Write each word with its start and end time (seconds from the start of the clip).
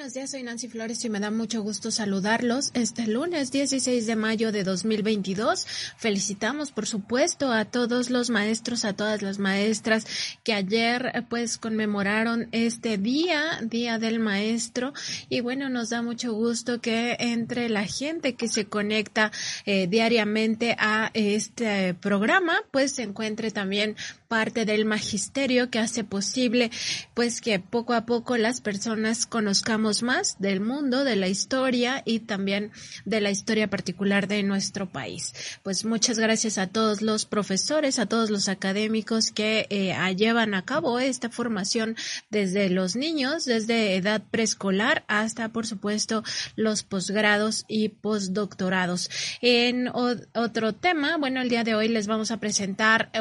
Buenos 0.00 0.14
días, 0.14 0.30
soy 0.30 0.42
Nancy 0.42 0.66
Flores 0.66 1.04
y 1.04 1.10
me 1.10 1.20
da 1.20 1.30
mucho 1.30 1.60
gusto 1.60 1.90
saludarlos 1.90 2.70
este 2.72 3.06
lunes 3.06 3.52
16 3.52 4.06
de 4.06 4.16
mayo 4.16 4.50
de 4.50 4.64
2022. 4.64 5.66
Felicitamos, 5.98 6.70
por 6.70 6.86
supuesto, 6.86 7.52
a 7.52 7.66
todos 7.66 8.08
los 8.08 8.30
maestros, 8.30 8.86
a 8.86 8.94
todas 8.94 9.20
las 9.20 9.38
maestras 9.38 10.06
que 10.42 10.54
ayer 10.54 11.26
pues 11.28 11.58
conmemoraron 11.58 12.48
este 12.52 12.96
día, 12.96 13.60
Día 13.60 13.98
del 13.98 14.20
Maestro. 14.20 14.94
Y 15.28 15.42
bueno, 15.42 15.68
nos 15.68 15.90
da 15.90 16.00
mucho 16.00 16.32
gusto 16.32 16.80
que 16.80 17.18
entre 17.20 17.68
la 17.68 17.84
gente 17.84 18.36
que 18.36 18.48
se 18.48 18.64
conecta 18.64 19.32
eh, 19.66 19.86
diariamente 19.86 20.76
a 20.78 21.10
este 21.12 21.92
programa, 21.92 22.62
pues 22.70 22.92
se 22.92 23.02
encuentre 23.02 23.50
también 23.50 23.96
parte 24.30 24.64
del 24.64 24.84
magisterio 24.84 25.68
que 25.70 25.80
hace 25.80 26.04
posible 26.04 26.70
pues 27.14 27.40
que 27.40 27.58
poco 27.58 27.92
a 27.92 28.06
poco 28.06 28.36
las 28.36 28.60
personas 28.60 29.26
conozcan 29.26 29.80
más 29.80 30.36
del 30.38 30.60
mundo, 30.60 31.04
de 31.04 31.16
la 31.16 31.28
historia 31.28 32.02
y 32.04 32.20
también 32.20 32.70
de 33.04 33.20
la 33.20 33.30
historia 33.30 33.68
particular 33.68 34.28
de 34.28 34.42
nuestro 34.42 34.88
país. 34.88 35.32
Pues 35.62 35.84
muchas 35.84 36.18
gracias 36.18 36.58
a 36.58 36.66
todos 36.66 37.02
los 37.02 37.24
profesores, 37.24 37.98
a 37.98 38.06
todos 38.06 38.30
los 38.30 38.48
académicos 38.48 39.32
que 39.32 39.66
eh, 39.70 39.94
llevan 40.16 40.54
a 40.54 40.64
cabo 40.64 40.98
esta 40.98 41.30
formación 41.30 41.96
desde 42.30 42.68
los 42.68 42.94
niños, 42.94 43.44
desde 43.44 43.96
edad 43.96 44.22
preescolar 44.30 45.04
hasta, 45.08 45.48
por 45.48 45.66
supuesto, 45.66 46.22
los 46.56 46.82
posgrados 46.82 47.64
y 47.66 47.88
postdoctorados. 47.88 49.10
En 49.40 49.90
otro 50.34 50.74
tema, 50.74 51.16
bueno, 51.16 51.40
el 51.40 51.48
día 51.48 51.64
de 51.64 51.74
hoy 51.74 51.88
les 51.88 52.06
vamos 52.06 52.30
a 52.30 52.36
presentar 52.36 53.10
eh, 53.14 53.20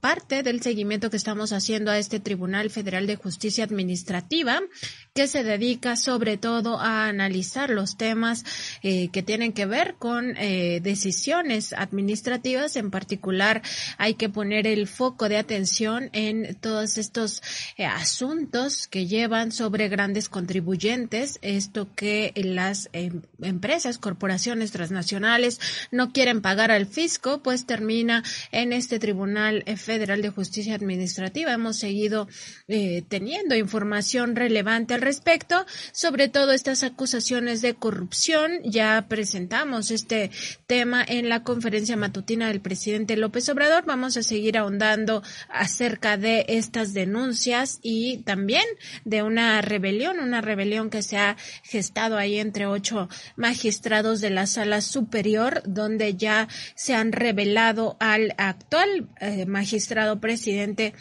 parte 0.00 0.37
del 0.42 0.62
seguimiento 0.62 1.10
que 1.10 1.16
estamos 1.16 1.52
haciendo 1.52 1.90
a 1.90 1.98
este 1.98 2.20
Tribunal 2.20 2.70
Federal 2.70 3.06
de 3.06 3.16
Justicia 3.16 3.64
Administrativa 3.64 4.60
que 5.14 5.26
se 5.26 5.42
dedica 5.42 5.96
sobre 5.96 6.36
todo 6.36 6.78
a 6.78 7.08
analizar 7.08 7.70
los 7.70 7.96
temas 7.96 8.44
eh, 8.82 9.08
que 9.08 9.22
tienen 9.22 9.52
que 9.52 9.66
ver 9.66 9.96
con 9.98 10.36
eh, 10.36 10.80
decisiones 10.80 11.72
administrativas. 11.72 12.76
En 12.76 12.92
particular, 12.92 13.62
hay 13.96 14.14
que 14.14 14.28
poner 14.28 14.68
el 14.68 14.86
foco 14.86 15.28
de 15.28 15.36
atención 15.36 16.10
en 16.12 16.54
todos 16.54 16.98
estos 16.98 17.42
eh, 17.76 17.84
asuntos 17.84 18.86
que 18.86 19.06
llevan 19.06 19.50
sobre 19.50 19.88
grandes 19.88 20.28
contribuyentes, 20.28 21.40
esto 21.42 21.88
que 21.96 22.32
las 22.36 22.88
em, 22.92 23.22
empresas, 23.42 23.98
corporaciones 23.98 24.70
transnacionales 24.70 25.60
no 25.90 26.12
quieren 26.12 26.42
pagar 26.42 26.70
al 26.70 26.86
fisco, 26.86 27.42
pues 27.42 27.66
termina 27.66 28.22
en 28.52 28.72
este 28.72 29.00
Tribunal 29.00 29.64
Federal 29.76 30.22
de 30.22 30.27
Justicia 30.30 30.74
Administrativa. 30.74 31.52
Hemos 31.52 31.78
seguido 31.78 32.28
teniendo 32.66 33.56
información 33.56 34.36
relevante 34.36 34.94
al 34.94 35.00
respecto, 35.00 35.66
sobre 35.92 36.28
todo 36.28 36.52
estas 36.52 36.82
acusaciones 36.82 37.62
de 37.62 37.74
corrupción. 37.74 38.60
Ya 38.64 39.06
presentamos 39.08 39.90
este 39.90 40.30
tema 40.66 41.04
en 41.06 41.28
la 41.28 41.42
conferencia 41.42 41.96
matutina 41.96 42.48
del 42.48 42.60
presidente 42.60 43.16
López 43.16 43.48
Obrador. 43.48 43.84
Vamos 43.86 44.16
a 44.16 44.22
seguir 44.22 44.58
ahondando 44.58 45.22
acerca 45.48 46.16
de 46.16 46.44
estas 46.48 46.94
denuncias 46.94 47.78
y 47.82 48.18
también 48.18 48.64
de 49.04 49.22
una 49.22 49.60
rebelión, 49.62 50.20
una 50.20 50.40
rebelión 50.40 50.90
que 50.90 51.02
se 51.02 51.16
ha 51.16 51.36
gestado 51.62 52.16
ahí 52.16 52.38
entre 52.38 52.66
ocho 52.66 53.08
magistrados 53.36 54.20
de 54.20 54.30
la 54.30 54.46
sala 54.46 54.80
superior, 54.80 55.62
donde 55.64 56.14
ya 56.14 56.48
se 56.74 56.94
han 56.94 57.12
revelado 57.12 57.96
al 58.00 58.34
actual 58.38 59.08
eh, 59.20 59.46
magistrado 59.46 60.17
presidente 60.20 60.94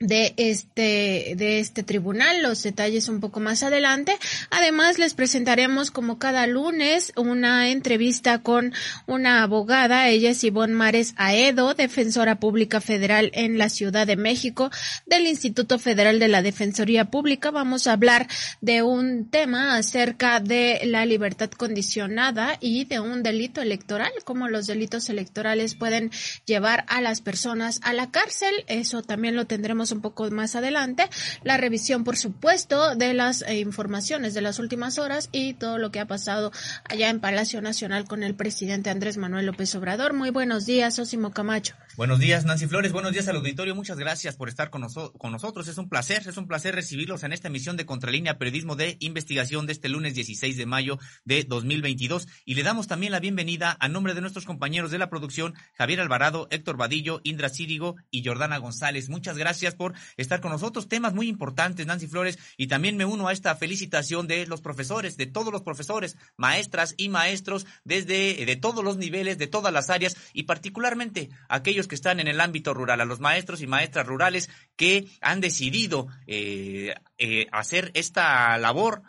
de 0.00 0.32
este 0.36 1.34
de 1.36 1.58
este 1.58 1.82
tribunal 1.82 2.40
los 2.40 2.62
detalles 2.62 3.08
un 3.08 3.18
poco 3.18 3.40
más 3.40 3.64
adelante. 3.64 4.16
Además 4.48 4.96
les 4.96 5.14
presentaremos 5.14 5.90
como 5.90 6.20
cada 6.20 6.46
lunes 6.46 7.12
una 7.16 7.70
entrevista 7.70 8.38
con 8.38 8.72
una 9.06 9.42
abogada. 9.42 10.08
Ella 10.08 10.30
es 10.30 10.44
Ivonne 10.44 10.74
Mares 10.74 11.14
Aedo 11.16 11.74
defensora 11.74 12.38
pública 12.38 12.80
federal 12.80 13.32
en 13.34 13.58
la 13.58 13.68
Ciudad 13.68 14.06
de 14.06 14.14
México 14.14 14.70
del 15.06 15.26
Instituto 15.26 15.80
Federal 15.80 16.20
de 16.20 16.28
la 16.28 16.42
Defensoría 16.42 17.06
Pública. 17.06 17.50
Vamos 17.50 17.88
a 17.88 17.94
hablar 17.94 18.28
de 18.60 18.82
un 18.82 19.28
tema 19.28 19.76
acerca 19.76 20.38
de 20.38 20.80
la 20.84 21.06
libertad 21.06 21.50
condicionada 21.50 22.56
y 22.60 22.84
de 22.84 23.00
un 23.00 23.24
delito 23.24 23.62
electoral 23.62 24.12
cómo 24.24 24.48
los 24.48 24.68
delitos 24.68 25.08
electorales 25.08 25.74
pueden 25.74 26.12
llevar 26.44 26.84
a 26.86 27.00
las 27.00 27.20
personas 27.20 27.80
a 27.82 27.92
la 27.92 28.12
cárcel. 28.12 28.54
Eso 28.68 29.02
también 29.02 29.34
lo 29.34 29.46
tendremos 29.46 29.87
un 29.92 30.00
poco 30.00 30.30
más 30.30 30.54
adelante. 30.56 31.08
La 31.42 31.56
revisión, 31.56 32.04
por 32.04 32.16
supuesto, 32.16 32.94
de 32.94 33.14
las 33.14 33.42
eh, 33.42 33.58
informaciones 33.58 34.34
de 34.34 34.40
las 34.40 34.58
últimas 34.58 34.98
horas 34.98 35.28
y 35.32 35.54
todo 35.54 35.78
lo 35.78 35.90
que 35.90 36.00
ha 36.00 36.06
pasado 36.06 36.52
allá 36.84 37.10
en 37.10 37.20
Palacio 37.20 37.60
Nacional 37.60 38.04
con 38.04 38.22
el 38.22 38.34
presidente 38.34 38.90
Andrés 38.90 39.16
Manuel 39.16 39.46
López 39.46 39.74
Obrador. 39.74 40.12
Muy 40.12 40.30
buenos 40.30 40.66
días, 40.66 40.98
Osimo 40.98 41.30
Camacho. 41.30 41.74
Buenos 41.98 42.20
días, 42.20 42.44
Nancy 42.44 42.68
Flores. 42.68 42.92
Buenos 42.92 43.10
días 43.10 43.26
al 43.26 43.34
auditorio. 43.34 43.74
Muchas 43.74 43.98
gracias 43.98 44.36
por 44.36 44.48
estar 44.48 44.70
con, 44.70 44.86
con 44.86 45.32
nosotros. 45.32 45.66
Es 45.66 45.78
un 45.78 45.88
placer, 45.88 46.22
es 46.28 46.36
un 46.36 46.46
placer 46.46 46.76
recibirlos 46.76 47.24
en 47.24 47.32
esta 47.32 47.48
emisión 47.48 47.76
de 47.76 47.86
Contralínea 47.86 48.38
Periodismo 48.38 48.76
de 48.76 48.96
Investigación 49.00 49.66
de 49.66 49.72
este 49.72 49.88
lunes 49.88 50.14
16 50.14 50.56
de 50.56 50.64
mayo 50.64 51.00
de 51.24 51.42
2022. 51.42 52.28
Y 52.44 52.54
le 52.54 52.62
damos 52.62 52.86
también 52.86 53.10
la 53.10 53.18
bienvenida 53.18 53.76
a 53.80 53.88
nombre 53.88 54.14
de 54.14 54.20
nuestros 54.20 54.44
compañeros 54.44 54.92
de 54.92 54.98
la 54.98 55.10
producción, 55.10 55.54
Javier 55.74 56.00
Alvarado, 56.00 56.46
Héctor 56.52 56.76
Vadillo, 56.76 57.20
Indra 57.24 57.48
Círigo 57.48 57.96
y 58.12 58.24
Jordana 58.24 58.58
González. 58.58 59.08
Muchas 59.08 59.36
gracias 59.36 59.74
por 59.74 59.92
estar 60.16 60.40
con 60.40 60.52
nosotros. 60.52 60.88
Temas 60.88 61.14
muy 61.14 61.26
importantes, 61.26 61.84
Nancy 61.84 62.06
Flores, 62.06 62.38
y 62.56 62.68
también 62.68 62.96
me 62.96 63.06
uno 63.06 63.26
a 63.26 63.32
esta 63.32 63.56
felicitación 63.56 64.28
de 64.28 64.46
los 64.46 64.60
profesores, 64.60 65.16
de 65.16 65.26
todos 65.26 65.52
los 65.52 65.62
profesores, 65.62 66.16
maestras 66.36 66.94
y 66.96 67.08
maestros, 67.08 67.66
desde 67.82 68.46
de 68.46 68.54
todos 68.54 68.84
los 68.84 68.98
niveles, 68.98 69.36
de 69.36 69.48
todas 69.48 69.72
las 69.72 69.90
áreas, 69.90 70.16
y 70.32 70.44
particularmente 70.44 71.30
aquellos 71.48 71.87
que 71.88 71.94
están 71.94 72.20
en 72.20 72.28
el 72.28 72.40
ámbito 72.40 72.74
rural, 72.74 73.00
a 73.00 73.04
los 73.04 73.20
maestros 73.20 73.60
y 73.62 73.66
maestras 73.66 74.06
rurales 74.06 74.50
que 74.76 75.08
han 75.20 75.40
decidido 75.40 76.08
eh, 76.26 76.94
eh, 77.18 77.48
hacer 77.50 77.90
esta 77.94 78.56
labor, 78.58 79.02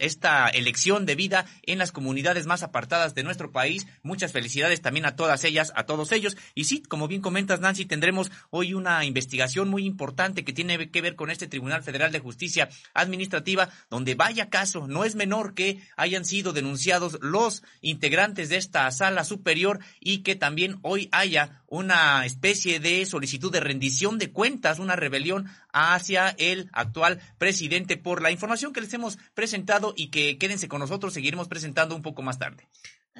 esta 0.00 0.48
elección 0.48 1.06
de 1.06 1.14
vida 1.14 1.46
en 1.62 1.78
las 1.78 1.92
comunidades 1.92 2.46
más 2.46 2.62
apartadas 2.62 3.14
de 3.14 3.22
nuestro 3.22 3.52
país. 3.52 3.86
Muchas 4.02 4.32
felicidades 4.32 4.82
también 4.82 5.06
a 5.06 5.14
todas 5.16 5.44
ellas, 5.44 5.72
a 5.76 5.84
todos 5.84 6.12
ellos. 6.12 6.36
Y 6.54 6.64
sí, 6.64 6.82
como 6.82 7.08
bien 7.08 7.22
comentas, 7.22 7.60
Nancy, 7.60 7.84
tendremos 7.84 8.32
hoy 8.50 8.74
una 8.74 9.04
investigación 9.04 9.68
muy 9.68 9.86
importante 9.86 10.44
que 10.44 10.52
tiene 10.52 10.90
que 10.90 11.00
ver 11.00 11.14
con 11.14 11.30
este 11.30 11.46
Tribunal 11.46 11.82
Federal 11.82 12.12
de 12.12 12.18
Justicia 12.18 12.68
Administrativa, 12.94 13.70
donde 13.88 14.14
vaya 14.16 14.50
caso, 14.50 14.88
no 14.88 15.04
es 15.04 15.14
menor 15.14 15.54
que 15.54 15.80
hayan 15.96 16.24
sido 16.24 16.52
denunciados 16.52 17.18
los 17.20 17.62
integrantes 17.80 18.48
de 18.48 18.56
esta 18.56 18.90
sala 18.90 19.24
superior 19.24 19.78
y 20.00 20.18
que 20.18 20.34
también 20.34 20.78
hoy 20.82 21.08
haya 21.12 21.62
una 21.68 22.26
especie 22.26 22.80
de 22.80 23.06
solicitud 23.06 23.52
de 23.52 23.60
rendición 23.60 24.18
de 24.18 24.32
cuentas, 24.32 24.80
una 24.80 24.96
rebelión 24.96 25.48
hacia 25.72 26.30
el 26.38 26.68
actual 26.72 27.20
presidente 27.38 27.96
por 27.96 28.22
la 28.22 28.30
información 28.30 28.72
que 28.72 28.80
les 28.80 28.92
hemos 28.94 29.18
presentado 29.34 29.94
y 29.96 30.10
que 30.10 30.38
quédense 30.38 30.68
con 30.68 30.80
nosotros, 30.80 31.14
seguiremos 31.14 31.48
presentando 31.48 31.94
un 31.94 32.02
poco 32.02 32.22
más 32.22 32.38
tarde. 32.38 32.68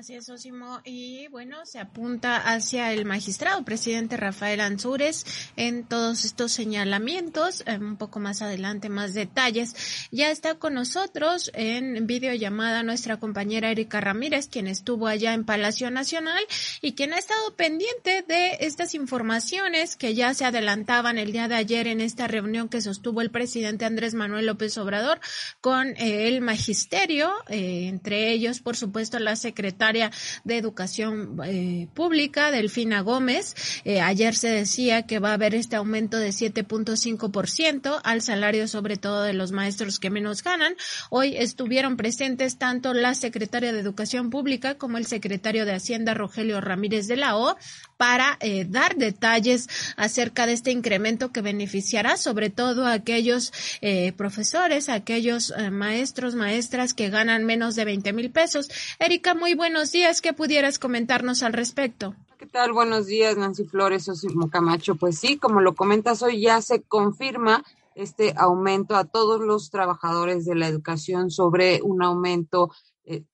Así 0.00 0.14
es, 0.14 0.30
Osimo. 0.30 0.80
Y 0.82 1.28
bueno, 1.28 1.66
se 1.66 1.78
apunta 1.78 2.38
hacia 2.38 2.90
el 2.94 3.04
magistrado 3.04 3.62
presidente 3.66 4.16
Rafael 4.16 4.60
Ansúrez 4.60 5.26
en 5.56 5.84
todos 5.84 6.24
estos 6.24 6.52
señalamientos. 6.52 7.62
Eh, 7.66 7.76
un 7.76 7.98
poco 7.98 8.18
más 8.18 8.40
adelante, 8.40 8.88
más 8.88 9.12
detalles. 9.12 9.76
Ya 10.10 10.30
está 10.30 10.54
con 10.54 10.72
nosotros 10.72 11.50
en 11.52 12.06
videollamada 12.06 12.82
nuestra 12.82 13.18
compañera 13.18 13.70
Erika 13.70 14.00
Ramírez, 14.00 14.48
quien 14.48 14.68
estuvo 14.68 15.06
allá 15.06 15.34
en 15.34 15.44
Palacio 15.44 15.90
Nacional 15.90 16.42
y 16.80 16.94
quien 16.94 17.12
ha 17.12 17.18
estado 17.18 17.54
pendiente 17.54 18.24
de 18.26 18.56
estas 18.60 18.94
informaciones 18.94 19.96
que 19.96 20.14
ya 20.14 20.32
se 20.32 20.46
adelantaban 20.46 21.18
el 21.18 21.30
día 21.30 21.46
de 21.46 21.56
ayer 21.56 21.86
en 21.86 22.00
esta 22.00 22.26
reunión 22.26 22.70
que 22.70 22.80
sostuvo 22.80 23.20
el 23.20 23.30
presidente 23.30 23.84
Andrés 23.84 24.14
Manuel 24.14 24.46
López 24.46 24.78
Obrador 24.78 25.20
con 25.60 25.88
eh, 25.98 26.26
el 26.26 26.40
magisterio, 26.40 27.30
eh, 27.48 27.88
entre 27.88 28.30
ellos, 28.30 28.60
por 28.60 28.78
supuesto, 28.78 29.18
la 29.18 29.36
secretaria 29.36 29.89
de 29.92 30.56
Educación 30.56 31.38
eh, 31.44 31.88
Pública, 31.94 32.50
Delfina 32.50 33.00
Gómez. 33.00 33.54
Eh, 33.84 34.00
ayer 34.00 34.34
se 34.34 34.48
decía 34.48 35.02
que 35.02 35.18
va 35.18 35.30
a 35.30 35.34
haber 35.34 35.54
este 35.54 35.76
aumento 35.76 36.16
de 36.18 36.30
7.5% 36.30 38.00
al 38.02 38.22
salario, 38.22 38.68
sobre 38.68 38.96
todo 38.96 39.22
de 39.22 39.32
los 39.32 39.52
maestros 39.52 39.98
que 39.98 40.10
menos 40.10 40.42
ganan. 40.42 40.74
Hoy 41.10 41.36
estuvieron 41.36 41.96
presentes 41.96 42.56
tanto 42.58 42.94
la 42.94 43.14
secretaria 43.14 43.72
de 43.72 43.80
Educación 43.80 44.30
Pública 44.30 44.76
como 44.76 44.98
el 44.98 45.06
secretario 45.06 45.66
de 45.66 45.74
Hacienda, 45.74 46.14
Rogelio 46.14 46.60
Ramírez 46.60 47.08
de 47.08 47.16
la 47.16 47.36
O, 47.36 47.56
para 48.00 48.38
eh, 48.40 48.64
dar 48.64 48.96
detalles 48.96 49.68
acerca 49.98 50.46
de 50.46 50.54
este 50.54 50.70
incremento 50.70 51.32
que 51.32 51.42
beneficiará 51.42 52.16
sobre 52.16 52.48
todo 52.48 52.86
a 52.86 52.94
aquellos 52.94 53.52
eh, 53.82 54.14
profesores, 54.14 54.88
a 54.88 54.94
aquellos 54.94 55.52
eh, 55.54 55.70
maestros, 55.70 56.34
maestras 56.34 56.94
que 56.94 57.10
ganan 57.10 57.44
menos 57.44 57.76
de 57.76 57.84
20 57.84 58.14
mil 58.14 58.30
pesos. 58.30 58.70
Erika, 58.98 59.34
muy 59.34 59.52
buenos 59.52 59.92
días. 59.92 60.22
¿Qué 60.22 60.32
pudieras 60.32 60.78
comentarnos 60.78 61.42
al 61.42 61.52
respecto? 61.52 62.14
¿Qué 62.38 62.46
tal? 62.46 62.72
Buenos 62.72 63.04
días, 63.04 63.36
Nancy 63.36 63.66
Flores, 63.66 64.08
Osimo 64.08 64.48
Camacho. 64.48 64.94
Pues 64.94 65.18
sí, 65.18 65.36
como 65.36 65.60
lo 65.60 65.74
comentas 65.74 66.22
hoy, 66.22 66.40
ya 66.40 66.62
se 66.62 66.80
confirma 66.80 67.62
este 67.94 68.32
aumento 68.34 68.96
a 68.96 69.04
todos 69.04 69.42
los 69.42 69.70
trabajadores 69.70 70.46
de 70.46 70.54
la 70.54 70.68
educación 70.68 71.30
sobre 71.30 71.82
un 71.82 72.02
aumento 72.02 72.70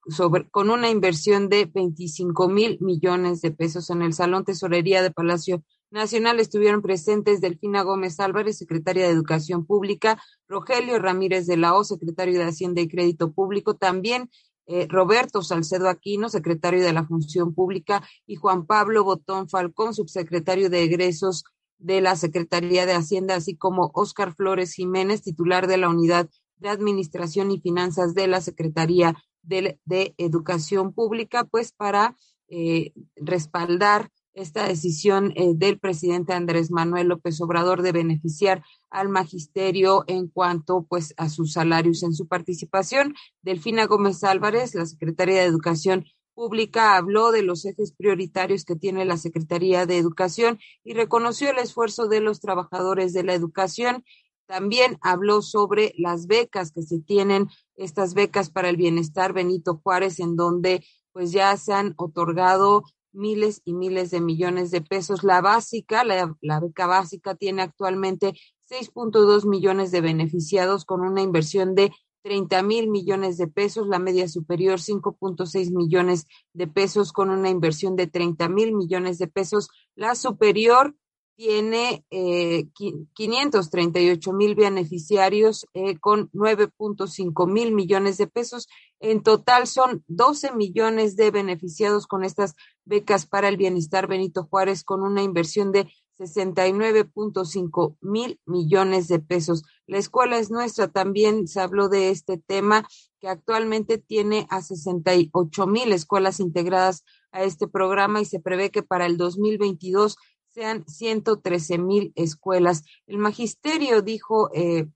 sobre, 0.09 0.49
con 0.49 0.69
una 0.69 0.89
inversión 0.89 1.49
de 1.49 1.65
25 1.65 2.47
mil 2.49 2.77
millones 2.81 3.41
de 3.41 3.51
pesos 3.51 3.89
en 3.89 4.01
el 4.01 4.13
Salón 4.13 4.45
Tesorería 4.45 5.01
de 5.01 5.11
Palacio 5.11 5.63
Nacional. 5.91 6.39
Estuvieron 6.39 6.81
presentes 6.81 7.41
Delfina 7.41 7.83
Gómez 7.83 8.19
Álvarez, 8.19 8.57
secretaria 8.57 9.05
de 9.05 9.13
Educación 9.13 9.65
Pública, 9.65 10.21
Rogelio 10.47 10.99
Ramírez 10.99 11.47
de 11.47 11.57
la 11.57 11.75
O, 11.75 11.83
secretario 11.83 12.39
de 12.39 12.45
Hacienda 12.45 12.81
y 12.81 12.87
Crédito 12.87 13.31
Público, 13.31 13.75
también 13.75 14.29
eh, 14.65 14.85
Roberto 14.89 15.41
Salcedo 15.43 15.87
Aquino, 15.87 16.27
secretario 16.27 16.83
de 16.83 16.91
la 16.91 17.05
Función 17.05 17.53
Pública, 17.53 18.03
y 18.25 18.35
Juan 18.35 18.65
Pablo 18.65 19.03
Botón 19.03 19.47
Falcón, 19.47 19.93
subsecretario 19.93 20.69
de 20.69 20.83
Egresos 20.83 21.45
de 21.77 22.01
la 22.01 22.15
Secretaría 22.15 22.85
de 22.85 22.93
Hacienda, 22.93 23.35
así 23.35 23.55
como 23.55 23.91
Óscar 23.93 24.33
Flores 24.33 24.73
Jiménez, 24.73 25.21
titular 25.21 25.67
de 25.67 25.77
la 25.77 25.89
Unidad 25.89 26.29
de 26.57 26.69
Administración 26.69 27.51
y 27.51 27.61
Finanzas 27.61 28.13
de 28.13 28.27
la 28.27 28.41
Secretaría 28.41 29.15
de, 29.47 29.79
Educación 30.17 30.93
Pública, 30.93 31.45
pues 31.45 31.71
para 31.71 32.15
eh, 32.49 32.93
respaldar 33.15 34.11
esta 34.37 34.67
decisión 34.67 35.33
eh, 35.35 35.53
del 35.55 35.79
presidente 35.79 36.33
Andrés 36.33 36.69
Manuel 36.69 37.07
López 37.07 37.41
Obrador 37.41 37.81
de 37.81 37.91
beneficiar 37.91 38.63
al 38.91 39.09
magisterio 39.09 40.03
en 40.07 40.27
cuanto 40.27 40.85
pues 40.87 41.13
a 41.17 41.29
sus 41.29 41.53
salarios 41.53 42.03
en 42.03 42.13
su 42.13 42.27
participación. 42.27 43.15
Delfina 43.41 43.87
Gómez 43.87 44.23
Álvarez, 44.23 44.75
la 44.75 44.85
secretaria 44.85 45.41
de 45.41 45.47
Educación 45.47 46.05
Pública, 46.35 46.97
habló 46.97 47.31
de 47.31 47.41
los 47.41 47.65
ejes 47.65 47.93
prioritarios 47.93 48.63
que 48.63 48.75
tiene 48.75 49.05
la 49.05 49.17
Secretaría 49.17 49.87
de 49.87 49.97
Educación 49.97 50.59
y 50.83 50.93
reconoció 50.93 51.49
el 51.49 51.57
esfuerzo 51.57 52.07
de 52.07 52.21
los 52.21 52.39
trabajadores 52.39 53.13
de 53.13 53.23
la 53.23 53.33
educación 53.33 54.03
también 54.47 54.97
habló 55.01 55.41
sobre 55.41 55.93
las 55.97 56.27
becas 56.27 56.71
que 56.71 56.81
se 56.81 56.99
tienen, 56.99 57.49
estas 57.75 58.13
becas 58.13 58.49
para 58.49 58.69
el 58.69 58.77
bienestar 58.77 59.33
Benito 59.33 59.79
Juárez, 59.83 60.19
en 60.19 60.35
donde 60.35 60.83
pues 61.11 61.31
ya 61.31 61.55
se 61.57 61.73
han 61.73 61.93
otorgado 61.97 62.83
miles 63.11 63.61
y 63.65 63.73
miles 63.73 64.11
de 64.11 64.21
millones 64.21 64.71
de 64.71 64.81
pesos. 64.81 65.23
La 65.23 65.41
básica, 65.41 66.03
la, 66.03 66.59
beca 66.59 66.87
básica 66.87 67.35
tiene 67.35 67.63
actualmente 67.63 68.33
6.2 68.69 69.45
millones 69.45 69.91
de 69.91 70.01
beneficiados 70.01 70.85
con 70.85 71.01
una 71.01 71.21
inversión 71.21 71.75
de 71.75 71.91
30 72.23 72.61
mil 72.63 72.89
millones 72.89 73.37
de 73.37 73.47
pesos, 73.47 73.87
la 73.87 73.99
media 73.99 74.27
superior 74.27 74.79
5.6 74.79 75.71
millones 75.73 76.27
de 76.53 76.67
pesos 76.67 77.13
con 77.13 77.29
una 77.29 77.49
inversión 77.49 77.95
de 77.95 78.07
30 78.07 78.49
mil 78.49 78.75
millones 78.75 79.17
de 79.17 79.27
pesos, 79.27 79.69
la 79.95 80.13
superior 80.13 80.95
tiene 81.37 82.03
eh, 82.09 82.67
538 83.13 84.33
mil 84.33 84.55
beneficiarios 84.55 85.67
eh, 85.75 85.99
con 85.99 86.31
9.5 86.31 87.47
mil 87.47 87.73
millones 87.73 88.17
de 88.17 88.25
pesos. 88.25 88.67
En 88.99 89.21
total 89.21 89.67
son 89.67 90.03
12 90.07 90.53
millones 90.53 91.15
de 91.15 91.29
beneficiados 91.29 92.07
con 92.07 92.23
estas 92.23 92.55
becas 92.85 93.27
para 93.27 93.49
el 93.49 93.55
bienestar 93.55 94.07
Benito 94.07 94.47
Juárez 94.49 94.83
con 94.83 95.03
una 95.03 95.21
inversión 95.21 95.71
de 95.71 95.87
69.5 96.17 97.97
mil 98.01 98.39
millones 98.47 99.07
de 99.07 99.19
pesos. 99.19 99.63
La 99.85 99.99
escuela 99.99 100.39
es 100.39 100.49
nuestra. 100.49 100.87
También 100.87 101.47
se 101.47 101.59
habló 101.59 101.87
de 101.87 102.09
este 102.09 102.39
tema 102.39 102.87
que 103.19 103.27
actualmente 103.27 103.99
tiene 103.99 104.47
a 104.49 104.63
68 104.63 105.67
mil 105.67 105.91
escuelas 105.93 106.39
integradas 106.39 107.03
a 107.31 107.43
este 107.43 107.67
programa 107.67 108.21
y 108.21 108.25
se 108.25 108.39
prevé 108.39 108.71
que 108.71 108.81
para 108.81 109.05
el 109.05 109.17
2022 109.17 110.17
sean 110.57 110.87
113 110.87 111.77
mil 111.77 112.11
escuelas. 112.15 112.83
El 113.05 113.19
magisterio, 113.19 114.01
dijo 114.01 114.49
eh, 114.55 114.87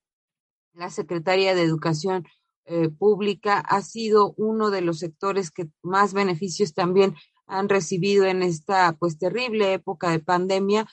la 0.73 0.89
secretaria 0.89 1.53
de 1.53 1.61
Educación 1.61 2.25
eh, 2.65 2.89
Pública, 2.89 3.59
ha 3.59 3.83
sido 3.83 4.33
uno 4.37 4.71
de 4.71 4.81
los 4.81 4.97
sectores 4.97 5.51
que 5.51 5.69
más 5.83 6.13
beneficios 6.13 6.73
también 6.73 7.15
han 7.45 7.69
recibido 7.69 8.25
en 8.25 8.41
esta 8.41 8.93
pues 8.93 9.19
terrible 9.19 9.73
época 9.73 10.09
de 10.09 10.19
pandemia, 10.19 10.87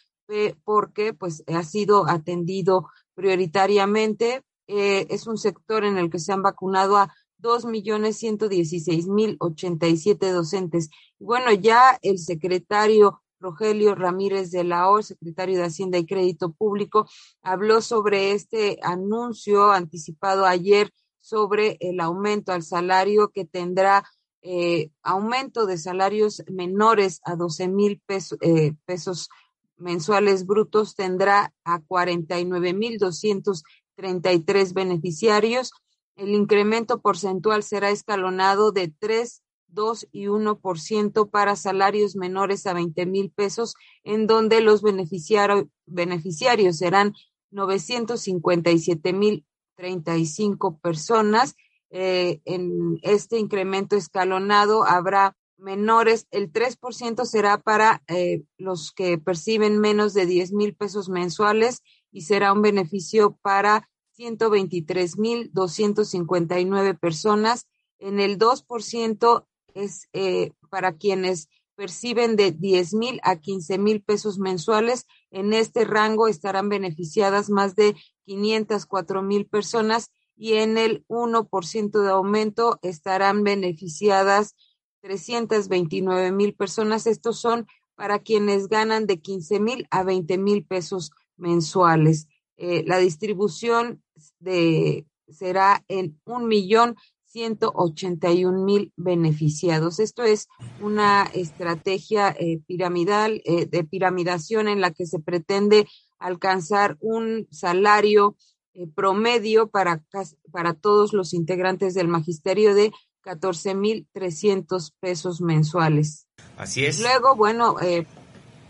porque 0.64 1.14
pues 1.14 1.42
ha 1.46 1.62
sido 1.62 2.06
atendido 2.06 2.90
prioritariamente. 3.14 4.42
Eh, 4.66 5.06
es 5.08 5.26
un 5.26 5.38
sector 5.38 5.86
en 5.86 5.96
el 5.96 6.10
que 6.10 6.18
se 6.18 6.34
han 6.34 6.42
vacunado 6.42 6.98
a 6.98 7.14
dos 7.38 7.64
millones 7.64 8.18
ciento 8.18 8.50
dieciséis 8.50 9.06
mil 9.06 9.36
ochenta 9.40 9.86
y 9.86 9.96
siete 9.96 10.30
docentes. 10.30 10.90
Bueno, 11.18 11.52
ya 11.52 11.98
el 12.02 12.18
secretario 12.18 13.22
Rogelio 13.40 13.94
Ramírez 13.94 14.50
de 14.50 14.64
la 14.64 14.90
O, 14.90 15.02
secretario 15.02 15.58
de 15.58 15.64
Hacienda 15.64 15.98
y 15.98 16.06
Crédito 16.06 16.52
Público, 16.52 17.08
habló 17.42 17.80
sobre 17.80 18.32
este 18.32 18.78
anuncio 18.82 19.70
anticipado 19.70 20.44
ayer 20.46 20.90
sobre 21.20 21.76
el 21.80 22.00
aumento 22.00 22.52
al 22.52 22.62
salario 22.62 23.30
que 23.30 23.44
tendrá 23.44 24.04
eh, 24.42 24.90
aumento 25.02 25.66
de 25.66 25.78
salarios 25.78 26.42
menores 26.48 27.20
a 27.24 27.34
12 27.36 27.68
mil 27.68 28.00
pesos, 28.06 28.38
eh, 28.40 28.72
pesos 28.84 29.28
mensuales 29.76 30.46
brutos 30.46 30.94
tendrá 30.94 31.52
a 31.64 31.80
49 31.80 32.72
mil 32.72 32.98
233 32.98 34.74
beneficiarios. 34.74 35.72
El 36.16 36.30
incremento 36.30 37.00
porcentual 37.00 37.62
será 37.62 37.90
escalonado 37.90 38.72
de 38.72 38.92
3 38.98 39.42
2 39.68 40.08
y 40.12 40.26
1% 40.26 41.30
para 41.30 41.56
salarios 41.56 42.16
menores 42.16 42.66
a 42.66 42.72
20 42.72 43.06
mil 43.06 43.30
pesos, 43.30 43.74
en 44.04 44.26
donde 44.26 44.60
los 44.60 44.82
beneficiarios 44.82 46.78
serán 46.78 47.14
957 47.50 49.12
mil 49.12 49.44
35 49.76 50.78
personas. 50.78 51.54
Eh, 51.90 52.40
en 52.44 52.98
este 53.02 53.38
incremento 53.38 53.96
escalonado 53.96 54.84
habrá 54.84 55.36
menores, 55.56 56.26
el 56.30 56.52
3% 56.52 57.24
será 57.24 57.58
para 57.58 58.02
eh, 58.08 58.44
los 58.58 58.92
que 58.92 59.18
perciben 59.18 59.78
menos 59.80 60.14
de 60.14 60.26
10 60.26 60.52
mil 60.52 60.74
pesos 60.74 61.08
mensuales 61.08 61.82
y 62.12 62.22
será 62.22 62.52
un 62.52 62.62
beneficio 62.62 63.38
para 63.42 63.88
123 64.12 65.18
mil 65.18 65.50
259 65.52 66.94
personas. 66.94 67.66
En 67.98 68.20
el 68.20 68.38
2% 68.38 69.46
es 69.74 70.08
eh, 70.12 70.52
para 70.70 70.96
quienes 70.96 71.48
perciben 71.76 72.34
de 72.34 72.50
10 72.50 72.94
mil 72.94 73.20
a 73.22 73.36
15 73.36 73.78
mil 73.78 74.02
pesos 74.02 74.38
mensuales. 74.38 75.06
En 75.30 75.52
este 75.52 75.84
rango 75.84 76.26
estarán 76.26 76.68
beneficiadas 76.68 77.50
más 77.50 77.76
de 77.76 77.94
504 78.26 79.22
mil 79.22 79.46
personas 79.46 80.10
y 80.36 80.54
en 80.54 80.76
el 80.76 81.04
1% 81.06 82.02
de 82.02 82.10
aumento 82.10 82.78
estarán 82.82 83.44
beneficiadas 83.44 84.56
329 85.02 86.32
mil 86.32 86.54
personas. 86.54 87.06
Estos 87.06 87.38
son 87.38 87.66
para 87.94 88.20
quienes 88.20 88.68
ganan 88.68 89.06
de 89.06 89.20
15 89.20 89.60
mil 89.60 89.86
a 89.90 90.02
20 90.02 90.38
mil 90.38 90.64
pesos 90.64 91.12
mensuales. 91.36 92.28
Eh, 92.56 92.82
la 92.86 92.98
distribución 92.98 94.02
de, 94.40 95.06
será 95.28 95.84
en 95.88 96.20
un 96.24 96.48
millón 96.48 96.96
181 97.28 98.64
mil 98.64 98.92
beneficiados. 98.96 100.00
Esto 100.00 100.22
es 100.22 100.48
una 100.80 101.24
estrategia 101.34 102.34
eh, 102.38 102.60
piramidal, 102.66 103.42
eh, 103.44 103.66
de 103.66 103.84
piramidación 103.84 104.68
en 104.68 104.80
la 104.80 104.92
que 104.92 105.06
se 105.06 105.20
pretende 105.20 105.86
alcanzar 106.18 106.96
un 107.00 107.46
salario 107.50 108.36
eh, 108.74 108.86
promedio 108.94 109.68
para, 109.68 110.02
para 110.50 110.74
todos 110.74 111.12
los 111.12 111.34
integrantes 111.34 111.94
del 111.94 112.08
magisterio 112.08 112.74
de 112.74 112.92
14 113.20 113.74
mil 113.74 114.08
300 114.12 114.92
pesos 114.98 115.40
mensuales. 115.40 116.26
Así 116.56 116.86
es. 116.86 117.00
Luego, 117.00 117.36
bueno, 117.36 117.76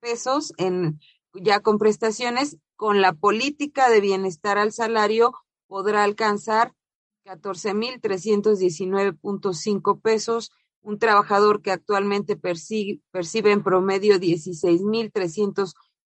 pesos 0.02 0.52
en 0.58 1.00
ya 1.34 1.62
con 1.62 1.78
prestaciones. 1.80 2.58
Con 2.76 3.02
la 3.02 3.14
política 3.14 3.90
de 3.90 4.02
bienestar 4.02 4.58
al 4.58 4.74
salario 4.74 5.32
podrá 5.68 6.04
alcanzar 6.04 6.74
14.319.5 7.24 10.02
pesos 10.02 10.52
un 10.82 11.00
trabajador 11.00 11.62
que 11.62 11.72
actualmente 11.72 12.36
percibe, 12.36 13.00
percibe 13.12 13.54
en 13.54 13.64
promedio 13.64 14.20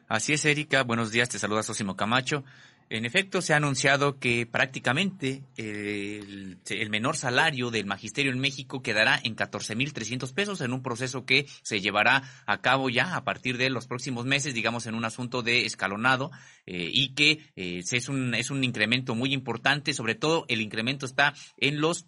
Así 0.09 0.33
es, 0.33 0.45
Erika. 0.45 0.83
Buenos 0.83 1.13
días. 1.13 1.29
Te 1.29 1.39
saluda 1.39 1.63
Sosimo 1.63 1.97
Camacho. 1.97 2.45
En 2.89 3.05
efecto, 3.05 3.41
se 3.41 3.55
ha 3.55 3.57
anunciado 3.57 4.19
que 4.19 4.47
prácticamente 4.47 5.45
el, 5.57 6.59
menor 6.91 7.17
salario 7.17 7.71
del 7.71 7.87
magisterio 7.87 8.33
en 8.33 8.41
México 8.41 8.83
quedará 8.83 9.21
en 9.23 9.37
14.300 9.37 10.35
pesos 10.35 10.61
en 10.61 10.73
un 10.73 10.83
proceso 10.83 11.25
que 11.25 11.47
se 11.63 11.81
llevará 11.81 12.25
a 12.47 12.61
cabo 12.61 12.91
ya 12.91 13.15
a 13.15 13.23
partir 13.23 13.59
de 13.59 13.71
los 13.71 13.87
próximos 13.87 14.27
meses, 14.27 14.55
digamos, 14.55 14.87
en 14.87 14.97
un 14.97 15.05
asunto 15.05 15.43
de 15.43 15.67
escalonado 15.67 16.33
eh, 16.67 16.91
y 16.93 17.15
que 17.15 17.39
eh, 17.55 17.83
es, 17.89 18.09
un, 18.09 18.35
es 18.35 18.51
un 18.51 18.65
incremento 18.65 19.15
muy 19.15 19.33
importante. 19.33 19.95
Sobre 19.95 20.17
todo, 20.17 20.45
el 20.49 20.61
incremento 20.61 21.07
está 21.07 21.33
en 21.59 21.81
los 21.81 22.07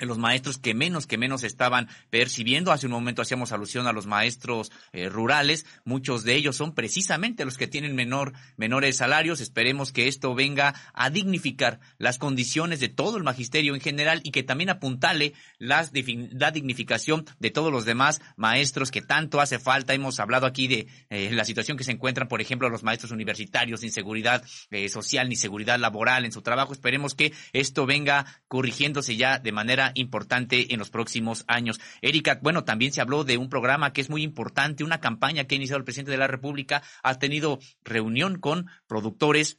los 0.00 0.18
maestros 0.18 0.58
que 0.58 0.74
menos 0.74 1.06
que 1.06 1.18
menos 1.18 1.44
estaban 1.44 1.88
percibiendo. 2.10 2.72
Hace 2.72 2.86
un 2.86 2.92
momento 2.92 3.22
hacíamos 3.22 3.52
alusión 3.52 3.86
a 3.86 3.92
los 3.92 4.06
maestros 4.06 4.70
eh, 4.92 5.08
rurales. 5.08 5.66
Muchos 5.84 6.24
de 6.24 6.34
ellos 6.34 6.56
son 6.56 6.74
precisamente 6.74 7.44
los 7.44 7.56
que 7.56 7.66
tienen 7.66 7.94
menor, 7.94 8.32
menores 8.56 8.96
salarios. 8.96 9.40
Esperemos 9.40 9.92
que 9.92 10.08
esto 10.08 10.34
venga 10.34 10.74
a 10.94 11.10
dignificar 11.10 11.80
las 11.98 12.18
condiciones 12.18 12.80
de 12.80 12.88
todo 12.88 13.16
el 13.16 13.24
magisterio 13.24 13.74
en 13.74 13.80
general 13.80 14.20
y 14.24 14.30
que 14.30 14.42
también 14.42 14.70
apuntale 14.70 15.34
las, 15.58 15.92
la 16.32 16.50
dignificación 16.50 17.26
de 17.38 17.50
todos 17.50 17.72
los 17.72 17.84
demás 17.84 18.20
maestros 18.36 18.90
que 18.90 19.02
tanto 19.02 19.40
hace 19.40 19.58
falta. 19.58 19.94
Hemos 19.94 20.20
hablado 20.20 20.46
aquí 20.46 20.68
de 20.68 20.86
eh, 21.10 21.30
la 21.32 21.44
situación 21.44 21.76
que 21.76 21.84
se 21.84 21.92
encuentran, 21.92 22.28
por 22.28 22.40
ejemplo, 22.40 22.68
los 22.68 22.82
maestros 22.82 23.12
universitarios 23.12 23.80
sin 23.80 23.92
seguridad 23.92 24.44
eh, 24.70 24.88
social 24.88 25.28
ni 25.28 25.36
seguridad 25.36 25.78
laboral 25.78 26.24
en 26.24 26.32
su 26.32 26.42
trabajo. 26.42 26.72
Esperemos 26.72 27.14
que 27.14 27.32
esto 27.52 27.86
venga 27.86 28.26
corrigiéndose 28.48 29.16
ya 29.16 29.38
de 29.38 29.52
manera 29.52 29.89
importante 29.94 30.72
en 30.72 30.78
los 30.78 30.90
próximos 30.90 31.44
años. 31.46 31.80
Erika, 32.02 32.38
bueno, 32.42 32.64
también 32.64 32.92
se 32.92 33.00
habló 33.00 33.24
de 33.24 33.36
un 33.36 33.48
programa 33.48 33.92
que 33.92 34.00
es 34.00 34.10
muy 34.10 34.22
importante, 34.22 34.84
una 34.84 35.00
campaña 35.00 35.44
que 35.44 35.54
ha 35.54 35.56
iniciado 35.56 35.78
el 35.78 35.84
presidente 35.84 36.12
de 36.12 36.18
la 36.18 36.26
República, 36.26 36.82
ha 37.02 37.18
tenido 37.18 37.58
reunión 37.84 38.38
con 38.38 38.66
productores 38.86 39.58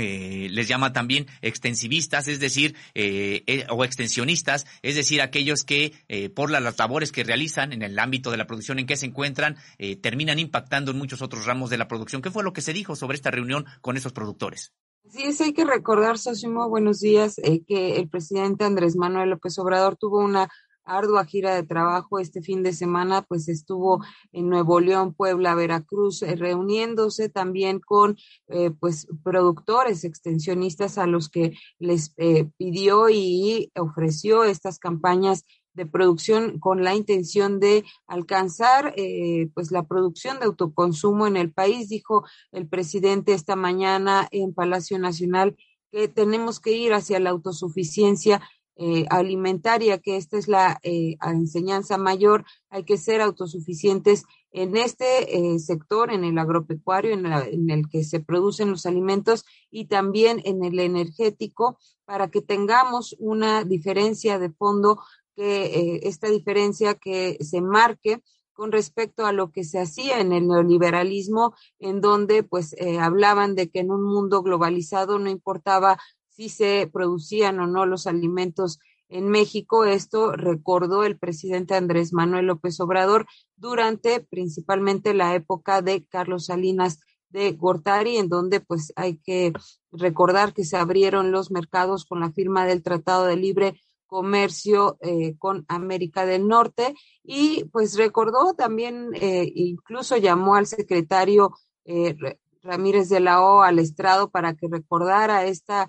eh, 0.00 0.48
les 0.50 0.68
llama 0.68 0.92
también 0.92 1.26
extensivistas, 1.42 2.28
es 2.28 2.38
decir, 2.38 2.76
eh, 2.94 3.42
eh, 3.48 3.66
o 3.68 3.84
extensionistas, 3.84 4.64
es 4.82 4.94
decir, 4.94 5.20
aquellos 5.20 5.64
que 5.64 5.92
por 6.34 6.50
las 6.50 6.78
labores 6.78 7.10
que 7.10 7.24
realizan 7.24 7.72
en 7.72 7.82
el 7.82 7.98
ámbito 7.98 8.30
de 8.30 8.36
la 8.36 8.46
producción 8.46 8.78
en 8.78 8.86
que 8.86 8.96
se 8.96 9.06
encuentran, 9.06 9.56
terminan 10.00 10.38
impactando 10.38 10.92
en 10.92 10.98
muchos 10.98 11.22
otros 11.22 11.46
ramos 11.46 11.70
de 11.70 11.78
la 11.78 11.88
producción. 11.88 12.22
¿Qué 12.22 12.30
fue 12.30 12.44
lo 12.44 12.52
que 12.52 12.60
se 12.60 12.72
dijo 12.72 12.94
sobre 12.96 13.16
esta 13.16 13.30
reunión 13.30 13.66
con 13.80 13.96
esos 13.96 14.12
productores? 14.12 14.72
Sí, 15.06 15.22
es, 15.22 15.40
hay 15.40 15.52
que 15.54 15.64
recordar, 15.64 16.18
Sosimo, 16.18 16.68
buenos 16.68 17.00
días, 17.00 17.38
eh, 17.38 17.62
que 17.66 17.96
el 17.96 18.08
presidente 18.08 18.64
Andrés 18.64 18.96
Manuel 18.96 19.30
López 19.30 19.58
Obrador 19.58 19.96
tuvo 19.96 20.18
una 20.18 20.48
ardua 20.84 21.24
gira 21.24 21.54
de 21.54 21.62
trabajo 21.62 22.18
este 22.18 22.42
fin 22.42 22.62
de 22.62 22.72
semana, 22.72 23.22
pues 23.22 23.48
estuvo 23.48 24.04
en 24.32 24.48
Nuevo 24.48 24.80
León, 24.80 25.14
Puebla, 25.14 25.54
Veracruz, 25.54 26.22
eh, 26.22 26.36
reuniéndose 26.36 27.28
también 27.28 27.80
con 27.80 28.16
eh, 28.48 28.70
pues 28.70 29.06
productores 29.22 30.04
extensionistas 30.04 30.98
a 30.98 31.06
los 31.06 31.28
que 31.30 31.54
les 31.78 32.14
pidió 32.56 33.08
y 33.08 33.70
ofreció 33.76 34.44
estas 34.44 34.78
campañas 34.78 35.44
de 35.78 35.86
producción 35.86 36.58
con 36.58 36.82
la 36.82 36.96
intención 36.96 37.60
de 37.60 37.84
alcanzar 38.08 38.94
eh, 38.96 39.48
pues 39.54 39.70
la 39.70 39.84
producción 39.84 40.40
de 40.40 40.46
autoconsumo 40.46 41.28
en 41.28 41.36
el 41.36 41.52
país, 41.52 41.88
dijo 41.88 42.24
el 42.50 42.68
presidente 42.68 43.32
esta 43.32 43.54
mañana 43.54 44.26
en 44.32 44.52
Palacio 44.52 44.98
Nacional 44.98 45.56
que 45.92 46.08
tenemos 46.08 46.58
que 46.58 46.72
ir 46.72 46.92
hacia 46.92 47.20
la 47.20 47.30
autosuficiencia 47.30 48.42
eh, 48.74 49.06
alimentaria, 49.08 49.98
que 49.98 50.16
esta 50.16 50.36
es 50.36 50.48
la 50.48 50.80
eh, 50.82 51.16
enseñanza 51.22 51.96
mayor, 51.96 52.44
hay 52.70 52.82
que 52.82 52.96
ser 52.96 53.20
autosuficientes 53.20 54.24
en 54.50 54.76
este 54.76 55.58
sector, 55.58 56.10
en 56.12 56.24
el 56.24 56.38
agropecuario, 56.38 57.12
en, 57.12 57.26
en, 57.26 57.70
el 57.70 57.88
que 57.88 58.02
se 58.02 58.18
producen 58.18 58.70
los 58.70 58.86
alimentos 58.86 59.44
y 59.70 59.86
también 59.86 60.40
en 60.44 60.64
el 60.64 60.78
energético, 60.80 61.78
para 62.06 62.28
que 62.30 62.40
tengamos 62.40 63.14
una 63.18 63.64
diferencia 63.64 64.38
de 64.38 64.50
fondo 64.50 65.00
que 65.38 65.66
eh, 65.66 66.00
esta 66.02 66.28
diferencia 66.28 66.94
que 66.94 67.38
se 67.40 67.60
marque 67.60 68.20
con 68.54 68.72
respecto 68.72 69.24
a 69.24 69.30
lo 69.30 69.52
que 69.52 69.62
se 69.62 69.78
hacía 69.78 70.18
en 70.18 70.32
el 70.32 70.48
neoliberalismo, 70.48 71.54
en 71.78 72.00
donde 72.00 72.42
pues 72.42 72.72
eh, 72.72 72.98
hablaban 72.98 73.54
de 73.54 73.70
que 73.70 73.78
en 73.78 73.92
un 73.92 74.02
mundo 74.02 74.42
globalizado 74.42 75.20
no 75.20 75.30
importaba 75.30 75.96
si 76.28 76.48
se 76.48 76.90
producían 76.92 77.60
o 77.60 77.68
no 77.68 77.86
los 77.86 78.08
alimentos 78.08 78.80
en 79.08 79.28
México. 79.28 79.84
Esto 79.84 80.32
recordó 80.32 81.04
el 81.04 81.16
presidente 81.16 81.76
Andrés 81.76 82.12
Manuel 82.12 82.46
López 82.46 82.80
Obrador 82.80 83.24
durante 83.54 84.18
principalmente 84.18 85.14
la 85.14 85.36
época 85.36 85.82
de 85.82 86.04
Carlos 86.04 86.46
Salinas 86.46 86.98
de 87.28 87.52
Gortari, 87.52 88.16
en 88.16 88.28
donde 88.28 88.58
pues 88.58 88.92
hay 88.96 89.18
que 89.18 89.52
recordar 89.92 90.52
que 90.52 90.64
se 90.64 90.76
abrieron 90.76 91.30
los 91.30 91.52
mercados 91.52 92.04
con 92.04 92.18
la 92.18 92.32
firma 92.32 92.66
del 92.66 92.82
Tratado 92.82 93.26
de 93.26 93.36
Libre 93.36 93.80
comercio 94.08 94.98
eh, 95.00 95.36
con 95.38 95.64
América 95.68 96.26
del 96.26 96.48
Norte 96.48 96.94
y 97.22 97.64
pues 97.66 97.96
recordó 97.96 98.54
también, 98.54 99.10
eh, 99.14 99.52
incluso 99.54 100.16
llamó 100.16 100.56
al 100.56 100.66
secretario 100.66 101.54
eh, 101.84 102.16
Ramírez 102.62 103.08
de 103.08 103.20
la 103.20 103.42
O 103.42 103.62
al 103.62 103.78
estrado 103.78 104.30
para 104.30 104.54
que 104.54 104.66
recordara 104.68 105.44
esta 105.44 105.88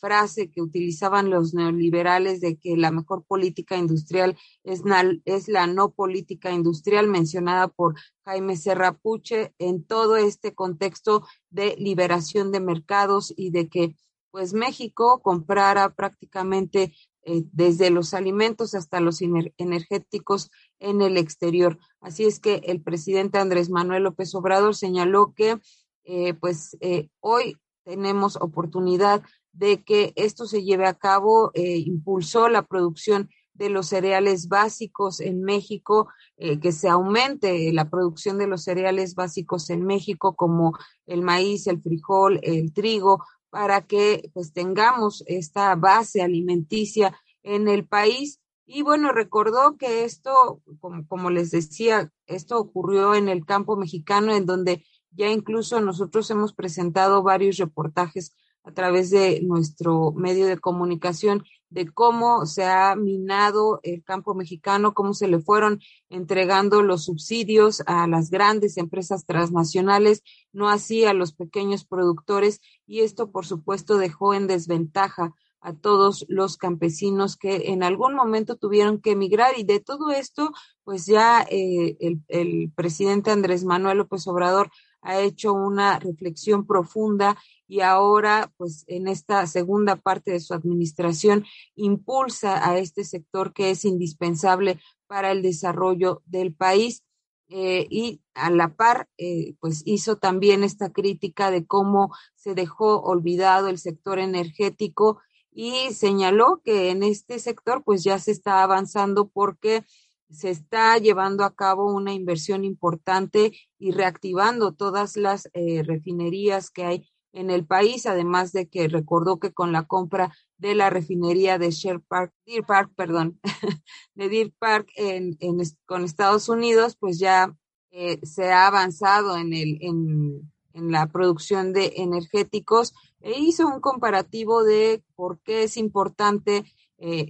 frase 0.00 0.50
que 0.50 0.60
utilizaban 0.60 1.30
los 1.30 1.54
neoliberales 1.54 2.40
de 2.40 2.56
que 2.56 2.76
la 2.76 2.90
mejor 2.90 3.22
política 3.22 3.76
industrial 3.76 4.36
es, 4.64 4.82
es 5.24 5.46
la 5.46 5.68
no 5.68 5.92
política 5.92 6.50
industrial 6.50 7.06
mencionada 7.06 7.68
por 7.68 7.94
Jaime 8.24 8.56
Serrapuche 8.56 9.54
en 9.58 9.84
todo 9.84 10.16
este 10.16 10.52
contexto 10.52 11.24
de 11.50 11.76
liberación 11.78 12.50
de 12.50 12.58
mercados 12.58 13.32
y 13.36 13.50
de 13.50 13.68
que 13.68 13.94
pues 14.32 14.54
México 14.54 15.20
comprara 15.22 15.94
prácticamente 15.94 16.92
eh, 17.24 17.44
desde 17.52 17.90
los 17.90 18.14
alimentos 18.14 18.74
hasta 18.74 18.98
los 18.98 19.20
energéticos 19.22 20.50
en 20.80 21.02
el 21.02 21.16
exterior. 21.16 21.78
Así 22.00 22.24
es 22.24 22.40
que 22.40 22.62
el 22.64 22.82
presidente 22.82 23.38
Andrés 23.38 23.70
Manuel 23.70 24.02
López 24.02 24.34
Obrador 24.34 24.74
señaló 24.74 25.32
que 25.36 25.60
eh, 26.02 26.34
pues 26.34 26.76
eh, 26.80 27.10
hoy 27.20 27.58
tenemos 27.84 28.34
oportunidad 28.34 29.22
de 29.52 29.84
que 29.84 30.12
esto 30.16 30.46
se 30.46 30.64
lleve 30.64 30.86
a 30.86 30.94
cabo, 30.94 31.52
impulsó 31.54 32.48
la 32.48 32.62
producción 32.62 33.28
de 33.52 33.68
los 33.68 33.86
cereales 33.86 34.48
básicos 34.48 35.20
en 35.20 35.42
México, 35.42 36.08
que 36.38 36.72
se 36.72 36.88
aumente 36.88 37.70
la 37.72 37.90
producción 37.90 38.38
de 38.38 38.46
los 38.46 38.62
cereales 38.62 39.14
básicos 39.14 39.68
en 39.68 39.84
México, 39.84 40.36
como 40.36 40.72
el 41.06 41.22
maíz, 41.22 41.66
el 41.66 41.82
frijol, 41.82 42.40
el 42.42 42.72
trigo, 42.72 43.24
para 43.52 43.82
que 43.82 44.30
pues 44.32 44.54
tengamos 44.54 45.22
esta 45.26 45.74
base 45.74 46.22
alimenticia 46.22 47.14
en 47.42 47.68
el 47.68 47.86
país. 47.86 48.40
Y 48.64 48.80
bueno, 48.80 49.12
recordó 49.12 49.76
que 49.76 50.04
esto, 50.04 50.62
como, 50.80 51.06
como 51.06 51.28
les 51.28 51.50
decía, 51.50 52.10
esto 52.26 52.58
ocurrió 52.58 53.14
en 53.14 53.28
el 53.28 53.44
campo 53.44 53.76
mexicano, 53.76 54.34
en 54.34 54.46
donde 54.46 54.86
ya 55.10 55.28
incluso 55.28 55.82
nosotros 55.82 56.30
hemos 56.30 56.54
presentado 56.54 57.22
varios 57.22 57.58
reportajes 57.58 58.34
a 58.64 58.72
través 58.72 59.10
de 59.10 59.42
nuestro 59.42 60.12
medio 60.12 60.46
de 60.46 60.56
comunicación 60.56 61.44
de 61.72 61.90
cómo 61.90 62.44
se 62.46 62.64
ha 62.64 62.94
minado 62.96 63.80
el 63.82 64.04
campo 64.04 64.34
mexicano, 64.34 64.94
cómo 64.94 65.14
se 65.14 65.26
le 65.26 65.40
fueron 65.40 65.80
entregando 66.10 66.82
los 66.82 67.04
subsidios 67.04 67.82
a 67.86 68.06
las 68.06 68.30
grandes 68.30 68.76
empresas 68.76 69.24
transnacionales, 69.24 70.22
no 70.52 70.68
así 70.68 71.04
a 71.04 71.14
los 71.14 71.32
pequeños 71.32 71.84
productores, 71.84 72.60
y 72.86 73.00
esto, 73.00 73.30
por 73.30 73.46
supuesto, 73.46 73.96
dejó 73.96 74.34
en 74.34 74.46
desventaja 74.46 75.34
a 75.62 75.72
todos 75.74 76.26
los 76.28 76.56
campesinos 76.56 77.36
que 77.36 77.70
en 77.70 77.82
algún 77.84 78.14
momento 78.14 78.56
tuvieron 78.56 79.00
que 79.00 79.12
emigrar. 79.12 79.54
Y 79.56 79.62
de 79.62 79.78
todo 79.78 80.10
esto, 80.10 80.50
pues 80.82 81.06
ya 81.06 81.46
eh, 81.48 81.96
el, 82.00 82.20
el 82.28 82.72
presidente 82.74 83.30
Andrés 83.30 83.64
Manuel 83.64 83.98
López 83.98 84.26
Obrador 84.26 84.70
ha 85.02 85.20
hecho 85.20 85.52
una 85.52 85.98
reflexión 85.98 86.66
profunda 86.66 87.36
y 87.68 87.80
ahora, 87.80 88.52
pues 88.56 88.84
en 88.86 89.08
esta 89.08 89.46
segunda 89.46 89.96
parte 89.96 90.32
de 90.32 90.40
su 90.40 90.54
administración, 90.54 91.44
impulsa 91.74 92.68
a 92.68 92.78
este 92.78 93.04
sector 93.04 93.52
que 93.52 93.70
es 93.70 93.84
indispensable 93.84 94.80
para 95.06 95.32
el 95.32 95.42
desarrollo 95.42 96.22
del 96.26 96.54
país. 96.54 97.02
Eh, 97.48 97.86
y 97.90 98.22
a 98.34 98.50
la 98.50 98.74
par, 98.76 99.08
eh, 99.18 99.54
pues 99.60 99.82
hizo 99.84 100.16
también 100.16 100.64
esta 100.64 100.90
crítica 100.90 101.50
de 101.50 101.66
cómo 101.66 102.14
se 102.34 102.54
dejó 102.54 103.00
olvidado 103.00 103.68
el 103.68 103.78
sector 103.78 104.18
energético 104.18 105.20
y 105.50 105.92
señaló 105.92 106.62
que 106.64 106.90
en 106.90 107.02
este 107.02 107.38
sector 107.38 107.82
pues 107.84 108.02
ya 108.04 108.18
se 108.18 108.30
está 108.30 108.62
avanzando 108.62 109.28
porque 109.28 109.84
se 110.32 110.50
está 110.50 110.98
llevando 110.98 111.44
a 111.44 111.54
cabo 111.54 111.92
una 111.92 112.12
inversión 112.12 112.64
importante 112.64 113.52
y 113.78 113.92
reactivando 113.92 114.72
todas 114.72 115.16
las 115.16 115.48
eh, 115.52 115.82
refinerías 115.82 116.70
que 116.70 116.84
hay 116.84 117.08
en 117.32 117.50
el 117.50 117.66
país, 117.66 118.06
además 118.06 118.52
de 118.52 118.68
que 118.68 118.88
recordó 118.88 119.38
que 119.38 119.52
con 119.52 119.72
la 119.72 119.84
compra 119.84 120.34
de 120.58 120.74
la 120.74 120.90
refinería 120.90 121.58
de 121.58 121.70
Share 121.70 122.00
Park, 122.00 122.32
Deer 122.46 122.64
Park, 122.64 122.92
perdón, 122.94 123.40
de 124.14 124.28
Deer 124.28 124.52
Park 124.58 124.88
en, 124.96 125.38
con 125.86 126.04
Estados 126.04 126.48
Unidos, 126.48 126.96
pues 126.98 127.18
ya 127.18 127.56
eh, 127.90 128.18
se 128.22 128.50
ha 128.50 128.66
avanzado 128.66 129.36
en, 129.36 129.52
el, 129.52 129.78
en, 129.80 130.50
la 130.74 131.06
producción 131.06 131.74
de 131.74 131.92
energéticos 131.96 132.94
e 133.20 133.38
hizo 133.38 133.66
un 133.66 133.80
comparativo 133.80 134.64
de 134.64 135.02
por 135.14 135.38
qué 135.40 135.64
es 135.64 135.76
importante 135.76 136.64
eh, 137.02 137.28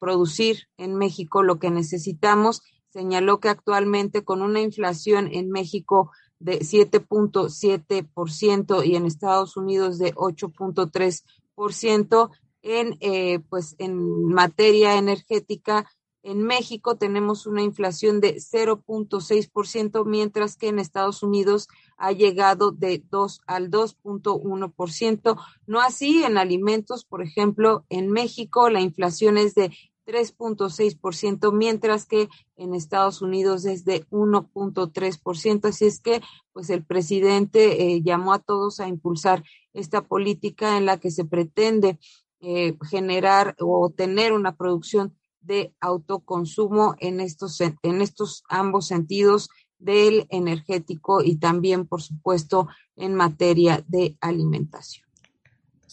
producir 0.00 0.66
en 0.76 0.96
México 0.96 1.44
lo 1.44 1.60
que 1.60 1.70
necesitamos. 1.70 2.62
Señaló 2.88 3.38
que 3.38 3.48
actualmente 3.48 4.24
con 4.24 4.42
una 4.42 4.60
inflación 4.60 5.28
en 5.32 5.50
México 5.50 6.10
de 6.40 6.58
7.7% 6.58 8.84
y 8.84 8.96
en 8.96 9.06
Estados 9.06 9.56
Unidos 9.56 9.98
de 9.98 10.12
8.3%, 10.14 12.30
en, 12.62 12.96
eh, 13.00 13.38
pues 13.48 13.76
en 13.78 14.26
materia 14.26 14.98
energética, 14.98 15.88
en 16.26 16.42
México 16.42 16.96
tenemos 16.96 17.46
una 17.46 17.62
inflación 17.62 18.20
de 18.20 18.34
0.6%, 18.34 20.04
mientras 20.04 20.56
que 20.56 20.66
en 20.66 20.80
Estados 20.80 21.22
Unidos 21.22 21.68
ha 21.96 22.10
llegado 22.10 22.72
de 22.72 23.00
2 23.08 23.42
al 23.46 23.70
2.1%. 23.70 25.40
No 25.68 25.80
así 25.80 26.24
en 26.24 26.36
alimentos, 26.36 27.04
por 27.04 27.22
ejemplo, 27.22 27.84
en 27.90 28.10
México 28.10 28.68
la 28.70 28.80
inflación 28.80 29.38
es 29.38 29.54
de 29.54 29.70
3.6%, 30.04 31.52
mientras 31.52 32.06
que 32.06 32.28
en 32.56 32.74
Estados 32.74 33.22
Unidos 33.22 33.64
es 33.64 33.84
de 33.84 34.04
1.3%. 34.08 35.68
Así 35.68 35.86
es 35.86 36.00
que, 36.00 36.22
pues 36.52 36.70
el 36.70 36.84
presidente 36.84 37.94
eh, 37.94 38.02
llamó 38.02 38.32
a 38.32 38.40
todos 38.40 38.80
a 38.80 38.88
impulsar 38.88 39.44
esta 39.74 40.02
política 40.02 40.76
en 40.76 40.86
la 40.86 40.98
que 40.98 41.12
se 41.12 41.24
pretende 41.24 42.00
eh, 42.40 42.76
generar 42.90 43.54
o 43.60 43.90
tener 43.90 44.32
una 44.32 44.56
producción 44.56 45.14
de 45.46 45.74
autoconsumo 45.80 46.94
en 46.98 47.20
estos, 47.20 47.60
en 47.60 48.02
estos 48.02 48.42
ambos 48.48 48.86
sentidos 48.86 49.48
del 49.78 50.26
energético 50.30 51.22
y 51.22 51.36
también, 51.36 51.86
por 51.86 52.02
supuesto, 52.02 52.68
en 52.96 53.14
materia 53.14 53.84
de 53.88 54.16
alimentación. 54.20 55.05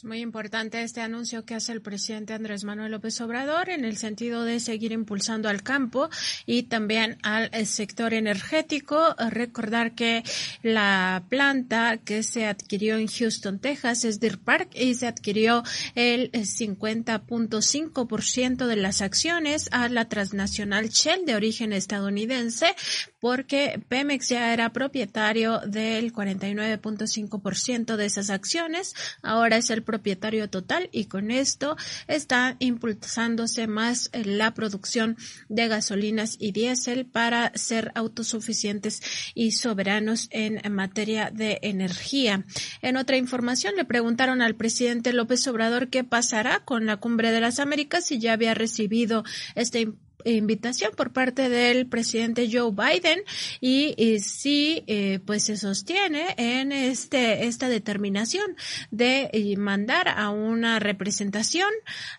Muy 0.03 0.19
importante 0.19 0.83
este 0.83 0.99
anuncio 0.99 1.45
que 1.45 1.55
hace 1.55 1.71
el 1.71 1.81
presidente 1.81 2.33
Andrés 2.33 2.65
Manuel 2.65 2.91
López 2.91 3.21
Obrador 3.21 3.69
en 3.69 3.85
el 3.85 3.95
sentido 3.95 4.43
de 4.43 4.59
seguir 4.59 4.91
impulsando 4.91 5.47
al 5.47 5.63
campo 5.63 6.09
y 6.45 6.63
también 6.63 7.17
al 7.23 7.49
eh, 7.53 7.65
sector 7.65 8.13
energético. 8.13 9.15
Recordar 9.29 9.95
que 9.95 10.25
la 10.61 11.23
planta 11.29 11.99
que 12.03 12.21
se 12.21 12.47
adquirió 12.47 12.97
en 12.97 13.07
Houston, 13.07 13.59
Texas, 13.59 14.03
es 14.03 14.19
Deer 14.19 14.39
Park 14.39 14.71
y 14.75 14.95
se 14.95 15.07
adquirió 15.07 15.63
el 15.95 16.29
50.5% 16.33 18.67
de 18.67 18.75
las 18.75 19.01
acciones 19.01 19.69
a 19.71 19.87
la 19.87 20.09
transnacional 20.09 20.89
Shell 20.89 21.25
de 21.25 21.35
origen 21.35 21.71
estadounidense 21.71 22.75
porque 23.23 23.81
Pemex 23.87 24.27
ya 24.27 24.51
era 24.51 24.73
propietario 24.73 25.59
del 25.59 26.11
49.5% 26.11 27.95
de 27.95 28.05
esas 28.05 28.29
acciones. 28.29 28.95
Ahora 29.21 29.55
es 29.55 29.69
el 29.69 29.81
propietario 29.81 30.49
total 30.49 30.89
y 30.91 31.05
con 31.05 31.31
esto 31.31 31.77
está 32.09 32.57
impulsándose 32.59 33.65
más 33.65 34.09
la 34.11 34.53
producción 34.53 35.15
de 35.47 35.69
gasolinas 35.69 36.35
y 36.37 36.51
diésel 36.51 37.05
para 37.05 37.53
ser 37.55 37.93
autosuficientes 37.95 39.01
y 39.33 39.51
soberanos 39.51 40.27
en 40.31 40.59
materia 40.73 41.31
de 41.31 41.59
energía. 41.61 42.43
En 42.81 42.97
otra 42.97 43.15
información 43.15 43.77
le 43.77 43.85
preguntaron 43.85 44.41
al 44.41 44.55
presidente 44.55 45.13
López 45.13 45.47
Obrador 45.47 45.87
qué 45.87 46.03
pasará 46.03 46.59
con 46.65 46.85
la 46.85 46.97
cumbre 46.97 47.31
de 47.31 47.39
las 47.39 47.59
Américas 47.59 48.05
si 48.05 48.19
ya 48.19 48.33
había 48.33 48.53
recibido 48.53 49.23
este 49.55 49.93
invitación 50.25 50.91
por 50.95 51.11
parte 51.11 51.49
del 51.49 51.87
presidente 51.87 52.49
Joe 52.51 52.71
Biden 52.71 53.21
y, 53.61 54.19
sí 54.19 54.83
eh, 54.87 55.19
pues 55.25 55.43
se 55.43 55.57
sostiene 55.57 56.35
en 56.37 56.71
este 56.71 57.45
esta 57.47 57.69
determinación 57.69 58.55
de 58.91 59.29
eh, 59.33 59.57
mandar 59.57 60.07
a 60.07 60.29
una 60.29 60.79
representación 60.79 61.69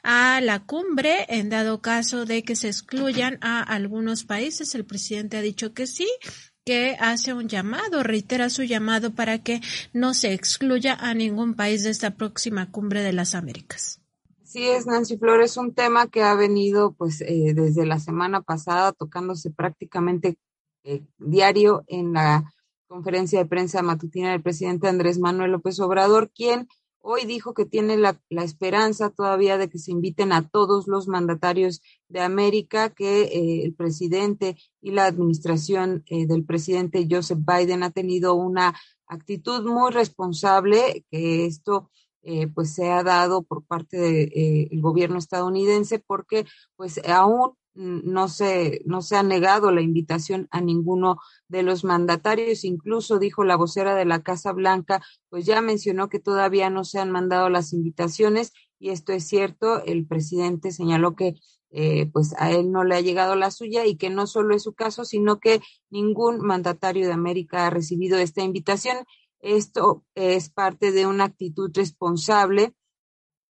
a 0.03 0.41
la 0.41 0.61
cumbre 0.61 1.27
en 1.29 1.49
dado 1.49 1.81
caso 1.81 2.25
de 2.25 2.43
que 2.43 2.57
se 2.57 2.69
excluyan 2.69 3.39
a 3.41 3.63
algunos 3.63 4.25
países 4.25 4.75
el 4.75 4.85
presidente 4.85 5.37
ha 5.37 5.43
dicho 5.43 5.73
que 5.73 5.87
sí 5.87 6.09
que 6.65 6.97
hace 6.99 7.35
un 7.35 7.49
llamado, 7.49 8.03
reitera 8.03 8.49
su 8.49 8.63
llamado 8.63 9.15
para 9.15 9.39
que 9.43 9.61
no 9.93 10.15
se 10.15 10.33
excluya 10.33 10.95
a 10.95 11.13
ningún 11.13 11.55
país 11.55 11.85
de 11.85 11.91
esta 11.91 12.13
próxima 12.13 12.71
cumbre 12.71 13.03
de 13.03 13.13
las 13.13 13.35
Américas. 13.35 14.01
Sí, 14.55 14.69
es 14.69 14.87
Nancy 14.87 15.17
Flores, 15.17 15.57
un 15.57 15.75
tema 15.75 16.07
que 16.07 16.23
ha 16.23 16.33
venido 16.37 16.93
pues 16.93 17.21
eh, 17.23 17.55
desde 17.57 17.85
la 17.87 17.99
semana 17.99 18.41
pasada 18.41 18.93
tocándose 18.93 19.51
prácticamente 19.51 20.39
eh, 20.85 21.03
diario 21.19 21.83
en 21.89 22.13
la 22.13 22.55
conferencia 22.87 23.41
de 23.41 23.47
prensa 23.47 23.83
matutina 23.83 24.31
del 24.31 24.45
presidente 24.45 24.87
Andrés 24.87 25.19
Manuel 25.19 25.51
López 25.51 25.81
Obrador, 25.81 26.31
quien 26.31 26.69
hoy 27.01 27.25
dijo 27.25 27.53
que 27.53 27.65
tiene 27.65 27.97
la, 27.97 28.17
esperanza 28.31 29.11
todavía 29.11 29.59
de 29.59 29.69
que 29.69 29.81
se 29.81 29.91
inviten 29.91 30.31
a 30.31 30.49
todos 30.49 30.87
los 30.87 31.09
mandatarios 31.09 31.83
de 32.09 32.21
América, 32.21 32.91
que 32.91 33.23
eh, 33.23 33.65
el 33.65 33.75
presidente 33.75 34.57
y 34.81 34.93
la 34.93 35.07
administración 35.07 36.05
del 36.09 36.45
presidente 36.45 37.09
Joseph 37.11 37.41
Biden 37.45 37.83
ha 37.83 37.91
tenido 37.91 38.35
una 38.35 38.73
actitud 39.09 39.69
muy 39.69 39.91
responsable, 39.91 41.05
que 41.11 41.45
esto 41.45 41.91
eh, 42.25 42.49
pues 42.49 42.75
se 42.75 42.91
ha 42.91 43.03
dado 43.03 43.43
por 43.43 43.65
parte 43.65 43.99
del 43.99 44.31
de, 44.31 44.69
eh, 44.73 44.81
gobierno 44.81 45.19
estadounidense 45.19 45.99
porque 45.99 46.47
pues 46.77 47.01
aún 47.07 47.53
no 47.75 48.29
se, 48.29 48.83
no 48.87 49.03
se 49.03 49.17
ha 49.17 49.23
negado 49.23 49.73
la 49.73 49.83
invitación 49.83 50.47
a 50.51 50.61
ninguno 50.61 51.19
de 51.49 51.63
los 51.63 51.85
mandatarios. 51.85 52.65
Incluso 52.65 53.19
dijo 53.19 53.45
la 53.45 53.57
vocera 53.57 53.95
de 53.95 54.05
la 54.05 54.23
Casa 54.23 54.53
Blanca, 54.53 55.03
pues 55.29 55.45
ya 55.45 55.61
mencionó 55.61 56.09
que 56.09 56.21
todavía 56.21 56.71
no 56.71 56.85
se 56.85 57.01
han 57.01 57.11
mandado 57.11 57.49
las 57.51 57.73
invitaciones 57.73 58.53
y 58.79 58.91
esto 58.91 59.13
es 59.13 59.27
cierto. 59.27 59.83
El 59.85 60.07
presidente 60.07 60.71
señaló 60.71 61.17
que 61.17 61.35
eh, 61.77 62.07
pues 62.13 62.35
a 62.39 62.53
él 62.53 62.71
no 62.71 62.85
le 62.85 62.95
ha 62.95 63.01
llegado 63.01 63.35
la 63.35 63.51
suya 63.51 63.85
y 63.85 63.97
que 63.97 64.09
no 64.09 64.29
solo 64.29 64.55
es 64.55 64.63
su 64.63 64.75
caso, 64.75 65.05
sino 65.05 65.41
que 65.41 65.61
ningún 65.91 66.39
mandatario 66.39 67.07
de 67.07 67.13
América 67.13 67.67
ha 67.67 67.71
recibido 67.71 68.17
esta 68.19 68.43
invitación 68.43 68.97
esto 69.45 70.05
es 70.15 70.51
parte 70.51 70.93
de 70.93 71.07
una 71.07 71.25
actitud 71.25 71.71
responsable 71.75 72.75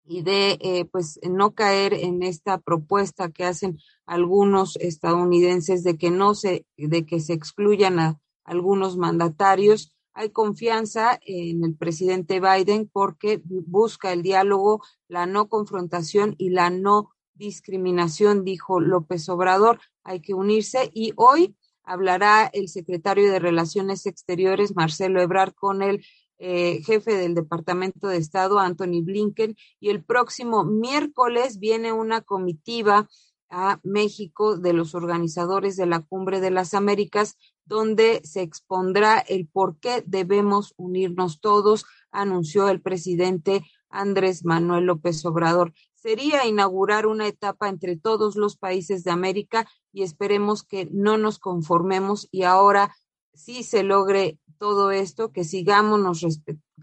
y 0.03 0.21
de 0.21 0.57
eh, 0.61 0.85
pues 0.85 1.19
no 1.23 1.55
caer 1.55 1.93
en 1.93 2.21
esta 2.23 2.59
propuesta 2.59 3.31
que 3.31 3.45
hacen 3.45 3.79
algunos 4.05 4.75
estadounidenses 4.77 5.83
de 5.83 5.97
que 5.97 6.11
no 6.11 6.35
se 6.35 6.65
de 6.77 7.05
que 7.05 7.19
se 7.19 7.33
excluyan 7.33 7.99
a 7.99 8.21
algunos 8.43 8.97
mandatarios 8.97 9.95
hay 10.17 10.29
confianza 10.29 11.19
en 11.25 11.65
el 11.65 11.75
presidente 11.75 12.39
Biden 12.39 12.89
porque 12.91 13.41
busca 13.43 14.13
el 14.13 14.21
diálogo, 14.21 14.81
la 15.09 15.25
no 15.25 15.49
confrontación 15.49 16.35
y 16.37 16.51
la 16.51 16.69
no 16.69 17.11
discriminación, 17.33 18.45
dijo 18.45 18.79
López 18.79 19.27
Obrador. 19.27 19.81
Hay 20.05 20.21
que 20.21 20.33
unirse 20.33 20.89
y 20.93 21.11
hoy 21.17 21.57
hablará 21.85 22.49
el 22.53 22.67
secretario 22.67 23.31
de 23.31 23.39
Relaciones 23.39 24.05
Exteriores, 24.05 24.75
Marcelo 24.75 25.21
Ebrard, 25.21 25.53
con 25.53 25.81
el 25.81 26.05
eh, 26.37 26.81
jefe 26.83 27.15
del 27.15 27.33
Departamento 27.33 28.07
de 28.07 28.17
Estado, 28.17 28.59
Anthony 28.59 29.01
Blinken, 29.03 29.55
y 29.79 29.89
el 29.89 30.03
próximo 30.03 30.65
miércoles 30.65 31.59
viene 31.59 31.93
una 31.93 32.21
comitiva 32.21 33.07
a 33.49 33.79
México 33.83 34.57
de 34.57 34.73
los 34.73 34.95
organizadores 34.95 35.77
de 35.77 35.85
la 35.85 36.01
Cumbre 36.01 36.41
de 36.41 36.51
las 36.51 36.73
Américas, 36.73 37.37
donde 37.63 38.21
se 38.23 38.41
expondrá 38.41 39.19
el 39.19 39.47
por 39.47 39.79
qué 39.79 40.03
debemos 40.05 40.73
unirnos 40.77 41.39
todos, 41.39 41.85
anunció 42.11 42.67
el 42.69 42.81
presidente 42.81 43.63
Andrés 43.89 44.43
Manuel 44.43 44.85
López 44.85 45.25
Obrador 45.25 45.73
sería 46.05 46.45
inaugurar 46.45 47.07
una 47.07 47.25
etapa 47.25 47.67
entre 47.67 47.97
todos 47.97 48.35
los 48.35 48.57
países 48.57 49.03
de 49.03 49.09
América 49.09 49.67
y 49.91 50.03
esperemos 50.03 50.61
que 50.61 50.87
no 50.91 51.17
nos 51.17 51.39
conformemos 51.39 52.27
y 52.31 52.43
ahora 52.43 52.95
sí 53.33 53.63
se 53.63 53.81
logre 53.81 54.37
todo 54.59 54.91
esto, 54.91 55.31
que 55.31 55.43
sigamos, 55.43 56.23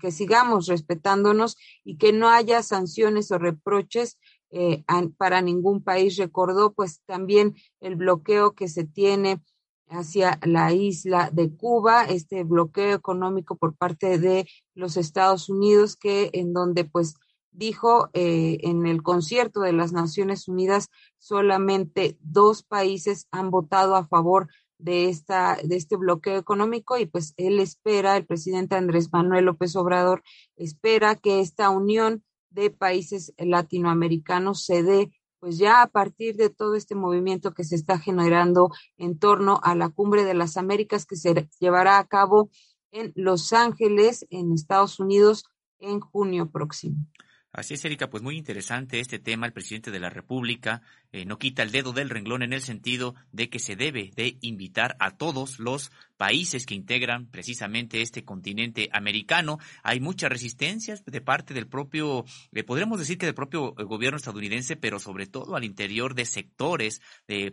que 0.00 0.10
sigamos 0.10 0.66
respetándonos 0.66 1.56
y 1.84 1.98
que 1.98 2.12
no 2.12 2.30
haya 2.30 2.64
sanciones 2.64 3.30
o 3.30 3.38
reproches 3.38 4.18
eh, 4.50 4.82
para 5.16 5.40
ningún 5.40 5.84
país. 5.84 6.16
Recordó 6.16 6.72
pues 6.72 7.00
también 7.06 7.54
el 7.80 7.94
bloqueo 7.94 8.56
que 8.56 8.66
se 8.66 8.82
tiene 8.82 9.40
hacia 9.88 10.40
la 10.42 10.72
isla 10.72 11.30
de 11.32 11.54
Cuba, 11.54 12.06
este 12.06 12.42
bloqueo 12.42 12.96
económico 12.96 13.54
por 13.54 13.76
parte 13.76 14.18
de 14.18 14.48
los 14.74 14.96
Estados 14.96 15.48
Unidos, 15.48 15.94
que 15.94 16.30
en 16.32 16.52
donde 16.52 16.84
pues 16.84 17.14
dijo 17.52 18.10
eh, 18.14 18.58
en 18.62 18.86
el 18.86 19.02
concierto 19.02 19.60
de 19.60 19.72
las 19.72 19.92
Naciones 19.92 20.48
Unidas 20.48 20.88
solamente 21.18 22.18
dos 22.20 22.62
países 22.62 23.28
han 23.30 23.50
votado 23.50 23.94
a 23.94 24.06
favor 24.06 24.48
de 24.78 25.08
esta 25.08 25.56
de 25.62 25.76
este 25.76 25.96
bloqueo 25.96 26.36
económico 26.36 26.98
y 26.98 27.06
pues 27.06 27.34
él 27.36 27.60
espera 27.60 28.16
el 28.16 28.26
presidente 28.26 28.74
Andrés 28.74 29.12
Manuel 29.12 29.44
López 29.44 29.76
Obrador 29.76 30.22
espera 30.56 31.14
que 31.14 31.40
esta 31.40 31.70
unión 31.70 32.24
de 32.50 32.70
países 32.70 33.32
latinoamericanos 33.38 34.64
se 34.64 34.82
dé 34.82 35.12
pues 35.42 35.58
ya 35.58 35.82
a 35.82 35.88
partir 35.88 36.36
de 36.36 36.50
todo 36.50 36.76
este 36.76 36.94
movimiento 36.94 37.52
que 37.52 37.64
se 37.64 37.74
está 37.74 37.98
generando 37.98 38.70
en 38.96 39.18
torno 39.18 39.60
a 39.64 39.74
la 39.74 39.88
Cumbre 39.88 40.24
de 40.24 40.34
las 40.34 40.56
Américas 40.56 41.04
que 41.04 41.16
se 41.16 41.48
llevará 41.58 41.98
a 41.98 42.06
cabo 42.06 42.48
en 42.92 43.12
Los 43.16 43.52
Ángeles, 43.52 44.24
en 44.30 44.52
Estados 44.52 45.00
Unidos, 45.00 45.44
en 45.80 45.98
junio 45.98 46.50
próximo. 46.52 47.06
Así 47.54 47.74
es, 47.74 47.84
Erika, 47.84 48.08
pues 48.08 48.22
muy 48.22 48.38
interesante 48.38 48.98
este 48.98 49.18
tema. 49.18 49.44
El 49.44 49.52
presidente 49.52 49.90
de 49.90 50.00
la 50.00 50.08
República 50.08 50.80
eh, 51.12 51.26
no 51.26 51.38
quita 51.38 51.62
el 51.62 51.70
dedo 51.70 51.92
del 51.92 52.08
renglón 52.08 52.42
en 52.42 52.54
el 52.54 52.62
sentido 52.62 53.14
de 53.30 53.50
que 53.50 53.58
se 53.58 53.76
debe 53.76 54.10
de 54.16 54.38
invitar 54.40 54.96
a 55.00 55.18
todos 55.18 55.58
los 55.58 55.92
países 56.16 56.64
que 56.64 56.74
integran 56.74 57.26
precisamente 57.26 58.00
este 58.00 58.24
continente 58.24 58.88
americano. 58.90 59.58
Hay 59.82 60.00
muchas 60.00 60.30
resistencias 60.30 61.04
de 61.04 61.20
parte 61.20 61.52
del 61.52 61.66
propio, 61.66 62.24
eh, 62.52 62.64
podríamos 62.64 62.98
decir 62.98 63.18
que 63.18 63.26
del 63.26 63.34
propio 63.34 63.74
eh, 63.76 63.84
gobierno 63.84 64.16
estadounidense, 64.16 64.76
pero 64.76 64.98
sobre 64.98 65.26
todo 65.26 65.54
al 65.54 65.64
interior 65.64 66.14
de 66.14 66.24
sectores 66.24 67.02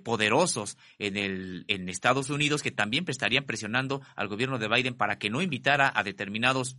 poderosos 0.04 0.78
en, 0.98 1.18
el, 1.18 1.66
en 1.68 1.90
Estados 1.90 2.30
Unidos 2.30 2.64
que 2.64 2.72
también 2.72 3.04
estarían 3.08 3.46
presionando 3.46 4.02
al 4.16 4.28
gobierno 4.28 4.60
de 4.60 4.68
Biden 4.68 4.94
para 4.94 5.18
que 5.18 5.30
no 5.30 5.42
invitara 5.42 5.92
a 5.94 6.04
determinados 6.04 6.78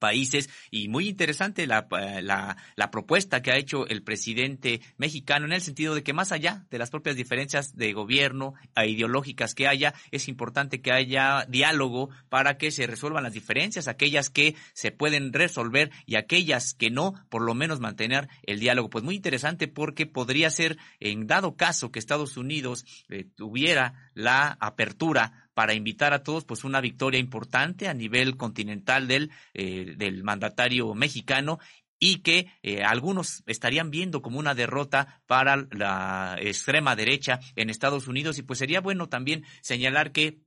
países 0.00 0.50
y 0.72 0.88
muy 0.88 1.08
interesante 1.08 1.68
la, 1.68 1.86
eh, 2.00 2.22
la, 2.22 2.56
la, 2.74 2.90
propuesta 2.90 3.42
que 3.42 3.52
ha 3.52 3.56
hecho 3.56 3.86
el 3.86 4.02
presidente 4.02 4.80
mexicano 4.96 5.46
en 5.46 5.52
el 5.52 5.60
sentido 5.60 5.94
de 5.94 6.02
que 6.02 6.12
más 6.12 6.32
allá 6.32 6.66
de 6.70 6.78
las 6.78 6.90
propias 6.90 7.14
diferencias 7.14 7.76
de 7.76 7.92
gobierno 7.92 8.54
e 8.74 8.88
ideológicas 8.88 9.54
que 9.54 9.68
haya, 9.68 9.94
es 10.10 10.26
importante 10.26 10.80
que 10.80 10.90
haya 10.90 11.46
diálogo 11.48 12.10
para 12.28 12.58
que 12.58 12.72
se 12.72 12.88
resuelvan 12.88 13.22
las 13.22 13.34
diferencias, 13.34 13.86
aquellas 13.86 14.30
que 14.30 14.56
se 14.72 14.90
pueden 14.90 15.32
resolver 15.32 15.90
y 16.06 16.16
aquellas 16.16 16.74
que 16.74 16.90
no, 16.90 17.14
por 17.28 17.42
lo 17.42 17.54
menos 17.54 17.78
mantener 17.78 18.28
el 18.42 18.58
diálogo. 18.58 18.90
Pues 18.90 19.04
muy 19.04 19.14
interesante 19.14 19.68
porque 19.68 20.06
podría 20.06 20.50
ser, 20.50 20.78
en 20.98 21.26
dado 21.26 21.56
caso 21.56 21.92
que 21.92 21.98
Estados 21.98 22.36
Unidos 22.36 22.84
eh, 23.10 23.24
tuviera 23.36 24.10
la 24.14 24.56
apertura 24.60 25.49
para 25.60 25.74
invitar 25.74 26.14
a 26.14 26.22
todos, 26.22 26.46
pues 26.46 26.64
una 26.64 26.80
victoria 26.80 27.20
importante 27.20 27.86
a 27.86 27.92
nivel 27.92 28.38
continental 28.38 29.06
del, 29.06 29.30
eh, 29.52 29.92
del 29.98 30.24
mandatario 30.24 30.94
mexicano 30.94 31.58
y 31.98 32.20
que 32.22 32.50
eh, 32.62 32.82
algunos 32.82 33.42
estarían 33.44 33.90
viendo 33.90 34.22
como 34.22 34.38
una 34.38 34.54
derrota 34.54 35.20
para 35.26 35.66
la 35.70 36.38
extrema 36.40 36.96
derecha 36.96 37.40
en 37.56 37.68
Estados 37.68 38.08
Unidos 38.08 38.38
y 38.38 38.42
pues 38.42 38.58
sería 38.58 38.80
bueno 38.80 39.10
también 39.10 39.44
señalar 39.60 40.12
que 40.12 40.38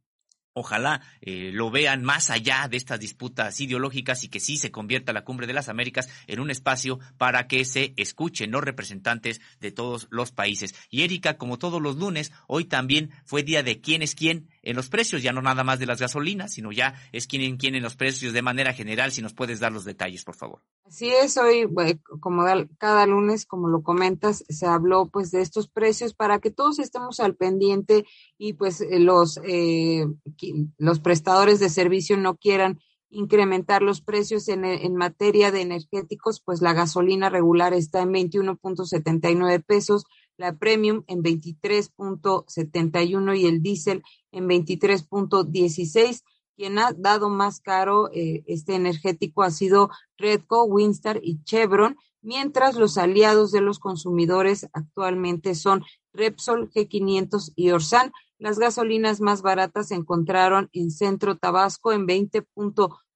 Ojalá 0.55 1.01
eh, 1.21 1.49
lo 1.51 1.71
vean 1.71 2.03
más 2.03 2.29
allá 2.29 2.67
de 2.69 2.77
estas 2.77 2.99
disputas 2.99 3.59
ideológicas 3.59 4.23
y 4.23 4.29
que 4.29 4.39
sí 4.39 4.57
se 4.57 4.69
convierta 4.69 5.11
la 5.11 5.23
Cumbre 5.23 5.47
de 5.47 5.53
las 5.53 5.67
Américas 5.67 6.09
en 6.27 6.39
un 6.39 6.51
espacio 6.51 6.99
para 7.17 7.47
que 7.47 7.65
se 7.65 7.93
escuchen 7.97 8.51
los 8.51 8.63
representantes 8.63 9.41
de 9.59 9.71
todos 9.71 10.07
los 10.11 10.31
países. 10.31 10.75
Y 10.91 11.01
Erika, 11.01 11.37
como 11.37 11.57
todos 11.57 11.81
los 11.81 11.95
lunes, 11.95 12.31
hoy 12.47 12.65
también 12.65 13.09
fue 13.25 13.41
día 13.41 13.63
de 13.63 13.81
quién 13.81 14.03
es 14.03 14.13
quién 14.13 14.47
en 14.63 14.75
los 14.77 14.89
precios, 14.89 15.21
ya 15.21 15.33
no 15.33 15.41
nada 15.41 15.63
más 15.63 15.79
de 15.79 15.85
las 15.85 15.99
gasolinas, 15.99 16.53
sino 16.53 16.71
ya 16.71 16.95
es 17.11 17.27
quién 17.27 17.41
en 17.43 17.57
quién 17.57 17.75
en 17.75 17.83
los 17.83 17.95
precios 17.95 18.33
de 18.33 18.41
manera 18.41 18.73
general. 18.73 19.11
Si 19.11 19.21
nos 19.21 19.33
puedes 19.33 19.59
dar 19.59 19.71
los 19.71 19.83
detalles, 19.83 20.23
por 20.23 20.35
favor. 20.35 20.61
Así 20.85 21.09
es, 21.11 21.37
hoy, 21.37 21.69
como 22.19 22.45
cada 22.77 23.05
lunes, 23.05 23.45
como 23.45 23.67
lo 23.67 23.83
comentas, 23.83 24.45
se 24.47 24.65
habló 24.65 25.07
pues 25.07 25.31
de 25.31 25.41
estos 25.41 25.67
precios 25.67 26.13
para 26.13 26.39
que 26.39 26.49
todos 26.49 26.79
estemos 26.79 27.19
al 27.19 27.35
pendiente 27.35 28.05
y 28.37 28.53
pues 28.53 28.81
eh, 28.81 28.99
los, 28.99 29.39
eh, 29.43 30.05
los 30.77 30.99
prestadores 30.99 31.59
de 31.59 31.69
servicio 31.69 32.17
no 32.17 32.37
quieran 32.37 32.79
incrementar 33.09 33.83
los 33.83 34.01
precios 34.01 34.47
en, 34.49 34.65
en, 34.65 34.95
materia 34.95 35.51
de 35.51 35.61
energéticos, 35.61 36.41
pues 36.43 36.61
la 36.61 36.73
gasolina 36.73 37.29
regular 37.29 37.73
está 37.73 38.01
en 38.01 38.11
21.79 38.11 39.63
pesos, 39.63 40.05
la 40.37 40.55
premium 40.55 41.03
en 41.07 41.23
23.71 41.23 43.39
y 43.39 43.45
el 43.45 43.61
diésel 43.61 44.03
en 44.31 44.47
23.16 44.47 46.23
quien 46.55 46.79
ha 46.79 46.93
dado 46.93 47.29
más 47.29 47.59
caro 47.59 48.09
eh, 48.13 48.43
este 48.45 48.75
energético 48.75 49.43
ha 49.43 49.51
sido 49.51 49.89
Redco, 50.17 50.63
Winstar 50.65 51.19
y 51.23 51.43
Chevron, 51.43 51.97
mientras 52.21 52.75
los 52.75 52.97
aliados 52.97 53.51
de 53.51 53.61
los 53.61 53.79
consumidores 53.79 54.67
actualmente 54.73 55.55
son 55.55 55.83
Repsol, 56.13 56.69
G500 56.71 57.53
y 57.55 57.71
Orsan. 57.71 58.11
Las 58.37 58.59
gasolinas 58.59 59.21
más 59.21 59.41
baratas 59.41 59.87
se 59.87 59.95
encontraron 59.95 60.69
en 60.73 60.91
Centro 60.91 61.37
Tabasco 61.37 61.91
en 61.91 62.05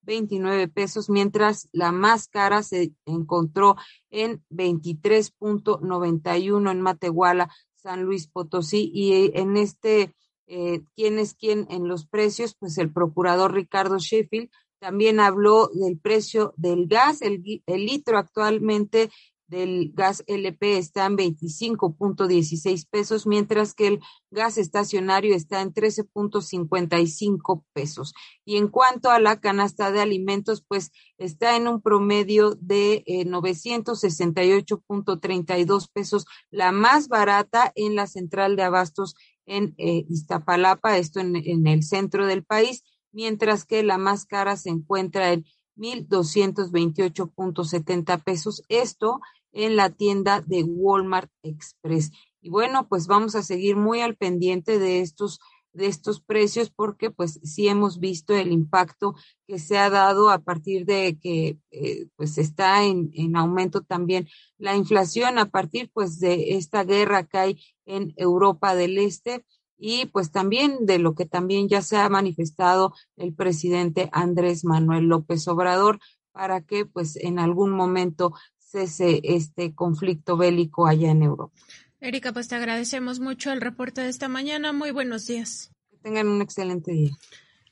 20.29 0.07 0.73
pesos, 0.73 1.09
mientras 1.09 1.69
la 1.71 1.91
más 1.91 2.27
cara 2.27 2.63
se 2.63 2.93
encontró 3.05 3.75
en 4.09 4.43
23.91 4.49 6.71
en 6.71 6.81
Matehuala, 6.81 7.53
San 7.75 8.03
Luis 8.03 8.27
Potosí. 8.27 8.89
Y 8.93 9.37
en 9.37 9.57
este 9.57 10.13
eh, 10.47 10.81
quién 10.95 11.19
es 11.19 11.33
quién 11.33 11.67
en 11.69 11.87
los 11.87 12.07
precios, 12.07 12.55
pues 12.57 12.77
el 12.77 12.91
procurador 12.91 13.53
Ricardo 13.53 13.97
Sheffield 13.99 14.49
también 14.79 15.19
habló 15.19 15.69
del 15.73 15.99
precio 15.99 16.53
del 16.55 16.87
gas. 16.87 17.21
El, 17.21 17.43
litro 17.65 18.17
actualmente 18.17 19.09
del 19.47 19.91
gas 19.93 20.23
LP 20.27 20.77
está 20.77 21.05
en 21.05 21.17
25.16 21.17 22.87
pesos, 22.89 23.25
mientras 23.25 23.73
que 23.73 23.87
el 23.87 24.01
gas 24.29 24.57
estacionario 24.57 25.33
está 25.35 25.61
en 25.61 25.73
13.55 25.73 27.63
pesos. 27.73 28.13
Y 28.45 28.57
en 28.57 28.67
cuanto 28.67 29.09
a 29.09 29.19
la 29.19 29.39
canasta 29.39 29.91
de 29.91 30.01
alimentos, 30.01 30.63
pues 30.67 30.91
está 31.17 31.55
en 31.55 31.67
un 31.67 31.81
promedio 31.81 32.55
de 32.59 33.03
968.32 33.07 35.83
eh, 35.83 35.87
pesos, 35.93 36.25
la 36.51 36.71
más 36.71 37.07
barata 37.07 37.71
en 37.75 37.95
la 37.95 38.05
central 38.07 38.55
de 38.55 38.63
abastos 38.63 39.15
en 39.45 39.75
eh, 39.77 40.05
Iztapalapa, 40.09 40.97
esto 40.97 41.19
en, 41.21 41.35
en, 41.37 41.67
el 41.67 41.83
centro 41.83 42.25
del 42.27 42.43
país, 42.43 42.83
mientras 43.13 43.63
que 43.65 43.81
la 43.81 43.97
más 43.97 44.25
cara 44.25 44.57
se 44.57 44.69
encuentra 44.69 45.31
en 45.31 45.45
1.228.70 45.77 48.23
pesos, 48.23 48.63
esto 48.69 49.19
en 49.51 49.75
la 49.75 49.89
tienda 49.89 50.41
de 50.41 50.63
Walmart 50.63 51.29
Express. 51.43 52.11
Y 52.41 52.49
bueno, 52.49 52.87
pues 52.87 53.07
vamos 53.07 53.35
a 53.35 53.43
seguir 53.43 53.75
muy 53.75 53.99
al 54.01 54.15
pendiente 54.15 54.79
de 54.79 55.01
estos 55.01 55.39
de 55.77 55.85
estos 55.85 56.19
precios 56.19 56.71
porque 56.71 57.11
pues 57.11 57.39
sí 57.43 57.67
hemos 57.67 57.99
visto 57.99 58.33
el 58.33 58.51
impacto 58.51 59.13
que 59.47 59.59
se 59.59 59.77
ha 59.77 59.91
dado 59.91 60.31
a 60.31 60.39
partir 60.39 60.85
de 60.85 61.19
que 61.21 61.59
eh, 61.71 62.07
pues 62.15 62.39
está 62.39 62.83
en, 62.83 63.11
en, 63.13 63.35
aumento 63.35 63.83
también 63.83 64.27
la 64.57 64.75
inflación 64.75 65.37
a 65.37 65.51
partir 65.51 65.91
pues 65.93 66.19
de 66.19 66.57
esta 66.57 66.83
guerra 66.83 67.27
que 67.27 67.37
hay 67.37 67.63
en 67.85 68.13
Europa 68.17 68.75
del 68.75 68.97
Este 68.97 69.45
y 69.77 70.07
pues 70.07 70.31
también 70.31 70.85
de 70.85 70.99
lo 70.99 71.13
que 71.15 71.25
también 71.25 71.69
ya 71.69 71.81
se 71.81 71.97
ha 71.97 72.09
manifestado 72.09 72.93
el 73.15 73.33
presidente 73.33 74.09
Andrés 74.11 74.65
Manuel 74.65 75.05
López 75.05 75.47
Obrador 75.47 75.99
para 76.31 76.61
que 76.61 76.85
pues 76.85 77.15
en 77.15 77.39
algún 77.39 77.71
momento 77.71 78.33
cese 78.57 79.21
este 79.23 79.73
conflicto 79.73 80.37
bélico 80.37 80.87
allá 80.87 81.11
en 81.11 81.23
Europa. 81.23 81.53
Erika, 81.99 82.31
pues 82.31 82.47
te 82.47 82.55
agradecemos 82.55 83.19
mucho 83.19 83.51
el 83.51 83.61
reporte 83.61 84.01
de 84.01 84.09
esta 84.09 84.27
mañana. 84.27 84.71
Muy 84.71 84.91
buenos 84.91 85.25
días. 85.25 85.71
Que 85.89 85.97
tengan 85.97 86.27
un 86.27 86.41
excelente 86.41 86.91
día. 86.91 87.11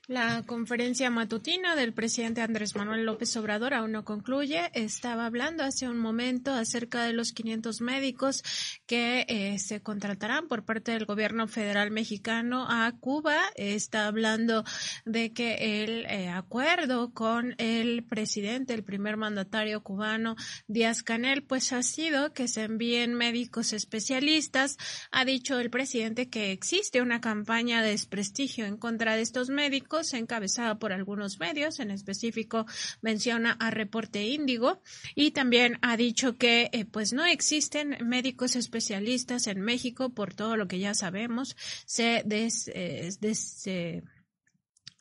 La 0.07 0.43
conferencia 0.43 1.09
matutina 1.09 1.75
del 1.75 1.91
presidente 1.91 2.41
Andrés 2.41 2.75
Manuel 2.75 3.05
López 3.05 3.35
Obrador 3.37 3.73
aún 3.73 3.91
no 3.91 4.05
concluye. 4.05 4.69
Estaba 4.75 5.25
hablando 5.25 5.63
hace 5.63 5.89
un 5.89 5.97
momento 5.97 6.53
acerca 6.53 7.03
de 7.05 7.13
los 7.13 7.31
500 7.31 7.81
médicos 7.81 8.43
que 8.85 9.25
eh, 9.27 9.57
se 9.57 9.81
contratarán 9.81 10.47
por 10.47 10.63
parte 10.63 10.91
del 10.91 11.05
gobierno 11.05 11.47
federal 11.47 11.89
mexicano 11.89 12.67
a 12.69 12.91
Cuba. 12.99 13.35
Está 13.55 14.05
hablando 14.05 14.63
de 15.05 15.33
que 15.33 15.83
el 15.83 16.05
eh, 16.05 16.29
acuerdo 16.29 17.11
con 17.11 17.55
el 17.57 18.03
presidente, 18.03 18.75
el 18.75 18.83
primer 18.83 19.17
mandatario 19.17 19.81
cubano 19.81 20.35
Díaz 20.67 21.01
Canel, 21.01 21.41
pues 21.41 21.73
ha 21.73 21.81
sido 21.81 22.31
que 22.31 22.47
se 22.47 22.61
envíen 22.61 23.15
médicos 23.15 23.73
especialistas. 23.73 24.77
Ha 25.09 25.25
dicho 25.25 25.59
el 25.59 25.71
presidente 25.71 26.29
que 26.29 26.51
existe 26.51 27.01
una 27.01 27.21
campaña 27.21 27.81
de 27.81 27.89
desprestigio 27.89 28.67
en 28.67 28.77
contra 28.77 29.15
de 29.15 29.23
estos 29.23 29.49
médicos 29.49 29.94
médicos, 29.95 30.13
encabezada 30.13 30.77
por 30.77 30.91
algunos 30.91 31.39
medios, 31.39 31.79
en 31.79 31.91
específico 31.91 32.65
menciona 33.01 33.55
a 33.59 33.71
Reporte 33.71 34.23
Índigo, 34.23 34.81
y 35.15 35.31
también 35.31 35.77
ha 35.81 35.97
dicho 35.97 36.37
que 36.37 36.69
eh, 36.71 36.85
pues 36.85 37.13
no 37.13 37.25
existen 37.25 37.97
médicos 38.01 38.55
especialistas 38.55 39.47
en 39.47 39.61
México 39.61 40.09
por 40.09 40.33
todo 40.33 40.57
lo 40.57 40.67
que 40.67 40.79
ya 40.79 40.93
sabemos. 40.93 41.55
Se 41.85 42.23
des, 42.25 42.69
eh, 42.73 44.01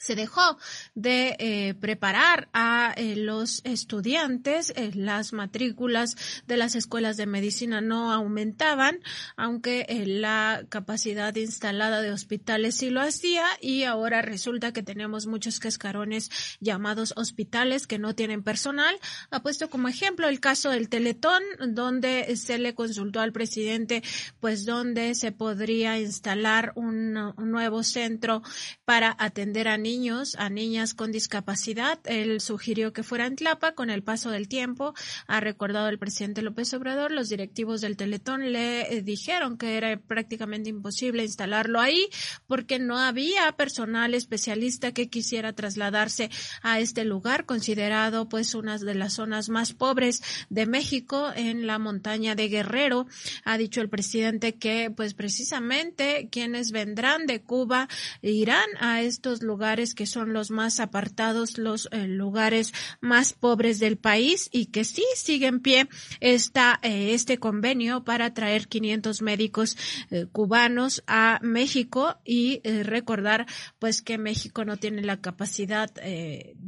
se 0.04 0.14
dejó 0.14 0.58
de 0.94 1.34
eh, 1.38 1.74
preparar 1.80 2.48
a 2.52 2.92
eh, 2.96 3.16
los 3.16 3.62
estudiantes, 3.64 4.70
eh, 4.76 4.90
las 4.94 5.32
matrículas 5.32 6.16
de 6.46 6.58
las 6.58 6.74
escuelas 6.74 7.16
de 7.16 7.24
medicina 7.24 7.80
no 7.80 8.12
aumentaban, 8.12 8.98
aunque 9.36 9.86
la 10.06 10.66
capacidad 10.68 11.34
instalada 11.36 12.02
de 12.02 12.12
hospitales 12.12 12.76
sí 12.76 12.90
lo 12.90 13.00
hacía 13.00 13.46
y 13.62 13.84
ahora 13.84 14.20
resulta 14.20 14.72
que 14.72 14.82
tenemos 14.82 15.26
muchos 15.26 15.58
cascarones 15.58 16.30
llamados 16.60 17.14
hospitales 17.16 17.86
que 17.86 17.98
no 17.98 18.14
tienen 18.14 18.42
personal. 18.42 18.94
Ha 19.30 19.42
puesto 19.42 19.70
como 19.70 19.88
ejemplo 19.88 20.28
el 20.28 20.40
caso 20.40 20.68
del 20.68 20.90
Teletón, 20.90 21.42
donde 21.68 22.36
se 22.36 22.58
le 22.58 22.74
consultó 22.74 23.20
al 23.20 23.32
presidente, 23.32 24.02
pues 24.38 24.66
donde 24.66 25.14
se 25.14 25.32
podría 25.32 25.98
instalar 25.98 26.72
un, 26.74 27.16
un 27.16 27.50
nuevo 27.50 27.82
centro 27.82 28.42
para 28.84 29.16
atender 29.18 29.66
a 29.66 29.78
niños 29.78 29.93
niños, 29.94 30.34
a 30.38 30.50
niñas 30.50 30.92
con 30.92 31.12
discapacidad. 31.12 32.00
Él 32.04 32.40
sugirió 32.40 32.92
que 32.92 33.04
fuera 33.04 33.26
en 33.26 33.36
Tlapa. 33.36 33.74
Con 33.74 33.90
el 33.90 34.02
paso 34.02 34.30
del 34.30 34.48
tiempo, 34.48 34.92
ha 35.28 35.40
recordado 35.40 35.88
el 35.88 35.98
presidente 35.98 36.42
López 36.42 36.74
Obrador, 36.74 37.12
los 37.12 37.28
directivos 37.28 37.80
del 37.80 37.96
Teletón 37.96 38.52
le 38.52 38.92
eh, 38.92 39.02
dijeron 39.02 39.56
que 39.56 39.76
era 39.76 39.96
prácticamente 39.96 40.68
imposible 40.70 41.22
instalarlo 41.22 41.80
ahí 41.80 42.08
porque 42.46 42.78
no 42.78 42.98
había 42.98 43.52
personal 43.52 44.14
especialista 44.14 44.92
que 44.92 45.08
quisiera 45.08 45.52
trasladarse 45.52 46.28
a 46.62 46.80
este 46.80 47.04
lugar, 47.04 47.46
considerado 47.46 48.28
pues 48.28 48.54
una 48.54 48.78
de 48.78 48.94
las 48.94 49.14
zonas 49.14 49.48
más 49.48 49.74
pobres 49.74 50.22
de 50.50 50.66
México 50.66 51.30
en 51.36 51.66
la 51.66 51.78
montaña 51.78 52.34
de 52.34 52.48
Guerrero. 52.48 53.06
Ha 53.44 53.58
dicho 53.58 53.80
el 53.80 53.88
presidente 53.88 54.54
que 54.56 54.90
pues 54.90 55.14
precisamente 55.14 56.28
quienes 56.32 56.72
vendrán 56.72 57.26
de 57.26 57.42
Cuba 57.42 57.88
irán 58.22 58.68
a 58.80 59.02
estos 59.02 59.42
lugares 59.42 59.73
que 59.74 60.06
son 60.06 60.32
los 60.32 60.50
más 60.52 60.78
apartados, 60.78 61.58
los 61.58 61.88
eh, 61.90 62.06
lugares 62.06 62.72
más 63.00 63.32
pobres 63.32 63.80
del 63.80 63.96
país 63.96 64.48
y 64.52 64.66
que 64.66 64.84
sí 64.84 65.04
sigue 65.16 65.48
en 65.48 65.58
pie 65.58 65.88
esta, 66.20 66.78
eh, 66.82 67.12
este 67.12 67.38
convenio 67.38 68.04
para 68.04 68.32
traer 68.34 68.68
500 68.68 69.20
médicos 69.22 69.76
eh, 70.10 70.26
cubanos 70.30 71.02
a 71.08 71.40
México 71.42 72.16
y 72.24 72.60
recordar 72.82 73.46
pues 73.80 74.00
que 74.00 74.16
México 74.16 74.64
no 74.64 74.76
tiene 74.76 75.02
la 75.02 75.20
capacidad 75.20 75.90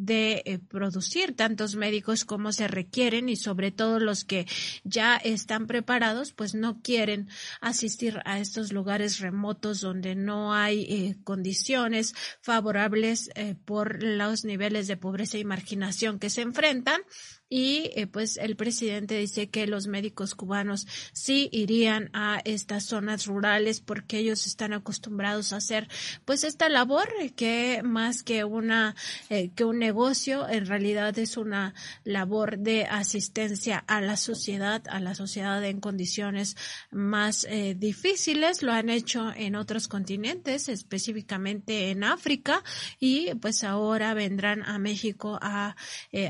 de 0.07 0.61
producir 0.69 1.37
tantos 1.37 1.77
médicos 1.77 2.25
como 2.25 2.53
se 2.53 2.69
requieren 2.69 3.29
y 3.29 3.37
sobre 3.37 3.71
todo 3.71 4.01
los 4.01 4.25
que 4.25 4.47
ya 4.85 5.17
están 5.17 5.67
preparados 5.67 6.33
pues 6.33 6.55
no 6.55 6.81
quieren 6.81 7.29
asistir 7.61 8.21
a 8.25 8.39
estos 8.39 8.73
lugares 8.73 9.21
remotos 9.21 9.81
donde 9.81 10.15
no 10.15 10.55
hay 10.55 11.17
condiciones 11.25 12.15
favorables 12.41 13.31
eh, 13.35 13.55
por 13.65 14.03
los 14.03 14.45
niveles 14.45 14.87
de 14.87 14.97
pobreza 14.97 15.39
y 15.39 15.45
marginación 15.45 16.19
que 16.19 16.31
se 16.31 16.43
enfrentan 16.43 17.01
y 17.49 17.93
eh, 17.95 18.09
pues 18.09 18.39
el 18.39 18.57
presidente 18.57 19.17
dice 19.17 19.49
que 19.49 19.69
los 19.69 19.87
médicos 19.87 20.35
cubanos 20.35 20.87
sí 21.13 21.49
irían 21.53 22.11
a 22.13 22.41
estas 22.45 22.85
zonas 22.85 23.27
rurales 23.27 23.81
porque 23.81 24.19
ellos 24.19 24.47
están 24.47 24.73
acostumbrados 24.73 25.53
a 25.53 25.59
hacer 25.59 25.89
pues 26.25 26.43
esta 26.43 26.69
labor 26.69 27.09
que 27.37 27.83
más 27.85 28.25
que 28.25 28.43
una 28.43 28.97
eh, 29.31 29.51
que 29.55 29.65
un 29.65 29.79
negocio 29.79 30.49
en 30.49 30.67
realidad 30.67 31.17
es 31.19 31.37
una 31.37 31.75
labor 32.03 32.59
de 32.59 32.87
asistencia 32.87 33.79
a 33.87 34.01
la 34.01 34.17
sociedad 34.17 34.83
a 34.89 34.99
la 34.99 35.15
sociedad 35.15 35.65
en 35.65 35.81
condiciones 35.81 36.57
más 36.91 37.47
eh, 37.49 37.77
difíciles. 37.79 38.63
Lo 38.63 38.73
han 38.73 38.91
hecho 38.91 39.33
en 39.37 39.55
otros 39.55 39.87
continentes 39.87 40.69
específicamente 40.69 41.91
en 41.91 42.03
África 42.03 42.65
y 42.99 43.35
pues 43.37 43.63
ahora 43.63 44.15
vendrán 44.15 44.65
a 44.65 44.79
México 44.79 45.39
a 45.41 45.77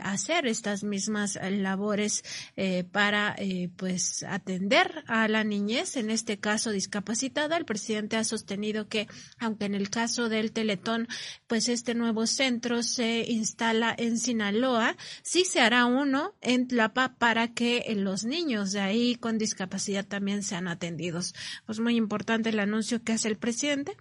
hacer 0.02 0.46
estas 0.46 0.84
mismas 0.84 1.05
más 1.08 1.38
labores 1.42 2.24
eh, 2.56 2.84
para 2.84 3.34
eh, 3.38 3.70
pues 3.76 4.22
atender 4.22 5.04
a 5.06 5.28
la 5.28 5.44
niñez, 5.44 5.96
en 5.96 6.10
este 6.10 6.38
caso 6.38 6.70
discapacitada. 6.70 7.56
El 7.56 7.64
presidente 7.64 8.16
ha 8.16 8.24
sostenido 8.24 8.88
que, 8.88 9.08
aunque 9.38 9.66
en 9.66 9.74
el 9.74 9.90
caso 9.90 10.28
del 10.28 10.52
Teletón, 10.52 11.08
pues 11.46 11.68
este 11.68 11.94
nuevo 11.94 12.26
centro 12.26 12.82
se 12.82 13.24
instala 13.28 13.94
en 13.96 14.18
Sinaloa, 14.18 14.96
sí 15.22 15.44
se 15.44 15.60
hará 15.60 15.86
uno 15.86 16.34
en 16.40 16.68
Tlapa 16.68 17.16
para 17.18 17.48
que 17.48 17.84
los 17.96 18.24
niños 18.24 18.72
de 18.72 18.80
ahí 18.80 19.16
con 19.16 19.38
discapacidad 19.38 20.06
también 20.06 20.42
sean 20.42 20.68
atendidos. 20.68 21.34
Pues 21.66 21.80
muy 21.80 21.96
importante 21.96 22.50
el 22.50 22.58
anuncio 22.58 23.02
que 23.02 23.12
hace 23.12 23.28
el 23.28 23.36
presidente 23.36 23.96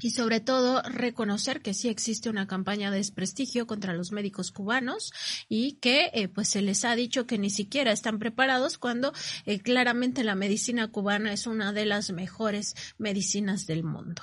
y 0.00 0.10
sobre 0.10 0.40
todo 0.40 0.82
reconocer 0.82 1.62
que 1.62 1.74
sí 1.74 1.88
existe 1.88 2.28
una 2.28 2.46
campaña 2.46 2.90
de 2.90 2.98
desprestigio 2.98 3.66
contra 3.66 3.92
los 3.92 4.12
médicos 4.12 4.52
cubanos 4.52 5.12
y 5.48 5.74
que 5.74 6.10
eh, 6.12 6.28
pues 6.28 6.48
se 6.48 6.62
les 6.62 6.84
ha 6.84 6.94
dicho 6.96 7.26
que 7.26 7.38
ni 7.38 7.50
siquiera 7.50 7.92
están 7.92 8.18
preparados 8.18 8.78
cuando 8.78 9.12
eh, 9.44 9.60
claramente 9.60 10.24
la 10.24 10.34
medicina 10.34 10.88
cubana 10.88 11.32
es 11.32 11.46
una 11.46 11.72
de 11.72 11.86
las 11.86 12.10
mejores 12.10 12.74
medicinas 12.98 13.66
del 13.66 13.84
mundo. 13.84 14.22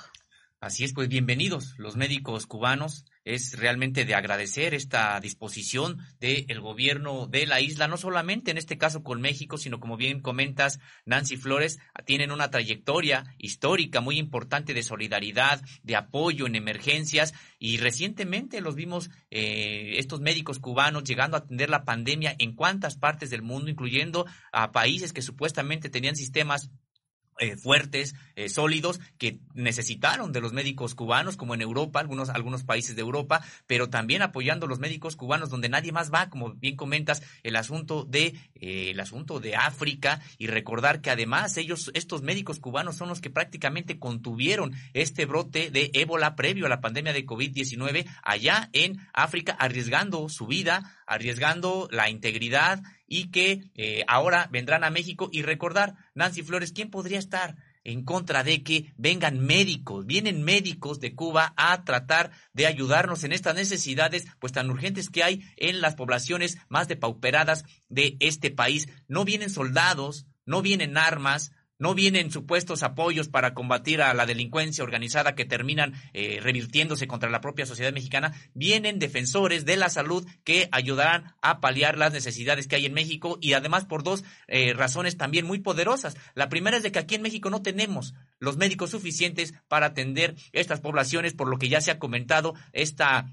Así 0.60 0.84
es, 0.84 0.92
pues 0.94 1.08
bienvenidos 1.08 1.74
los 1.78 1.96
médicos 1.96 2.46
cubanos 2.46 3.04
es 3.24 3.58
realmente 3.58 4.04
de 4.04 4.14
agradecer 4.14 4.74
esta 4.74 5.18
disposición 5.20 5.98
del 6.20 6.60
gobierno 6.60 7.26
de 7.26 7.46
la 7.46 7.60
isla, 7.60 7.88
no 7.88 7.96
solamente 7.96 8.50
en 8.50 8.58
este 8.58 8.78
caso 8.78 9.02
con 9.02 9.20
México, 9.20 9.58
sino 9.58 9.80
como 9.80 9.96
bien 9.96 10.20
comentas, 10.20 10.78
Nancy 11.04 11.36
Flores, 11.36 11.78
tienen 12.04 12.30
una 12.30 12.50
trayectoria 12.50 13.24
histórica 13.38 14.00
muy 14.00 14.18
importante 14.18 14.74
de 14.74 14.82
solidaridad, 14.82 15.62
de 15.82 15.96
apoyo 15.96 16.46
en 16.46 16.54
emergencias 16.54 17.34
y 17.58 17.78
recientemente 17.78 18.60
los 18.60 18.74
vimos 18.74 19.10
eh, 19.30 19.94
estos 19.96 20.20
médicos 20.20 20.58
cubanos 20.58 21.04
llegando 21.04 21.36
a 21.36 21.40
atender 21.40 21.70
la 21.70 21.84
pandemia 21.84 22.34
en 22.38 22.54
cuantas 22.54 22.96
partes 22.96 23.30
del 23.30 23.42
mundo, 23.42 23.70
incluyendo 23.70 24.26
a 24.52 24.72
países 24.72 25.12
que 25.12 25.22
supuestamente 25.22 25.88
tenían 25.88 26.16
sistemas 26.16 26.70
eh, 27.38 27.56
fuertes, 27.56 28.14
eh, 28.36 28.48
sólidos, 28.48 29.00
que 29.18 29.38
necesitaron 29.54 30.32
de 30.32 30.40
los 30.40 30.52
médicos 30.52 30.94
cubanos, 30.94 31.36
como 31.36 31.54
en 31.54 31.62
Europa, 31.62 32.00
algunos, 32.00 32.28
algunos 32.28 32.64
países 32.64 32.94
de 32.96 33.02
Europa, 33.02 33.42
pero 33.66 33.88
también 33.88 34.22
apoyando 34.22 34.66
a 34.66 34.68
los 34.68 34.78
médicos 34.78 35.16
cubanos 35.16 35.50
donde 35.50 35.68
nadie 35.68 35.92
más 35.92 36.12
va, 36.12 36.30
como 36.30 36.54
bien 36.54 36.76
comentas, 36.76 37.22
el 37.42 37.56
asunto 37.56 38.04
de, 38.04 38.34
eh, 38.54 38.90
el 38.90 39.00
asunto 39.00 39.40
de 39.40 39.56
África 39.56 40.20
y 40.38 40.46
recordar 40.46 41.00
que 41.00 41.10
además 41.10 41.56
ellos, 41.56 41.90
estos 41.94 42.22
médicos 42.22 42.60
cubanos 42.60 42.96
son 42.96 43.08
los 43.08 43.20
que 43.20 43.30
prácticamente 43.30 43.98
contuvieron 43.98 44.72
este 44.92 45.26
brote 45.26 45.70
de 45.70 45.90
ébola 45.94 46.36
previo 46.36 46.66
a 46.66 46.68
la 46.68 46.80
pandemia 46.80 47.12
de 47.12 47.26
COVID-19 47.26 48.06
allá 48.22 48.70
en 48.72 49.00
África, 49.12 49.52
arriesgando 49.52 50.28
su 50.28 50.46
vida, 50.46 51.02
arriesgando 51.06 51.88
la 51.90 52.10
integridad 52.10 52.82
y 53.06 53.30
que 53.30 53.70
eh, 53.74 54.04
ahora 54.08 54.48
vendrán 54.50 54.84
a 54.84 54.90
México 54.90 55.28
y 55.32 55.42
recordar, 55.42 55.94
Nancy 56.14 56.42
Flores, 56.42 56.72
¿quién 56.72 56.90
podría 56.90 57.18
estar 57.18 57.56
en 57.84 58.02
contra 58.04 58.42
de 58.42 58.62
que 58.62 58.92
vengan 58.96 59.38
médicos, 59.38 60.06
vienen 60.06 60.42
médicos 60.42 61.00
de 61.00 61.14
Cuba 61.14 61.52
a 61.56 61.84
tratar 61.84 62.30
de 62.54 62.66
ayudarnos 62.66 63.24
en 63.24 63.32
estas 63.32 63.54
necesidades 63.54 64.26
pues 64.40 64.52
tan 64.52 64.70
urgentes 64.70 65.10
que 65.10 65.22
hay 65.22 65.42
en 65.56 65.80
las 65.80 65.94
poblaciones 65.94 66.58
más 66.68 66.88
depauperadas 66.88 67.64
de 67.88 68.16
este 68.20 68.50
país. 68.50 68.88
No 69.06 69.24
vienen 69.24 69.50
soldados, 69.50 70.26
no 70.46 70.62
vienen 70.62 70.96
armas, 70.96 71.52
no 71.78 71.94
vienen 71.94 72.30
supuestos 72.30 72.82
apoyos 72.82 73.28
para 73.28 73.54
combatir 73.54 74.02
a 74.02 74.14
la 74.14 74.26
delincuencia 74.26 74.84
organizada 74.84 75.34
que 75.34 75.44
terminan 75.44 75.94
eh, 76.12 76.38
revirtiéndose 76.42 77.06
contra 77.06 77.30
la 77.30 77.40
propia 77.40 77.66
sociedad 77.66 77.92
mexicana, 77.92 78.32
vienen 78.54 78.98
defensores 78.98 79.64
de 79.64 79.76
la 79.76 79.88
salud 79.88 80.26
que 80.44 80.68
ayudarán 80.72 81.34
a 81.42 81.60
paliar 81.60 81.98
las 81.98 82.12
necesidades 82.12 82.68
que 82.68 82.76
hay 82.76 82.86
en 82.86 82.94
México 82.94 83.38
y 83.40 83.54
además 83.54 83.84
por 83.84 84.02
dos 84.02 84.24
eh, 84.46 84.72
razones 84.74 85.16
también 85.16 85.46
muy 85.46 85.58
poderosas. 85.58 86.16
La 86.34 86.48
primera 86.48 86.76
es 86.76 86.82
de 86.82 86.92
que 86.92 86.98
aquí 86.98 87.14
en 87.14 87.22
México 87.22 87.50
no 87.50 87.62
tenemos 87.62 88.14
los 88.38 88.56
médicos 88.56 88.90
suficientes 88.90 89.54
para 89.68 89.86
atender 89.86 90.34
estas 90.52 90.80
poblaciones, 90.80 91.34
por 91.34 91.48
lo 91.48 91.58
que 91.58 91.68
ya 91.68 91.80
se 91.80 91.90
ha 91.90 91.98
comentado 91.98 92.54
esta 92.72 93.26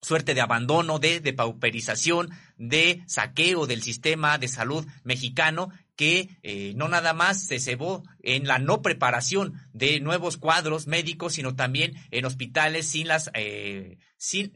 suerte 0.00 0.34
de 0.34 0.40
abandono, 0.40 0.98
de, 0.98 1.20
de 1.20 1.32
pauperización, 1.32 2.30
de 2.56 3.02
saqueo 3.06 3.66
del 3.66 3.82
sistema 3.82 4.38
de 4.38 4.48
salud 4.48 4.86
mexicano 5.02 5.70
que 5.98 6.38
eh, 6.44 6.74
no 6.76 6.86
nada 6.86 7.12
más 7.12 7.42
se 7.42 7.58
cebó 7.58 8.04
en 8.22 8.46
la 8.46 8.60
no 8.60 8.82
preparación 8.82 9.54
de 9.72 9.98
nuevos 9.98 10.36
cuadros 10.36 10.86
médicos, 10.86 11.34
sino 11.34 11.56
también 11.56 11.96
en 12.12 12.24
hospitales 12.24 12.86
sin 12.86 13.08
las 13.08 13.32
eh, 13.34 13.98
sin, 14.16 14.52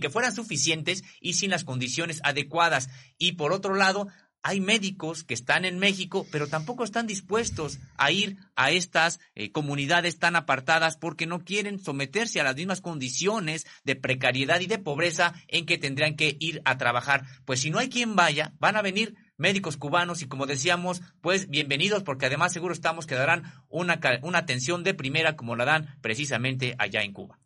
que 0.00 0.10
fueran 0.10 0.32
suficientes 0.32 1.02
y 1.20 1.32
sin 1.32 1.50
las 1.50 1.64
condiciones 1.64 2.20
adecuadas. 2.22 2.88
Y 3.18 3.32
por 3.32 3.52
otro 3.52 3.74
lado, 3.74 4.06
hay 4.44 4.60
médicos 4.60 5.24
que 5.24 5.34
están 5.34 5.64
en 5.64 5.80
México, 5.80 6.24
pero 6.30 6.46
tampoco 6.46 6.84
están 6.84 7.08
dispuestos 7.08 7.80
a 7.96 8.12
ir 8.12 8.36
a 8.54 8.70
estas 8.70 9.18
eh, 9.34 9.50
comunidades 9.50 10.20
tan 10.20 10.36
apartadas 10.36 10.96
porque 10.96 11.26
no 11.26 11.40
quieren 11.40 11.80
someterse 11.80 12.40
a 12.40 12.44
las 12.44 12.54
mismas 12.54 12.80
condiciones 12.80 13.66
de 13.82 13.96
precariedad 13.96 14.60
y 14.60 14.68
de 14.68 14.78
pobreza 14.78 15.34
en 15.48 15.66
que 15.66 15.78
tendrían 15.78 16.14
que 16.14 16.36
ir 16.38 16.62
a 16.64 16.78
trabajar. 16.78 17.24
Pues 17.44 17.58
si 17.58 17.70
no 17.70 17.80
hay 17.80 17.88
quien 17.88 18.14
vaya, 18.14 18.52
van 18.60 18.76
a 18.76 18.82
venir 18.82 19.16
médicos 19.36 19.76
cubanos 19.76 20.22
y 20.22 20.28
como 20.28 20.46
decíamos, 20.46 21.02
pues 21.20 21.48
bienvenidos 21.48 22.02
porque 22.02 22.26
además 22.26 22.52
seguro 22.52 22.72
estamos 22.72 23.06
que 23.06 23.14
darán 23.14 23.44
una, 23.68 24.00
una 24.22 24.38
atención 24.38 24.84
de 24.84 24.94
primera 24.94 25.36
como 25.36 25.56
la 25.56 25.64
dan 25.64 25.98
precisamente 26.00 26.74
allá 26.78 27.02
en 27.02 27.12
Cuba. 27.12 27.38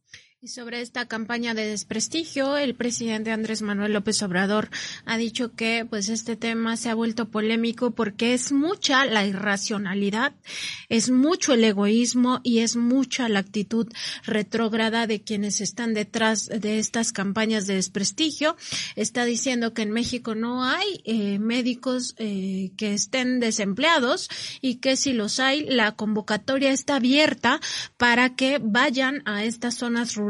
Y 0.42 0.48
sobre 0.48 0.80
esta 0.80 1.06
campaña 1.06 1.52
de 1.52 1.66
desprestigio, 1.66 2.56
el 2.56 2.74
presidente 2.74 3.30
Andrés 3.30 3.60
Manuel 3.60 3.92
López 3.92 4.22
Obrador 4.22 4.70
ha 5.04 5.18
dicho 5.18 5.52
que 5.52 5.84
pues 5.84 6.08
este 6.08 6.34
tema 6.34 6.78
se 6.78 6.88
ha 6.88 6.94
vuelto 6.94 7.28
polémico 7.28 7.90
porque 7.90 8.32
es 8.32 8.50
mucha 8.50 9.04
la 9.04 9.26
irracionalidad, 9.26 10.32
es 10.88 11.10
mucho 11.10 11.52
el 11.52 11.62
egoísmo 11.62 12.40
y 12.42 12.60
es 12.60 12.76
mucha 12.76 13.28
la 13.28 13.40
actitud 13.40 13.86
retrógrada 14.24 15.06
de 15.06 15.20
quienes 15.20 15.60
están 15.60 15.92
detrás 15.92 16.46
de 16.46 16.78
estas 16.78 17.12
campañas 17.12 17.66
de 17.66 17.74
desprestigio. 17.74 18.56
Está 18.96 19.26
diciendo 19.26 19.74
que 19.74 19.82
en 19.82 19.90
México 19.90 20.34
no 20.34 20.64
hay 20.64 21.02
eh, 21.04 21.38
médicos 21.38 22.14
eh, 22.16 22.70
que 22.78 22.94
estén 22.94 23.40
desempleados 23.40 24.30
y 24.62 24.76
que 24.76 24.96
si 24.96 25.12
los 25.12 25.38
hay, 25.38 25.66
la 25.66 25.92
convocatoria 25.92 26.70
está 26.70 26.96
abierta 26.96 27.60
para 27.98 28.34
que 28.36 28.58
vayan 28.58 29.20
a 29.26 29.44
estas 29.44 29.74
zonas 29.74 30.14
rurales 30.14 30.29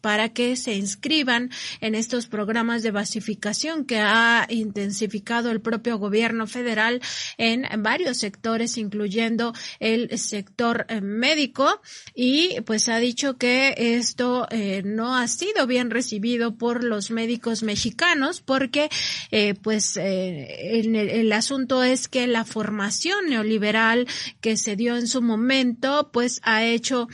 para 0.00 0.28
que 0.30 0.56
se 0.56 0.74
inscriban 0.74 1.50
en 1.80 1.94
estos 1.94 2.26
programas 2.26 2.82
de 2.82 2.90
basificación 2.90 3.84
que 3.84 3.98
ha 3.98 4.46
intensificado 4.48 5.50
el 5.50 5.60
propio 5.60 5.98
gobierno 5.98 6.46
federal 6.46 7.00
en 7.36 7.66
varios 7.82 8.18
sectores, 8.18 8.78
incluyendo 8.78 9.54
el 9.80 10.18
sector 10.18 10.86
eh, 10.88 11.00
médico. 11.00 11.80
Y 12.14 12.60
pues 12.62 12.88
ha 12.88 12.98
dicho 12.98 13.36
que 13.36 13.74
esto 13.76 14.46
eh, 14.50 14.82
no 14.84 15.16
ha 15.16 15.26
sido 15.28 15.66
bien 15.66 15.90
recibido 15.90 16.56
por 16.56 16.84
los 16.84 17.10
médicos 17.10 17.62
mexicanos 17.62 18.40
porque 18.40 18.88
eh, 19.30 19.54
pues 19.62 19.96
el, 19.96 20.94
el 20.94 21.32
asunto 21.32 21.82
es 21.82 22.08
que 22.08 22.26
la 22.26 22.44
formación 22.44 23.28
neoliberal 23.28 24.06
que 24.40 24.56
se 24.56 24.76
dio 24.76 24.96
en 24.96 25.08
su 25.08 25.22
momento 25.22 26.10
pues 26.12 26.40
ha 26.42 26.64
hecho 26.64 27.08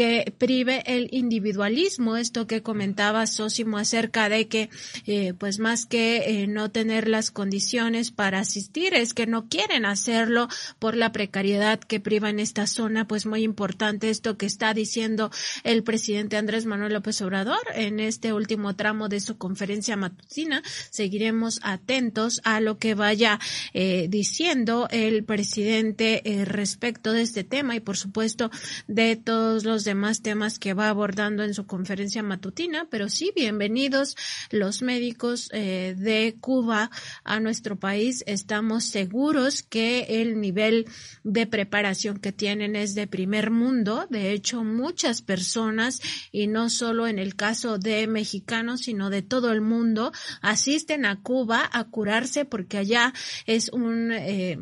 que 0.00 0.32
prive 0.38 0.82
el 0.86 1.08
individualismo, 1.12 2.16
esto 2.16 2.46
que 2.46 2.62
comentaba 2.62 3.26
Sósimo 3.26 3.76
acerca 3.76 4.30
de 4.30 4.48
que, 4.48 4.70
eh, 5.06 5.34
pues 5.34 5.58
más 5.58 5.84
que 5.84 6.42
eh, 6.42 6.46
no 6.46 6.70
tener 6.70 7.06
las 7.06 7.30
condiciones 7.30 8.10
para 8.10 8.38
asistir, 8.38 8.94
es 8.94 9.12
que 9.12 9.26
no 9.26 9.50
quieren 9.50 9.84
hacerlo 9.84 10.48
por 10.78 10.96
la 10.96 11.12
precariedad 11.12 11.80
que 11.80 12.00
priva 12.00 12.30
en 12.30 12.40
esta 12.40 12.66
zona, 12.66 13.06
pues 13.06 13.26
muy 13.26 13.42
importante 13.42 14.08
esto 14.08 14.38
que 14.38 14.46
está 14.46 14.72
diciendo 14.72 15.30
el 15.64 15.82
presidente 15.82 16.38
Andrés 16.38 16.64
Manuel 16.64 16.94
López 16.94 17.20
Obrador 17.20 17.60
en 17.74 18.00
este 18.00 18.32
último 18.32 18.74
tramo 18.76 19.10
de 19.10 19.20
su 19.20 19.36
conferencia 19.36 19.98
matutina. 19.98 20.62
Seguiremos 20.88 21.60
atentos 21.62 22.40
a 22.44 22.60
lo 22.60 22.78
que 22.78 22.94
vaya 22.94 23.38
eh, 23.74 24.06
diciendo 24.08 24.88
el 24.90 25.24
presidente 25.24 26.22
respecto 26.46 27.12
de 27.12 27.20
este 27.20 27.44
tema 27.44 27.76
y 27.76 27.80
por 27.80 27.98
supuesto 27.98 28.50
de 28.88 29.16
todos 29.16 29.64
los 29.64 29.84
demás 29.90 30.22
temas 30.22 30.60
que 30.60 30.72
va 30.72 30.88
abordando 30.88 31.42
en 31.42 31.52
su 31.52 31.66
conferencia 31.66 32.22
matutina, 32.22 32.86
pero 32.90 33.08
sí, 33.08 33.32
bienvenidos 33.34 34.16
los 34.52 34.82
médicos 34.82 35.48
eh, 35.52 35.96
de 35.98 36.36
Cuba 36.40 36.92
a 37.24 37.40
nuestro 37.40 37.74
país. 37.74 38.22
Estamos 38.28 38.84
seguros 38.84 39.64
que 39.64 40.22
el 40.22 40.40
nivel 40.40 40.86
de 41.24 41.48
preparación 41.48 42.18
que 42.18 42.30
tienen 42.30 42.76
es 42.76 42.94
de 42.94 43.08
primer 43.08 43.50
mundo. 43.50 44.06
De 44.10 44.30
hecho, 44.30 44.62
muchas 44.62 45.22
personas, 45.22 46.00
y 46.30 46.46
no 46.46 46.70
solo 46.70 47.08
en 47.08 47.18
el 47.18 47.34
caso 47.34 47.76
de 47.76 48.06
mexicanos, 48.06 48.82
sino 48.82 49.10
de 49.10 49.22
todo 49.22 49.50
el 49.50 49.60
mundo, 49.60 50.12
asisten 50.40 51.04
a 51.04 51.20
Cuba 51.20 51.68
a 51.72 51.82
curarse 51.82 52.44
porque 52.44 52.78
allá 52.78 53.12
es 53.44 53.70
un... 53.70 54.12
Eh, 54.12 54.60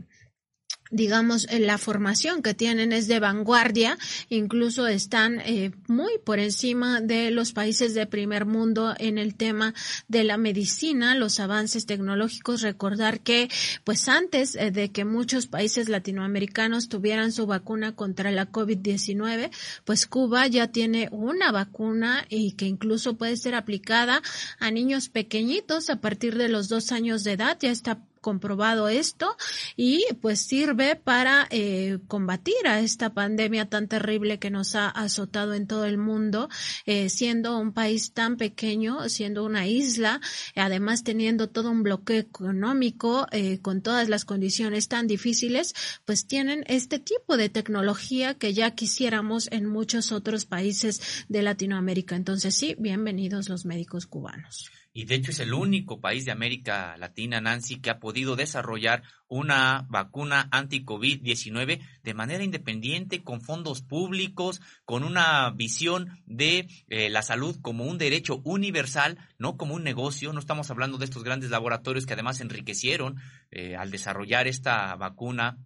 digamos, 0.90 1.46
eh, 1.50 1.60
la 1.60 1.78
formación 1.78 2.42
que 2.42 2.54
tienen 2.54 2.92
es 2.92 3.08
de 3.08 3.20
vanguardia, 3.20 3.98
incluso 4.28 4.86
están 4.86 5.40
eh, 5.40 5.72
muy 5.86 6.12
por 6.24 6.38
encima 6.38 7.00
de 7.00 7.30
los 7.30 7.52
países 7.52 7.94
de 7.94 8.06
primer 8.06 8.46
mundo 8.46 8.94
en 8.98 9.18
el 9.18 9.34
tema 9.34 9.74
de 10.08 10.24
la 10.24 10.38
medicina, 10.38 11.14
los 11.14 11.40
avances 11.40 11.86
tecnológicos. 11.86 12.62
Recordar 12.62 13.20
que, 13.20 13.48
pues 13.84 14.08
antes 14.08 14.54
eh, 14.54 14.70
de 14.70 14.90
que 14.90 15.04
muchos 15.04 15.46
países 15.46 15.88
latinoamericanos 15.88 16.88
tuvieran 16.88 17.32
su 17.32 17.46
vacuna 17.46 17.94
contra 17.94 18.30
la 18.30 18.50
COVID-19, 18.50 19.50
pues 19.84 20.06
Cuba 20.06 20.46
ya 20.46 20.68
tiene 20.68 21.08
una 21.12 21.52
vacuna 21.52 22.24
y 22.28 22.52
que 22.52 22.66
incluso 22.66 23.16
puede 23.16 23.36
ser 23.36 23.54
aplicada 23.54 24.22
a 24.58 24.70
niños 24.70 25.08
pequeñitos 25.08 25.90
a 25.90 26.00
partir 26.00 26.36
de 26.36 26.48
los 26.48 26.68
dos 26.68 26.92
años 26.92 27.24
de 27.24 27.32
edad. 27.32 27.58
Ya 27.60 27.70
está 27.70 28.00
comprobado 28.20 28.88
esto 28.88 29.36
y 29.76 30.04
pues 30.20 30.40
sirve 30.40 30.96
para 30.96 31.46
eh, 31.50 31.98
combatir 32.08 32.66
a 32.66 32.80
esta 32.80 33.14
pandemia 33.14 33.68
tan 33.68 33.88
terrible 33.88 34.38
que 34.38 34.50
nos 34.50 34.74
ha 34.74 34.88
azotado 34.88 35.54
en 35.54 35.66
todo 35.66 35.84
el 35.84 35.98
mundo, 35.98 36.48
eh, 36.86 37.08
siendo 37.08 37.58
un 37.58 37.72
país 37.72 38.12
tan 38.12 38.36
pequeño, 38.36 39.08
siendo 39.08 39.44
una 39.44 39.66
isla, 39.66 40.20
además 40.54 41.04
teniendo 41.04 41.48
todo 41.48 41.70
un 41.70 41.82
bloqueo 41.82 42.18
económico 42.18 43.26
eh, 43.32 43.60
con 43.60 43.82
todas 43.82 44.08
las 44.08 44.24
condiciones 44.24 44.88
tan 44.88 45.06
difíciles, 45.06 45.74
pues 46.04 46.26
tienen 46.26 46.64
este 46.66 46.98
tipo 46.98 47.36
de 47.36 47.48
tecnología 47.48 48.34
que 48.34 48.54
ya 48.54 48.72
quisiéramos 48.72 49.48
en 49.50 49.66
muchos 49.66 50.12
otros 50.12 50.46
países 50.46 51.24
de 51.28 51.42
Latinoamérica. 51.42 52.16
Entonces 52.16 52.54
sí, 52.54 52.76
bienvenidos 52.78 53.48
los 53.48 53.64
médicos 53.64 54.06
cubanos 54.06 54.77
y 54.98 55.04
de 55.04 55.14
hecho 55.14 55.30
es 55.30 55.38
el 55.38 55.54
único 55.54 56.00
país 56.00 56.24
de 56.24 56.32
América 56.32 56.96
Latina, 56.96 57.40
Nancy, 57.40 57.80
que 57.80 57.88
ha 57.88 58.00
podido 58.00 58.34
desarrollar 58.34 59.04
una 59.28 59.86
vacuna 59.88 60.48
anti-COVID-19 60.50 61.80
de 62.02 62.14
manera 62.14 62.42
independiente, 62.42 63.22
con 63.22 63.40
fondos 63.40 63.80
públicos, 63.80 64.60
con 64.84 65.04
una 65.04 65.50
visión 65.50 66.20
de 66.26 66.66
eh, 66.88 67.10
la 67.10 67.22
salud 67.22 67.60
como 67.62 67.84
un 67.84 67.96
derecho 67.96 68.40
universal, 68.42 69.18
no 69.38 69.56
como 69.56 69.76
un 69.76 69.84
negocio. 69.84 70.32
No 70.32 70.40
estamos 70.40 70.68
hablando 70.68 70.98
de 70.98 71.04
estos 71.04 71.22
grandes 71.22 71.50
laboratorios 71.50 72.04
que 72.04 72.14
además 72.14 72.40
enriquecieron 72.40 73.20
eh, 73.52 73.76
al 73.76 73.92
desarrollar 73.92 74.48
esta 74.48 74.96
vacuna 74.96 75.58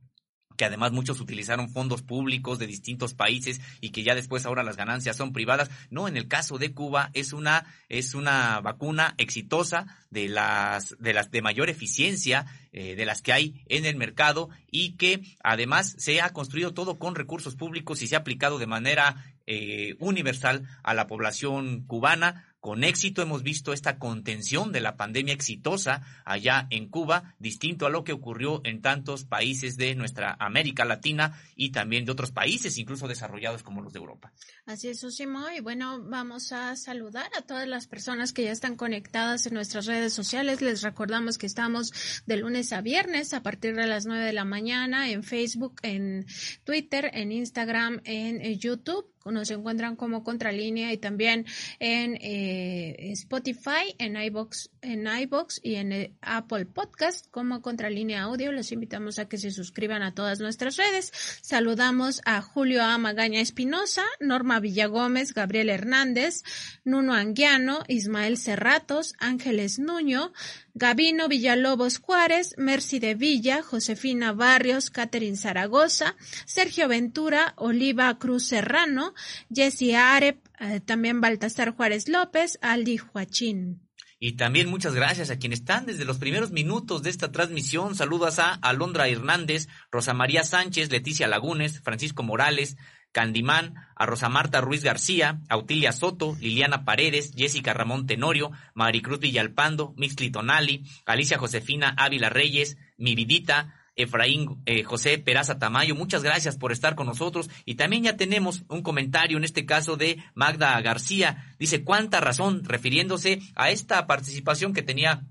que 0.62 0.66
además 0.66 0.92
muchos 0.92 1.20
utilizaron 1.20 1.70
fondos 1.70 2.03
públicos 2.03 2.61
de 2.61 2.68
distintos 2.68 3.14
países 3.14 3.61
y 3.81 3.90
que 3.90 4.05
ya 4.05 4.14
después 4.14 4.46
ahora 4.46 4.62
las 4.62 4.77
ganancias 4.77 5.16
son 5.16 5.33
privadas. 5.33 5.72
No, 5.90 6.07
en 6.07 6.16
el 6.16 6.29
caso 6.29 6.57
de 6.57 6.70
Cuba 6.70 7.11
es 7.14 7.33
una 7.33 7.66
es 7.88 8.14
una 8.14 8.61
vacuna 8.61 9.16
exitosa 9.18 9.87
de 10.11 10.29
las 10.29 10.94
de 11.01 11.14
las 11.14 11.33
de 11.33 11.42
mayor 11.42 11.68
eficiencia 11.68 12.46
eh, 12.70 12.94
de 12.94 13.05
las 13.05 13.22
que 13.22 13.33
hay 13.33 13.64
en 13.66 13.85
el 13.87 13.96
mercado 13.96 14.51
y 14.70 14.92
que 14.92 15.20
además 15.42 15.96
se 15.98 16.20
ha 16.20 16.31
construido 16.31 16.72
todo 16.72 16.96
con 16.96 17.16
recursos 17.16 17.57
públicos 17.57 18.01
y 18.01 18.07
se 18.07 18.14
ha 18.14 18.20
aplicado 18.20 18.61
de 18.61 18.68
manera 18.68 19.35
eh, 19.48 19.96
universal 19.98 20.62
a 20.85 20.94
la 20.94 21.09
población 21.09 21.83
cubana 21.88 22.52
con 22.62 22.85
éxito 22.85 23.22
hemos 23.22 23.42
visto 23.42 23.72
esta 23.72 23.98
contención 23.98 24.70
de 24.70 24.81
la 24.81 24.96
pandemia 24.96 25.35
exitosa 25.35 26.01
allá 26.25 26.68
en 26.70 26.88
Cuba, 26.88 27.35
distinto 27.40 27.87
a 27.87 27.90
lo 27.90 28.05
que 28.05 28.12
ocurrió 28.12 28.61
en 28.62 28.81
tantos 28.81 29.25
países 29.25 29.77
de 29.77 29.96
nuestra 29.96 30.37
América 30.38 30.85
Latina 30.85 31.37
y 31.57 31.72
también 31.72 32.05
de 32.05 32.12
otros 32.12 32.31
países, 32.31 32.79
incluso 32.79 33.09
desarrollados 33.09 33.64
como 33.64 33.83
los 33.83 33.92
de 33.92 33.98
Europa. 33.98 34.33
Así 34.64 34.87
es, 34.87 35.03
Usimo. 35.03 35.51
Y 35.51 35.59
bueno, 35.59 36.05
vamos 36.05 36.53
a 36.53 36.77
saludar 36.77 37.29
a 37.37 37.42
todas 37.42 37.66
las 37.66 37.88
personas 37.88 38.33
que 38.33 38.44
ya 38.44 38.53
están 38.53 38.77
conectadas 38.77 39.44
en 39.48 39.55
nuestras 39.55 39.87
redes 39.87 40.12
sociales. 40.12 40.62
Les 40.62 40.83
recordamos 40.83 41.38
que 41.38 41.46
estamos 41.46 42.22
de 42.27 42.37
lunes 42.37 42.72
a 42.72 42.81
viernes 42.81 43.35
a 43.35 43.42
partir 43.42 43.75
de 43.75 43.88
las 43.88 44.07
nueve 44.07 44.25
de 44.25 44.33
la 44.33 44.44
mañana 44.44 45.11
en 45.11 45.25
Facebook, 45.25 45.81
en 45.83 46.27
Twitter, 46.62 47.11
en 47.12 47.33
Instagram, 47.33 48.03
en 48.05 48.40
eh, 48.40 48.57
YouTube 48.57 49.12
nos 49.31 49.51
encuentran 49.51 49.97
como 49.97 50.25
Contralínea 50.25 50.93
y 50.93 50.99
también 50.99 51.47
en 51.79 52.17
eh, 52.21 53.13
Spotify, 53.13 53.95
en 53.99 54.17
iBox, 54.17 54.71
en 54.83 55.07
iBox 55.07 55.61
y 55.62 55.77
en 55.77 55.92
eh, 55.92 56.12
Apple 56.21 56.66
Podcast 56.66 57.27
como 57.31 57.62
Contralínea 57.62 58.22
Audio. 58.22 58.53
Los 58.53 58.72
invitamos 58.72 59.18
a 59.18 59.28
que 59.28 59.39
se 59.39 59.51
suscriban 59.51 60.03
a 60.03 60.14
todas 60.14 60.41
nuestras 60.41 60.76
redes. 60.76 61.12
Saludamos 61.41 62.20
a 62.24 62.43
Julio 62.43 62.83
Amagaña 62.83 63.41
Espinosa, 63.41 64.05
Norma 64.20 64.61
Villagómez, 64.61 65.33
Gabriel 65.33 65.70
Hernández, 65.70 66.43
Nuno 66.85 67.14
Anguiano, 67.14 67.85
Ismael 67.89 68.37
Cerratos, 68.37 69.14
Ángeles 69.18 69.78
Nuño, 69.78 70.33
Gabino 70.74 71.28
Villalobos 71.28 71.99
Juárez, 71.99 72.55
Mercy 72.57 72.99
de 72.99 73.14
Villa, 73.14 73.62
Josefina 73.62 74.33
Barrios, 74.33 74.91
Catherine 74.91 75.37
Zaragoza, 75.37 76.16
Sergio 76.47 76.89
Ventura, 76.89 77.55
Oliva 77.57 78.18
Cruz 78.18 78.47
Serrano, 78.47 79.14
Jessie 79.55 79.97
Arep, 79.97 80.39
eh, 80.59 80.80
también 80.80 81.20
Baltasar 81.20 81.74
Juárez 81.76 82.09
López, 82.09 82.59
Aldi 82.62 82.97
Joachín. 82.97 83.80
Y 84.25 84.35
también 84.35 84.70
muchas 84.70 84.95
gracias 84.95 85.31
a 85.31 85.39
quienes 85.41 85.59
están 85.59 85.85
desde 85.85 86.05
los 86.05 86.18
primeros 86.18 86.53
minutos 86.53 87.03
de 87.03 87.11
esta 87.11 87.33
transmisión. 87.33 87.97
Saludos 87.97 88.39
a 88.39 88.55
Alondra 88.55 89.09
Hernández, 89.09 89.66
Rosa 89.91 90.14
María 90.14 90.45
Sánchez, 90.45 90.93
Leticia 90.93 91.27
Lagunes, 91.27 91.81
Francisco 91.81 92.23
Morales, 92.23 92.77
Candimán, 93.11 93.75
a 93.97 94.07
Rosa 94.07 94.29
Marta 94.29 94.61
Ruiz 94.61 94.85
García, 94.85 95.41
Autilia 95.49 95.91
Soto, 95.91 96.37
Liliana 96.39 96.85
Paredes, 96.85 97.33
Jessica 97.37 97.75
Ramón 97.75 98.07
Tenorio, 98.07 98.53
Maricruz 98.75 99.18
Villalpando, 99.18 99.93
Mixli 99.97 100.31
Tonali, 100.31 100.85
Alicia 101.05 101.37
Josefina 101.37 101.93
Ávila 101.99 102.29
Reyes, 102.29 102.77
Miridita, 102.99 103.75
Efraín 103.97 104.62
eh, 104.66 104.82
José 104.82 105.18
Peraza 105.18 105.59
Tamayo, 105.59 105.95
muchas 105.95 106.22
gracias 106.22 106.57
por 106.57 106.72
estar 106.72 106.95
con 106.95 107.07
nosotros. 107.07 107.51
Y 107.64 107.74
también 107.74 108.05
ya 108.05 108.16
tenemos 108.16 108.64
un 108.68 108.82
comentario 108.82 109.36
en 109.36 109.45
este 109.45 109.66
caso 109.66 109.97
de 109.97 110.22
Magda 110.34 110.80
García. 110.80 111.55
Dice, 111.59 111.84
¿cuánta 111.84 112.20
razón? 112.20 112.64
Refiriéndose 112.64 113.40
a 113.55 113.70
esta 113.70 114.07
participación 114.07 114.72
que 114.72 114.82
tenía 114.82 115.22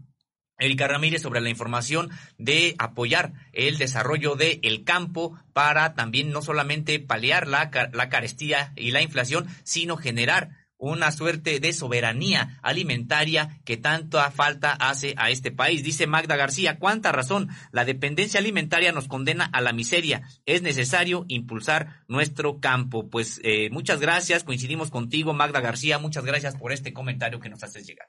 Erika 0.62 0.88
Ramírez 0.88 1.24
sobre 1.24 1.42
la 1.42 1.50
información 1.50 2.12
de 2.38 2.76
apoyar 2.78 3.34
el 3.52 3.78
desarrollo 3.78 4.36
del 4.36 4.60
el 4.62 4.84
campo 4.84 5.38
para 5.54 5.96
también 5.96 6.32
no 6.32 6.42
solamente 6.42 7.00
paliar 7.00 7.48
la, 7.48 7.72
la 7.92 8.10
carestía 8.10 8.72
y 8.76 8.92
la 8.92 9.02
inflación, 9.02 9.48
sino 9.64 9.98
generar 9.98 10.61
una 10.82 11.12
suerte 11.12 11.60
de 11.60 11.74
soberanía 11.74 12.60
alimentaria 12.64 13.60
que 13.64 13.78
tanta 13.78 14.32
falta 14.32 14.74
hace 14.74 15.14
a 15.16 15.30
este 15.30 15.52
país. 15.52 15.84
Dice 15.84 16.08
Magda 16.08 16.36
García, 16.36 16.80
cuánta 16.80 17.12
razón, 17.12 17.50
la 17.72 17.86
dependencia 17.86 18.40
alimentaria 18.40 18.92
nos 18.92 19.08
condena 19.08 19.46
a 19.46 19.62
la 19.62 19.74
miseria. 19.74 20.24
Es 20.46 20.64
necesario 20.64 21.26
impulsar 21.28 22.04
nuestro 22.08 22.60
campo. 22.60 23.10
Pues 23.10 23.40
eh, 23.44 23.70
muchas 23.70 24.00
gracias, 24.00 24.44
coincidimos 24.44 24.90
contigo, 24.90 25.34
Magda 25.34 25.62
García, 25.62 26.00
muchas 26.00 26.26
gracias 26.26 26.58
por 26.58 26.72
este 26.74 26.94
comentario 26.94 27.40
que 27.40 27.50
nos 27.50 27.64
haces 27.64 27.86
llegar. 27.86 28.08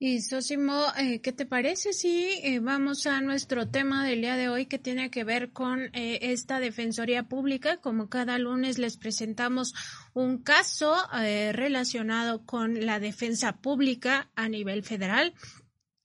Y 0.00 0.20
Sosimo, 0.20 0.84
eh, 0.96 1.20
¿qué 1.22 1.32
te 1.32 1.44
parece 1.44 1.92
si 1.92 2.28
eh, 2.44 2.60
vamos 2.60 3.08
a 3.08 3.20
nuestro 3.20 3.68
tema 3.68 4.06
del 4.06 4.20
día 4.20 4.36
de 4.36 4.48
hoy 4.48 4.66
que 4.66 4.78
tiene 4.78 5.10
que 5.10 5.24
ver 5.24 5.50
con 5.50 5.90
eh, 5.92 6.20
esta 6.22 6.60
Defensoría 6.60 7.24
Pública? 7.24 7.78
Como 7.78 8.08
cada 8.08 8.38
lunes 8.38 8.78
les 8.78 8.96
presentamos 8.96 9.74
un 10.14 10.38
caso 10.38 10.94
relacionado 11.10 12.46
con 12.46 12.86
la 12.86 13.00
defensa 13.00 13.56
pública 13.56 14.30
a 14.36 14.48
nivel 14.48 14.84
federal. 14.84 15.34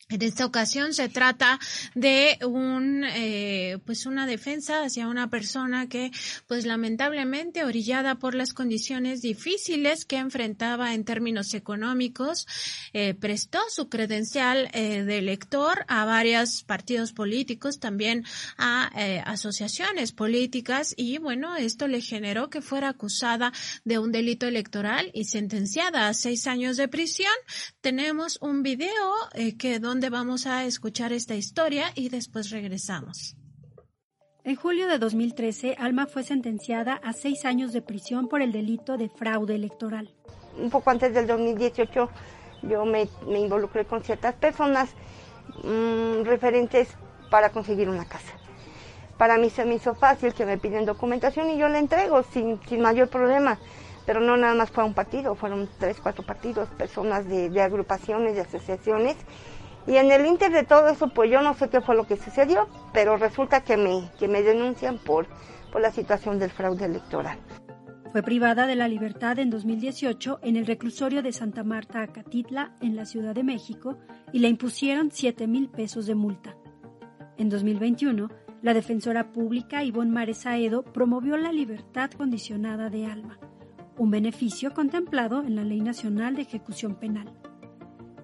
En 0.09 0.21
esta 0.21 0.45
ocasión 0.45 0.93
se 0.93 1.07
trata 1.07 1.59
de 1.95 2.37
un, 2.45 3.05
eh, 3.05 3.79
pues 3.85 4.05
una 4.05 4.27
defensa 4.27 4.83
hacia 4.83 5.07
una 5.07 5.29
persona 5.29 5.87
que, 5.87 6.11
pues 6.45 6.65
lamentablemente, 6.65 7.63
orillada 7.63 8.15
por 8.15 8.35
las 8.35 8.53
condiciones 8.53 9.21
difíciles 9.21 10.03
que 10.03 10.17
enfrentaba 10.17 10.93
en 10.93 11.05
términos 11.05 11.53
económicos, 11.53 12.47
eh, 12.91 13.13
prestó 13.13 13.59
su 13.69 13.87
credencial 13.87 14.69
eh, 14.73 15.03
de 15.03 15.19
elector 15.19 15.85
a 15.87 16.03
varios 16.03 16.63
partidos 16.63 17.13
políticos, 17.13 17.79
también 17.79 18.25
a 18.57 18.91
asociaciones 19.25 20.11
políticas 20.11 20.93
y, 20.97 21.17
bueno, 21.17 21.55
esto 21.55 21.87
le 21.87 22.01
generó 22.01 22.49
que 22.49 22.61
fuera 22.61 22.89
acusada 22.89 23.53
de 23.85 23.99
un 23.99 24.11
delito 24.11 24.47
electoral 24.47 25.09
y 25.13 25.25
sentenciada 25.25 26.09
a 26.09 26.13
seis 26.13 26.45
años 26.45 26.75
de 26.75 26.89
prisión. 26.89 27.33
Tenemos 27.81 28.37
un 28.41 28.63
video 28.63 29.13
que 29.57 29.79
donde 29.93 30.09
vamos 30.09 30.47
a 30.47 30.63
escuchar 30.63 31.13
esta 31.13 31.35
historia 31.35 31.91
y 31.93 32.09
después 32.09 32.49
regresamos. 32.49 33.37
En 34.43 34.55
julio 34.55 34.87
de 34.87 34.97
2013, 34.97 35.75
Alma 35.77 36.07
fue 36.07 36.23
sentenciada 36.23 36.95
a 36.95 37.13
seis 37.13 37.45
años 37.45 37.73
de 37.73 37.83
prisión 37.83 38.27
por 38.27 38.41
el 38.41 38.51
delito 38.51 38.97
de 38.97 39.09
fraude 39.09 39.53
electoral. 39.53 40.11
Un 40.57 40.71
poco 40.71 40.89
antes 40.89 41.13
del 41.13 41.27
2018 41.27 42.09
yo 42.63 42.85
me, 42.85 43.07
involucré 43.37 43.85
con 43.85 44.01
ciertas 44.01 44.33
personas 44.33 44.89
mm, 45.63 46.23
referentes 46.23 46.87
para 47.29 47.51
conseguir 47.51 47.87
una 47.87 48.05
casa. 48.05 48.33
Para 49.19 49.37
mí 49.37 49.51
se 49.51 49.63
me 49.63 49.75
hizo 49.75 49.93
fácil 49.93 50.33
que 50.33 50.47
me 50.47 50.57
piden 50.57 50.85
documentación 50.87 51.51
y 51.51 51.59
yo 51.59 51.69
la 51.69 51.77
entrego 51.77 52.23
sin, 52.23 52.59
sin 52.67 52.81
mayor 52.81 53.09
problema. 53.09 53.59
Pero 54.07 54.19
no 54.19 54.35
nada 54.37 54.55
más 54.55 54.71
fue 54.71 54.83
un 54.83 54.95
partido, 54.95 55.35
fueron 55.35 55.69
tres, 55.77 55.97
cuatro 56.01 56.25
partidos, 56.25 56.67
personas 56.69 57.25
de, 57.29 57.49
de 57.49 57.61
agrupaciones, 57.61 58.33
de 58.33 58.41
asociaciones 58.41 59.15
y 59.87 59.97
en 59.97 60.11
el 60.11 60.25
inter 60.25 60.51
de 60.51 60.63
todo 60.63 60.87
eso, 60.87 61.09
pues 61.09 61.29
yo 61.29 61.41
no 61.41 61.53
sé 61.53 61.69
qué 61.69 61.81
fue 61.81 61.95
lo 61.95 62.05
que 62.05 62.17
sucedió, 62.17 62.67
pero 62.93 63.17
resulta 63.17 63.61
que 63.61 63.77
me, 63.77 64.09
que 64.17 64.27
me 64.27 64.41
denuncian 64.41 64.97
por, 64.97 65.27
por 65.71 65.81
la 65.81 65.91
situación 65.91 66.39
del 66.39 66.51
fraude 66.51 66.85
electoral. 66.85 67.37
Fue 68.13 68.21
privada 68.21 68.67
de 68.67 68.75
la 68.75 68.87
libertad 68.87 69.39
en 69.39 69.49
2018 69.49 70.39
en 70.43 70.55
el 70.55 70.67
reclusorio 70.67 71.23
de 71.23 71.31
Santa 71.31 71.63
Marta, 71.63 72.03
Acatitla, 72.03 72.75
en 72.79 72.95
la 72.95 73.05
Ciudad 73.05 73.33
de 73.33 73.43
México, 73.43 73.97
y 74.31 74.39
le 74.39 74.49
impusieron 74.49 75.09
7 75.11 75.47
mil 75.47 75.67
pesos 75.67 76.05
de 76.05 76.13
multa. 76.13 76.55
En 77.37 77.49
2021, 77.49 78.29
la 78.61 78.73
defensora 78.75 79.31
pública 79.31 79.83
Ivonne 79.83 80.11
Mares 80.11 80.45
Aedo 80.45 80.83
promovió 80.83 81.37
la 81.37 81.51
libertad 81.51 82.11
condicionada 82.11 82.89
de 82.91 83.07
alma, 83.07 83.39
un 83.97 84.11
beneficio 84.11 84.73
contemplado 84.73 85.41
en 85.41 85.55
la 85.55 85.63
Ley 85.63 85.81
Nacional 85.81 86.35
de 86.35 86.43
Ejecución 86.43 86.95
Penal. 86.95 87.33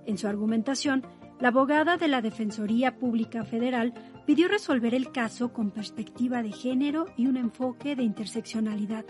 En 0.06 0.18
su 0.18 0.28
argumentación, 0.28 1.04
la 1.40 1.50
abogada 1.50 1.96
de 1.98 2.10
la 2.10 2.22
Defensoría 2.22 2.98
Pública 2.98 3.46
Federal 3.46 3.94
pidió 4.26 4.48
resolver 4.50 4.94
el 4.94 5.12
caso 5.12 5.54
con 5.54 5.72
perspectiva 5.72 6.44
de 6.44 6.52
género 6.52 7.06
y 7.16 7.28
un 7.28 7.38
enfoque 7.38 7.96
de 7.96 8.04
interseccionalidad. 8.04 9.06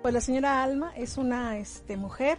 Pues 0.00 0.14
la 0.14 0.20
señora 0.20 0.62
Alma 0.62 0.92
es 0.96 1.18
una 1.18 1.58
este, 1.58 1.96
mujer 1.96 2.38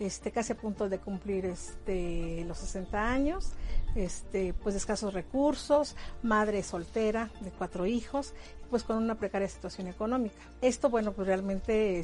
este, 0.00 0.32
casi 0.32 0.52
a 0.52 0.56
punto 0.56 0.88
de 0.88 0.98
cumplir 0.98 1.44
este, 1.46 2.44
los 2.46 2.58
60 2.58 3.10
años, 3.10 3.52
pues 3.94 4.24
de 4.32 4.54
escasos 4.76 5.14
recursos, 5.14 5.94
madre 6.22 6.62
soltera 6.62 7.30
de 7.40 7.50
cuatro 7.50 7.86
hijos, 7.86 8.34
pues 8.68 8.82
con 8.82 8.96
una 8.96 9.14
precaria 9.16 9.48
situación 9.48 9.86
económica. 9.86 10.36
Esto, 10.60 10.90
bueno, 10.90 11.12
pues 11.12 11.28
realmente 11.28 12.02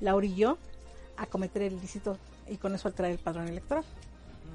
la 0.00 0.14
orilló 0.14 0.58
a 1.16 1.26
cometer 1.26 1.62
el 1.62 1.74
ilícito 1.74 2.16
y 2.48 2.58
con 2.58 2.74
eso 2.74 2.88
alterar 2.88 3.10
el 3.10 3.18
padrón 3.18 3.48
electoral. 3.48 3.84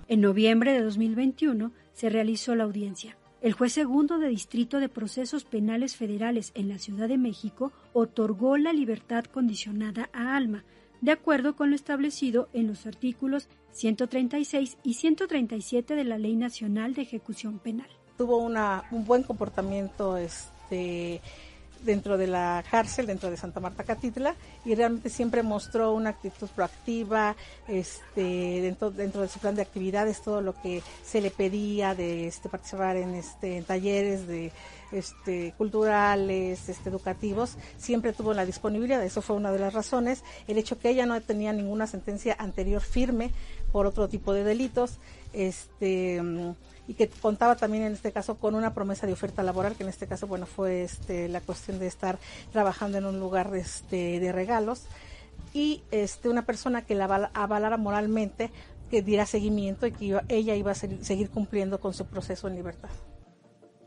En 0.09 0.21
noviembre 0.21 0.71
de 0.71 0.81
2021 0.81 1.71
se 1.93 2.09
realizó 2.09 2.55
la 2.55 2.63
audiencia. 2.63 3.17
El 3.41 3.53
juez 3.53 3.73
segundo 3.73 4.19
de 4.19 4.29
Distrito 4.29 4.79
de 4.79 4.87
Procesos 4.87 5.43
Penales 5.43 5.95
Federales 5.95 6.51
en 6.55 6.69
la 6.69 6.79
Ciudad 6.79 7.07
de 7.07 7.17
México 7.17 7.73
otorgó 7.93 8.57
la 8.57 8.71
libertad 8.71 9.25
condicionada 9.25 10.09
a 10.13 10.35
Alma, 10.35 10.63
de 11.01 11.11
acuerdo 11.11 11.55
con 11.55 11.69
lo 11.69 11.75
establecido 11.75 12.47
en 12.53 12.67
los 12.67 12.87
artículos 12.87 13.49
136 13.73 14.77
y 14.81 14.93
137 14.93 15.93
de 15.93 16.03
la 16.03 16.17
Ley 16.17 16.35
Nacional 16.35 16.93
de 16.93 17.03
Ejecución 17.03 17.59
Penal. 17.59 17.89
Tuvo 18.17 18.37
un 18.37 19.05
buen 19.05 19.23
comportamiento 19.23 20.17
este, 20.17 21.21
dentro 21.87 22.17
de 22.17 22.27
la 22.27 22.63
cárcel, 22.69 23.07
dentro 23.07 23.31
de 23.31 23.37
Santa 23.37 23.59
Marta 23.59 23.83
Catitla, 23.83 24.35
y 24.65 24.75
realmente 24.75 25.09
siempre 25.09 25.41
mostró 25.41 25.93
una 25.93 26.11
actitud 26.11 26.49
proactiva, 26.49 27.35
este, 27.67 28.61
dentro, 28.61 28.91
dentro 28.91 29.21
de 29.21 29.27
su 29.29 29.39
plan 29.39 29.55
de 29.55 29.63
actividades, 29.63 30.21
todo 30.21 30.41
lo 30.41 30.53
que 30.61 30.83
se 31.03 31.21
le 31.21 31.31
pedía 31.31 31.95
de 31.95 32.27
este, 32.27 32.49
participar 32.49 32.97
en, 32.97 33.15
este, 33.15 33.57
en 33.57 33.63
talleres 33.63 34.27
de 34.27 34.51
este, 34.91 35.53
culturales, 35.57 36.69
este, 36.69 36.89
educativos, 36.89 37.57
siempre 37.77 38.13
tuvo 38.13 38.33
la 38.33 38.45
disponibilidad, 38.45 39.03
eso 39.03 39.21
fue 39.21 39.35
una 39.35 39.51
de 39.51 39.59
las 39.59 39.73
razones, 39.73 40.23
el 40.47 40.57
hecho 40.57 40.79
que 40.79 40.89
ella 40.89 41.05
no 41.05 41.19
tenía 41.21 41.53
ninguna 41.53 41.87
sentencia 41.87 42.35
anterior 42.39 42.81
firme 42.81 43.31
por 43.71 43.85
otro 43.85 44.07
tipo 44.07 44.33
de 44.33 44.43
delitos, 44.43 44.97
este 45.33 46.21
y 46.87 46.93
que 46.93 47.09
contaba 47.09 47.55
también 47.55 47.83
en 47.83 47.93
este 47.93 48.11
caso 48.11 48.35
con 48.35 48.55
una 48.55 48.73
promesa 48.73 49.05
de 49.05 49.13
oferta 49.13 49.43
laboral, 49.43 49.75
que 49.75 49.83
en 49.83 49.89
este 49.89 50.07
caso, 50.07 50.25
bueno, 50.25 50.45
fue 50.45 50.83
este, 50.83 51.27
la 51.27 51.41
cuestión 51.41 51.79
de 51.79 51.87
estar 51.87 52.17
trabajando 52.53 52.97
en 52.97 53.05
un 53.05 53.19
lugar 53.19 53.53
este, 53.55 54.19
de 54.19 54.31
regalos 54.31 54.83
y 55.53 55.83
este, 55.91 56.29
una 56.29 56.45
persona 56.45 56.83
que 56.83 56.95
la 56.95 57.29
avalara 57.33 57.77
moralmente, 57.77 58.51
que 58.89 59.01
diera 59.01 59.25
seguimiento 59.25 59.85
y 59.85 59.91
que 59.91 60.19
ella 60.29 60.55
iba 60.55 60.71
a 60.71 60.75
seguir 60.75 61.29
cumpliendo 61.29 61.79
con 61.79 61.93
su 61.93 62.05
proceso 62.05 62.47
en 62.47 62.55
libertad. 62.55 62.89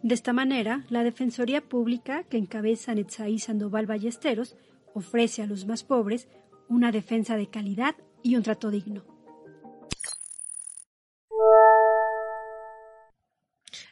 De 0.03 0.15
esta 0.15 0.33
manera, 0.33 0.85
la 0.89 1.05
Defensoría 1.05 1.61
Pública, 1.61 2.25
que 2.25 2.39
encabeza 2.39 2.95
Netzaí 2.95 3.39
Sandoval 3.39 3.87
Ballesteros, 3.87 4.57
ofrece 4.95 5.43
a 5.43 5.47
los 5.47 5.67
más 5.67 5.85
pobres 5.85 6.29
una 6.69 6.91
defensa 6.91 7.37
de 7.37 7.51
calidad 7.51 7.95
y 8.23 8.37
un 8.37 8.43
trato 8.43 8.71
digno. 8.71 9.05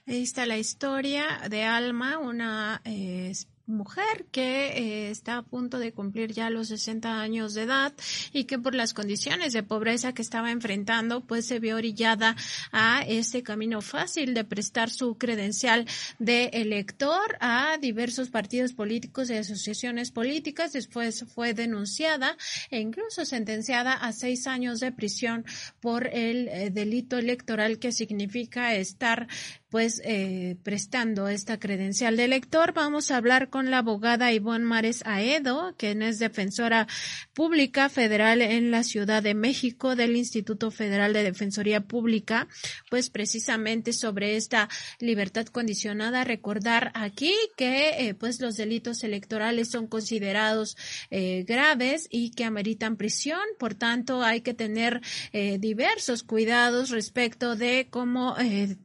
Ahí 0.06 0.22
está 0.22 0.46
la 0.46 0.56
historia 0.56 1.24
de 1.50 1.64
Alma, 1.64 2.18
una 2.18 2.80
eh, 2.86 3.30
mujer 3.68 4.26
que 4.32 4.68
eh, 4.68 5.10
está 5.10 5.38
a 5.38 5.42
punto 5.42 5.78
de 5.78 5.92
cumplir 5.92 6.32
ya 6.32 6.50
los 6.50 6.68
60 6.68 7.20
años 7.20 7.54
de 7.54 7.62
edad 7.62 7.92
y 8.32 8.44
que 8.44 8.58
por 8.58 8.74
las 8.74 8.94
condiciones 8.94 9.52
de 9.52 9.62
pobreza 9.62 10.12
que 10.14 10.22
estaba 10.22 10.50
enfrentando, 10.50 11.20
pues 11.20 11.46
se 11.46 11.60
vio 11.60 11.76
orillada 11.76 12.34
a 12.72 13.02
este 13.06 13.42
camino 13.42 13.80
fácil 13.80 14.34
de 14.34 14.44
prestar 14.44 14.90
su 14.90 15.16
credencial 15.16 15.86
de 16.18 16.46
elector 16.54 17.36
a 17.40 17.76
diversos 17.78 18.30
partidos 18.30 18.72
políticos 18.72 19.30
y 19.30 19.34
asociaciones 19.34 20.10
políticas. 20.10 20.72
Después 20.72 21.24
fue 21.34 21.54
denunciada 21.54 22.36
e 22.70 22.80
incluso 22.80 23.24
sentenciada 23.24 23.92
a 23.92 24.12
seis 24.12 24.46
años 24.46 24.80
de 24.80 24.92
prisión 24.92 25.44
por 25.80 26.06
el 26.06 26.48
eh, 26.48 26.70
delito 26.70 27.18
electoral 27.18 27.78
que 27.78 27.92
significa 27.92 28.74
estar 28.74 29.28
pues 29.70 30.00
eh, 30.04 30.56
prestando 30.62 31.28
esta 31.28 31.58
credencial 31.58 32.16
de 32.16 32.24
elector. 32.24 32.72
Vamos 32.72 33.10
a 33.10 33.16
hablar 33.16 33.50
con 33.50 33.70
la 33.70 33.78
abogada 33.78 34.32
Ivonne 34.32 34.64
Mares 34.64 35.02
Aedo, 35.04 35.74
quien 35.76 36.02
es 36.02 36.18
defensora 36.18 36.86
pública 37.34 37.88
federal 37.88 38.42
en 38.42 38.70
la 38.70 38.82
Ciudad 38.82 39.22
de 39.22 39.34
México 39.34 39.96
del 39.96 40.16
Instituto 40.16 40.70
Federal 40.70 41.12
de 41.12 41.22
Defensoría 41.22 41.82
Pública, 41.82 42.48
pues 42.90 43.10
precisamente 43.10 43.92
sobre 43.92 44.36
esta 44.36 44.68
libertad 45.00 45.46
condicionada. 45.46 46.24
Recordar 46.24 46.90
aquí 46.94 47.34
que 47.56 48.08
eh, 48.08 48.14
pues 48.14 48.40
los 48.40 48.56
delitos 48.56 49.04
electorales 49.04 49.70
son 49.70 49.86
considerados 49.86 50.76
eh, 51.10 51.44
graves 51.46 52.08
y 52.10 52.30
que 52.30 52.44
ameritan 52.44 52.96
prisión. 52.96 53.40
Por 53.58 53.74
tanto, 53.74 54.22
hay 54.22 54.40
que 54.40 54.54
tener 54.54 55.00
eh, 55.32 55.58
diversos 55.58 56.22
cuidados 56.22 56.90
respecto 56.90 57.56
de 57.56 57.88
cómo 57.90 58.36
eh, 58.38 58.76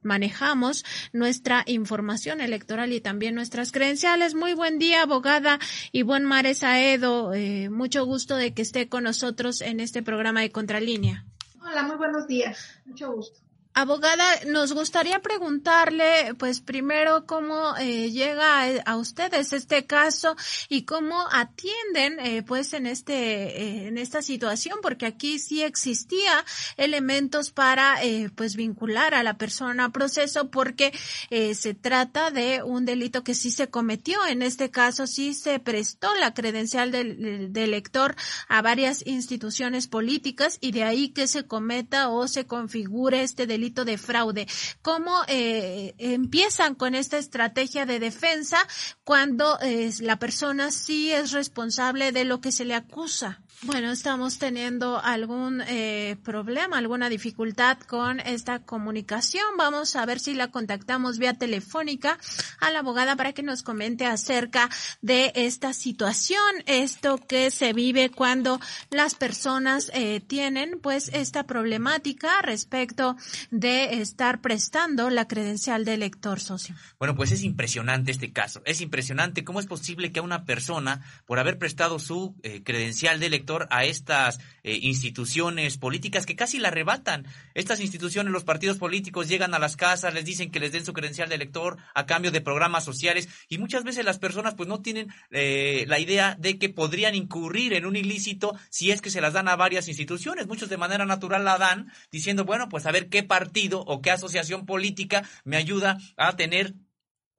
nuestra 1.11 1.63
información 1.67 2.41
electoral 2.41 2.91
y 2.93 3.01
también 3.01 3.35
nuestras 3.35 3.71
credenciales. 3.71 4.33
Muy 4.33 4.53
buen 4.53 4.79
día, 4.79 5.03
abogada 5.03 5.59
y 5.91 6.01
buen 6.01 6.23
Mares 6.25 6.63
Aedo. 6.63 7.33
Eh, 7.33 7.69
mucho 7.69 8.05
gusto 8.05 8.35
de 8.35 8.53
que 8.53 8.63
esté 8.63 8.89
con 8.89 9.03
nosotros 9.03 9.61
en 9.61 9.79
este 9.79 10.01
programa 10.01 10.41
de 10.41 10.51
Contralínea. 10.51 11.25
Hola, 11.61 11.83
muy 11.83 11.97
buenos 11.97 12.27
días. 12.27 12.81
Mucho 12.85 13.11
gusto. 13.11 13.42
Abogada, 13.75 14.23
nos 14.45 14.71
gustaría 14.71 15.19
preguntarle, 15.23 16.35
pues 16.37 16.61
primero, 16.61 17.25
cómo 17.25 17.75
eh, 17.77 18.11
llega 18.11 18.65
a, 18.85 18.97
ustedes 18.97 19.51
este 19.51 19.87
caso 19.87 20.35
y 20.69 20.83
cómo 20.83 21.25
atienden, 21.31 22.19
eh, 22.19 22.43
pues, 22.43 22.73
en 22.73 22.85
este, 22.85 23.13
eh, 23.15 23.87
en 23.87 23.97
esta 23.97 24.21
situación, 24.21 24.77
porque 24.83 25.07
aquí 25.07 25.39
sí 25.39 25.63
existía 25.63 26.45
elementos 26.77 27.49
para, 27.49 27.97
pues, 28.35 28.55
vincular 28.55 29.15
a 29.15 29.23
la 29.23 29.39
persona 29.39 29.85
a 29.85 29.89
proceso, 29.89 30.51
porque 30.51 30.93
se 31.31 31.73
trata 31.73 32.29
de 32.29 32.61
un 32.61 32.85
delito 32.85 33.23
que 33.23 33.33
sí 33.33 33.49
se 33.49 33.69
cometió. 33.69 34.23
En 34.27 34.43
este 34.43 34.69
caso, 34.69 35.07
sí 35.07 35.33
se 35.33 35.57
prestó 35.59 36.13
la 36.15 36.35
credencial 36.35 36.91
del, 36.91 37.51
del 37.51 37.63
elector 37.63 38.15
a 38.47 38.61
varias 38.61 39.05
instituciones 39.07 39.87
políticas 39.87 40.59
y 40.61 40.73
de 40.73 40.83
ahí 40.83 41.09
que 41.09 41.27
se 41.27 41.45
cometa 41.47 42.09
o 42.09 42.27
se 42.27 42.45
configure 42.45 43.23
este 43.23 43.47
delito 43.47 43.62
de 43.71 43.97
fraude. 43.97 44.47
¿Cómo 44.81 45.21
eh, 45.27 45.95
empiezan 45.97 46.75
con 46.75 46.95
esta 46.95 47.17
estrategia 47.17 47.85
de 47.85 47.99
defensa 47.99 48.57
cuando 49.03 49.57
eh, 49.61 49.91
la 50.01 50.19
persona 50.19 50.71
sí 50.71 51.11
es 51.11 51.31
responsable 51.31 52.11
de 52.11 52.25
lo 52.25 52.41
que 52.41 52.51
se 52.51 52.65
le 52.65 52.75
acusa? 52.75 53.42
Bueno, 53.65 53.91
estamos 53.91 54.39
teniendo 54.39 54.99
algún 55.01 55.61
eh, 55.61 56.17
problema, 56.21 56.77
alguna 56.77 57.07
dificultad 57.07 57.77
con 57.79 58.19
esta 58.19 58.59
comunicación. 58.59 59.45
Vamos 59.57 59.95
a 59.95 60.05
ver 60.05 60.19
si 60.19 60.33
la 60.33 60.51
contactamos 60.51 61.17
vía 61.17 61.33
telefónica 61.35 62.17
a 62.59 62.71
la 62.71 62.79
abogada 62.79 63.15
para 63.15 63.31
que 63.31 63.41
nos 63.41 63.63
comente 63.63 64.05
acerca 64.05 64.69
de 65.01 65.31
esta 65.35 65.71
situación, 65.71 66.43
esto 66.65 67.17
que 67.25 67.51
se 67.51 67.71
vive 67.71 68.09
cuando 68.09 68.59
las 68.89 69.15
personas 69.15 69.89
eh, 69.93 70.19
tienen 70.19 70.79
pues 70.81 71.09
esta 71.13 71.45
problemática 71.45 72.41
respecto 72.41 73.15
de 73.49 74.01
estar 74.01 74.41
prestando 74.41 75.09
la 75.09 75.25
credencial 75.25 75.85
de 75.85 75.93
elector 75.93 76.41
socio. 76.41 76.75
Bueno, 76.99 77.15
pues 77.15 77.31
es 77.31 77.43
impresionante 77.43 78.11
este 78.11 78.33
caso. 78.33 78.61
Es 78.65 78.81
impresionante 78.81 79.45
cómo 79.45 79.61
es 79.61 79.67
posible 79.67 80.11
que 80.11 80.19
a 80.19 80.23
una 80.23 80.43
persona, 80.43 81.01
por 81.25 81.39
haber 81.39 81.57
prestado 81.57 81.97
su 81.97 82.35
eh, 82.43 82.61
credencial 82.63 83.21
de 83.21 83.27
elector, 83.27 83.52
a 83.69 83.85
estas 83.85 84.39
eh, 84.63 84.79
instituciones 84.81 85.77
políticas 85.77 86.25
que 86.25 86.35
casi 86.35 86.59
la 86.59 86.69
arrebatan. 86.69 87.25
Estas 87.53 87.79
instituciones, 87.79 88.31
los 88.33 88.43
partidos 88.43 88.77
políticos 88.77 89.27
llegan 89.27 89.53
a 89.53 89.59
las 89.59 89.75
casas, 89.75 90.13
les 90.13 90.25
dicen 90.25 90.51
que 90.51 90.59
les 90.59 90.71
den 90.71 90.85
su 90.85 90.93
credencial 90.93 91.29
de 91.29 91.35
elector 91.35 91.77
a 91.93 92.05
cambio 92.05 92.31
de 92.31 92.41
programas 92.41 92.83
sociales 92.83 93.29
y 93.49 93.57
muchas 93.57 93.83
veces 93.83 94.05
las 94.05 94.19
personas 94.19 94.55
pues 94.55 94.69
no 94.69 94.81
tienen 94.81 95.07
eh, 95.31 95.85
la 95.87 95.99
idea 95.99 96.35
de 96.39 96.57
que 96.57 96.69
podrían 96.69 97.15
incurrir 97.15 97.73
en 97.73 97.85
un 97.85 97.95
ilícito 97.95 98.55
si 98.69 98.91
es 98.91 99.01
que 99.01 99.09
se 99.09 99.21
las 99.21 99.33
dan 99.33 99.47
a 99.47 99.55
varias 99.55 99.87
instituciones. 99.87 100.47
Muchos 100.47 100.69
de 100.69 100.77
manera 100.77 101.05
natural 101.05 101.43
la 101.43 101.57
dan 101.57 101.91
diciendo, 102.11 102.45
bueno, 102.45 102.69
pues 102.69 102.85
a 102.85 102.91
ver 102.91 103.09
qué 103.09 103.23
partido 103.23 103.81
o 103.81 104.01
qué 104.01 104.11
asociación 104.11 104.65
política 104.65 105.23
me 105.43 105.57
ayuda 105.57 105.97
a 106.17 106.35
tener 106.35 106.73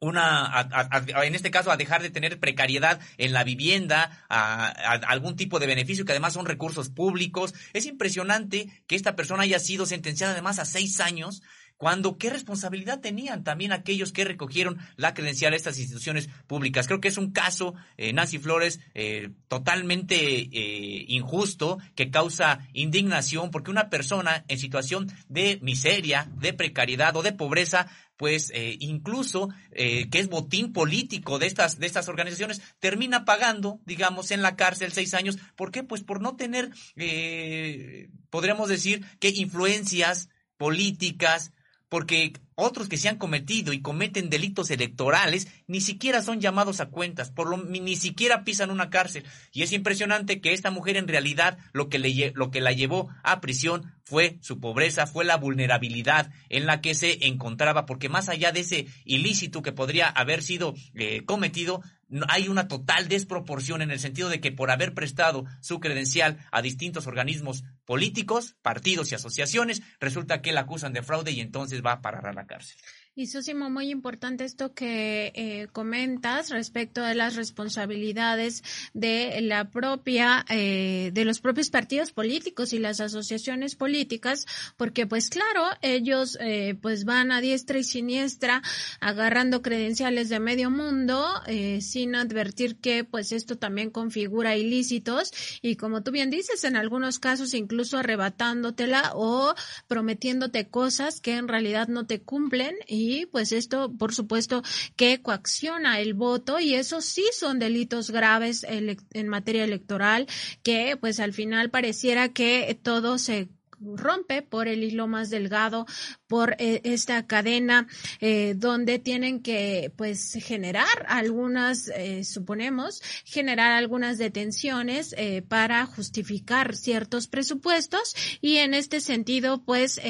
una, 0.05 0.47
a, 0.47 0.89
a, 0.91 1.25
en 1.25 1.35
este 1.35 1.51
caso, 1.51 1.71
a 1.71 1.77
dejar 1.77 2.03
de 2.03 2.11
tener 2.11 2.39
precariedad 2.39 3.01
en 3.19 3.33
la 3.33 3.45
vivienda, 3.45 4.25
a, 4.29 4.69
algún 5.09 5.37
tipo 5.37 5.59
de 5.59 5.67
beneficio 5.67 6.05
que 6.05 6.13
además 6.13 6.35
son 6.35 6.47
recursos 6.47 6.91
públicos. 6.91 7.55
Es 7.73 7.87
impresionante 7.87 8.69
que 8.87 8.97
esta 8.97 9.17
persona 9.17 9.43
haya 9.43 9.59
sido 9.59 9.87
sentenciada 9.87 10.33
además 10.33 10.59
a 10.59 10.65
seis 10.65 11.01
años 11.01 11.43
cuando 11.77 12.19
qué 12.19 12.31
responsabilidad 12.31 13.01
tenían 13.01 13.45
también 13.45 13.73
aquellos 13.73 14.13
que 14.13 14.25
recogieron 14.25 14.79
la 14.97 15.15
credencial 15.15 15.51
de 15.51 15.57
estas 15.57 15.79
instituciones 15.79 16.29
públicas. 16.47 16.87
Creo 16.87 17.01
que 17.01 17.09
es 17.09 17.19
un 17.19 17.33
caso, 17.33 17.75
eh, 17.97 18.13
Nancy 18.13 18.39
Flores, 18.39 18.81
eh, 18.95 19.31
totalmente 19.49 20.17
eh, 20.17 21.05
injusto, 21.09 21.79
que 21.95 22.11
causa 22.11 22.67
indignación, 22.73 23.51
porque 23.51 23.71
una 23.71 23.91
persona 23.91 24.45
en 24.49 24.59
situación 24.59 25.13
de 25.29 25.59
miseria, 25.63 26.31
de 26.37 26.53
precariedad 26.53 27.17
o 27.17 27.23
de 27.23 27.33
pobreza 27.33 27.89
pues 28.17 28.53
incluso 28.79 29.49
que 29.73 30.09
es 30.13 30.29
botín 30.29 30.73
político 30.73 31.41
de 31.41 31.47
estas, 31.47 31.81
de 31.81 31.87
estas 31.87 32.09
organizaciones, 32.09 32.63
termina 32.79 33.25
pagando, 33.25 33.81
digamos, 33.87 34.31
en 34.31 34.41
la 34.41 34.55
cárcel 34.55 34.93
seis 34.93 35.15
años. 35.15 35.37
¿Por 35.57 35.73
qué? 35.73 35.83
Pues 35.83 36.03
por 36.03 36.21
no 36.21 36.37
tener, 36.37 36.71
eh, 36.97 38.11
podríamos 38.31 38.69
decir, 38.69 39.05
que 39.19 39.31
influencias 39.31 40.29
políticas, 40.57 41.53
porque 41.95 42.33
otros 42.55 42.89
que 42.89 42.97
se 42.97 43.09
han 43.09 43.19
cometido 43.19 43.73
y 43.73 43.83
cometen 43.83 44.31
delitos 44.31 44.71
electorales 44.71 45.49
ni 45.67 45.81
siquiera 45.81 46.23
son 46.23 46.41
llamados 46.41 46.81
a 46.81 46.87
cuentas, 46.87 47.31
por 47.31 47.49
lo, 47.49 47.57
ni 47.57 47.97
siquiera 47.97 48.45
pisan 48.45 48.71
una 48.71 48.91
cárcel. 48.91 49.25
Y 49.53 49.63
es 49.63 49.73
impresionante 49.73 50.41
que 50.41 50.53
esta 50.53 50.71
mujer 50.71 50.97
en 50.97 51.09
realidad 51.09 51.59
lo 51.73 51.89
que, 51.89 51.99
le, 51.99 52.33
lo 52.35 52.51
que 52.51 52.61
la 52.61 52.73
llevó 52.73 53.09
a 53.23 53.41
prisión 53.41 53.93
fue 54.05 54.39
su 54.43 54.61
pobreza, 54.61 55.07
fue 55.07 55.25
la 55.25 55.37
vulnerabilidad 55.37 56.31
en 56.51 56.67
la 56.67 56.81
que 56.81 56.95
se 56.95 57.27
encontraba, 57.27 57.87
porque 57.87 58.09
más 58.09 58.29
allá 58.29 58.53
de 58.53 58.61
ese 58.61 58.87
ilícito 59.05 59.63
que 59.63 59.73
podría 59.73 60.09
haber 60.09 60.43
sido 60.43 60.75
eh, 60.95 61.25
cometido, 61.25 61.83
hay 62.29 62.49
una 62.49 62.69
total 62.69 63.09
desproporción 63.09 63.83
en 63.83 63.91
el 63.91 63.99
sentido 63.99 64.29
de 64.29 64.41
que 64.41 64.53
por 64.53 64.71
haber 64.71 64.95
prestado 64.95 65.47
su 65.61 65.81
credencial 65.81 66.39
a 66.53 66.63
distintos 66.63 67.07
organismos 67.07 67.65
políticos, 67.85 68.57
partidos 68.63 69.11
y 69.11 69.15
asociaciones, 69.15 69.83
resulta 70.01 70.43
que 70.43 70.53
la 70.53 70.61
acusan 70.61 70.93
de 70.93 71.03
fraude 71.03 71.33
y 71.33 71.41
entonces 71.41 71.83
va 71.85 71.93
a 71.93 72.03
parar 72.03 72.35
la 72.35 72.44
cárcel. 72.47 72.77
Y 73.17 73.29
Susimo, 73.29 73.71
muy 73.71 73.91
importante 73.91 74.45
esto 74.45 74.75
que 74.75 75.31
eh, 75.37 75.69
comentas 75.71 76.51
respecto 76.51 77.01
de 77.01 77.15
las 77.15 77.37
responsabilidades 77.37 78.65
de 78.93 79.41
la 79.41 79.71
propia, 79.71 80.45
eh, 80.49 81.13
de 81.15 81.25
los 81.25 81.39
propios 81.39 81.71
partidos 81.71 82.11
políticos 82.11 82.73
y 82.73 82.81
las 82.81 82.99
asociaciones 82.99 83.77
políticas, 83.77 84.47
porque 84.77 85.07
pues 85.07 85.31
claro, 85.31 85.65
ellos 85.81 86.37
eh, 86.41 86.75
pues 86.83 87.05
van 87.05 87.31
a 87.31 87.41
diestra 87.41 87.79
y 87.79 87.85
siniestra 87.85 88.63
agarrando 88.99 89.63
credenciales 89.63 90.29
de 90.29 90.41
medio 90.41 90.71
mundo 90.71 91.25
eh, 91.47 91.83
sin 91.83 92.17
advertir 92.17 92.79
que 92.79 93.05
pues 93.05 93.31
esto 93.31 93.57
también 93.57 93.91
configura 93.91 94.57
ilícitos 94.57 95.31
y 95.63 95.77
como 95.77 96.03
tú 96.03 96.11
bien 96.11 96.31
dices, 96.31 96.65
en 96.65 96.75
algunos 96.75 97.21
casos 97.21 97.55
incluso 97.55 97.97
arrebatándotela 97.97 99.13
o 99.15 99.55
prometiéndote 99.87 100.67
cosas 100.67 101.21
que 101.21 101.37
en 101.37 101.47
realidad 101.47 101.87
no 101.87 102.07
te 102.07 102.21
cumplen 102.21 102.75
y 102.89 103.04
y 103.05 103.27
pues 103.27 103.53
esto, 103.53 103.93
por 103.97 104.15
supuesto, 104.15 104.63
que 104.97 105.21
coacciona 105.23 106.01
el 106.01 106.15
voto 106.15 106.59
y 106.61 106.75
eso 106.75 107.01
sí 107.01 107.25
son 107.33 107.59
delitos 107.59 108.11
graves 108.11 108.65
en 108.69 109.29
materia 109.29 109.65
electoral 109.65 110.27
que 110.63 110.97
pues 111.01 111.21
al 111.21 111.33
final 111.33 111.71
pareciera 111.71 112.31
que 112.31 112.79
todo 112.83 113.19
se 113.19 113.49
rompe 113.81 114.43
por 114.43 114.69
el 114.69 114.83
hilo 114.83 115.07
más 115.07 115.31
delgado 115.31 115.87
por 116.35 116.57
eh, 116.59 116.81
esta 116.83 117.29
cadena 117.29 117.87
eh, 118.21 118.55
donde 118.57 118.99
tienen 118.99 119.41
que 119.41 119.93
pues 119.95 120.37
generar 120.43 121.07
algunas, 121.07 121.87
eh, 121.95 122.25
suponemos, 122.25 123.01
generar 123.25 123.71
algunas 123.71 124.19
detenciones 124.19 125.15
para 125.47 125.87
justificar 125.87 126.75
ciertos 126.75 127.29
presupuestos 127.29 128.17
y 128.41 128.57
en 128.57 128.75
este 128.75 128.99
sentido 128.99 129.63
pues 129.63 130.01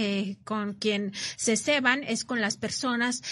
con 0.44 0.72
quien 0.72 1.12
se 1.36 1.58
ceban 1.58 2.02
es 2.04 2.24
con 2.24 2.40
las 2.40 2.56
personas 2.56 3.22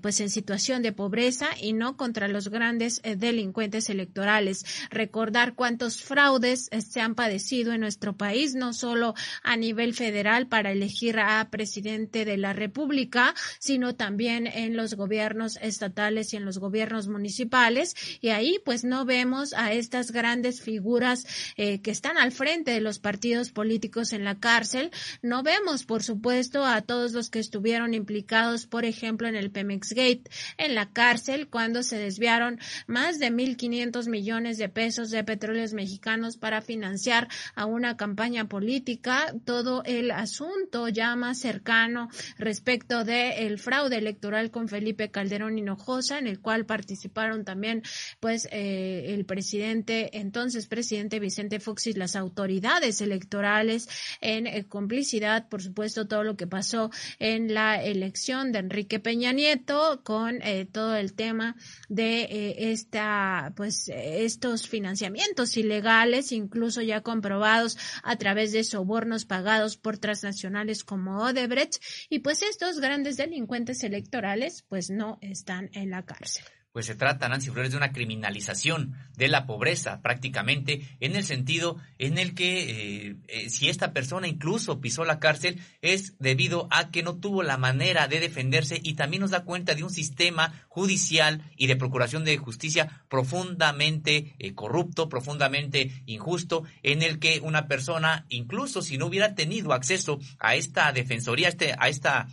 pues 0.00 0.18
en 0.18 0.30
situación 0.30 0.82
de 0.82 0.92
pobreza 0.92 1.50
y 1.60 1.74
no 1.74 1.96
contra 1.96 2.26
los 2.26 2.48
grandes 2.48 3.00
delincuentes 3.02 3.88
electorales. 3.88 4.64
Recordar 4.90 5.54
cuántos 5.54 6.02
fraudes 6.02 6.70
se 6.76 7.00
han 7.00 7.14
padecido 7.14 7.72
en 7.72 7.80
nuestro 7.80 8.16
país, 8.16 8.54
no 8.54 8.72
solo 8.72 9.14
a 9.44 9.56
nivel 9.56 9.94
federal 9.94 10.48
para 10.48 10.72
elegir 10.72 11.20
a 11.20 11.48
presidente 11.50 12.24
de 12.24 12.31
la 12.36 12.52
República, 12.52 13.34
sino 13.58 13.94
también 13.94 14.46
en 14.46 14.76
los 14.76 14.94
gobiernos 14.94 15.58
estatales 15.60 16.32
y 16.32 16.36
en 16.36 16.44
los 16.44 16.58
gobiernos 16.58 17.08
municipales. 17.08 17.94
Y 18.20 18.28
ahí 18.28 18.58
pues 18.64 18.84
no 18.84 19.04
vemos 19.04 19.52
a 19.54 19.72
estas 19.72 20.10
grandes 20.12 20.60
figuras 20.60 21.26
eh, 21.56 21.80
que 21.80 21.90
están 21.90 22.18
al 22.18 22.32
frente 22.32 22.70
de 22.70 22.80
los 22.80 22.98
partidos 22.98 23.50
políticos 23.50 24.12
en 24.12 24.24
la 24.24 24.38
cárcel. 24.38 24.90
No 25.22 25.42
vemos, 25.42 25.84
por 25.84 26.02
supuesto, 26.02 26.64
a 26.64 26.82
todos 26.82 27.12
los 27.12 27.30
que 27.30 27.38
estuvieron 27.38 27.94
implicados, 27.94 28.66
por 28.66 28.84
ejemplo, 28.84 29.28
en 29.28 29.36
el 29.36 29.50
Pemex 29.50 29.90
Gate, 29.90 30.30
en 30.56 30.74
la 30.74 30.90
cárcel, 30.90 31.48
cuando 31.48 31.82
se 31.82 31.96
desviaron 31.96 32.58
más 32.86 33.18
de 33.18 33.30
1.500 33.30 34.08
millones 34.08 34.58
de 34.58 34.68
pesos 34.68 35.10
de 35.10 35.24
petróleos 35.24 35.72
mexicanos 35.72 36.36
para 36.36 36.62
financiar 36.62 37.28
a 37.54 37.66
una 37.66 37.96
campaña 37.96 38.46
política. 38.48 39.34
Todo 39.44 39.82
el 39.84 40.10
asunto 40.10 40.88
ya 40.88 41.16
más 41.16 41.38
cercano 41.38 42.08
respecto 42.38 43.04
de 43.04 43.46
el 43.46 43.58
fraude 43.58 43.98
electoral 43.98 44.50
con 44.50 44.68
Felipe 44.68 45.10
Calderón 45.10 45.58
Hinojosa, 45.58 46.18
en 46.18 46.26
el 46.26 46.40
cual 46.40 46.66
participaron 46.66 47.44
también, 47.44 47.82
pues, 48.20 48.48
eh, 48.50 49.14
el 49.14 49.24
presidente, 49.24 50.18
entonces 50.18 50.66
presidente 50.66 51.20
Vicente 51.20 51.60
Fox 51.60 51.86
y 51.86 51.92
las 51.94 52.16
autoridades 52.16 53.00
electorales 53.00 53.88
en 54.20 54.46
eh, 54.46 54.64
complicidad, 54.68 55.48
por 55.48 55.62
supuesto, 55.62 56.06
todo 56.06 56.24
lo 56.24 56.36
que 56.36 56.46
pasó 56.46 56.90
en 57.18 57.54
la 57.54 57.82
elección 57.82 58.52
de 58.52 58.60
Enrique 58.60 58.98
Peña 58.98 59.32
Nieto 59.32 60.02
con 60.04 60.40
eh, 60.42 60.66
todo 60.70 60.96
el 60.96 61.14
tema 61.14 61.56
de 61.88 62.72
esta, 62.72 63.52
pues, 63.56 63.88
estos 63.88 64.68
financiamientos 64.68 65.56
ilegales, 65.56 66.32
incluso 66.32 66.82
ya 66.82 67.00
comprobados 67.02 67.78
a 68.02 68.16
través 68.16 68.52
de 68.52 68.64
sobornos 68.64 69.24
pagados 69.24 69.76
por 69.76 69.98
transnacionales 69.98 70.84
como 70.84 71.18
Odebrecht 71.18 71.82
y 72.08 72.20
pues 72.20 72.42
estos 72.42 72.80
grandes 72.80 73.16
delincuentes 73.16 73.82
electorales 73.84 74.64
pues 74.68 74.90
no 74.90 75.18
están 75.20 75.70
en 75.72 75.90
la 75.90 76.04
cárcel 76.04 76.44
pues 76.72 76.86
se 76.86 76.94
trata, 76.94 77.28
Nancy 77.28 77.50
Flores, 77.50 77.72
de 77.72 77.76
una 77.76 77.92
criminalización 77.92 78.94
de 79.16 79.28
la 79.28 79.46
pobreza, 79.46 80.00
prácticamente, 80.00 80.96
en 81.00 81.16
el 81.16 81.24
sentido 81.24 81.76
en 81.98 82.16
el 82.16 82.34
que 82.34 83.08
eh, 83.10 83.16
eh, 83.28 83.50
si 83.50 83.68
esta 83.68 83.92
persona 83.92 84.26
incluso 84.26 84.80
pisó 84.80 85.04
la 85.04 85.18
cárcel 85.18 85.60
es 85.82 86.14
debido 86.18 86.68
a 86.70 86.90
que 86.90 87.02
no 87.02 87.16
tuvo 87.16 87.42
la 87.42 87.58
manera 87.58 88.08
de 88.08 88.20
defenderse 88.20 88.80
y 88.82 88.94
también 88.94 89.20
nos 89.20 89.32
da 89.32 89.44
cuenta 89.44 89.74
de 89.74 89.84
un 89.84 89.90
sistema 89.90 90.64
judicial 90.68 91.42
y 91.56 91.66
de 91.66 91.76
procuración 91.76 92.24
de 92.24 92.38
justicia 92.38 93.04
profundamente 93.10 94.34
eh, 94.38 94.54
corrupto, 94.54 95.10
profundamente 95.10 96.02
injusto, 96.06 96.64
en 96.82 97.02
el 97.02 97.18
que 97.18 97.40
una 97.40 97.68
persona, 97.68 98.24
incluso 98.30 98.80
si 98.80 98.96
no 98.96 99.06
hubiera 99.06 99.34
tenido 99.34 99.74
acceso 99.74 100.20
a 100.38 100.54
esta 100.54 100.90
defensoría, 100.92 101.48
a, 101.48 101.50
este, 101.50 101.74
a 101.78 101.88
esta 101.88 102.28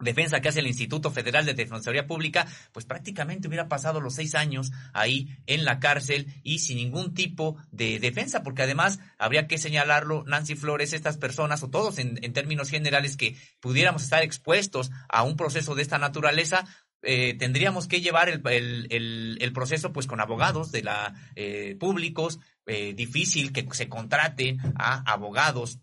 defensa 0.00 0.40
que 0.40 0.48
hace 0.48 0.60
el 0.60 0.66
Instituto 0.66 1.10
Federal 1.10 1.44
de 1.44 1.54
Defensoría 1.54 2.06
Pública, 2.06 2.46
pues 2.72 2.86
prácticamente 2.86 3.48
hubiera 3.48 3.68
pasado 3.68 4.00
los 4.00 4.14
seis 4.14 4.34
años 4.34 4.70
ahí 4.92 5.28
en 5.46 5.64
la 5.64 5.80
cárcel 5.80 6.26
y 6.42 6.60
sin 6.60 6.76
ningún 6.76 7.14
tipo 7.14 7.56
de 7.70 7.98
defensa, 7.98 8.42
porque 8.42 8.62
además 8.62 9.00
habría 9.18 9.46
que 9.46 9.58
señalarlo, 9.58 10.24
Nancy 10.26 10.54
Flores, 10.54 10.92
estas 10.92 11.16
personas 11.16 11.62
o 11.62 11.70
todos 11.70 11.98
en, 11.98 12.18
términos 12.32 12.70
generales 12.70 13.16
que 13.16 13.36
pudiéramos 13.60 14.02
estar 14.02 14.22
expuestos 14.22 14.90
a 15.08 15.22
un 15.24 15.36
proceso 15.36 15.74
de 15.74 15.82
esta 15.82 15.98
naturaleza, 15.98 16.64
eh, 17.02 17.34
tendríamos 17.38 17.86
que 17.86 18.00
llevar 18.00 18.28
el, 18.28 19.52
proceso 19.54 19.92
pues 19.92 20.06
con 20.06 20.20
abogados 20.20 20.72
de 20.72 20.82
la 20.82 21.14
eh, 21.36 21.76
públicos, 21.78 22.38
eh, 22.66 22.92
difícil 22.94 23.52
que 23.52 23.66
se 23.72 23.88
contraten 23.88 24.58
a 24.76 25.10
abogados 25.10 25.78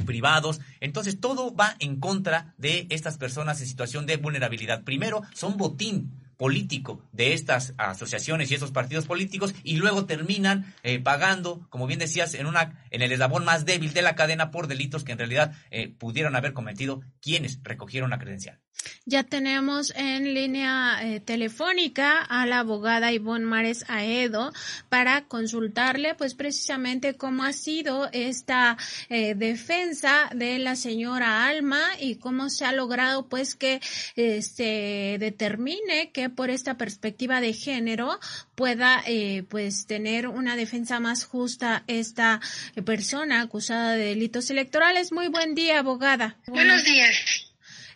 privados. 0.00 0.60
Entonces, 0.80 1.20
todo 1.20 1.54
va 1.54 1.76
en 1.78 2.00
contra 2.00 2.54
de 2.58 2.86
estas 2.90 3.18
personas 3.18 3.60
en 3.60 3.66
situación 3.66 4.06
de 4.06 4.16
vulnerabilidad. 4.16 4.82
Primero, 4.84 5.22
son 5.34 5.56
botín 5.56 6.12
político 6.42 7.00
de 7.12 7.34
estas 7.34 7.72
asociaciones 7.78 8.50
y 8.50 8.54
estos 8.54 8.72
partidos 8.72 9.06
políticos 9.06 9.54
y 9.62 9.76
luego 9.76 10.06
terminan 10.06 10.74
eh, 10.82 10.98
pagando, 10.98 11.68
como 11.70 11.86
bien 11.86 12.00
decías, 12.00 12.34
en 12.34 12.46
una 12.46 12.84
en 12.90 13.00
el 13.00 13.12
eslabón 13.12 13.44
más 13.44 13.64
débil 13.64 13.92
de 13.92 14.02
la 14.02 14.16
cadena 14.16 14.50
por 14.50 14.66
delitos 14.66 15.04
que 15.04 15.12
en 15.12 15.18
realidad 15.18 15.52
eh, 15.70 15.88
pudieron 15.88 16.34
haber 16.34 16.52
cometido 16.52 17.02
quienes 17.20 17.60
recogieron 17.62 18.10
la 18.10 18.18
credencial. 18.18 18.58
Ya 19.04 19.24
tenemos 19.24 19.92
en 19.96 20.34
línea 20.34 21.00
eh, 21.02 21.20
telefónica 21.20 22.20
a 22.20 22.46
la 22.46 22.60
abogada 22.60 23.12
Ivonne 23.12 23.46
Mares 23.46 23.84
Aedo 23.88 24.52
para 24.88 25.24
consultarle 25.24 26.14
pues 26.14 26.34
precisamente 26.34 27.14
cómo 27.14 27.44
ha 27.44 27.52
sido 27.52 28.08
esta 28.12 28.76
eh, 29.08 29.34
defensa 29.34 30.30
de 30.34 30.58
la 30.58 30.76
señora 30.76 31.46
Alma 31.46 31.82
y 31.98 32.16
cómo 32.16 32.48
se 32.48 32.64
ha 32.64 32.72
logrado 32.72 33.28
pues 33.28 33.54
que 33.54 33.80
eh, 34.16 34.42
se 34.42 35.16
determine 35.18 36.10
que 36.12 36.30
por 36.30 36.50
esta 36.50 36.76
perspectiva 36.76 37.40
de 37.40 37.52
género 37.52 38.18
pueda 38.54 39.02
pues 39.48 39.86
tener 39.86 40.28
una 40.28 40.56
defensa 40.56 41.00
más 41.00 41.24
justa 41.24 41.82
esta 41.86 42.40
persona 42.84 43.42
acusada 43.42 43.92
de 43.94 44.04
delitos 44.06 44.50
electorales. 44.50 45.12
Muy 45.12 45.28
buen 45.28 45.54
día, 45.54 45.80
abogada. 45.80 46.36
Buenos 46.46 46.84
días. 46.84 47.51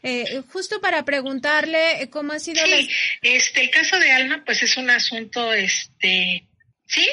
Eh, 0.09 0.43
justo 0.53 0.81
para 0.81 1.05
preguntarle 1.05 2.03
eh, 2.03 2.11
cómo 2.11 2.33
ha 2.33 2.39
sido 2.39 2.65
sí, 2.65 2.89
este 3.23 3.61
el 3.61 3.71
caso 3.71 3.99
de 3.99 4.13
Alma 4.13 4.45
pues 4.47 4.63
es 4.63 4.77
un 4.77 4.89
asunto 4.89 5.53
este 5.53 6.47
sí 6.87 7.09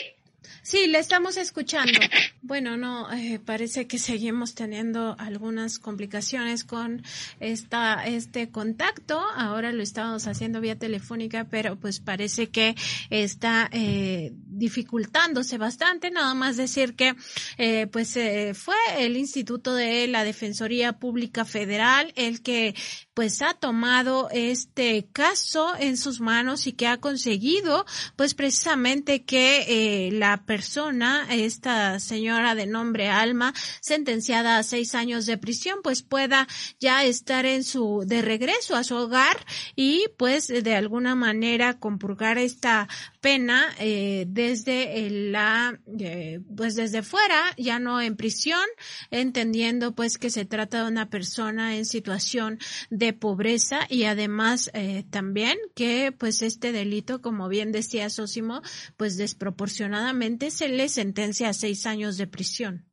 Sí, 0.63 0.87
le 0.87 0.99
estamos 0.99 1.35
escuchando. 1.35 1.99
Bueno, 2.45 2.75
no, 2.75 3.09
eh, 3.13 3.39
parece 3.39 3.87
que 3.87 3.97
seguimos 3.97 4.53
teniendo 4.53 5.15
algunas 5.17 5.79
complicaciones 5.79 6.65
con 6.65 7.01
esta, 7.39 8.05
este 8.05 8.49
contacto. 8.49 9.17
Ahora 9.37 9.71
lo 9.71 9.81
estamos 9.81 10.27
haciendo 10.27 10.59
vía 10.59 10.77
telefónica, 10.77 11.45
pero 11.45 11.77
pues 11.77 12.01
parece 12.01 12.49
que 12.49 12.75
está 13.09 13.69
eh, 13.71 14.33
dificultándose 14.33 15.57
bastante. 15.57 16.11
Nada 16.11 16.33
más 16.33 16.57
decir 16.57 16.95
que 16.95 17.15
eh, 17.57 17.87
pues 17.87 18.17
eh, 18.17 18.53
fue 18.53 18.75
el 18.97 19.15
Instituto 19.15 19.73
de 19.73 20.07
la 20.07 20.25
Defensoría 20.25 20.99
Pública 20.99 21.45
Federal 21.45 22.11
el 22.17 22.41
que 22.41 22.75
pues 23.13 23.41
ha 23.41 23.53
tomado 23.53 24.27
este 24.31 25.07
caso 25.13 25.73
en 25.79 25.95
sus 25.97 26.19
manos 26.19 26.67
y 26.67 26.73
que 26.73 26.87
ha 26.87 26.97
conseguido 26.97 27.85
pues 28.17 28.33
precisamente 28.33 29.23
que 29.23 30.07
eh, 30.07 30.11
la 30.11 30.45
persona, 30.45 31.27
esta 31.29 31.99
señora 31.99 32.32
de 32.55 32.65
nombre 32.65 33.09
Alma, 33.09 33.53
sentenciada 33.79 34.57
a 34.57 34.63
seis 34.63 34.95
años 34.95 35.25
de 35.25 35.37
prisión, 35.37 35.79
pues 35.83 36.01
pueda 36.01 36.47
ya 36.79 37.03
estar 37.03 37.45
en 37.45 37.63
su, 37.63 38.03
de 38.05 38.21
regreso 38.21 38.75
a 38.75 38.83
su 38.83 38.95
hogar 38.95 39.45
y 39.75 40.05
pues 40.17 40.47
de 40.47 40.75
alguna 40.75 41.15
manera 41.15 41.79
compurgar 41.79 42.37
esta 42.37 42.87
pena 43.23 43.73
eh, 43.79 44.25
desde 44.27 45.09
la, 45.09 45.79
eh, 45.97 46.41
pues 46.57 46.75
desde 46.75 47.03
fuera, 47.03 47.41
ya 47.57 47.79
no 47.79 48.01
en 48.01 48.17
prisión, 48.17 48.65
entendiendo 49.11 49.95
pues 49.95 50.17
que 50.17 50.29
se 50.29 50.43
trata 50.43 50.83
de 50.83 50.91
una 50.91 51.09
persona 51.09 51.77
en 51.77 51.85
situación 51.85 52.59
de 52.89 53.13
pobreza 53.13 53.87
y 53.89 54.03
además 54.03 54.69
eh, 54.73 55.05
también 55.09 55.57
que 55.73 56.11
pues 56.11 56.41
este 56.41 56.73
delito, 56.73 57.21
como 57.21 57.47
bien 57.47 57.71
decía 57.71 58.09
Sósimo, 58.09 58.61
pues 58.97 59.15
desproporcionadamente 59.15 60.51
se 60.51 60.67
le 60.67 60.89
sentencia 60.89 61.47
a 61.47 61.53
seis 61.53 61.85
años 61.85 62.17
de 62.17 62.27
prisión. 62.27 62.85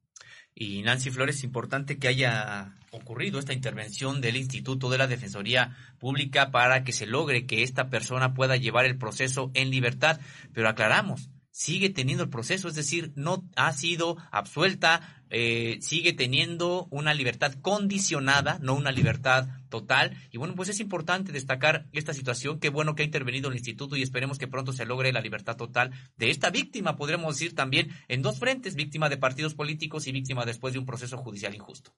Y 0.54 0.82
Nancy 0.82 1.10
Flores, 1.10 1.38
es 1.38 1.44
importante 1.44 1.98
que 1.98 2.06
haya 2.06 2.76
ocurrido 2.90 3.38
esta 3.38 3.52
intervención 3.52 4.20
del 4.20 4.36
Instituto 4.36 4.90
de 4.90 4.98
la 4.98 5.06
Defensoría 5.06 5.76
Pública 5.98 6.50
para 6.50 6.84
que 6.84 6.92
se 6.92 7.06
logre 7.06 7.46
que 7.46 7.62
esta 7.62 7.88
persona 7.88 8.34
pueda 8.34 8.56
llevar 8.56 8.84
el 8.84 8.98
proceso 8.98 9.50
en 9.54 9.70
libertad. 9.70 10.20
Pero 10.52 10.68
aclaramos, 10.68 11.30
sigue 11.50 11.90
teniendo 11.90 12.24
el 12.24 12.30
proceso, 12.30 12.68
es 12.68 12.74
decir, 12.74 13.12
no 13.16 13.44
ha 13.56 13.72
sido 13.72 14.16
absuelta, 14.30 15.22
eh, 15.30 15.78
sigue 15.80 16.12
teniendo 16.12 16.88
una 16.90 17.14
libertad 17.14 17.54
condicionada, 17.60 18.58
no 18.60 18.74
una 18.74 18.92
libertad 18.92 19.48
total. 19.68 20.16
Y 20.30 20.38
bueno, 20.38 20.54
pues 20.54 20.68
es 20.68 20.80
importante 20.80 21.32
destacar 21.32 21.86
esta 21.92 22.14
situación. 22.14 22.60
Qué 22.60 22.68
bueno 22.68 22.94
que 22.94 23.02
ha 23.02 23.06
intervenido 23.06 23.48
el 23.48 23.56
instituto 23.56 23.96
y 23.96 24.02
esperemos 24.02 24.38
que 24.38 24.48
pronto 24.48 24.72
se 24.72 24.86
logre 24.86 25.12
la 25.12 25.20
libertad 25.20 25.56
total 25.56 25.92
de 26.16 26.30
esta 26.30 26.50
víctima, 26.50 26.96
podríamos 26.96 27.36
decir 27.36 27.54
también 27.54 27.90
en 28.08 28.22
dos 28.22 28.38
frentes, 28.38 28.74
víctima 28.74 29.08
de 29.08 29.18
partidos 29.18 29.54
políticos 29.54 30.06
y 30.06 30.12
víctima 30.12 30.44
después 30.44 30.72
de 30.72 30.78
un 30.78 30.86
proceso 30.86 31.18
judicial 31.18 31.54
injusto. 31.54 31.92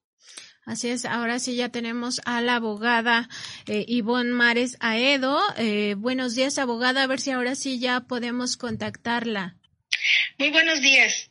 Así 0.65 0.89
es, 0.91 1.05
ahora 1.05 1.41
sí 1.41 1.57
ya 1.57 1.71
tenemos 1.71 2.21
a 2.25 2.41
la 2.41 2.57
abogada 2.57 3.29
eh, 3.67 3.85
Ivonne 3.89 4.33
Mares 4.33 4.77
Aedo. 4.79 5.41
Eh, 5.59 5.95
buenos 5.97 6.37
días, 6.37 6.57
abogada, 6.59 7.03
a 7.03 7.07
ver 7.09 7.21
si 7.21 7.33
ahora 7.33 7.57
sí 7.57 7.81
ya 7.81 8.01
podemos 8.01 8.57
contactarla. 8.57 9.57
Muy 10.39 10.51
buenos 10.51 10.81
días. 10.81 11.31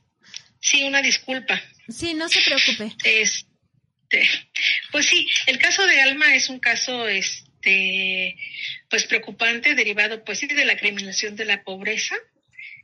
Sí, 0.60 0.84
una 0.84 1.02
disculpa. 1.02 1.62
Sí, 1.88 2.14
no 2.14 2.28
se 2.28 2.42
preocupe. 2.42 2.96
Este, 3.04 4.30
pues 4.92 5.08
sí, 5.08 5.28
el 5.48 5.58
caso 5.60 5.86
de 5.86 6.02
Alma 6.02 6.36
es 6.36 6.50
un 6.50 6.60
caso 6.60 7.08
este 7.08 8.38
pues 8.90 9.06
preocupante 9.06 9.76
derivado 9.76 10.24
pues 10.26 10.40
sí 10.40 10.48
de 10.48 10.66
la 10.66 10.76
criminalización 10.76 11.36
de 11.36 11.46
la 11.46 11.64
pobreza 11.64 12.16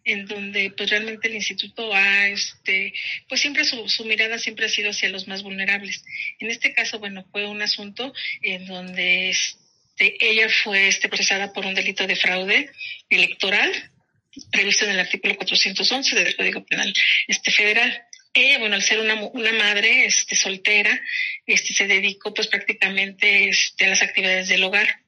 en 0.08 0.26
donde 0.26 0.72
pues 0.72 0.90
realmente 0.90 1.28
el 1.28 1.36
instituto 1.36 1.94
ha, 1.94 2.28
este, 2.30 2.94
pues 3.28 3.42
siempre 3.42 3.66
su, 3.66 3.90
su, 3.90 4.06
mirada 4.06 4.40
siempre 4.40 4.66
ha 4.66 4.70
sido 4.70 4.90
hacia 4.92 5.10
los 5.10 5.28
más 5.28 5.44
vulnerables. 5.44 6.04
En 6.40 6.50
este 6.50 6.74
caso, 6.74 6.98
bueno, 7.00 7.26
fue 7.32 7.46
un 7.46 7.62
asunto 7.62 8.14
en 8.42 8.66
donde 8.68 9.30
este, 9.30 10.18
ella 10.26 10.48
fue 10.64 10.88
este, 10.88 11.10
procesada 11.10 11.52
por 11.52 11.66
un 11.66 11.76
delito 11.76 12.08
de 12.08 12.16
fraude 12.16 12.72
electoral 13.10 13.72
previsto 14.52 14.86
en 14.86 14.92
el 14.92 15.00
artículo 15.00 15.36
411 15.36 16.16
del 16.16 16.36
Código 16.36 16.66
Penal 16.66 16.94
este, 17.28 17.52
Federal. 17.52 18.04
Ella, 18.34 18.60
bueno, 18.60 18.76
al 18.76 18.84
ser 18.84 19.00
una, 19.00 19.16
una 19.16 19.52
madre 19.52 20.06
este, 20.06 20.36
soltera, 20.36 21.02
este, 21.46 21.74
se 21.74 21.88
dedicó 21.88 22.34
pues 22.34 22.48
prácticamente 22.48 23.50
este, 23.50 23.86
a 23.86 23.90
las 23.90 24.04
actividades 24.04 24.48
del 24.48 24.64
hogar 24.64 25.02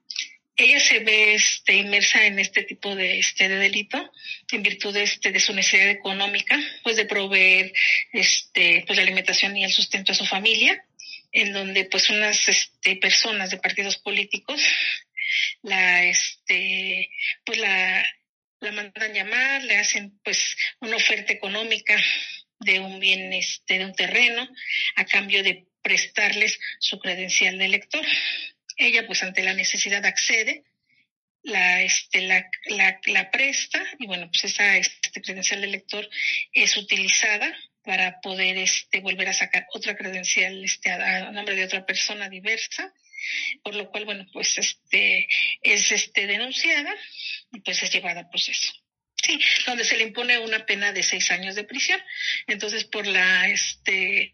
ella 0.60 0.80
se 0.80 1.00
ve 1.00 1.36
este, 1.36 1.76
inmersa 1.76 2.26
en 2.26 2.38
este 2.40 2.64
tipo 2.64 2.96
de, 2.96 3.20
este, 3.20 3.48
de 3.48 3.56
delito 3.56 4.12
en 4.52 4.64
virtud 4.64 4.94
de, 4.94 5.04
este, 5.04 5.32
de 5.32 5.40
su 5.40 5.54
necesidad 5.54 5.90
económica, 5.90 6.60
pues 6.84 6.98
de 6.98 7.06
proveer 7.06 7.74
este, 8.12 8.84
pues 8.86 8.98
la 8.98 9.04
alimentación 9.04 9.56
y 9.56 9.64
el 9.64 9.72
sustento 9.72 10.12
a 10.12 10.16
su 10.16 10.26
familia, 10.26 10.84
en 11.32 11.54
donde 11.54 11.86
pues 11.86 12.10
unas 12.10 12.48
este, 12.48 12.96
personas 12.98 13.52
de 13.52 13.58
partidos 13.58 13.98
políticos 13.98 14.62
la, 15.62 16.04
este, 16.06 17.10
pues 17.46 17.60
la 17.60 18.04
mandan 18.74 19.14
llamar, 19.14 19.64
le 19.64 19.78
hacen 19.78 20.20
pues 20.24 20.56
una 20.82 20.98
oferta 20.98 21.32
económica 21.32 21.96
de 22.60 22.80
un 22.80 23.00
bien, 23.00 23.32
este, 23.34 23.80
de 23.80 23.86
un 23.86 23.94
terreno, 23.94 24.48
a 24.96 25.06
cambio 25.06 25.44
de 25.44 25.68
prestarles 25.82 26.60
su 26.80 27.00
credencial 27.00 27.58
de 27.58 27.66
elector. 27.66 28.06
Ella, 28.80 29.06
pues 29.06 29.22
ante 29.22 29.44
la 29.44 29.54
necesidad, 29.54 30.04
accede, 30.06 30.64
la, 31.44 31.84
este, 31.84 32.22
la, 32.22 32.50
la, 33.06 33.32
presta 33.32 33.86
y 34.00 34.08
bueno, 34.08 34.30
pues 34.32 34.46
esa 34.46 34.78
este, 34.78 35.22
credencial 35.22 35.62
de 35.62 35.68
lector 35.68 36.10
es 36.52 36.76
utilizada 36.76 37.56
para 37.84 38.20
poder 38.22 38.58
este, 38.58 39.00
volver 39.02 39.30
a 39.30 39.34
sacar 39.34 39.68
otra 39.74 39.96
credencial 39.96 40.64
este, 40.64 40.92
a, 40.92 41.28
a 41.28 41.32
nombre 41.32 41.56
de 41.56 41.66
otra 41.66 41.86
persona 41.86 42.28
diversa 42.30 42.92
por 43.64 43.76
lo 43.76 43.90
cual, 43.90 44.06
bueno, 44.06 44.26
pues 44.32 44.58
este 44.58 45.28
es 45.62 45.92
este 45.92 46.28
denunciada 46.28 46.96
y 47.52 47.60
pues 47.62 47.82
es 47.84 47.92
llevada 47.92 48.22
a 48.22 48.30
proceso. 48.30 48.74
Sí, 49.22 49.40
donde 49.66 49.84
se 49.84 49.98
le 49.98 50.04
impone 50.04 50.38
una 50.40 50.66
pena 50.66 50.94
de 50.94 51.04
seis 51.04 51.30
años 51.32 51.56
de 51.56 51.64
prisión. 51.64 52.00
Entonces, 52.48 52.86
por 52.86 53.06
la 53.06 53.50
este 53.50 54.34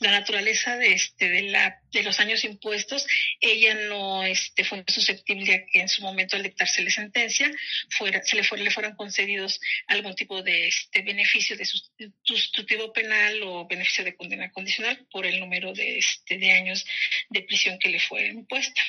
la 0.00 0.10
naturaleza 0.10 0.76
de 0.76 0.92
este 0.92 1.28
de 1.28 1.42
la 1.42 1.80
de 1.92 2.02
los 2.02 2.20
años 2.20 2.44
impuestos, 2.44 3.06
ella 3.40 3.74
no 3.88 4.24
este 4.24 4.64
fue 4.64 4.84
susceptible 4.88 5.54
a 5.54 5.66
que 5.66 5.80
en 5.80 5.88
su 5.88 6.02
momento 6.02 6.36
al 6.36 6.42
dictarse 6.42 6.82
sentencia 6.90 7.50
fuera 7.90 8.22
se 8.22 8.36
le 8.36 8.44
fuera, 8.44 8.64
le 8.64 8.70
fueran 8.70 8.96
concedidos 8.96 9.60
algún 9.86 10.14
tipo 10.14 10.42
de 10.42 10.68
este 10.68 11.02
beneficio 11.02 11.56
de 11.56 11.64
sustitutivo 12.22 12.92
penal 12.92 13.42
o 13.42 13.66
beneficio 13.66 14.04
de 14.04 14.16
condena 14.16 14.50
condicional 14.52 15.06
por 15.10 15.26
el 15.26 15.40
número 15.40 15.72
de 15.72 15.98
este 15.98 16.38
de 16.38 16.52
años 16.52 16.84
de 17.30 17.42
prisión 17.42 17.78
que 17.78 17.88
le 17.88 18.00
fue 18.00 18.26
impuesta. 18.26 18.82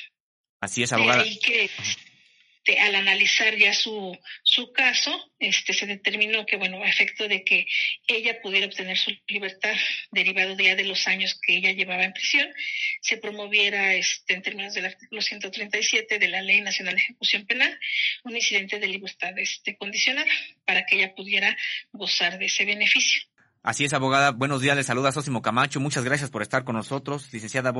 Así 0.59 0.83
es, 0.83 0.91
abogada. 0.91 1.23
que, 1.23 1.69
este, 2.67 2.81
al 2.81 2.95
analizar 2.95 3.55
ya 3.55 3.73
su, 3.73 4.17
su 4.43 4.73
caso, 4.73 5.31
este, 5.39 5.73
se 5.73 5.85
determinó 5.85 6.45
que, 6.45 6.57
bueno, 6.57 6.83
a 6.83 6.89
efecto 6.89 7.27
de 7.27 7.43
que 7.43 7.65
ella 8.07 8.41
pudiera 8.41 8.67
obtener 8.67 8.97
su 8.97 9.11
libertad 9.27 9.73
derivado 10.11 10.57
ya 10.57 10.75
de 10.75 10.83
los 10.83 11.07
años 11.07 11.39
que 11.41 11.55
ella 11.55 11.71
llevaba 11.71 12.03
en 12.03 12.13
prisión, 12.13 12.47
se 13.01 13.17
promoviera, 13.17 13.93
este, 13.93 14.33
en 14.33 14.41
términos 14.41 14.73
del 14.73 14.85
artículo 14.85 15.21
137 15.21 16.19
de 16.19 16.27
la 16.27 16.41
Ley 16.41 16.61
Nacional 16.61 16.95
de 16.95 17.01
Ejecución 17.01 17.45
Penal, 17.45 17.79
un 18.23 18.35
incidente 18.35 18.79
de 18.79 18.87
libertad 18.87 19.37
este, 19.37 19.77
condicionada 19.77 20.29
para 20.65 20.85
que 20.85 20.97
ella 20.97 21.15
pudiera 21.15 21.55
gozar 21.93 22.37
de 22.37 22.45
ese 22.47 22.65
beneficio. 22.65 23.21
Así 23.67 23.83
es, 23.83 23.93
abogada. 23.93 24.31
Buenos 24.31 24.61
días, 24.61 24.77
le 24.77 24.83
saluda 24.83 25.11
Sósimo 25.11 25.41
Camacho. 25.41 25.81
Muchas 25.81 26.05
gracias 26.05 26.29
por 26.29 26.41
estar 26.41 26.63
con 26.63 26.77
nosotros, 26.77 27.33
licenciada 27.33 27.73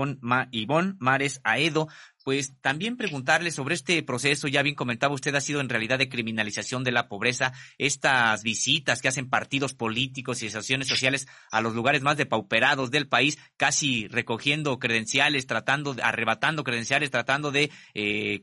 Ivonne 0.52 0.96
Mares 1.00 1.40
Aedo. 1.46 1.88
Pues 2.28 2.59
también 2.59 2.97
preguntarle 2.97 3.51
sobre 3.51 3.73
este 3.73 4.03
proceso, 4.03 4.49
ya 4.49 4.61
bien 4.61 4.75
comentaba 4.75 5.13
usted, 5.13 5.34
ha 5.36 5.39
sido 5.39 5.61
en 5.61 5.69
realidad 5.69 5.97
de 5.97 6.09
criminalización 6.09 6.84
de 6.84 6.91
la 6.91 7.07
pobreza, 7.07 7.53
estas 7.78 8.43
visitas 8.43 9.01
que 9.01 9.07
hacen 9.07 9.30
partidos 9.30 9.73
políticos 9.73 10.43
y 10.43 10.47
asociaciones 10.47 10.89
sociales 10.89 11.25
a 11.51 11.61
los 11.61 11.73
lugares 11.73 12.01
más 12.01 12.17
depauperados 12.17 12.91
del 12.91 13.07
país, 13.07 13.39
casi 13.55 14.09
recogiendo 14.09 14.78
credenciales, 14.78 15.47
tratando, 15.47 15.95
arrebatando 16.03 16.65
credenciales, 16.65 17.11
tratando 17.11 17.51
de, 17.51 17.71
eh, 17.93 18.41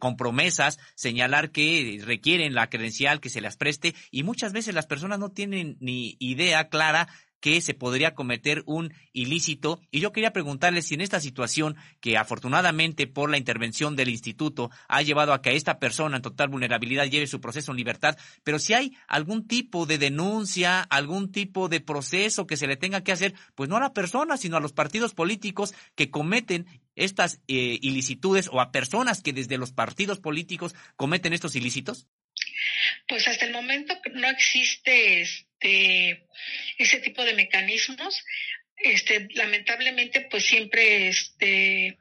señalar 0.94 1.50
que 1.50 2.00
requieren 2.06 2.54
la 2.54 2.70
credencial, 2.70 3.20
que 3.20 3.28
se 3.28 3.42
las 3.42 3.58
preste, 3.58 3.94
y 4.10 4.22
muchas 4.22 4.54
veces 4.54 4.74
las 4.74 4.86
personas 4.86 5.18
no 5.18 5.28
tienen 5.28 5.76
ni 5.80 6.16
idea 6.20 6.70
clara 6.70 7.06
que 7.44 7.60
se 7.60 7.74
podría 7.74 8.14
cometer 8.14 8.62
un 8.64 8.94
ilícito. 9.12 9.78
Y 9.90 10.00
yo 10.00 10.12
quería 10.12 10.32
preguntarle 10.32 10.80
si 10.80 10.94
en 10.94 11.02
esta 11.02 11.20
situación, 11.20 11.76
que 12.00 12.16
afortunadamente 12.16 13.06
por 13.06 13.28
la 13.28 13.36
intervención 13.36 13.96
del 13.96 14.08
instituto 14.08 14.70
ha 14.88 15.02
llevado 15.02 15.34
a 15.34 15.42
que 15.42 15.54
esta 15.54 15.78
persona 15.78 16.16
en 16.16 16.22
total 16.22 16.48
vulnerabilidad 16.48 17.04
lleve 17.04 17.26
su 17.26 17.42
proceso 17.42 17.70
en 17.70 17.76
libertad, 17.76 18.16
pero 18.44 18.58
si 18.58 18.72
hay 18.72 18.96
algún 19.08 19.46
tipo 19.46 19.84
de 19.84 19.98
denuncia, 19.98 20.80
algún 20.80 21.32
tipo 21.32 21.68
de 21.68 21.80
proceso 21.80 22.46
que 22.46 22.56
se 22.56 22.66
le 22.66 22.78
tenga 22.78 23.02
que 23.02 23.12
hacer, 23.12 23.34
pues 23.54 23.68
no 23.68 23.76
a 23.76 23.80
la 23.80 23.92
persona, 23.92 24.38
sino 24.38 24.56
a 24.56 24.60
los 24.60 24.72
partidos 24.72 25.12
políticos 25.12 25.74
que 25.96 26.08
cometen 26.08 26.64
estas 26.96 27.42
eh, 27.46 27.78
ilicitudes 27.82 28.48
o 28.50 28.62
a 28.62 28.72
personas 28.72 29.20
que 29.20 29.34
desde 29.34 29.58
los 29.58 29.70
partidos 29.70 30.18
políticos 30.18 30.74
cometen 30.96 31.34
estos 31.34 31.56
ilícitos? 31.56 32.06
Pues 33.08 33.26
hasta 33.28 33.44
el 33.44 33.52
momento 33.52 34.00
no 34.12 34.28
existe 34.28 35.20
este 35.20 36.26
ese 36.78 36.98
tipo 37.00 37.24
de 37.24 37.34
mecanismos. 37.34 38.24
Este, 38.76 39.28
lamentablemente, 39.34 40.22
pues 40.22 40.44
siempre 40.44 41.08
este 41.08 41.93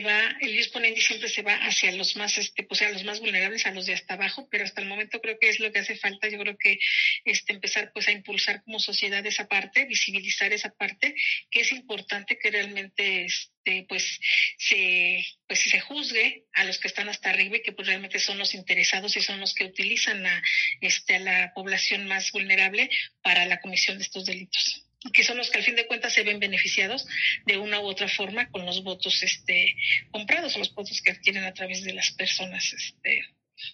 va, 0.00 0.36
el 0.40 0.52
disponente 0.52 1.00
siempre 1.00 1.28
se 1.28 1.42
va 1.42 1.54
hacia 1.54 1.92
los 1.92 2.16
más, 2.16 2.36
este, 2.38 2.62
pues 2.62 2.82
a 2.82 2.90
los 2.90 3.04
más 3.04 3.20
vulnerables, 3.20 3.66
a 3.66 3.72
los 3.72 3.86
de 3.86 3.94
hasta 3.94 4.14
abajo, 4.14 4.48
pero 4.50 4.64
hasta 4.64 4.80
el 4.80 4.88
momento 4.88 5.20
creo 5.20 5.38
que 5.38 5.48
es 5.48 5.60
lo 5.60 5.72
que 5.72 5.80
hace 5.80 5.96
falta. 5.96 6.28
Yo 6.28 6.38
creo 6.38 6.56
que 6.58 6.78
este, 7.24 7.52
empezar 7.52 7.92
pues 7.92 8.08
a 8.08 8.12
impulsar 8.12 8.62
como 8.64 8.78
sociedad 8.78 9.24
esa 9.26 9.48
parte, 9.48 9.84
visibilizar 9.84 10.52
esa 10.52 10.70
parte, 10.70 11.14
que 11.50 11.60
es 11.60 11.72
importante 11.72 12.38
que 12.38 12.50
realmente 12.50 13.24
este, 13.24 13.86
pues 13.88 14.20
se, 14.58 15.24
pues 15.46 15.60
se 15.60 15.80
juzgue 15.80 16.44
a 16.54 16.64
los 16.64 16.78
que 16.78 16.88
están 16.88 17.08
hasta 17.08 17.30
arriba 17.30 17.56
y 17.56 17.62
que 17.62 17.72
pues 17.72 17.88
realmente 17.88 18.18
son 18.18 18.38
los 18.38 18.54
interesados 18.54 19.16
y 19.16 19.22
son 19.22 19.40
los 19.40 19.54
que 19.54 19.64
utilizan 19.64 20.26
a, 20.26 20.42
este, 20.80 21.16
a 21.16 21.20
la 21.20 21.52
población 21.54 22.06
más 22.06 22.32
vulnerable 22.32 22.90
para 23.22 23.46
la 23.46 23.60
comisión 23.60 23.98
de 23.98 24.04
estos 24.04 24.26
delitos 24.26 24.87
que 25.12 25.24
son 25.24 25.36
los 25.36 25.50
que 25.50 25.58
al 25.58 25.64
fin 25.64 25.76
de 25.76 25.86
cuentas 25.86 26.12
se 26.12 26.22
ven 26.22 26.40
beneficiados 26.40 27.06
de 27.46 27.56
una 27.56 27.80
u 27.80 27.86
otra 27.86 28.08
forma 28.08 28.50
con 28.50 28.66
los 28.66 28.82
votos 28.82 29.22
este 29.22 29.76
comprados 30.10 30.56
o 30.56 30.58
los 30.58 30.74
votos 30.74 31.00
que 31.02 31.12
adquieren 31.12 31.44
a 31.44 31.54
través 31.54 31.84
de 31.84 31.92
las 31.92 32.10
personas 32.12 32.72
este 32.72 33.24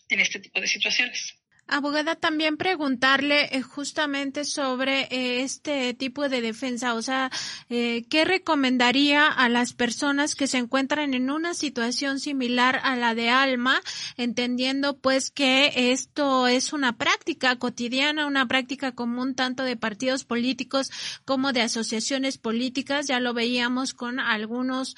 en 0.09 0.21
este 0.21 0.41
tipo 0.41 0.61
de 0.61 0.67
situaciones. 0.67 1.35
Abogada, 1.67 2.15
también 2.15 2.59
preguntarle 2.59 3.49
eh, 3.51 3.63
justamente 3.63 4.45
sobre 4.45 5.09
eh, 5.11 5.43
este 5.43 5.95
tipo 5.95 6.29
de 6.29 6.43
defensa, 6.43 6.93
o 6.93 7.01
sea, 7.01 7.31
eh, 7.71 8.05
¿qué 8.11 8.27
recomendaría 8.27 9.27
a 9.27 9.49
las 9.49 9.73
personas 9.73 10.35
que 10.35 10.47
se 10.47 10.59
encuentran 10.59 11.15
en 11.15 11.31
una 11.31 11.55
situación 11.55 12.21
similar 12.21 12.81
a 12.83 12.97
la 12.97 13.15
de 13.15 13.31
Alma, 13.31 13.81
entendiendo 14.19 14.99
pues 14.99 15.31
que 15.31 15.91
esto 15.93 16.49
es 16.49 16.75
una 16.75 16.99
práctica 16.99 17.57
cotidiana, 17.57 18.27
una 18.27 18.47
práctica 18.47 18.93
común 18.93 19.35
tanto 19.35 19.63
de 19.63 19.77
partidos 19.77 20.25
políticos 20.25 20.91
como 21.25 21.55
de 21.55 21.63
asociaciones 21.63 22.37
políticas? 22.37 23.07
Ya 23.07 23.21
lo 23.21 23.33
veíamos 23.33 23.95
con 23.95 24.21
algunos 24.21 24.97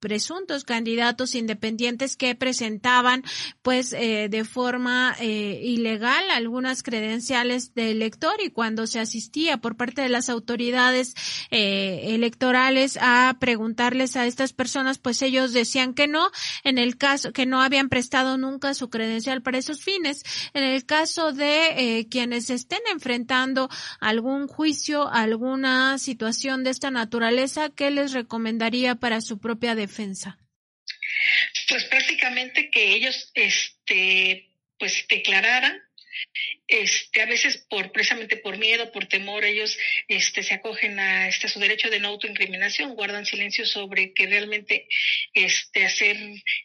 presuntos 0.00 0.64
candidatos 0.64 1.36
independientes 1.36 2.16
que 2.16 2.34
presentaban 2.34 3.22
pues 3.62 3.90
de 3.90 4.44
forma 4.44 5.14
eh, 5.52 5.60
ilegal 5.62 6.30
algunas 6.30 6.82
credenciales 6.82 7.74
de 7.74 7.90
elector 7.90 8.34
y 8.44 8.50
cuando 8.50 8.86
se 8.86 9.00
asistía 9.00 9.58
por 9.58 9.76
parte 9.76 10.02
de 10.02 10.08
las 10.08 10.28
autoridades 10.28 11.14
eh, 11.50 12.14
electorales 12.14 12.98
a 13.00 13.36
preguntarles 13.38 14.16
a 14.16 14.26
estas 14.26 14.52
personas, 14.52 14.98
pues 14.98 15.22
ellos 15.22 15.52
decían 15.52 15.94
que 15.94 16.08
no, 16.08 16.30
en 16.64 16.78
el 16.78 16.96
caso 16.96 17.32
que 17.32 17.46
no 17.46 17.60
habían 17.60 17.88
prestado 17.88 18.38
nunca 18.38 18.74
su 18.74 18.90
credencial 18.90 19.42
para 19.42 19.58
esos 19.58 19.82
fines. 19.82 20.22
En 20.54 20.64
el 20.64 20.84
caso 20.86 21.32
de 21.32 21.98
eh, 21.98 22.08
quienes 22.08 22.50
estén 22.50 22.80
enfrentando 22.90 23.68
algún 24.00 24.46
juicio, 24.46 25.08
alguna 25.08 25.98
situación 25.98 26.64
de 26.64 26.70
esta 26.70 26.90
naturaleza, 26.90 27.70
¿qué 27.70 27.90
les 27.90 28.12
recomendaría 28.12 28.94
para 28.94 29.20
su 29.20 29.38
propia 29.38 29.74
defensa? 29.74 30.38
Pues 31.68 31.84
prácticamente 31.84 32.70
que 32.70 32.94
ellos, 32.94 33.30
este, 33.34 34.51
pues 34.82 35.06
declararan 35.06 35.80
este, 36.66 37.22
a 37.22 37.26
veces 37.26 37.56
por 37.70 37.92
precisamente 37.92 38.36
por 38.36 38.58
miedo, 38.58 38.90
por 38.90 39.06
temor, 39.06 39.44
ellos 39.44 39.78
este, 40.08 40.42
se 40.42 40.54
acogen 40.54 40.98
a, 40.98 41.28
este, 41.28 41.46
su 41.46 41.60
derecho 41.60 41.88
de 41.88 42.00
no 42.00 42.08
autoincriminación, 42.08 42.96
guardan 42.96 43.24
silencio 43.24 43.64
sobre 43.64 44.12
que 44.12 44.26
realmente 44.26 44.88
este, 45.34 45.84
hacer 45.84 46.16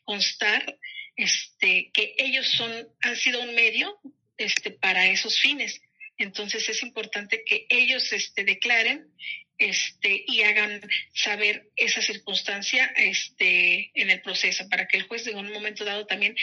constar 0.03 0.79
este, 1.15 1.91
que 1.93 2.15
ellos 2.17 2.49
son, 2.49 2.71
han 3.01 3.15
sido 3.17 3.39
un 3.43 3.53
medio 3.53 3.95
este, 4.37 4.71
para 4.71 5.05
esos 5.05 5.39
fines. 5.39 5.79
Entonces 6.17 6.67
es 6.69 6.81
importante 6.81 7.43
que 7.45 7.67
ellos 7.69 8.11
este, 8.13 8.45
declaren 8.45 9.13
este, 9.59 10.23
y 10.27 10.41
hagan 10.41 10.81
saber 11.13 11.69
esa 11.75 12.01
circunstancia 12.01 12.85
este, 12.95 13.91
en 13.93 14.09
el 14.09 14.21
proceso 14.21 14.67
para 14.69 14.87
que 14.87 14.97
el 14.97 15.03
juez 15.03 15.25
en 15.27 15.37
un 15.37 15.51
momento 15.51 15.85
dado 15.85 16.05
también 16.05 16.35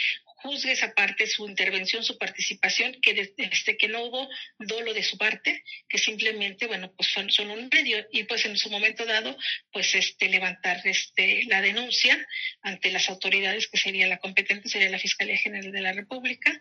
juzgue 0.44 0.72
esa 0.72 0.92
parte, 0.92 1.26
su 1.26 1.48
intervención, 1.48 2.04
su 2.04 2.18
participación, 2.18 2.92
que 3.00 3.14
desde 3.14 3.78
que 3.78 3.88
no 3.88 4.04
hubo 4.04 4.28
dolo 4.58 4.92
de 4.92 5.02
su 5.02 5.16
parte, 5.16 5.64
que 5.88 5.96
simplemente, 5.96 6.66
bueno, 6.66 6.92
pues 6.94 7.08
son, 7.10 7.30
son, 7.30 7.50
un 7.50 7.70
medio 7.72 8.06
y 8.12 8.24
pues 8.24 8.44
en 8.44 8.58
su 8.58 8.68
momento 8.68 9.06
dado, 9.06 9.34
pues 9.72 9.94
este 9.94 10.28
levantar 10.28 10.86
este 10.86 11.44
la 11.46 11.62
denuncia 11.62 12.14
ante 12.60 12.92
las 12.92 13.08
autoridades 13.08 13.68
que 13.68 13.78
sería 13.78 14.06
la 14.06 14.18
competente, 14.18 14.68
sería 14.68 14.90
la 14.90 14.98
Fiscalía 14.98 15.38
General 15.38 15.72
de 15.72 15.80
la 15.80 15.92
República, 15.94 16.52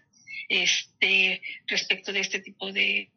este 0.48 1.42
respecto 1.68 2.14
de 2.14 2.22
este 2.22 2.40
tipo 2.40 2.72
de, 2.72 3.10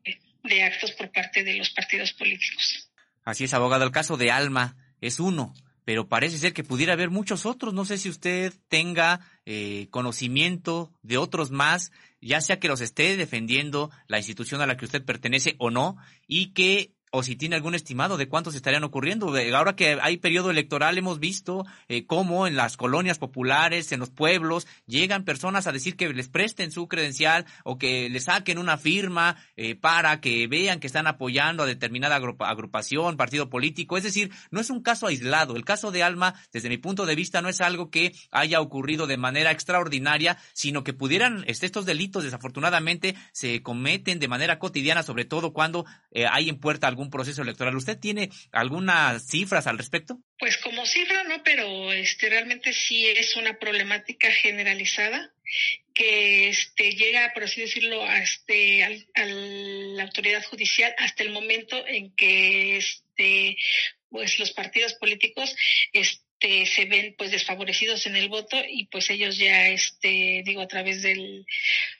de 0.42 0.62
actos 0.64 0.90
por 0.92 1.12
parte 1.12 1.44
de 1.44 1.54
los 1.54 1.70
partidos 1.70 2.12
políticos. 2.12 2.90
Así 3.24 3.44
es, 3.44 3.54
abogado. 3.54 3.84
El 3.84 3.92
caso 3.92 4.16
de 4.16 4.32
Alma 4.32 4.76
es 5.00 5.20
uno, 5.20 5.54
pero 5.86 6.08
parece 6.08 6.38
ser 6.38 6.52
que 6.52 6.64
pudiera 6.64 6.94
haber 6.94 7.10
muchos 7.10 7.46
otros. 7.46 7.72
No 7.72 7.84
sé 7.84 7.96
si 7.96 8.08
usted 8.08 8.52
tenga 8.68 9.20
eh, 9.44 9.86
conocimiento 9.90 10.92
de 11.02 11.16
otros 11.16 11.52
más, 11.52 11.92
ya 12.20 12.40
sea 12.40 12.58
que 12.58 12.66
los 12.66 12.80
esté 12.80 13.16
defendiendo 13.16 13.92
la 14.08 14.18
institución 14.18 14.60
a 14.60 14.66
la 14.66 14.76
que 14.76 14.84
usted 14.84 15.04
pertenece 15.04 15.54
o 15.58 15.70
no, 15.70 15.96
y 16.26 16.52
que 16.54 16.95
o 17.10 17.22
si 17.22 17.36
tiene 17.36 17.56
algún 17.56 17.74
estimado 17.74 18.16
de 18.16 18.28
cuántos 18.28 18.54
estarían 18.54 18.84
ocurriendo. 18.84 19.32
Ahora 19.54 19.76
que 19.76 19.98
hay 20.00 20.16
periodo 20.16 20.50
electoral, 20.50 20.98
hemos 20.98 21.18
visto 21.18 21.64
eh, 21.88 22.04
cómo 22.06 22.46
en 22.46 22.56
las 22.56 22.76
colonias 22.76 23.18
populares, 23.18 23.92
en 23.92 24.00
los 24.00 24.10
pueblos, 24.10 24.66
llegan 24.86 25.24
personas 25.24 25.66
a 25.66 25.72
decir 25.72 25.96
que 25.96 26.12
les 26.12 26.28
presten 26.28 26.70
su 26.70 26.88
credencial 26.88 27.46
o 27.64 27.78
que 27.78 28.10
les 28.10 28.24
saquen 28.24 28.58
una 28.58 28.76
firma 28.76 29.36
eh, 29.56 29.74
para 29.76 30.20
que 30.20 30.46
vean 30.46 30.80
que 30.80 30.86
están 30.86 31.06
apoyando 31.06 31.62
a 31.62 31.66
determinada 31.66 32.16
agrupación, 32.16 33.16
partido 33.16 33.48
político. 33.48 33.96
Es 33.96 34.04
decir, 34.04 34.30
no 34.50 34.60
es 34.60 34.70
un 34.70 34.82
caso 34.82 35.06
aislado. 35.06 35.56
El 35.56 35.64
caso 35.64 35.90
de 35.90 36.02
Alma, 36.02 36.34
desde 36.52 36.68
mi 36.68 36.78
punto 36.78 37.06
de 37.06 37.14
vista, 37.14 37.40
no 37.40 37.48
es 37.48 37.60
algo 37.60 37.90
que 37.90 38.14
haya 38.30 38.60
ocurrido 38.60 39.06
de 39.06 39.16
manera 39.16 39.52
extraordinaria, 39.52 40.38
sino 40.52 40.84
que 40.84 40.92
pudieran, 40.92 41.44
estos 41.46 41.86
delitos 41.86 42.24
desafortunadamente 42.24 43.14
se 43.32 43.62
cometen 43.62 44.18
de 44.18 44.28
manera 44.28 44.58
cotidiana, 44.58 45.02
sobre 45.02 45.24
todo 45.24 45.52
cuando 45.52 45.86
eh, 46.10 46.26
hay 46.30 46.48
en 46.48 46.58
puerta 46.58 46.88
algún 46.88 47.05
proceso 47.10 47.42
electoral. 47.42 47.76
¿Usted 47.76 47.98
tiene 47.98 48.30
algunas 48.52 49.26
cifras 49.26 49.66
al 49.66 49.78
respecto? 49.78 50.18
Pues 50.38 50.58
como 50.58 50.84
cifra 50.86 51.24
no, 51.24 51.42
pero 51.42 51.92
este 51.92 52.28
realmente 52.28 52.72
sí 52.72 53.06
es 53.06 53.36
una 53.36 53.58
problemática 53.58 54.30
generalizada 54.30 55.32
que 55.94 56.48
este 56.48 56.92
llega, 56.92 57.32
por 57.32 57.44
así 57.44 57.62
decirlo, 57.62 58.04
a, 58.04 58.18
este, 58.18 58.84
a 58.84 59.24
la 59.24 60.02
autoridad 60.02 60.44
judicial 60.44 60.94
hasta 60.98 61.22
el 61.22 61.30
momento 61.30 61.86
en 61.86 62.14
que 62.14 62.76
este, 62.76 63.56
pues 64.10 64.38
los 64.38 64.52
partidos 64.52 64.94
políticos 64.94 65.56
este, 65.92 66.66
se 66.66 66.84
ven 66.84 67.14
pues 67.16 67.30
desfavorecidos 67.30 68.06
en 68.06 68.16
el 68.16 68.28
voto 68.28 68.56
y 68.68 68.86
pues 68.86 69.08
ellos 69.10 69.38
ya 69.38 69.68
este 69.68 70.42
digo 70.44 70.60
a 70.60 70.68
través 70.68 71.02
del 71.02 71.46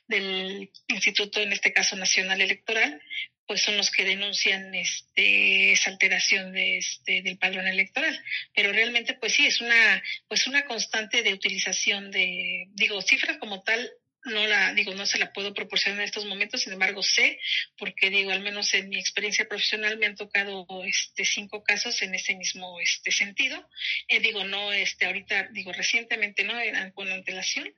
del 0.09 0.71
instituto 0.89 1.41
en 1.41 1.53
este 1.53 1.73
caso 1.73 1.97
nacional 1.97 2.41
electoral 2.41 3.01
pues 3.47 3.63
son 3.63 3.77
los 3.77 3.91
que 3.91 4.05
denuncian 4.05 4.75
este, 4.75 5.73
esa 5.73 5.91
alteración 5.91 6.53
de 6.53 6.79
este, 6.79 7.23
del 7.23 7.39
padrón 7.39 7.67
electoral. 7.67 8.23
Pero 8.55 8.73
realmente, 8.73 9.15
pues 9.15 9.33
sí, 9.33 9.47
es 9.47 9.61
una, 9.61 10.03
pues 10.29 10.47
una 10.47 10.67
constante 10.67 11.23
de 11.23 11.33
utilización 11.33 12.11
de, 12.11 12.69
digo, 12.75 13.01
cifra 13.03 13.39
como 13.39 13.63
tal, 13.63 13.91
no 14.25 14.45
la, 14.47 14.75
digo, 14.75 14.95
no 14.95 15.07
se 15.07 15.19
la 15.19 15.33
puedo 15.33 15.55
proporcionar 15.55 16.01
en 16.01 16.07
estos 16.07 16.27
momentos, 16.27 16.63
sin 16.63 16.73
embargo 16.73 17.03
sé, 17.03 17.39
porque 17.79 18.11
digo, 18.11 18.33
al 18.33 18.41
menos 18.41 18.75
en 18.75 18.89
mi 18.89 18.99
experiencia 18.99 19.47
profesional 19.47 19.99
me 19.99 20.07
han 20.07 20.17
tocado 20.17 20.67
este 20.85 21.25
cinco 21.25 21.63
casos 21.63 22.03
en 22.03 22.15
ese 22.15 22.35
mismo 22.35 22.81
este 22.81 23.13
sentido. 23.13 23.69
Eh, 24.09 24.21
digo, 24.21 24.45
no 24.45 24.73
este 24.73 25.07
ahorita, 25.07 25.49
digo, 25.53 25.73
recientemente 25.73 26.43
no, 26.43 26.55
con 26.95 27.11
antelación, 27.11 27.73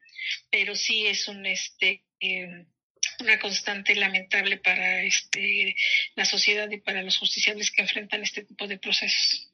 pero 0.51 0.75
sí 0.75 1.07
es 1.07 1.29
un 1.29 1.45
este 1.45 2.05
eh, 2.21 2.65
una 3.21 3.39
constante 3.39 3.95
lamentable 3.95 4.59
para 4.59 5.03
este, 5.03 5.75
la 6.15 6.25
sociedad 6.25 6.71
y 6.71 6.79
para 6.79 7.03
los 7.03 7.19
justiciables 7.19 7.71
que 7.71 7.83
enfrentan 7.83 8.23
este 8.23 8.45
tipo 8.45 8.67
de 8.67 8.79
procesos. 8.79 9.53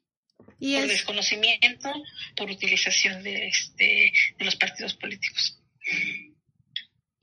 ¿Y 0.59 0.75
por 0.75 0.87
desconocimiento, 0.87 1.91
por 2.35 2.49
utilización 2.49 3.23
de, 3.23 3.47
este, 3.47 4.11
de 4.37 4.45
los 4.45 4.55
partidos 4.55 4.93
políticos. 4.95 5.59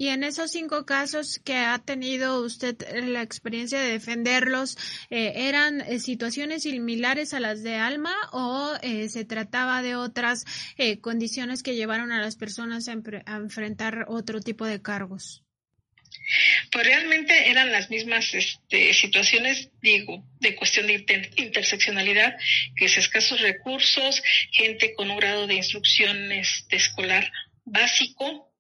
Y 0.03 0.09
en 0.09 0.25
esos 0.25 0.51
cinco 0.51 0.85
casos 0.85 1.39
que 1.45 1.55
ha 1.55 1.79
tenido 1.79 2.41
usted 2.41 2.77
la 3.07 3.23
experiencia 3.23 3.81
de 3.81 3.93
defenderlos, 3.93 4.77
eh, 5.11 5.33
¿eran 5.49 5.81
eh, 5.81 6.01
situaciones 6.01 6.65
similares 6.65 7.35
a 7.35 7.41
las 7.41 7.63
de 7.63 7.77
Alma 7.77 8.15
o 8.33 8.73
eh, 8.83 9.09
se 9.09 9.25
trataba 9.25 9.81
de 9.81 9.95
otras 9.95 10.45
condiciones 11.01 11.63
que 11.63 11.77
llevaron 11.77 12.11
a 12.11 12.21
las 12.21 12.35
personas 12.35 12.89
a 12.89 12.95
enfrentar 13.37 14.07
otro 14.09 14.41
tipo 14.41 14.67
de 14.67 14.83
cargos? 14.83 15.45
Pues 16.71 16.87
realmente 16.87 17.51
eran 17.51 17.73
las 17.73 17.91
mismas 17.91 18.33
este, 18.35 18.95
situaciones, 18.95 19.71
digo, 19.81 20.25
de 20.41 20.57
cuestión 20.57 20.87
de 20.87 21.05
interseccionalidad, 21.37 22.37
que 22.77 22.87
es 22.87 22.97
escasos 22.97 23.41
recursos, 23.41 24.23
gente 24.53 24.95
con 24.95 25.11
un 25.11 25.19
grado 25.19 25.47
de 25.47 25.55
instrucción 25.55 26.33
este, 26.33 26.77
escolar 26.77 27.31
básico, 27.65 28.53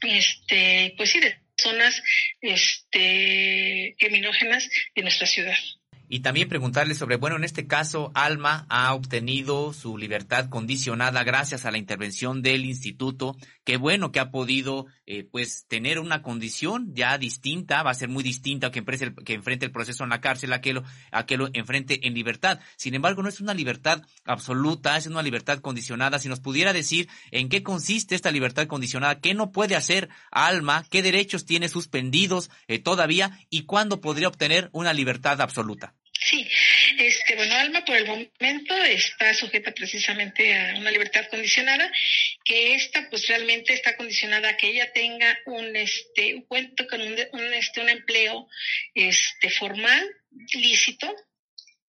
este, 0.00 0.94
pues 0.96 1.10
sí, 1.10 1.20
de 1.20 1.38
zonas 1.56 2.02
este, 2.40 3.94
criminógenas 3.98 4.68
de 4.94 5.02
nuestra 5.02 5.26
ciudad. 5.26 5.56
Y 6.08 6.20
también 6.20 6.48
preguntarle 6.48 6.94
sobre, 6.94 7.16
bueno, 7.16 7.36
en 7.36 7.44
este 7.44 7.66
caso, 7.66 8.12
Alma 8.14 8.66
ha 8.68 8.94
obtenido 8.94 9.72
su 9.72 9.98
libertad 9.98 10.48
condicionada 10.48 11.24
gracias 11.24 11.64
a 11.64 11.70
la 11.70 11.78
intervención 11.78 12.42
del 12.42 12.64
instituto. 12.64 13.36
Qué 13.64 13.76
bueno 13.76 14.12
que 14.12 14.20
ha 14.20 14.30
podido, 14.30 14.86
eh, 15.06 15.24
pues, 15.24 15.66
tener 15.66 15.98
una 15.98 16.22
condición 16.22 16.94
ya 16.94 17.18
distinta, 17.18 17.82
va 17.82 17.90
a 17.90 17.94
ser 17.94 18.08
muy 18.08 18.22
distinta 18.22 18.70
que, 18.70 18.80
el, 18.80 19.14
que 19.24 19.34
enfrente 19.34 19.66
el 19.66 19.72
proceso 19.72 20.04
en 20.04 20.10
la 20.10 20.20
cárcel 20.20 20.52
a 20.52 20.60
que, 20.60 20.74
lo, 20.74 20.84
a 21.10 21.26
que 21.26 21.36
lo 21.36 21.48
enfrente 21.52 22.06
en 22.06 22.14
libertad. 22.14 22.60
Sin 22.76 22.94
embargo, 22.94 23.22
no 23.22 23.28
es 23.28 23.40
una 23.40 23.54
libertad 23.54 24.02
absoluta, 24.24 24.96
es 24.96 25.06
una 25.06 25.22
libertad 25.22 25.58
condicionada. 25.58 26.18
Si 26.18 26.28
nos 26.28 26.40
pudiera 26.40 26.72
decir 26.72 27.08
en 27.32 27.48
qué 27.48 27.62
consiste 27.62 28.14
esta 28.14 28.30
libertad 28.30 28.66
condicionada, 28.66 29.20
qué 29.20 29.34
no 29.34 29.50
puede 29.50 29.76
hacer 29.76 30.08
Alma, 30.30 30.84
qué 30.90 31.02
derechos 31.02 31.44
tiene 31.44 31.68
suspendidos 31.68 32.50
eh, 32.68 32.78
todavía 32.78 33.38
y 33.50 33.62
cuándo 33.62 34.00
podría 34.00 34.28
obtener 34.28 34.70
una 34.72 34.92
libertad 34.92 35.40
absoluta. 35.40 35.94
Sí, 36.20 36.48
este, 36.98 37.36
bueno, 37.36 37.54
Alma 37.56 37.84
por 37.84 37.96
el 37.96 38.06
momento 38.06 38.74
está 38.84 39.32
sujeta 39.34 39.72
precisamente 39.72 40.54
a 40.54 40.74
una 40.76 40.90
libertad 40.90 41.28
condicionada, 41.28 41.90
que 42.44 42.74
esta 42.74 43.08
pues 43.10 43.28
realmente 43.28 43.72
está 43.74 43.96
condicionada 43.96 44.50
a 44.50 44.56
que 44.56 44.68
ella 44.68 44.92
tenga 44.92 45.38
un, 45.46 45.76
este, 45.76 46.34
un 46.34 46.42
cuento 46.42 46.86
con 46.88 47.00
un, 47.00 47.54
este, 47.54 47.80
un 47.80 47.88
empleo, 47.88 48.48
este, 48.94 49.50
formal, 49.50 50.04
lícito, 50.52 51.14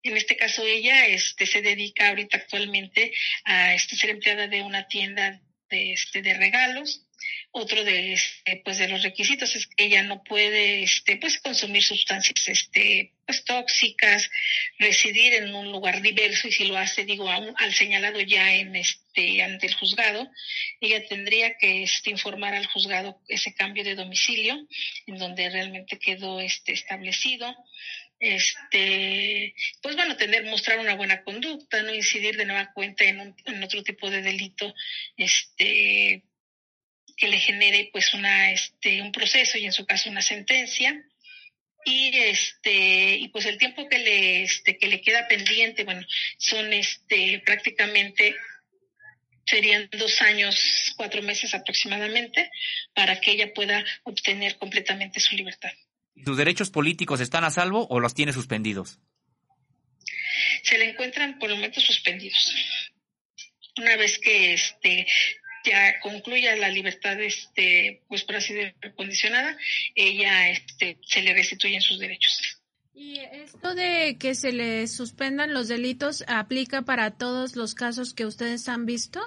en 0.02 0.16
este 0.16 0.36
caso 0.36 0.64
ella 0.66 1.06
este, 1.06 1.46
se 1.46 1.62
dedica 1.62 2.08
ahorita 2.08 2.36
actualmente 2.36 3.12
a 3.44 3.74
este, 3.74 3.96
ser 3.96 4.10
empleada 4.10 4.46
de 4.46 4.62
una 4.62 4.86
tienda 4.88 5.40
de, 5.68 5.92
este, 5.92 6.22
de 6.22 6.34
regalos 6.34 7.05
otro 7.52 7.84
de, 7.84 8.12
este, 8.12 8.60
pues 8.64 8.78
de 8.78 8.88
los 8.88 9.02
requisitos 9.02 9.54
es 9.56 9.66
que 9.66 9.84
ella 9.84 10.02
no 10.02 10.22
puede, 10.22 10.82
este, 10.82 11.16
pues 11.16 11.38
consumir 11.38 11.82
sustancias, 11.82 12.48
este, 12.48 13.12
pues 13.24 13.44
tóxicas, 13.44 14.30
residir 14.78 15.34
en 15.34 15.54
un 15.54 15.72
lugar 15.72 16.02
diverso 16.02 16.48
y 16.48 16.52
si 16.52 16.66
lo 16.66 16.76
hace, 16.76 17.04
digo, 17.04 17.28
al 17.30 17.74
señalado 17.74 18.20
ya 18.20 18.54
en 18.54 18.76
este, 18.76 19.42
ante 19.42 19.66
el 19.66 19.74
juzgado, 19.74 20.30
ella 20.80 21.06
tendría 21.06 21.56
que 21.58 21.82
este, 21.82 22.10
informar 22.10 22.54
al 22.54 22.66
juzgado 22.66 23.20
ese 23.28 23.54
cambio 23.54 23.84
de 23.84 23.94
domicilio 23.94 24.56
en 25.06 25.18
donde 25.18 25.50
realmente 25.50 25.98
quedó 25.98 26.40
este, 26.40 26.72
establecido. 26.72 27.54
Este, 28.18 29.54
pues 29.82 29.94
bueno, 29.94 30.16
tener, 30.16 30.44
mostrar 30.44 30.78
una 30.78 30.94
buena 30.94 31.22
conducta, 31.22 31.82
no 31.82 31.94
incidir 31.94 32.36
de 32.36 32.46
nueva 32.46 32.72
cuenta 32.72 33.04
en, 33.04 33.34
en, 33.44 33.62
otro 33.62 33.82
tipo 33.82 34.08
de 34.10 34.22
delito, 34.22 34.72
este, 35.18 36.22
que 37.16 37.28
le 37.28 37.38
genere 37.38 37.90
pues 37.92 38.14
una, 38.14 38.52
este, 38.52 39.00
un 39.02 39.12
proceso 39.12 39.58
y 39.58 39.64
en 39.64 39.72
su 39.72 39.86
caso 39.86 40.10
una 40.10 40.22
sentencia. 40.22 41.02
Y 41.84 42.16
este 42.18 43.16
y 43.16 43.28
pues 43.28 43.46
el 43.46 43.58
tiempo 43.58 43.88
que 43.88 43.98
le 43.98 44.42
este 44.42 44.76
que 44.76 44.88
le 44.88 45.00
queda 45.00 45.28
pendiente 45.28 45.84
bueno 45.84 46.04
son 46.36 46.72
este 46.72 47.40
prácticamente 47.46 48.34
serían 49.44 49.88
dos 49.92 50.20
años 50.20 50.94
cuatro 50.96 51.22
meses 51.22 51.54
aproximadamente 51.54 52.50
para 52.92 53.20
que 53.20 53.30
ella 53.30 53.54
pueda 53.54 53.84
obtener 54.02 54.58
completamente 54.58 55.20
su 55.20 55.36
libertad. 55.36 55.70
Sus 56.24 56.36
derechos 56.36 56.70
políticos 56.70 57.20
están 57.20 57.44
a 57.44 57.50
salvo 57.50 57.86
o 57.88 58.00
los 58.00 58.14
tiene 58.14 58.32
suspendidos 58.32 58.98
se 60.62 60.78
le 60.78 60.90
encuentran 60.90 61.38
por 61.38 61.50
el 61.50 61.56
momento 61.56 61.80
suspendidos. 61.80 62.54
Una 63.78 63.96
vez 63.96 64.18
que 64.18 64.54
este 64.54 65.06
ya 65.66 66.00
concluya 66.00 66.56
la 66.56 66.68
libertad, 66.68 67.20
este, 67.20 68.02
pues 68.08 68.24
por 68.24 68.36
así 68.36 68.54
decirlo, 68.54 68.94
condicionada, 68.94 69.56
ella 69.94 70.50
este, 70.50 70.98
se 71.06 71.22
le 71.22 71.34
restituyen 71.34 71.82
sus 71.82 71.98
derechos. 71.98 72.62
¿Y 72.94 73.18
esto 73.18 73.74
de 73.74 74.16
que 74.18 74.34
se 74.34 74.52
le 74.52 74.86
suspendan 74.86 75.52
los 75.52 75.68
delitos 75.68 76.24
aplica 76.28 76.82
para 76.82 77.10
todos 77.18 77.54
los 77.54 77.74
casos 77.74 78.14
que 78.14 78.24
ustedes 78.24 78.68
han 78.70 78.86
visto? 78.86 79.20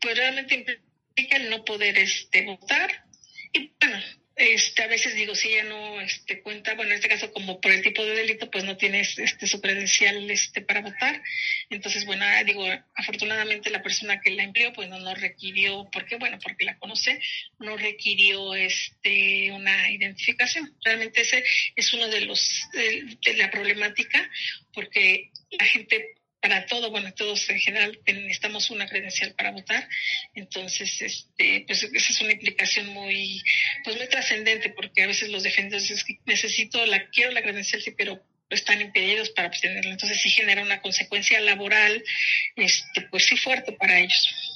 Pues 0.00 0.16
realmente 0.16 0.82
implica 1.16 1.36
el 1.38 1.48
no 1.48 1.64
poder 1.64 1.96
este, 1.96 2.44
votar. 2.44 3.06
Y 3.54 3.72
bueno, 3.80 3.98
este, 4.40 4.82
a 4.82 4.86
veces 4.86 5.14
digo, 5.14 5.34
si 5.34 5.48
ella 5.48 5.64
no 5.64 6.00
este, 6.00 6.40
cuenta, 6.40 6.74
bueno, 6.74 6.92
en 6.92 6.96
este 6.96 7.10
caso 7.10 7.30
como 7.30 7.60
por 7.60 7.72
el 7.72 7.82
tipo 7.82 8.02
de 8.04 8.14
delito, 8.14 8.50
pues 8.50 8.64
no 8.64 8.78
tienes 8.78 9.18
este, 9.18 9.46
su 9.46 9.60
credencial 9.60 10.30
este, 10.30 10.62
para 10.62 10.80
votar. 10.80 11.22
Entonces, 11.68 12.06
bueno, 12.06 12.24
ah, 12.26 12.42
digo, 12.42 12.66
afortunadamente 12.94 13.68
la 13.68 13.82
persona 13.82 14.20
que 14.20 14.30
la 14.30 14.44
empleó, 14.44 14.72
pues 14.72 14.88
no, 14.88 14.98
no 14.98 15.14
requirió, 15.14 15.90
¿por 15.92 16.06
qué? 16.06 16.16
Bueno, 16.16 16.38
porque 16.42 16.64
la 16.64 16.78
conoce, 16.78 17.20
no 17.58 17.76
requirió 17.76 18.54
este, 18.54 19.52
una 19.52 19.90
identificación. 19.90 20.74
Realmente 20.82 21.20
ese 21.20 21.44
es 21.76 21.92
uno 21.92 22.08
de 22.08 22.22
los, 22.22 22.62
de, 22.72 23.18
de 23.22 23.36
la 23.36 23.50
problemática, 23.50 24.30
porque 24.72 25.30
la 25.50 25.66
gente 25.66 26.14
para 26.40 26.66
todo, 26.66 26.90
bueno, 26.90 27.12
todos 27.12 27.48
en 27.50 27.60
general 27.60 27.98
necesitamos 28.06 28.70
una 28.70 28.88
credencial 28.88 29.34
para 29.34 29.50
votar, 29.50 29.88
entonces, 30.34 31.00
este, 31.02 31.64
pues 31.66 31.82
esa 31.82 32.12
es 32.12 32.20
una 32.20 32.32
implicación 32.32 32.86
muy, 32.88 33.42
pues 33.84 33.96
muy 33.96 34.08
trascendente, 34.08 34.70
porque 34.70 35.02
a 35.02 35.06
veces 35.06 35.28
los 35.28 35.42
defensores 35.42 35.88
dicen 35.88 36.18
necesito 36.24 36.84
la, 36.86 37.08
quiero 37.10 37.32
la 37.32 37.42
credencial, 37.42 37.82
sí, 37.82 37.90
pero 37.90 38.22
están 38.48 38.80
impedidos 38.80 39.30
para 39.30 39.48
obtenerla, 39.48 39.92
entonces 39.92 40.20
sí 40.20 40.30
genera 40.30 40.62
una 40.62 40.80
consecuencia 40.80 41.40
laboral, 41.40 42.02
este, 42.56 43.02
pues 43.02 43.26
sí 43.26 43.36
fuerte 43.36 43.72
para 43.72 43.98
ellos. 44.00 44.49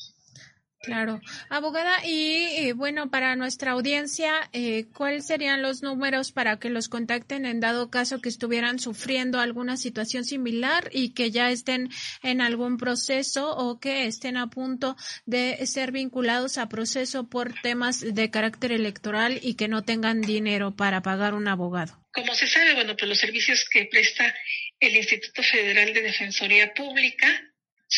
Claro. 0.85 1.21
Abogada, 1.49 2.05
y 2.05 2.73
bueno, 2.73 3.11
para 3.11 3.37
nuestra 3.37 3.73
audiencia, 3.73 4.49
eh, 4.53 4.87
¿cuáles 4.93 5.27
serían 5.27 5.63
los 5.63 5.83
números 5.83 6.33
para 6.33 6.59
que 6.59 6.71
los 6.71 6.89
contacten 6.89 7.47
en 7.47 7.61
dado 7.61 7.91
caso 7.91 8.21
que 8.21 8.29
estuvieran 8.29 8.79
sufriendo 8.79 9.41
alguna 9.41 9.77
situación 9.77 10.25
similar 10.25 10.91
y 10.93 11.11
que 11.15 11.31
ya 11.31 11.51
estén 11.51 11.91
en 12.23 12.41
algún 12.41 12.77
proceso 12.77 13.57
o 13.57 13.79
que 13.79 14.07
estén 14.07 14.37
a 14.37 14.49
punto 14.49 14.97
de 15.27 15.67
ser 15.67 15.93
vinculados 15.93 16.59
a 16.59 16.69
proceso 16.69 17.29
por 17.29 17.55
temas 17.63 18.01
de 18.01 18.31
carácter 18.31 18.73
electoral 18.73 19.39
y 19.43 19.55
que 19.55 19.69
no 19.69 19.83
tengan 19.83 20.21
dinero 20.21 20.77
para 20.77 21.03
pagar 21.03 21.35
un 21.35 21.49
abogado? 21.49 22.01
Como 22.13 22.35
se 22.35 22.47
sabe, 22.47 22.75
bueno, 22.75 22.97
pues 22.97 23.09
los 23.09 23.19
servicios 23.19 23.67
que 23.69 23.87
presta 23.87 24.35
el 24.79 24.97
Instituto 24.97 25.43
Federal 25.43 25.93
de 25.93 26.03
Defensoría 26.03 26.73
Pública 26.75 27.27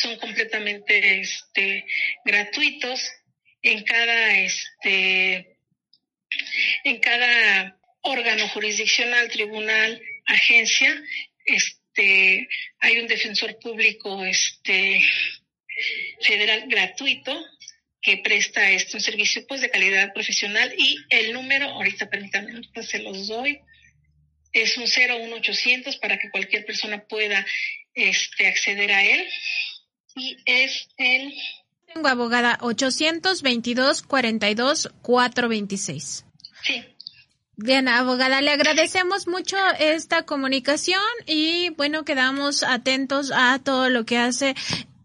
son 0.01 0.17
completamente 0.19 1.21
este, 1.21 1.87
gratuitos 2.25 3.01
en 3.63 3.83
cada 3.83 4.39
este 4.39 5.57
en 6.85 6.99
cada 6.99 7.79
órgano 8.03 8.49
jurisdiccional, 8.49 9.29
tribunal, 9.29 10.01
agencia, 10.27 11.03
este 11.45 12.49
hay 12.81 12.99
un 12.99 13.07
defensor 13.07 13.59
público 13.59 14.25
este 14.25 15.03
federal 16.21 16.65
gratuito 16.69 17.45
que 18.03 18.19
presta 18.19 18.71
este 18.71 18.97
un 18.97 19.03
servicio 19.03 19.47
pues 19.47 19.61
de 19.61 19.71
calidad 19.71 20.13
profesional. 20.13 20.75
Y 20.77 20.97
el 21.11 21.33
número, 21.33 21.69
ahorita 21.71 22.09
permítanme, 22.09 22.61
se 22.83 22.99
los 23.01 23.29
doy, 23.29 23.61
es 24.53 24.77
un 24.77 24.85
01800 24.85 25.97
para 25.97 26.19
que 26.19 26.31
cualquier 26.31 26.65
persona 26.65 27.05
pueda 27.05 27.45
este 27.95 28.47
acceder 28.47 28.93
a 28.93 29.05
él 29.05 29.27
y 30.17 30.37
es 30.47 30.89
el... 30.97 31.33
Tengo 31.93 32.09
abogada 32.09 32.59
822 32.61 34.03
42 34.03 34.91
426. 35.03 36.25
Sí. 36.63 36.85
Bien, 37.59 37.89
abogada, 37.89 38.43
le 38.43 38.51
agradecemos 38.51 39.29
mucho 39.29 39.57
esta 39.79 40.25
comunicación 40.25 41.01
y 41.27 41.71
bueno, 41.71 42.05
quedamos 42.05 42.63
atentos 42.63 43.33
a 43.35 43.59
todo 43.61 43.89
lo 43.89 44.05
que 44.05 44.19
hace 44.19 44.55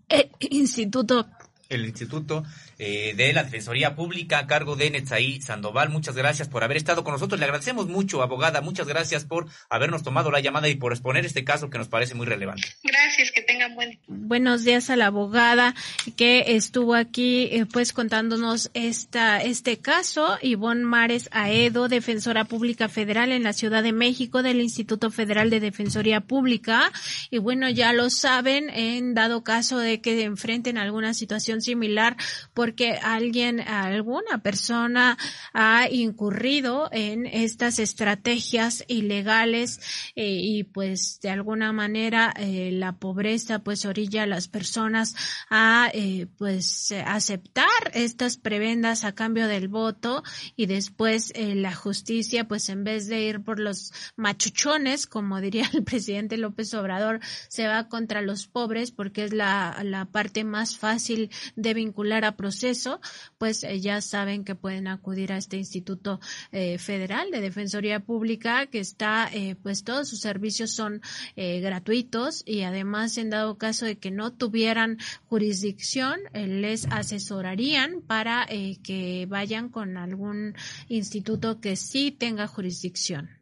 el 0.10 0.30
Instituto. 0.40 1.30
El 1.70 1.86
Instituto 1.86 2.44
eh, 2.84 3.14
de 3.16 3.32
la 3.32 3.44
Defensoría 3.44 3.94
Pública 3.94 4.40
a 4.40 4.48
cargo 4.48 4.76
de 4.76 4.90
Netzaí 4.90 5.40
Sandoval. 5.40 5.90
Muchas 5.90 6.16
gracias 6.16 6.48
por 6.48 6.64
haber 6.64 6.78
estado 6.78 7.04
con 7.04 7.14
nosotros. 7.14 7.40
Le 7.40 7.46
agradecemos 7.46 7.88
mucho, 7.88 8.24
abogada. 8.24 8.62
Muchas 8.62 8.88
gracias 8.88 9.24
por 9.24 9.46
habernos 9.70 10.02
tomado 10.02 10.32
la 10.32 10.40
llamada 10.40 10.68
y 10.68 10.74
por 10.74 10.92
exponer 10.92 11.24
este 11.24 11.44
caso 11.44 11.70
que 11.70 11.78
nos 11.78 11.90
parece 11.90 12.16
muy 12.16 12.26
relevante. 12.26 12.68
Gracias, 12.84 13.32
que 13.34 13.44
tengan 13.44 13.76
buen 13.76 14.00
Buenos 14.08 14.64
días 14.64 14.90
a 14.90 14.96
la 14.96 15.06
abogada 15.06 15.76
que 16.18 16.56
estuvo 16.56 16.96
aquí 16.96 17.50
eh, 17.52 17.68
pues 17.72 17.94
contándonos 17.94 18.72
esta 18.74 19.44
este 19.44 19.78
caso. 19.78 20.40
Ivonne 20.42 20.84
Mares 20.84 21.30
Aedo, 21.32 21.88
Defensora 21.88 22.46
Pública 22.46 22.90
Federal 22.90 23.32
en 23.32 23.44
la 23.44 23.54
Ciudad 23.54 23.84
de 23.84 23.94
México 23.94 24.42
del 24.42 24.60
Instituto 24.60 25.12
Federal 25.12 25.52
de 25.52 25.60
Defensoría 25.60 26.22
Pública. 26.22 26.92
Y 27.30 27.38
bueno, 27.38 27.70
ya 27.70 27.94
lo 27.94 28.10
saben, 28.10 28.72
en 28.72 29.14
dado 29.14 29.44
caso 29.44 29.78
de 29.78 30.02
que 30.02 30.24
enfrenten 30.24 30.80
alguna 30.80 31.14
situación 31.14 31.62
similar, 31.62 32.18
por 32.56 32.71
porque 32.72 32.94
alguien, 32.94 33.60
alguna 33.60 34.42
persona 34.42 35.18
ha 35.52 35.90
incurrido 35.92 36.88
en 36.94 37.26
estas 37.26 37.80
estrategias 37.80 38.86
ilegales 38.88 39.82
eh, 40.16 40.40
y 40.42 40.64
pues 40.64 41.20
de 41.22 41.32
alguna 41.32 41.74
manera 41.74 42.34
eh, 42.38 42.70
la 42.72 42.94
pobreza 42.94 43.60
pues 43.60 43.84
orilla 43.84 44.24
a 44.24 44.26
las 44.26 44.48
personas 44.48 45.18
a 45.50 45.92
eh, 45.94 46.28
pues 46.38 46.94
aceptar 47.06 47.68
estas 47.94 48.38
prebendas 48.38 49.04
a 49.04 49.14
cambio 49.14 49.50
del 49.50 49.68
voto 49.68 50.24
y 50.56 50.68
después 50.68 51.34
la 51.36 51.76
justicia 51.76 52.48
pues 52.48 52.70
en 52.70 52.86
vez 52.86 53.08
de 53.08 53.22
ir 53.22 53.44
por 53.44 53.60
los 53.60 53.92
machuchones 54.16 55.08
como 55.08 55.42
diría 55.42 55.70
el 55.74 55.84
presidente 55.84 56.38
López 56.38 56.74
Obrador 56.74 57.20
se 57.50 57.68
va 57.68 57.90
contra 57.90 58.22
los 58.22 58.48
pobres 58.48 58.92
porque 58.92 59.26
es 59.26 59.34
la, 59.34 59.78
la 59.84 60.06
parte 60.06 60.46
más 60.46 60.78
fácil 60.78 61.32
de 61.58 61.74
vincular 61.74 62.24
a 62.24 62.38
procesos 62.38 62.61
pues 63.38 63.64
eh, 63.64 63.80
ya 63.80 64.02
saben 64.02 64.44
que 64.44 64.56
pueden 64.56 64.88
acudir 64.88 65.34
a 65.34 65.38
este 65.38 65.58
Instituto 65.58 66.20
eh, 66.52 66.78
Federal 66.78 67.32
de 67.32 67.42
Defensoría 67.42 68.00
Pública 68.00 68.68
que 68.68 68.80
está, 68.80 69.30
eh, 69.34 69.56
pues 69.62 69.84
todos 69.84 70.08
sus 70.08 70.20
servicios 70.20 70.72
son 70.72 71.02
gratuitos 71.36 72.44
y 72.46 72.62
además 72.62 73.18
en 73.18 73.30
dado 73.30 73.58
caso 73.58 73.86
de 73.86 73.98
que 73.98 74.12
no 74.12 74.32
tuvieran 74.32 74.98
jurisdicción, 75.26 76.20
les 76.34 76.86
asesorarían 76.86 78.02
para 78.02 78.48
que 78.84 79.26
vayan 79.28 79.70
con 79.70 79.98
algún 79.98 80.56
instituto 80.88 81.60
que 81.60 81.76
sí 81.76 82.12
tenga 82.12 82.48
jurisdicción. 82.48 83.41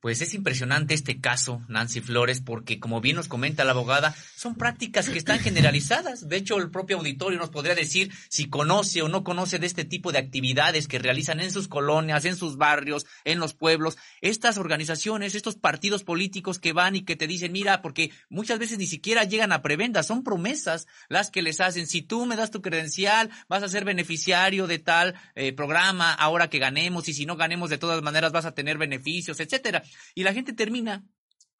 Pues 0.00 0.22
es 0.22 0.32
impresionante 0.34 0.94
este 0.94 1.20
caso, 1.20 1.60
Nancy 1.66 2.00
Flores, 2.00 2.40
porque 2.40 2.78
como 2.78 3.00
bien 3.00 3.16
nos 3.16 3.26
comenta 3.26 3.64
la 3.64 3.72
abogada, 3.72 4.14
son 4.36 4.54
prácticas 4.54 5.08
que 5.08 5.18
están 5.18 5.40
generalizadas. 5.40 6.28
De 6.28 6.36
hecho, 6.36 6.56
el 6.58 6.70
propio 6.70 6.98
auditorio 6.98 7.36
nos 7.36 7.50
podría 7.50 7.74
decir 7.74 8.12
si 8.28 8.48
conoce 8.48 9.02
o 9.02 9.08
no 9.08 9.24
conoce 9.24 9.58
de 9.58 9.66
este 9.66 9.84
tipo 9.84 10.12
de 10.12 10.18
actividades 10.18 10.86
que 10.86 11.00
realizan 11.00 11.40
en 11.40 11.50
sus 11.50 11.66
colonias, 11.66 12.24
en 12.26 12.36
sus 12.36 12.56
barrios, 12.56 13.06
en 13.24 13.40
los 13.40 13.54
pueblos. 13.54 13.96
Estas 14.20 14.56
organizaciones, 14.56 15.34
estos 15.34 15.56
partidos 15.56 16.04
políticos 16.04 16.60
que 16.60 16.72
van 16.72 16.94
y 16.94 17.04
que 17.04 17.16
te 17.16 17.26
dicen, 17.26 17.50
mira, 17.50 17.82
porque 17.82 18.12
muchas 18.28 18.60
veces 18.60 18.78
ni 18.78 18.86
siquiera 18.86 19.24
llegan 19.24 19.50
a 19.50 19.62
prebendas, 19.62 20.06
son 20.06 20.22
promesas 20.22 20.86
las 21.08 21.32
que 21.32 21.42
les 21.42 21.60
hacen. 21.60 21.88
Si 21.88 22.02
tú 22.02 22.24
me 22.24 22.36
das 22.36 22.52
tu 22.52 22.62
credencial, 22.62 23.30
vas 23.48 23.64
a 23.64 23.68
ser 23.68 23.84
beneficiario 23.84 24.68
de 24.68 24.78
tal 24.78 25.16
eh, 25.34 25.52
programa 25.52 26.14
ahora 26.14 26.48
que 26.48 26.60
ganemos 26.60 27.08
y 27.08 27.14
si 27.14 27.26
no 27.26 27.36
ganemos 27.36 27.68
de 27.68 27.78
todas 27.78 28.00
maneras 28.00 28.30
vas 28.30 28.44
a 28.44 28.54
tener 28.54 28.78
beneficios, 28.78 29.40
etcétera 29.40 29.82
y 30.14 30.22
la 30.22 30.34
gente 30.34 30.52
termina 30.52 31.04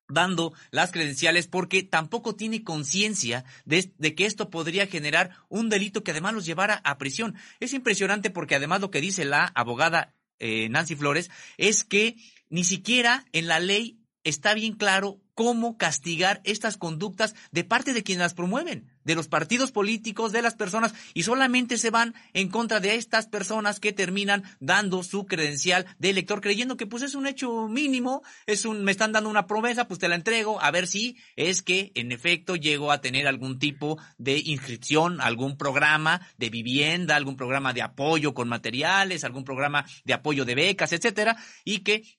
dando 0.09 0.55
las 0.71 0.91
credenciales 0.91 1.47
porque 1.47 1.83
tampoco 1.83 2.35
tiene 2.35 2.65
conciencia 2.65 3.45
de, 3.65 3.93
que 4.15 4.25
esto 4.25 4.51
podría 4.51 4.87
generar 4.87 5.31
un 5.49 5.69
delito 5.69 6.03
que 6.03 6.13
además 6.13 6.35
los 6.35 6.47
llevara 6.47 6.81
a 6.85 6.99
prisión. 6.99 7.35
Es 7.61 7.75
impresionante 7.75 8.31
porque 8.31 8.55
además 8.55 8.81
lo 8.81 8.91
que 8.91 9.01
dice 9.01 9.25
la 9.25 9.45
abogada 9.55 10.15
eh, 10.39 10.69
Nancy 10.71 10.97
Flores 10.97 11.31
es 11.57 11.85
que 11.85 12.17
ni 12.49 12.65
siquiera 12.65 13.27
en 13.33 13.49
la 13.49 13.61
ley 13.61 14.01
está 14.25 14.55
bien 14.55 14.75
claro 14.75 15.21
cómo 15.39 15.79
castigar 15.79 16.41
estas 16.43 16.77
conductas 16.77 17.37
de 17.53 17.63
parte 17.63 17.93
de 17.93 18.03
quienes 18.03 18.23
las 18.23 18.35
promueven, 18.35 18.91
de 19.05 19.15
los 19.15 19.29
partidos 19.29 19.71
políticos, 19.71 20.33
de 20.33 20.43
las 20.43 20.57
personas, 20.57 20.93
y 21.15 21.23
solamente 21.23 21.79
se 21.79 21.91
van 21.91 22.13
en 22.33 22.49
contra 22.49 22.81
de 22.81 22.97
estas 22.97 23.29
personas 23.29 23.79
que 23.79 23.93
terminan 23.93 24.43
dando 24.59 25.05
su 25.05 25.27
credencial 25.27 25.87
de 26.01 26.11
elector, 26.11 26.41
creyendo 26.41 26.77
que 26.77 26.89
pues 26.89 27.05
es 27.05 27.15
un 27.15 27.29
hecho 27.29 27.69
mínimo, 27.69 28.25
es 28.47 28.65
un, 28.65 28.83
me 28.83 28.91
están 28.91 29.13
dando 29.13 29.31
una 29.31 29.47
promesa, 29.47 29.87
pues 29.87 30.01
te 30.01 30.09
la 30.09 30.17
entrego, 30.17 30.61
a 30.61 30.73
ver 30.73 30.89
si 30.89 31.17
es 31.37 31.63
que 31.63 31.93
en 31.95 32.11
efecto 32.11 32.57
llego 32.57 32.91
a 32.91 33.01
tener 33.01 33.29
algún 33.29 33.61
tipo 33.61 33.97
de 34.17 34.43
inscripción, 34.45 35.21
algún 35.21 35.57
programa 35.57 36.21
de 36.37 36.51
vivienda, 36.51 37.15
algún 37.15 37.37
programa 37.37 37.73
de 37.73 37.83
apoyo 37.83 38.35
con 38.35 38.49
materiales, 38.49 39.23
algún 39.23 39.45
programa 39.45 39.87
de 40.05 40.15
apoyo 40.15 40.45
de 40.45 40.57
becas, 40.57 40.93
etcétera, 40.93 41.37
y 41.65 41.85
que 41.85 42.18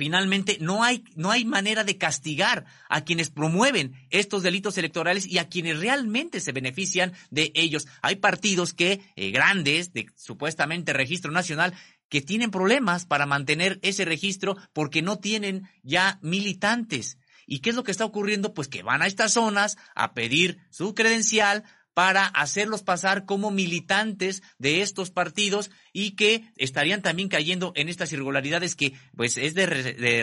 Finalmente, 0.00 0.56
no 0.62 0.82
hay, 0.82 1.04
no 1.14 1.30
hay 1.30 1.44
manera 1.44 1.84
de 1.84 1.98
castigar 1.98 2.64
a 2.88 3.04
quienes 3.04 3.28
promueven 3.28 3.92
estos 4.08 4.42
delitos 4.42 4.78
electorales 4.78 5.26
y 5.26 5.36
a 5.36 5.50
quienes 5.50 5.78
realmente 5.78 6.40
se 6.40 6.52
benefician 6.52 7.12
de 7.28 7.52
ellos. 7.54 7.86
Hay 8.00 8.16
partidos 8.16 8.72
que, 8.72 9.02
eh, 9.14 9.30
grandes, 9.30 9.92
de 9.92 10.06
supuestamente 10.16 10.94
registro 10.94 11.32
nacional, 11.32 11.74
que 12.08 12.22
tienen 12.22 12.50
problemas 12.50 13.04
para 13.04 13.26
mantener 13.26 13.78
ese 13.82 14.06
registro 14.06 14.56
porque 14.72 15.02
no 15.02 15.18
tienen 15.18 15.68
ya 15.82 16.18
militantes. 16.22 17.18
¿Y 17.44 17.58
qué 17.58 17.68
es 17.68 17.76
lo 17.76 17.84
que 17.84 17.90
está 17.90 18.06
ocurriendo? 18.06 18.54
Pues 18.54 18.68
que 18.68 18.82
van 18.82 19.02
a 19.02 19.06
estas 19.06 19.34
zonas 19.34 19.76
a 19.94 20.14
pedir 20.14 20.60
su 20.70 20.94
credencial, 20.94 21.64
para 21.94 22.26
hacerlos 22.26 22.82
pasar 22.82 23.26
como 23.26 23.50
militantes 23.50 24.42
de 24.58 24.82
estos 24.82 25.10
partidos 25.10 25.70
y 25.92 26.12
que 26.12 26.44
estarían 26.56 27.02
también 27.02 27.28
cayendo 27.28 27.72
en 27.76 27.88
estas 27.88 28.12
irregularidades 28.12 28.76
que 28.76 28.94
pues 29.16 29.36
es 29.36 29.54
de, 29.54 29.66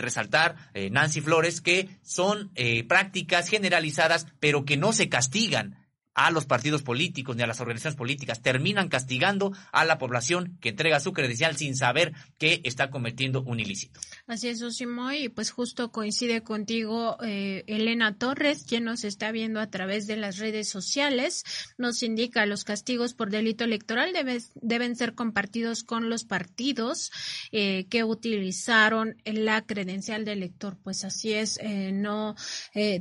resaltar 0.00 0.56
eh, 0.74 0.90
Nancy 0.90 1.20
Flores 1.20 1.60
que 1.60 1.88
son 2.02 2.50
eh, 2.54 2.84
prácticas 2.84 3.48
generalizadas 3.48 4.26
pero 4.40 4.64
que 4.64 4.76
no 4.76 4.92
se 4.92 5.08
castigan 5.08 5.77
a 6.18 6.32
los 6.32 6.46
partidos 6.46 6.82
políticos 6.82 7.36
ni 7.36 7.44
a 7.44 7.46
las 7.46 7.60
organizaciones 7.60 7.96
políticas. 7.96 8.42
Terminan 8.42 8.88
castigando 8.88 9.52
a 9.70 9.84
la 9.84 9.98
población 9.98 10.58
que 10.60 10.70
entrega 10.70 10.98
su 10.98 11.12
credencial 11.12 11.56
sin 11.56 11.76
saber 11.76 12.12
que 12.38 12.60
está 12.64 12.90
cometiendo 12.90 13.42
un 13.42 13.60
ilícito. 13.60 14.00
Así 14.26 14.48
es, 14.48 14.60
Osimo, 14.60 15.12
y 15.12 15.28
pues 15.28 15.52
justo 15.52 15.92
coincide 15.92 16.42
contigo 16.42 17.18
eh, 17.22 17.62
Elena 17.68 18.16
Torres, 18.16 18.64
quien 18.66 18.82
nos 18.82 19.04
está 19.04 19.30
viendo 19.30 19.60
a 19.60 19.70
través 19.70 20.08
de 20.08 20.16
las 20.16 20.38
redes 20.38 20.68
sociales. 20.68 21.44
Nos 21.78 22.02
indica 22.02 22.46
los 22.46 22.64
castigos 22.64 23.14
por 23.14 23.30
delito 23.30 23.62
electoral 23.62 24.12
deben 24.54 24.96
ser 24.96 25.14
compartidos 25.14 25.84
con 25.84 26.10
los 26.10 26.24
partidos 26.24 27.12
eh, 27.52 27.86
que 27.90 28.02
utilizaron 28.02 29.16
la 29.24 29.62
credencial 29.62 30.24
de 30.24 30.32
elector. 30.32 30.76
Pues 30.82 31.04
así 31.04 31.32
es, 31.32 31.60
eh, 31.62 31.92
no 31.92 32.34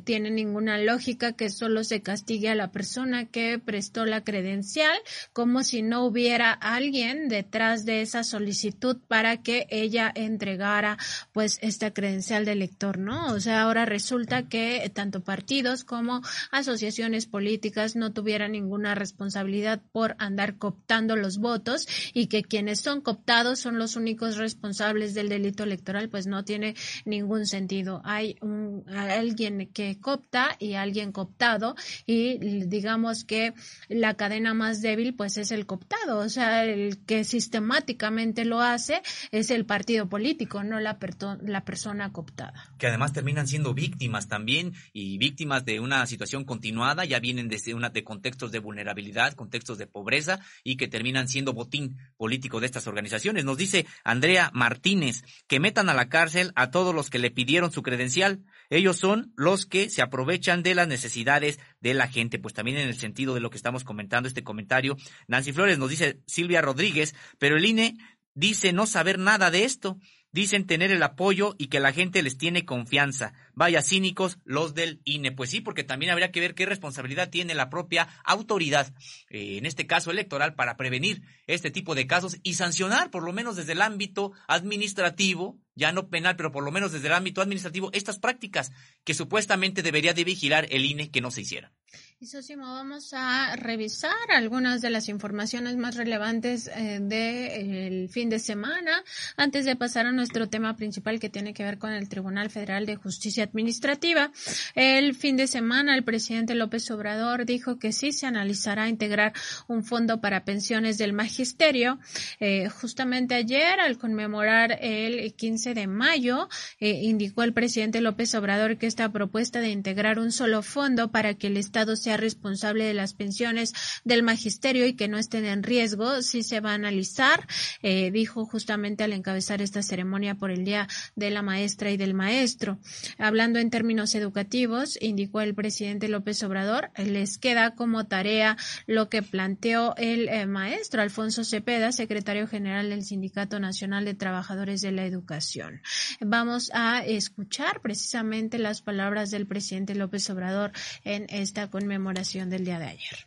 tiene 0.03 0.29
ninguna 0.29 0.77
lógica 0.77 1.33
que 1.33 1.49
solo 1.49 1.83
se 1.83 2.03
castigue 2.03 2.49
a 2.49 2.55
la 2.55 2.71
persona 2.71 3.06
que 3.29 3.59
prestó 3.59 4.05
la 4.05 4.23
credencial, 4.23 4.97
como 5.33 5.63
si 5.63 5.81
no 5.81 6.05
hubiera 6.05 6.51
alguien 6.51 7.29
detrás 7.29 7.85
de 7.85 8.01
esa 8.01 8.23
solicitud 8.23 8.97
para 9.07 9.41
que 9.41 9.67
ella 9.69 10.11
entregara 10.13 10.97
pues 11.31 11.59
esta 11.61 11.91
credencial 11.91 12.45
de 12.45 12.53
elector, 12.53 12.97
¿no? 12.97 13.33
O 13.33 13.39
sea, 13.39 13.61
ahora 13.61 13.85
resulta 13.85 14.47
que 14.47 14.89
tanto 14.93 15.23
partidos 15.23 15.83
como 15.83 16.21
asociaciones 16.51 17.25
políticas 17.25 17.95
no 17.95 18.13
tuvieran 18.13 18.51
ninguna 18.51 18.95
responsabilidad 18.95 19.81
por 19.91 20.15
andar 20.19 20.57
cooptando 20.57 21.15
los 21.15 21.37
votos 21.37 21.87
y 22.13 22.27
que 22.27 22.43
quienes 22.43 22.81
son 22.81 23.01
cooptados 23.01 23.59
son 23.59 23.77
los 23.77 23.95
únicos 23.95 24.37
responsables 24.37 25.13
del 25.13 25.29
delito 25.29 25.63
electoral, 25.63 26.09
pues 26.09 26.27
no 26.27 26.43
tiene 26.43 26.75
ningún 27.05 27.45
sentido. 27.45 28.01
Hay 28.03 28.37
un, 28.41 28.83
alguien 28.89 29.69
que 29.73 29.99
copta 29.99 30.55
y 30.59 30.73
alguien 30.73 31.11
cooptado 31.11 31.75
y 32.05 32.37
digamos 32.65 32.96
que 33.23 33.53
la 33.87 34.15
cadena 34.15 34.53
más 34.53 34.81
débil 34.81 35.13
pues 35.13 35.37
es 35.37 35.51
el 35.51 35.65
cooptado, 35.65 36.19
o 36.19 36.29
sea, 36.29 36.65
el 36.65 36.97
que 37.05 37.23
sistemáticamente 37.23 38.45
lo 38.45 38.61
hace 38.61 39.01
es 39.31 39.51
el 39.51 39.65
partido 39.65 40.09
político, 40.09 40.63
no 40.63 40.79
la, 40.79 40.97
la 41.41 41.65
persona 41.65 42.11
cooptada. 42.11 42.71
Que 42.77 42.87
además 42.87 43.13
terminan 43.13 43.47
siendo 43.47 43.73
víctimas 43.73 44.27
también 44.27 44.73
y 44.93 45.17
víctimas 45.17 45.65
de 45.65 45.79
una 45.79 46.05
situación 46.07 46.45
continuada, 46.45 47.05
ya 47.05 47.19
vienen 47.19 47.47
desde 47.47 47.73
una 47.73 47.89
de 47.89 48.03
contextos 48.03 48.51
de 48.51 48.59
vulnerabilidad, 48.59 49.33
contextos 49.33 49.77
de 49.77 49.87
pobreza 49.87 50.39
y 50.63 50.77
que 50.77 50.87
terminan 50.87 51.27
siendo 51.27 51.53
botín 51.53 51.97
político 52.17 52.59
de 52.59 52.65
estas 52.65 52.87
organizaciones. 52.87 53.45
Nos 53.45 53.57
dice 53.57 53.85
Andrea 54.03 54.51
Martínez 54.53 55.23
que 55.47 55.59
metan 55.59 55.89
a 55.89 55.93
la 55.93 56.09
cárcel 56.09 56.51
a 56.55 56.71
todos 56.71 56.93
los 56.93 57.09
que 57.09 57.19
le 57.19 57.31
pidieron 57.31 57.71
su 57.71 57.81
credencial. 57.81 58.43
Ellos 58.69 58.97
son 58.97 59.33
los 59.35 59.65
que 59.65 59.89
se 59.89 60.01
aprovechan 60.01 60.63
de 60.63 60.75
las 60.75 60.87
necesidades 60.87 61.59
de 61.79 61.93
la 61.93 62.07
gente. 62.07 62.39
Pues 62.39 62.53
también 62.53 62.77
en 62.77 62.87
el 62.87 62.95
sentido 62.95 63.33
de 63.33 63.39
lo 63.39 63.49
que 63.49 63.57
estamos 63.57 63.83
comentando, 63.83 64.27
este 64.27 64.43
comentario, 64.43 64.97
Nancy 65.27 65.53
Flores 65.53 65.77
nos 65.77 65.89
dice 65.89 66.19
Silvia 66.27 66.61
Rodríguez, 66.61 67.15
pero 67.39 67.57
el 67.57 67.65
INE 67.65 67.97
dice 68.33 68.73
no 68.73 68.85
saber 68.85 69.19
nada 69.19 69.51
de 69.51 69.63
esto. 69.63 69.97
Dicen 70.31 70.67
tener 70.67 70.91
el 70.91 71.01
apoyo 71.03 71.55
y 71.57 71.67
que 71.67 71.79
la 71.79 71.93
gente 71.93 72.21
les 72.21 72.37
tiene 72.37 72.65
confianza. 72.65 73.33
Vaya 73.53 73.81
cínicos 73.81 74.37
los 74.43 74.73
del 74.73 75.01
INE. 75.05 75.31
Pues 75.31 75.49
sí, 75.49 75.61
porque 75.61 75.83
también 75.83 76.11
habría 76.11 76.31
que 76.31 76.39
ver 76.39 76.53
qué 76.53 76.65
responsabilidad 76.65 77.29
tiene 77.29 77.55
la 77.55 77.69
propia 77.69 78.07
autoridad, 78.23 78.93
eh, 79.29 79.57
en 79.57 79.65
este 79.65 79.87
caso 79.87 80.11
electoral, 80.11 80.53
para 80.55 80.77
prevenir 80.77 81.21
este 81.47 81.71
tipo 81.71 81.95
de 81.95 82.07
casos 82.07 82.37
y 82.43 82.55
sancionar, 82.55 83.09
por 83.09 83.23
lo 83.23 83.33
menos 83.33 83.55
desde 83.55 83.71
el 83.71 83.81
ámbito 83.81 84.33
administrativo, 84.47 85.59
ya 85.75 85.91
no 85.91 86.09
penal, 86.09 86.35
pero 86.35 86.51
por 86.51 86.63
lo 86.63 86.71
menos 86.71 86.91
desde 86.91 87.07
el 87.07 87.13
ámbito 87.13 87.41
administrativo, 87.41 87.89
estas 87.93 88.19
prácticas 88.19 88.71
que 89.03 89.13
supuestamente 89.13 89.81
debería 89.81 90.13
de 90.13 90.23
vigilar 90.23 90.67
el 90.69 90.85
INE 90.85 91.09
que 91.09 91.21
no 91.21 91.31
se 91.31 91.41
hicieran. 91.41 91.71
Y 92.19 92.25
Sosimo, 92.25 92.63
vamos 92.63 93.13
a 93.13 93.55
revisar 93.57 94.11
algunas 94.29 94.81
de 94.81 94.89
las 94.89 95.07
informaciones 95.07 95.77
más 95.77 95.95
relevantes 95.95 96.67
eh, 96.75 96.97
del 96.99 98.09
fin 98.09 98.27
de 98.27 98.39
semana 98.39 99.03
antes 99.35 99.65
de 99.65 99.75
pasar 99.75 100.07
a 100.07 100.11
nuestro 100.11 100.49
tema 100.49 100.75
principal 100.75 101.19
que 101.19 101.29
tiene 101.29 101.53
que 101.53 101.63
ver 101.63 101.77
con 101.77 101.93
el 101.93 102.09
Tribunal 102.09 102.49
Federal 102.49 102.87
de 102.87 102.95
Justicia 102.95 103.43
Administrativa. 103.43 104.31
El 104.73 105.13
fin 105.13 105.37
de 105.37 105.45
semana 105.45 105.93
el 105.93 106.03
presidente 106.03 106.55
López 106.55 106.89
Obrador 106.89 107.45
dijo 107.45 107.77
que 107.77 107.91
sí 107.91 108.11
se 108.11 108.25
analizará 108.25 108.89
integrar 108.89 109.33
un 109.67 109.83
fondo 109.83 110.19
para 110.19 110.43
pensiones 110.43 110.97
del 110.97 111.13
magisterio. 111.13 111.99
Eh, 112.39 112.67
justamente 112.69 113.35
ayer, 113.35 113.79
al 113.79 113.99
conmemorar 113.99 114.79
el 114.81 115.35
15 115.35 115.75
de 115.75 115.85
mayo, 115.85 116.49
eh, 116.79 116.99
indicó 117.03 117.43
el 117.43 117.53
presidente 117.53 118.01
López 118.01 118.33
Obrador 118.33 118.77
que 118.79 118.87
esta 118.87 119.11
propuesta 119.11 119.59
de 119.59 119.69
integrar 119.69 120.17
un 120.17 120.31
solo 120.31 120.63
fondo 120.63 121.11
para 121.11 121.35
que 121.35 121.45
el 121.45 121.57
Estado 121.57 121.95
sea 122.07 122.15
responsable 122.15 122.85
de 122.85 122.93
las 122.93 123.13
pensiones 123.13 123.73
del 124.05 124.23
magisterio 124.23 124.87
y 124.87 124.93
que 124.93 125.09
no 125.09 125.17
estén 125.17 125.43
en 125.43 125.61
riesgo, 125.61 126.21
sí 126.21 126.41
se 126.41 126.61
va 126.61 126.71
a 126.71 126.75
analizar, 126.75 127.45
eh, 127.81 128.11
dijo 128.11 128.45
justamente 128.45 129.03
al 129.03 129.11
encabezar 129.11 129.61
esta 129.61 129.81
ceremonia 129.81 130.35
por 130.35 130.49
el 130.49 130.63
Día 130.63 130.87
de 131.17 131.31
la 131.31 131.41
Maestra 131.41 131.91
y 131.91 131.97
del 131.97 132.13
Maestro. 132.13 132.79
Hablando 133.17 133.59
en 133.59 133.69
términos 133.71 134.15
educativos, 134.15 134.97
indicó 135.01 135.41
el 135.41 135.53
presidente 135.53 136.07
López 136.07 136.41
Obrador, 136.43 136.91
les 136.95 137.37
queda 137.37 137.75
como 137.75 138.07
tarea 138.07 138.55
lo 138.85 139.09
que 139.09 139.21
planteó 139.21 139.93
el 139.97 140.29
eh, 140.29 140.45
maestro 140.45 141.01
Alfonso 141.01 141.43
Cepeda, 141.43 141.91
secretario 141.91 142.47
general 142.47 142.89
del 142.89 143.03
Sindicato 143.03 143.59
Nacional 143.59 144.05
de 144.05 144.13
Trabajadores 144.13 144.79
de 144.79 144.93
la 144.93 145.05
Educación. 145.05 145.81
Vamos 146.21 146.71
a 146.73 147.03
escuchar 147.03 147.81
precisamente 147.81 148.59
las 148.59 148.81
palabras 148.81 149.29
del 149.29 149.45
presidente 149.45 149.93
López 149.93 150.29
Obrador 150.29 150.71
en 151.03 151.25
esta 151.27 151.69
conmemoración 151.69 151.96
del 151.97 152.65
día 152.65 152.79
de 152.79 152.85
ayer. 152.85 153.25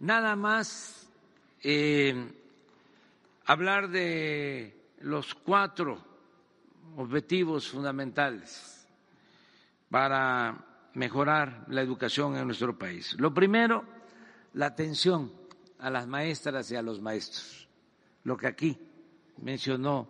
Nada 0.00 0.36
más 0.36 1.08
eh, 1.62 2.14
hablar 3.46 3.88
de 3.88 4.76
los 5.00 5.34
cuatro 5.34 6.04
objetivos 6.96 7.68
fundamentales 7.68 8.86
para 9.90 10.90
mejorar 10.94 11.64
la 11.68 11.82
educación 11.82 12.36
en 12.36 12.46
nuestro 12.46 12.76
país. 12.76 13.14
Lo 13.18 13.32
primero, 13.32 13.84
la 14.54 14.66
atención 14.66 15.32
a 15.78 15.90
las 15.90 16.06
maestras 16.06 16.70
y 16.70 16.76
a 16.76 16.82
los 16.82 17.00
maestros, 17.00 17.68
lo 18.24 18.36
que 18.36 18.46
aquí 18.46 18.78
mencionó 19.42 20.08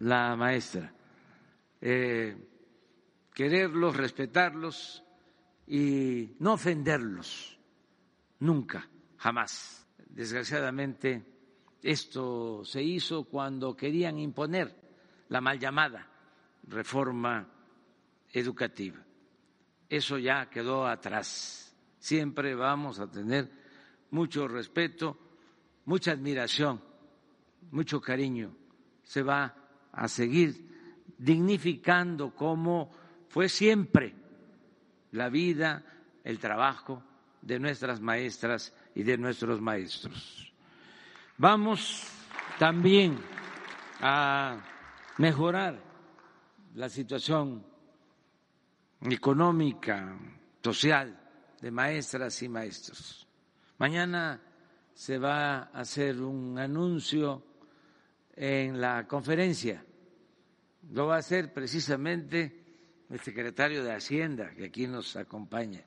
la 0.00 0.36
maestra. 0.36 0.92
Eh, 1.80 2.36
quererlos, 3.34 3.96
respetarlos 3.96 5.02
y 5.72 6.36
no 6.40 6.52
ofenderlos, 6.52 7.58
nunca, 8.40 8.86
jamás. 9.16 9.86
Desgraciadamente, 10.06 11.24
esto 11.80 12.62
se 12.62 12.82
hizo 12.82 13.24
cuando 13.24 13.74
querían 13.74 14.18
imponer 14.18 14.76
la 15.30 15.40
mal 15.40 15.58
llamada 15.58 16.06
reforma 16.64 17.48
educativa. 18.30 19.02
Eso 19.88 20.18
ya 20.18 20.50
quedó 20.50 20.86
atrás. 20.86 21.74
Siempre 21.98 22.54
vamos 22.54 23.00
a 23.00 23.10
tener 23.10 23.50
mucho 24.10 24.46
respeto, 24.46 25.16
mucha 25.86 26.12
admiración, 26.12 26.82
mucho 27.70 27.98
cariño. 27.98 28.54
Se 29.04 29.22
va 29.22 29.56
a 29.90 30.06
seguir 30.06 31.14
dignificando 31.16 32.34
como 32.34 32.90
fue 33.30 33.48
siempre 33.48 34.21
la 35.12 35.28
vida, 35.28 35.82
el 36.24 36.38
trabajo 36.38 37.02
de 37.40 37.58
nuestras 37.58 38.00
maestras 38.00 38.74
y 38.94 39.02
de 39.02 39.16
nuestros 39.18 39.60
maestros. 39.60 40.52
Vamos 41.38 42.06
también 42.58 43.18
a 44.00 44.58
mejorar 45.18 45.78
la 46.74 46.88
situación 46.88 47.64
económica, 49.02 50.16
social 50.62 51.18
de 51.60 51.70
maestras 51.70 52.42
y 52.42 52.48
maestros. 52.48 53.26
Mañana 53.78 54.40
se 54.94 55.18
va 55.18 55.58
a 55.58 55.62
hacer 55.80 56.20
un 56.20 56.58
anuncio 56.58 57.44
en 58.34 58.80
la 58.80 59.06
conferencia. 59.06 59.84
Lo 60.90 61.06
va 61.06 61.16
a 61.16 61.18
hacer 61.18 61.52
precisamente 61.52 62.61
el 63.12 63.20
secretario 63.20 63.84
de 63.84 63.92
Hacienda, 63.92 64.50
que 64.56 64.64
aquí 64.64 64.86
nos 64.86 65.16
acompaña. 65.16 65.82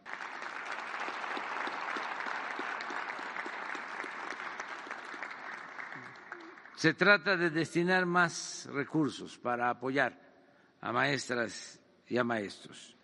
Se 6.75 6.93
trata 6.93 7.35
de 7.35 7.49
destinar 7.49 8.05
más 8.05 8.69
recursos 8.71 9.39
para 9.39 9.71
apoyar 9.71 10.21
a 10.81 10.91
maestras 10.91 11.79
y 12.07 12.15
a 12.17 12.23
maestros. 12.23 12.95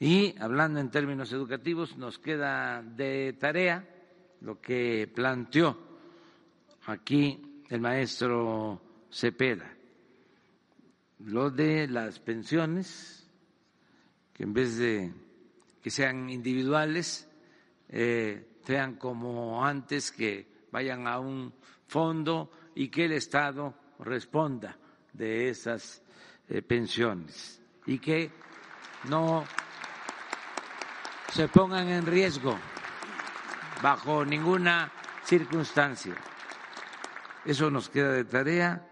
Y 0.00 0.34
hablando 0.40 0.80
en 0.80 0.90
términos 0.90 1.32
educativos, 1.32 1.96
nos 1.96 2.18
queda 2.18 2.82
de 2.82 3.36
tarea 3.38 3.88
lo 4.40 4.60
que 4.60 5.08
planteó 5.14 5.78
aquí 6.86 7.62
el 7.70 7.80
maestro 7.80 8.82
Cepeda, 9.08 9.72
lo 11.20 11.48
de 11.50 11.86
las 11.86 12.18
pensiones, 12.18 13.21
que 14.32 14.44
en 14.44 14.52
vez 14.52 14.76
de 14.76 15.12
que 15.82 15.90
sean 15.90 16.30
individuales, 16.30 17.28
eh, 17.88 18.58
sean 18.64 18.94
como 18.96 19.64
antes, 19.64 20.12
que 20.12 20.46
vayan 20.70 21.06
a 21.06 21.18
un 21.18 21.52
fondo 21.88 22.50
y 22.74 22.88
que 22.88 23.06
el 23.06 23.12
Estado 23.12 23.74
responda 23.98 24.76
de 25.12 25.48
esas 25.48 26.02
eh, 26.48 26.62
pensiones 26.62 27.60
y 27.86 27.98
que 27.98 28.30
no 29.08 29.44
se 31.30 31.48
pongan 31.48 31.88
en 31.88 32.06
riesgo 32.06 32.56
bajo 33.82 34.24
ninguna 34.24 34.92
circunstancia. 35.24 36.14
Eso 37.44 37.70
nos 37.70 37.88
queda 37.88 38.12
de 38.12 38.24
tarea 38.24 38.86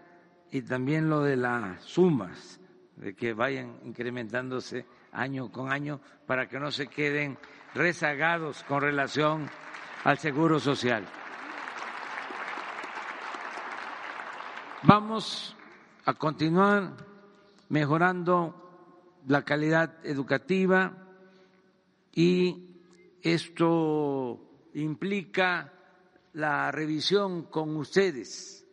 y 0.51 0.61
también 0.61 1.09
lo 1.09 1.21
de 1.21 1.37
las 1.37 1.81
sumas, 1.83 2.59
de 2.97 3.15
que 3.15 3.33
vayan 3.33 3.79
incrementándose 3.85 4.85
año 5.11 5.51
con 5.51 5.71
año 5.71 5.99
para 6.25 6.47
que 6.47 6.59
no 6.59 6.71
se 6.71 6.87
queden 6.87 7.37
rezagados 7.73 8.63
con 8.63 8.81
relación 8.81 9.49
al 10.03 10.17
seguro 10.17 10.59
social. 10.59 11.05
Vamos 14.83 15.55
a 16.05 16.13
continuar 16.15 16.95
mejorando 17.69 19.21
la 19.27 19.43
calidad 19.43 20.03
educativa 20.03 20.97
y 22.13 22.71
esto 23.21 24.39
implica 24.73 25.71
la 26.33 26.71
revisión 26.71 27.43
con 27.43 27.75
ustedes, 27.77 28.65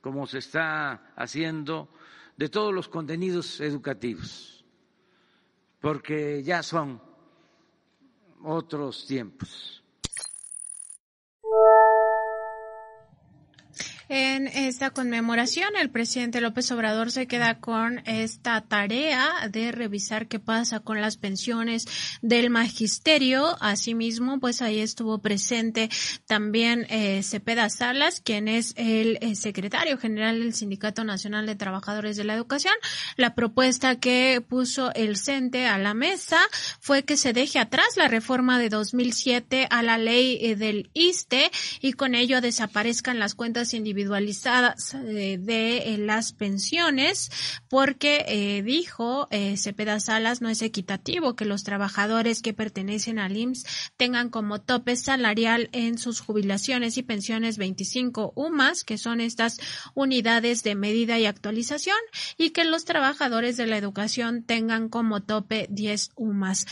como 0.00 0.26
se 0.26 0.38
está 0.38 1.12
haciendo, 1.16 1.88
de 2.36 2.48
todos 2.48 2.72
los 2.74 2.88
contenidos 2.88 3.60
educativos, 3.60 4.57
porque 5.80 6.42
ya 6.42 6.62
son 6.62 7.00
otros 8.42 9.06
tiempos. 9.06 9.82
En 14.10 14.46
esta 14.46 14.88
conmemoración, 14.88 15.76
el 15.78 15.90
presidente 15.90 16.40
López 16.40 16.70
Obrador 16.72 17.12
se 17.12 17.26
queda 17.26 17.58
con 17.58 17.98
esta 18.06 18.62
tarea 18.62 19.30
de 19.50 19.70
revisar 19.70 20.28
qué 20.28 20.38
pasa 20.38 20.80
con 20.80 21.02
las 21.02 21.18
pensiones 21.18 21.84
del 22.22 22.48
magisterio. 22.48 23.58
Asimismo, 23.60 24.40
pues 24.40 24.62
ahí 24.62 24.80
estuvo 24.80 25.18
presente 25.18 25.90
también 26.26 26.86
eh, 26.88 27.22
Cepeda 27.22 27.68
Salas, 27.68 28.22
quien 28.22 28.48
es 28.48 28.72
el, 28.78 29.18
el, 29.20 29.36
secretario 29.36 29.98
general 29.98 30.38
del 30.38 30.54
Sindicato 30.54 31.04
Nacional 31.04 31.44
de 31.44 31.56
Trabajadores 31.56 32.16
de 32.16 32.24
la 32.24 32.34
Educación. 32.34 32.74
La 33.16 33.34
propuesta 33.34 34.00
que 34.00 34.40
puso 34.40 34.90
el 34.94 35.18
CENTE 35.18 35.66
a 35.66 35.76
la 35.76 35.92
mesa 35.92 36.40
fue 36.80 37.04
que 37.04 37.18
se 37.18 37.34
deje 37.34 37.58
atrás 37.58 37.98
la 37.98 38.08
reforma 38.08 38.58
de 38.58 38.70
2007 38.70 39.66
a 39.68 39.82
la 39.82 39.98
ley 39.98 40.38
eh, 40.40 40.56
del 40.56 40.88
ISTE 40.94 41.50
y 41.82 41.92
con 41.92 42.14
ello 42.14 42.40
desaparezcan 42.40 43.18
las 43.18 43.34
cuentas 43.34 43.74
individuales 43.74 43.97
individualizadas 43.98 44.94
eh, 44.94 45.38
de 45.40 45.78
eh, 45.78 45.98
las 45.98 46.32
pensiones 46.32 47.30
porque 47.68 48.24
eh, 48.28 48.62
dijo 48.62 49.28
Cepeda 49.56 49.98
Salas 50.00 50.40
no 50.40 50.48
es 50.48 50.62
equitativo 50.62 51.34
que 51.34 51.44
los 51.44 51.64
trabajadores 51.64 52.40
que 52.40 52.54
pertenecen 52.54 53.18
al 53.18 53.36
IMSS 53.36 53.66
tengan 53.96 54.30
como 54.30 54.60
tope 54.60 54.96
salarial 54.96 55.68
en 55.72 55.98
sus 55.98 56.20
jubilaciones 56.20 56.96
y 56.96 57.02
pensiones 57.02 57.58
25 57.58 58.32
UMAS, 58.36 58.84
que 58.84 58.98
son 58.98 59.20
estas 59.20 59.58
unidades 59.94 60.62
de 60.62 60.74
medida 60.74 61.18
y 61.18 61.26
actualización, 61.26 61.96
y 62.36 62.50
que 62.50 62.64
los 62.64 62.84
trabajadores 62.84 63.56
de 63.56 63.66
la 63.66 63.76
educación 63.76 64.44
tengan 64.44 64.88
como 64.88 65.22
tope 65.22 65.66
10 65.70 66.12
UMAS. 66.16 66.66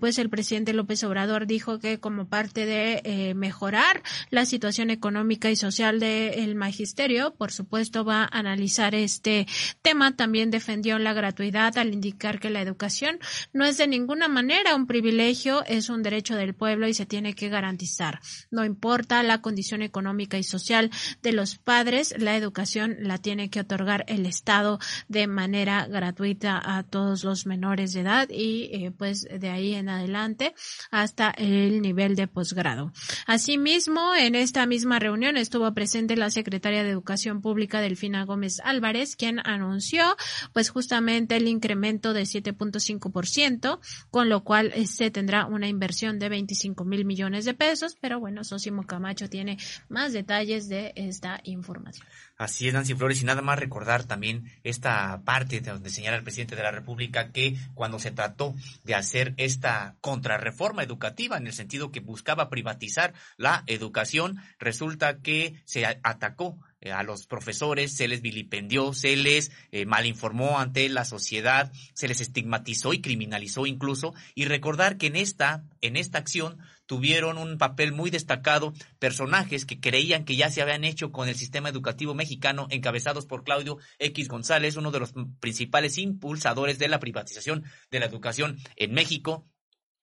pues 0.00 0.18
el 0.18 0.30
presidente 0.30 0.72
López 0.72 1.02
Obrador 1.04 1.46
dijo 1.46 1.78
que 1.78 1.98
como 1.98 2.28
parte 2.28 2.66
de 2.66 3.34
mejorar 3.34 4.02
la 4.30 4.44
situación 4.46 4.90
económica 4.90 5.50
y 5.50 5.56
social 5.56 6.00
del 6.00 6.54
magisterio, 6.68 7.34
por 7.34 7.50
supuesto, 7.50 8.04
va 8.04 8.24
a 8.24 8.38
analizar 8.38 8.94
este 8.94 9.46
tema. 9.80 10.14
También 10.16 10.50
defendió 10.50 10.98
la 10.98 11.14
gratuidad 11.14 11.78
al 11.78 11.94
indicar 11.94 12.40
que 12.40 12.50
la 12.50 12.60
educación 12.60 13.18
no 13.54 13.64
es 13.64 13.78
de 13.78 13.86
ninguna 13.86 14.28
manera 14.28 14.74
un 14.74 14.86
privilegio, 14.86 15.64
es 15.64 15.88
un 15.88 16.02
derecho 16.02 16.36
del 16.36 16.52
pueblo 16.54 16.86
y 16.86 16.92
se 16.92 17.06
tiene 17.06 17.32
que 17.32 17.48
garantizar. 17.48 18.20
No 18.50 18.66
importa 18.66 19.22
la 19.22 19.40
condición 19.40 19.80
económica 19.80 20.36
y 20.36 20.42
social 20.42 20.90
de 21.22 21.32
los 21.32 21.56
padres, 21.56 22.14
la 22.18 22.36
educación 22.36 22.96
la 23.00 23.16
tiene 23.16 23.48
que 23.48 23.60
otorgar 23.60 24.04
el 24.06 24.26
Estado 24.26 24.78
de 25.08 25.26
manera 25.26 25.86
gratuita 25.86 26.60
a 26.62 26.82
todos 26.82 27.24
los 27.24 27.46
menores 27.46 27.94
de 27.94 28.00
edad 28.00 28.28
y 28.28 28.68
eh, 28.72 28.90
pues 28.90 29.22
de 29.22 29.48
ahí 29.48 29.74
en 29.74 29.88
adelante 29.88 30.54
hasta 30.90 31.30
el 31.30 31.80
nivel 31.80 32.14
de 32.14 32.26
posgrado. 32.28 32.92
Asimismo, 33.26 34.14
en 34.14 34.34
esta 34.34 34.66
misma 34.66 34.98
reunión 34.98 35.38
estuvo 35.38 35.72
presente 35.72 36.14
la 36.14 36.28
secretaria 36.28 36.57
secretaria 36.58 36.82
de 36.82 36.90
Educación 36.90 37.40
Pública 37.40 37.80
Delfina 37.80 38.24
Gómez 38.24 38.60
Álvarez, 38.64 39.14
quien 39.14 39.38
anunció 39.46 40.16
pues 40.52 40.70
justamente 40.70 41.36
el 41.36 41.46
incremento 41.46 42.12
de 42.12 42.22
7.5%, 42.22 43.78
con 44.10 44.28
lo 44.28 44.42
cual 44.42 44.72
eh, 44.74 44.88
se 44.88 45.12
tendrá 45.12 45.46
una 45.46 45.68
inversión 45.68 46.18
de 46.18 46.28
25 46.28 46.84
mil 46.84 47.04
millones 47.04 47.44
de 47.44 47.54
pesos, 47.54 47.96
pero 48.00 48.18
bueno, 48.18 48.42
Sosimo 48.42 48.84
Camacho 48.86 49.28
tiene 49.28 49.56
más 49.88 50.12
detalles 50.12 50.68
de 50.68 50.92
esta 50.96 51.40
información. 51.44 52.08
Así 52.38 52.68
es, 52.68 52.74
Nancy 52.74 52.94
Flores, 52.94 53.20
y 53.20 53.24
nada 53.24 53.42
más 53.42 53.58
recordar 53.58 54.04
también 54.04 54.44
esta 54.62 55.22
parte 55.24 55.60
de 55.60 55.72
donde 55.72 55.90
señala 55.90 56.16
el 56.16 56.22
presidente 56.22 56.54
de 56.54 56.62
la 56.62 56.70
República 56.70 57.32
que 57.32 57.56
cuando 57.74 57.98
se 57.98 58.12
trató 58.12 58.54
de 58.84 58.94
hacer 58.94 59.34
esta 59.38 59.96
contrarreforma 60.00 60.84
educativa, 60.84 61.36
en 61.36 61.48
el 61.48 61.52
sentido 61.52 61.90
que 61.90 61.98
buscaba 61.98 62.48
privatizar 62.48 63.12
la 63.38 63.64
educación, 63.66 64.38
resulta 64.60 65.18
que 65.18 65.60
se 65.64 65.84
atacó 65.84 66.56
eh, 66.80 66.92
a 66.92 67.02
los 67.02 67.26
profesores, 67.26 67.96
se 67.96 68.06
les 68.06 68.22
vilipendió, 68.22 68.92
se 68.92 69.16
les 69.16 69.50
eh, 69.72 69.84
malinformó 69.84 70.60
ante 70.60 70.88
la 70.88 71.04
sociedad, 71.04 71.72
se 71.92 72.06
les 72.06 72.20
estigmatizó 72.20 72.92
y 72.92 73.00
criminalizó 73.00 73.66
incluso, 73.66 74.14
y 74.36 74.44
recordar 74.44 74.96
que 74.96 75.08
en 75.08 75.16
esta, 75.16 75.64
en 75.80 75.96
esta 75.96 76.18
acción 76.18 76.58
tuvieron 76.88 77.36
un 77.36 77.58
papel 77.58 77.92
muy 77.92 78.10
destacado 78.10 78.72
personajes 78.98 79.66
que 79.66 79.78
creían 79.78 80.24
que 80.24 80.36
ya 80.36 80.50
se 80.50 80.62
habían 80.62 80.84
hecho 80.84 81.12
con 81.12 81.28
el 81.28 81.36
sistema 81.36 81.68
educativo 81.68 82.14
mexicano, 82.14 82.66
encabezados 82.70 83.26
por 83.26 83.44
Claudio 83.44 83.76
X 83.98 84.26
González, 84.26 84.76
uno 84.76 84.90
de 84.90 85.00
los 85.00 85.12
principales 85.38 85.98
impulsadores 85.98 86.78
de 86.78 86.88
la 86.88 86.98
privatización 86.98 87.64
de 87.90 88.00
la 88.00 88.06
educación 88.06 88.56
en 88.76 88.94
México, 88.94 89.46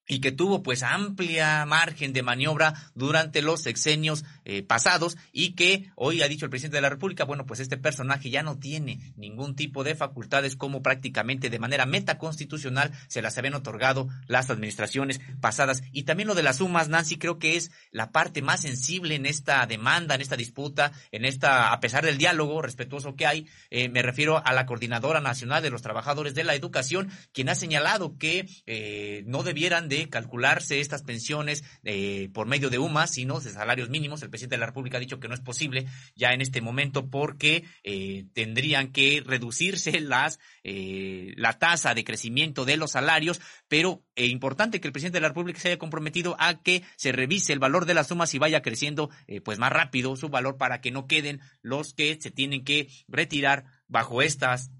y 0.08 0.20
que 0.20 0.32
tuvo 0.32 0.64
pues 0.64 0.84
amplia 0.84 1.66
margen 1.66 2.14
de 2.14 2.24
maniobra 2.24 2.74
durante 2.94 3.42
los 3.42 3.62
sexenios 3.62 4.24
eh, 4.46 4.64
pasados 4.64 5.18
y 5.32 5.54
que 5.54 5.92
hoy 5.96 6.22
ha 6.22 6.28
dicho 6.28 6.46
el 6.46 6.50
presidente 6.50 6.78
de 6.78 6.82
la 6.82 6.90
República, 6.90 7.26
bueno, 7.26 7.46
pues 7.46 7.60
este 7.60 7.78
personaje 7.78 8.30
ya 8.30 8.44
no 8.44 8.60
tiene 8.60 9.14
ningún 9.16 9.56
tipo 9.56 9.84
de 9.84 9.96
facultades 9.96 10.56
como 10.56 10.82
prácticamente 10.82 11.50
de 11.50 11.60
manera 11.60 11.86
metaconstitucional 11.86 12.92
se 13.08 13.22
las 13.22 13.38
habían 13.38 13.56
otorgado 13.56 14.08
las 14.28 14.50
administraciones 14.50 15.20
pasadas. 15.42 15.84
Y 15.92 16.04
también 16.04 16.28
lo 16.28 16.36
de 16.36 16.44
las 16.44 16.58
sumas, 16.58 16.90
Nancy, 16.90 17.18
creo 17.18 17.40
que 17.40 17.58
es 17.58 17.72
la 17.92 18.12
parte 18.12 18.42
más 18.42 18.62
sensible 18.62 19.16
en 19.16 19.26
esta 19.26 19.66
demanda, 19.66 20.16
en 20.16 20.22
esta 20.22 20.36
disputa, 20.36 20.92
en 21.12 21.26
esta, 21.26 21.72
a 21.72 21.80
pesar 21.80 22.06
del 22.06 22.18
diálogo 22.18 22.62
respetuoso 22.62 23.16
que 23.16 23.26
hay, 23.26 23.48
eh, 23.70 23.90
me 23.90 24.02
refiero 24.02 24.42
a 24.46 24.54
la 24.54 24.66
Coordinadora 24.66 25.22
Nacional 25.22 25.64
de 25.64 25.70
los 25.70 25.82
Trabajadores 25.82 26.36
de 26.36 26.44
la 26.44 26.56
Educación, 26.56 27.10
quien 27.34 27.50
ha 27.50 27.56
señalado 27.56 28.18
que 28.18 28.48
eh, 28.66 29.24
no 29.26 29.44
debieran 29.44 29.90
de 29.90 29.95
calcularse 30.10 30.80
estas 30.80 31.04
pensiones 31.04 31.64
eh, 31.84 32.30
por 32.34 32.48
medio 32.48 32.70
de 32.70 32.80
UMA, 32.80 33.08
sino 33.08 33.40
de 33.40 33.52
salarios 33.52 33.90
mínimos. 33.90 34.22
El 34.22 34.30
presidente 34.30 34.56
de 34.56 34.60
la 34.60 34.68
República 34.68 34.98
ha 34.98 35.00
dicho 35.00 35.20
que 35.20 35.28
no 35.28 35.34
es 35.34 35.42
posible 35.42 35.86
ya 36.16 36.32
en 36.32 36.42
este 36.42 36.62
momento 36.62 37.10
porque 37.10 37.64
eh, 37.84 38.26
tendrían 38.34 38.92
que 38.92 39.24
reducirse 39.26 40.00
las 40.02 40.40
eh, 40.64 41.34
la 41.38 41.54
tasa 41.60 41.94
de 41.94 42.04
crecimiento 42.04 42.66
de 42.66 42.78
los 42.78 42.92
salarios, 42.92 43.40
pero 43.68 44.04
es 44.16 44.30
importante 44.30 44.80
que 44.80 44.88
el 44.88 44.94
presidente 44.94 45.18
de 45.18 45.22
la 45.22 45.30
República 45.30 45.60
se 45.60 45.70
haya 45.70 45.80
comprometido 45.80 46.36
a 46.40 46.62
que 46.62 46.84
se 46.96 47.12
revise 47.12 47.54
el 47.54 47.60
valor 47.60 47.86
de 47.86 47.94
las 47.94 48.08
sumas 48.08 48.34
y 48.34 48.40
vaya 48.40 48.62
creciendo 48.62 49.10
pues 49.44 49.60
más 49.60 49.72
rápido 49.72 50.16
su 50.16 50.30
valor 50.30 50.58
para 50.58 50.82
que 50.82 50.92
no 50.92 51.08
queden 51.08 51.42
los 51.62 51.94
que 51.94 52.18
se 52.20 52.32
tienen 52.32 52.64
que 52.64 52.88
retirar 53.08 53.66
bajo 53.88 54.22
estas 54.22 54.72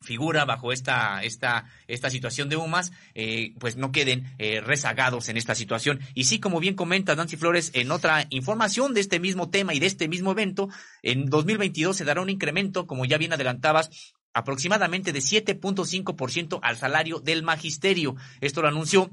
figura 0.00 0.44
bajo 0.44 0.72
esta, 0.72 1.22
esta, 1.22 1.64
esta 1.86 2.10
situación 2.10 2.48
de 2.48 2.56
UMAS, 2.56 2.92
eh, 3.14 3.54
pues 3.58 3.76
no 3.76 3.92
queden 3.92 4.24
eh, 4.38 4.60
rezagados 4.60 5.28
en 5.28 5.36
esta 5.36 5.54
situación. 5.54 6.00
Y 6.14 6.24
sí, 6.24 6.38
como 6.38 6.60
bien 6.60 6.74
comenta 6.74 7.16
Nancy 7.16 7.36
Flores, 7.36 7.70
en 7.74 7.90
otra 7.90 8.26
información 8.30 8.94
de 8.94 9.00
este 9.00 9.20
mismo 9.20 9.50
tema 9.50 9.74
y 9.74 9.78
de 9.78 9.86
este 9.86 10.08
mismo 10.08 10.32
evento, 10.32 10.68
en 11.02 11.26
2022 11.26 11.96
se 11.96 12.04
dará 12.04 12.20
un 12.20 12.30
incremento, 12.30 12.86
como 12.86 13.04
ya 13.04 13.18
bien 13.18 13.32
adelantabas, 13.32 14.14
aproximadamente 14.32 15.12
de 15.12 15.20
7.5% 15.20 16.60
al 16.62 16.76
salario 16.76 17.20
del 17.20 17.42
magisterio. 17.42 18.16
Esto 18.40 18.62
lo 18.62 18.68
anunció 18.68 19.10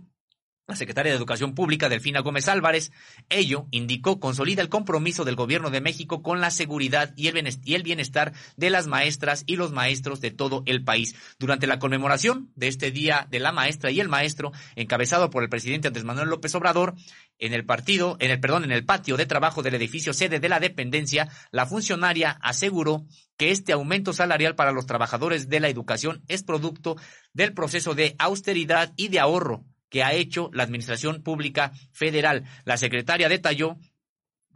la 0.66 0.78
secretaria 0.78 1.12
de 1.12 1.18
Educación 1.18 1.56
Pública, 1.56 1.90
Delfina 1.90 2.22
Gómez 2.22 2.48
Álvarez, 2.48 2.94
ello, 3.30 3.68
indicó, 3.72 4.22
consolida 4.22 4.62
el 4.62 4.70
compromiso 4.70 5.26
del 5.26 5.36
Gobierno 5.36 5.72
de 5.72 5.82
México 5.82 6.24
con 6.24 6.40
la 6.40 6.52
seguridad 6.52 7.14
y 7.18 7.28
el 7.28 7.84
bienestar 7.84 8.32
de 8.56 8.70
las 8.70 8.88
maestras 8.88 9.44
y 9.46 9.58
los 9.58 9.74
maestros 9.74 10.22
de 10.22 10.32
todo 10.32 10.64
el 10.66 10.86
país. 10.86 11.16
Durante 11.38 11.68
la 11.68 11.80
conmemoración 11.80 12.50
de 12.56 12.70
este 12.70 12.92
Día 12.92 13.28
de 13.30 13.42
la 13.42 13.52
Maestra 13.52 13.92
y 13.92 14.00
el 14.00 14.08
Maestro, 14.08 14.54
encabezado 14.78 15.30
por 15.30 15.44
el 15.44 15.50
presidente 15.50 15.90
Andrés 15.90 16.06
Manuel 16.06 16.30
López 16.30 16.56
Obrador, 16.56 16.96
en 17.40 17.54
el 17.54 17.66
partido, 17.66 18.16
en 18.22 18.32
el 18.32 18.40
perdón, 18.40 18.64
en 18.64 18.72
el 18.72 18.86
patio 18.86 19.18
de 19.18 19.26
trabajo 19.26 19.64
del 19.64 19.76
edificio 19.76 20.14
sede 20.14 20.40
de 20.40 20.48
la 20.48 20.62
dependencia, 20.62 21.28
la 21.52 21.66
funcionaria 21.66 22.40
aseguró 22.42 23.06
que 23.36 23.52
este 23.52 23.74
aumento 23.74 24.14
salarial 24.14 24.56
para 24.56 24.72
los 24.72 24.86
trabajadores 24.86 25.50
de 25.50 25.60
la 25.60 25.68
educación 25.68 26.24
es 26.30 26.42
producto 26.42 26.96
del 27.34 27.54
proceso 27.54 27.96
de 27.96 28.16
austeridad 28.18 28.94
y 28.96 29.10
de 29.10 29.20
ahorro 29.20 29.66
que 29.94 30.04
ha 30.04 30.12
hecho 30.14 30.50
la 30.54 30.64
Administración 30.64 31.22
Pública 31.22 31.72
Federal. 31.92 32.46
La 32.66 32.78
secretaria 32.78 33.30
detalló 33.30 33.78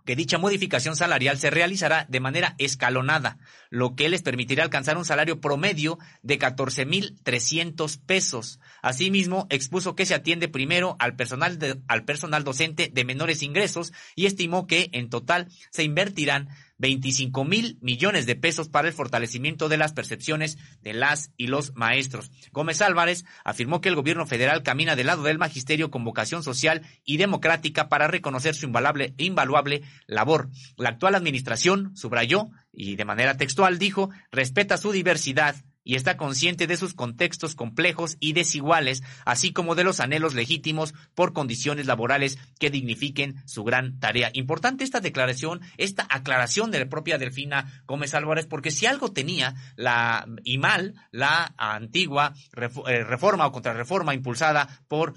que 0.03 0.15
dicha 0.15 0.39
modificación 0.39 0.95
salarial 0.95 1.38
se 1.38 1.51
realizará 1.51 2.07
de 2.09 2.19
manera 2.19 2.55
escalonada, 2.57 3.38
lo 3.69 3.95
que 3.95 4.09
les 4.09 4.23
permitirá 4.23 4.64
alcanzar 4.64 4.97
un 4.97 5.05
salario 5.05 5.39
promedio 5.39 5.99
de 6.23 6.39
14.300 6.39 7.99
pesos. 8.03 8.59
Asimismo, 8.81 9.45
expuso 9.51 9.95
que 9.95 10.07
se 10.07 10.15
atiende 10.15 10.47
primero 10.47 10.95
al 10.97 11.15
personal, 11.15 11.84
al 11.88 12.03
personal 12.03 12.43
docente 12.43 12.89
de 12.91 13.05
menores 13.05 13.43
ingresos 13.43 13.93
y 14.15 14.26
estimó 14.26 14.65
que 14.65 14.89
en 14.91 15.09
total 15.09 15.49
se 15.69 15.84
invertirán 15.84 16.49
25 16.77 17.43
mil 17.45 17.77
millones 17.81 18.25
de 18.25 18.35
pesos 18.35 18.69
para 18.69 18.87
el 18.87 18.93
fortalecimiento 18.93 19.69
de 19.69 19.77
las 19.77 19.93
percepciones 19.93 20.57
de 20.81 20.93
las 20.93 21.31
y 21.37 21.47
los 21.47 21.75
maestros. 21.75 22.31
Gómez 22.51 22.81
Álvarez 22.81 23.25
afirmó 23.43 23.81
que 23.81 23.89
el 23.89 23.95
gobierno 23.95 24.25
federal 24.25 24.63
camina 24.63 24.95
del 24.95 25.07
lado 25.07 25.23
del 25.23 25.37
magisterio 25.37 25.91
con 25.91 26.03
vocación 26.03 26.43
social 26.43 26.83
y 27.03 27.17
democrática 27.17 27.89
para 27.89 28.07
reconocer 28.07 28.55
su 28.55 28.67
invaluable, 28.67 29.13
invaluable 29.17 29.81
labor. 30.05 30.49
La 30.77 30.89
actual 30.89 31.15
administración, 31.15 31.95
subrayó, 31.95 32.49
y 32.71 32.95
de 32.95 33.05
manera 33.05 33.37
textual 33.37 33.79
dijo, 33.79 34.11
respeta 34.31 34.77
su 34.77 34.91
diversidad, 34.91 35.55
y 35.88 35.95
está 35.95 36.18
consciente 36.18 36.68
de 36.68 36.76
sus 36.76 36.93
contextos 36.93 37.55
complejos 37.55 38.18
y 38.19 38.34
desiguales, 38.34 39.03
así 39.23 39.53
como 39.53 39.73
de 39.73 39.85
los 39.85 40.01
anhelos 40.01 40.34
legítimos 40.34 40.93
por 41.15 41.31
condiciones 41.31 41.85
laborales 41.85 42.38
que 42.59 42.69
dignifiquen 42.69 43.41
su 43.45 43.64
gran 43.64 43.97
tarea. 43.97 44.30
Importante 44.34 44.84
esta 44.84 44.99
declaración, 44.99 45.61
esta 45.77 46.05
aclaración 46.09 46.72
de 46.72 46.80
la 46.80 46.89
propia 46.89 47.18
Delfina 47.18 47.84
Gómez 47.88 48.14
Álvarez, 48.14 48.47
porque 48.47 48.69
si 48.69 48.85
algo 48.85 49.14
tenía 49.14 49.55
la 49.77 50.27
y 50.43 50.57
mal 50.57 50.93
la 51.11 51.53
antigua 51.57 52.34
eh, 52.57 53.03
reforma 53.05 53.47
o 53.47 53.53
contrarreforma 53.53 54.14
impulsada 54.14 54.68
por 54.89 55.14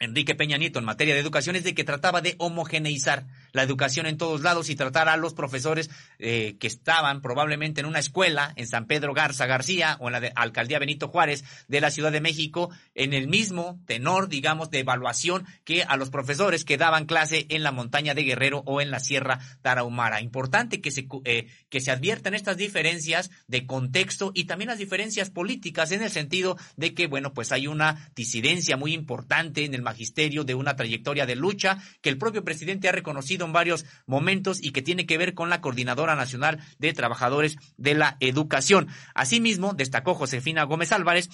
Enrique 0.00 0.36
Peña 0.36 0.58
Nieto 0.58 0.78
en 0.78 0.84
materia 0.84 1.14
de 1.14 1.20
educación 1.20 1.56
es 1.56 1.64
de 1.64 1.74
que 1.74 1.82
trataba 1.82 2.20
de 2.20 2.36
homogeneizar 2.38 3.26
la 3.52 3.62
educación 3.62 4.06
en 4.06 4.18
todos 4.18 4.42
lados 4.42 4.70
y 4.70 4.76
tratar 4.76 5.08
a 5.08 5.16
los 5.16 5.34
profesores 5.34 5.90
eh, 6.18 6.56
que 6.58 6.66
estaban 6.66 7.20
probablemente 7.22 7.80
en 7.80 7.86
una 7.86 7.98
escuela 7.98 8.52
en 8.56 8.66
San 8.66 8.86
Pedro 8.86 9.14
Garza 9.14 9.46
García 9.46 9.96
o 10.00 10.08
en 10.08 10.12
la 10.12 10.20
de 10.20 10.32
Alcaldía 10.34 10.78
Benito 10.78 11.08
Juárez 11.08 11.44
de 11.68 11.80
la 11.80 11.90
Ciudad 11.90 12.12
de 12.12 12.20
México 12.20 12.70
en 12.94 13.12
el 13.12 13.28
mismo 13.28 13.80
tenor, 13.86 14.28
digamos, 14.28 14.70
de 14.70 14.80
evaluación 14.80 15.46
que 15.64 15.82
a 15.82 15.96
los 15.96 16.10
profesores 16.10 16.64
que 16.64 16.76
daban 16.76 17.06
clase 17.06 17.46
en 17.48 17.62
la 17.62 17.72
montaña 17.72 18.14
de 18.14 18.24
Guerrero 18.24 18.62
o 18.66 18.80
en 18.80 18.90
la 18.90 19.00
Sierra 19.00 19.38
Tarahumara. 19.62 20.20
Importante 20.20 20.80
que 20.80 20.90
se, 20.90 21.06
eh, 21.24 21.48
que 21.68 21.80
se 21.80 21.90
adviertan 21.90 22.34
estas 22.34 22.56
diferencias 22.56 23.30
de 23.46 23.66
contexto 23.66 24.32
y 24.34 24.44
también 24.44 24.68
las 24.68 24.78
diferencias 24.78 25.30
políticas 25.30 25.92
en 25.92 26.02
el 26.02 26.10
sentido 26.10 26.56
de 26.76 26.94
que, 26.94 27.06
bueno, 27.06 27.32
pues 27.32 27.52
hay 27.52 27.66
una 27.66 28.10
disidencia 28.14 28.76
muy 28.76 28.92
importante 28.92 29.64
en 29.64 29.74
el 29.74 29.82
magisterio 29.82 30.44
de 30.44 30.54
una 30.54 30.76
trayectoria 30.76 31.26
de 31.26 31.36
lucha 31.36 31.78
que 32.00 32.08
el 32.08 32.18
propio 32.18 32.44
presidente 32.44 32.88
ha 32.88 32.92
reconocido 32.92 33.37
en 33.44 33.52
varios 33.52 33.84
momentos 34.06 34.58
y 34.62 34.72
que 34.72 34.82
tiene 34.82 35.06
que 35.06 35.18
ver 35.18 35.34
con 35.34 35.50
la 35.50 35.60
Coordinadora 35.60 36.16
Nacional 36.16 36.60
de 36.78 36.92
Trabajadores 36.92 37.56
de 37.76 37.94
la 37.94 38.16
Educación. 38.20 38.88
Asimismo, 39.14 39.74
destacó 39.74 40.14
Josefina 40.14 40.64
Gómez 40.64 40.92
Álvarez 40.92 41.28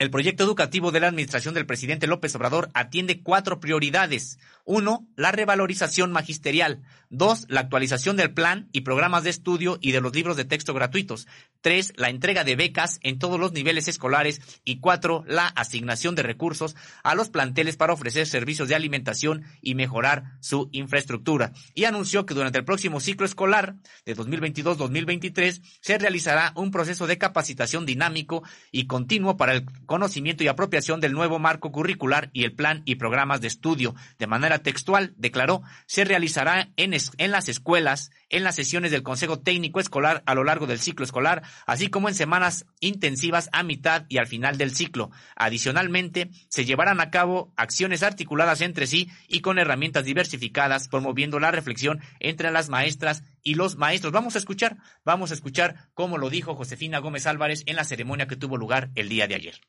el 0.00 0.10
proyecto 0.10 0.42
educativo 0.42 0.90
de 0.90 0.98
la 0.98 1.06
administración 1.06 1.54
del 1.54 1.66
presidente 1.66 2.08
López 2.08 2.34
Obrador 2.34 2.68
atiende 2.74 3.22
cuatro 3.22 3.60
prioridades. 3.60 4.40
Uno, 4.64 5.06
la 5.14 5.30
revalorización 5.30 6.10
magisterial. 6.10 6.82
Dos, 7.10 7.44
la 7.48 7.60
actualización 7.60 8.16
del 8.16 8.32
plan 8.32 8.68
y 8.72 8.80
programas 8.80 9.22
de 9.22 9.30
estudio 9.30 9.78
y 9.80 9.92
de 9.92 10.00
los 10.00 10.14
libros 10.14 10.36
de 10.36 10.46
texto 10.46 10.72
gratuitos. 10.72 11.28
Tres, 11.60 11.92
la 11.96 12.08
entrega 12.08 12.44
de 12.44 12.56
becas 12.56 12.98
en 13.02 13.18
todos 13.18 13.38
los 13.38 13.52
niveles 13.52 13.88
escolares. 13.88 14.40
Y 14.64 14.80
cuatro, 14.80 15.22
la 15.26 15.46
asignación 15.46 16.14
de 16.14 16.22
recursos 16.22 16.76
a 17.02 17.14
los 17.14 17.28
planteles 17.28 17.76
para 17.76 17.92
ofrecer 17.92 18.26
servicios 18.26 18.68
de 18.68 18.74
alimentación 18.74 19.44
y 19.60 19.74
mejorar 19.74 20.38
su 20.40 20.70
infraestructura. 20.72 21.52
Y 21.74 21.84
anunció 21.84 22.24
que 22.24 22.34
durante 22.34 22.58
el 22.58 22.64
próximo 22.64 23.00
ciclo 23.00 23.26
escolar 23.26 23.76
de 24.06 24.16
2022-2023 24.16 25.62
se 25.80 25.98
realizará 25.98 26.52
un 26.56 26.70
proceso 26.70 27.06
de 27.06 27.18
capacitación 27.18 27.84
dinámico 27.84 28.42
y 28.72 28.86
continuo 28.86 29.36
para 29.36 29.52
el 29.52 29.66
conocimiento 29.86 30.42
y 30.42 30.48
apropiación 30.48 31.00
del 31.00 31.12
nuevo 31.12 31.38
marco 31.38 31.70
curricular 31.70 32.30
y 32.32 32.44
el 32.44 32.54
plan 32.54 32.82
y 32.86 32.94
programas 32.96 33.40
de 33.42 33.48
estudio. 33.48 33.94
De 34.18 34.26
manera 34.26 34.53
textual, 34.60 35.14
declaró, 35.16 35.62
se 35.86 36.04
realizará 36.04 36.70
en, 36.76 36.94
en 36.94 37.30
las 37.30 37.48
escuelas, 37.48 38.10
en 38.28 38.44
las 38.44 38.56
sesiones 38.56 38.90
del 38.90 39.02
Consejo 39.02 39.40
Técnico 39.40 39.80
Escolar 39.80 40.22
a 40.26 40.34
lo 40.34 40.44
largo 40.44 40.66
del 40.66 40.80
ciclo 40.80 41.04
escolar, 41.04 41.42
así 41.66 41.88
como 41.88 42.08
en 42.08 42.14
semanas 42.14 42.66
intensivas 42.80 43.48
a 43.52 43.62
mitad 43.62 44.06
y 44.08 44.18
al 44.18 44.26
final 44.26 44.58
del 44.58 44.74
ciclo. 44.74 45.10
Adicionalmente, 45.36 46.30
se 46.48 46.64
llevarán 46.64 47.00
a 47.00 47.10
cabo 47.10 47.52
acciones 47.56 48.02
articuladas 48.02 48.60
entre 48.60 48.86
sí 48.86 49.08
y 49.28 49.40
con 49.40 49.58
herramientas 49.58 50.04
diversificadas, 50.04 50.88
promoviendo 50.88 51.40
la 51.40 51.50
reflexión 51.50 52.00
entre 52.20 52.50
las 52.50 52.68
maestras 52.68 53.22
y 53.42 53.54
los 53.54 53.76
maestros. 53.76 54.12
Vamos 54.12 54.34
a 54.34 54.38
escuchar, 54.38 54.76
vamos 55.04 55.30
a 55.30 55.34
escuchar 55.34 55.90
cómo 55.94 56.18
lo 56.18 56.30
dijo 56.30 56.54
Josefina 56.54 56.98
Gómez 56.98 57.26
Álvarez 57.26 57.62
en 57.66 57.76
la 57.76 57.84
ceremonia 57.84 58.26
que 58.26 58.36
tuvo 58.36 58.56
lugar 58.56 58.90
el 58.94 59.08
día 59.08 59.26
de 59.28 59.34
ayer. 59.34 59.60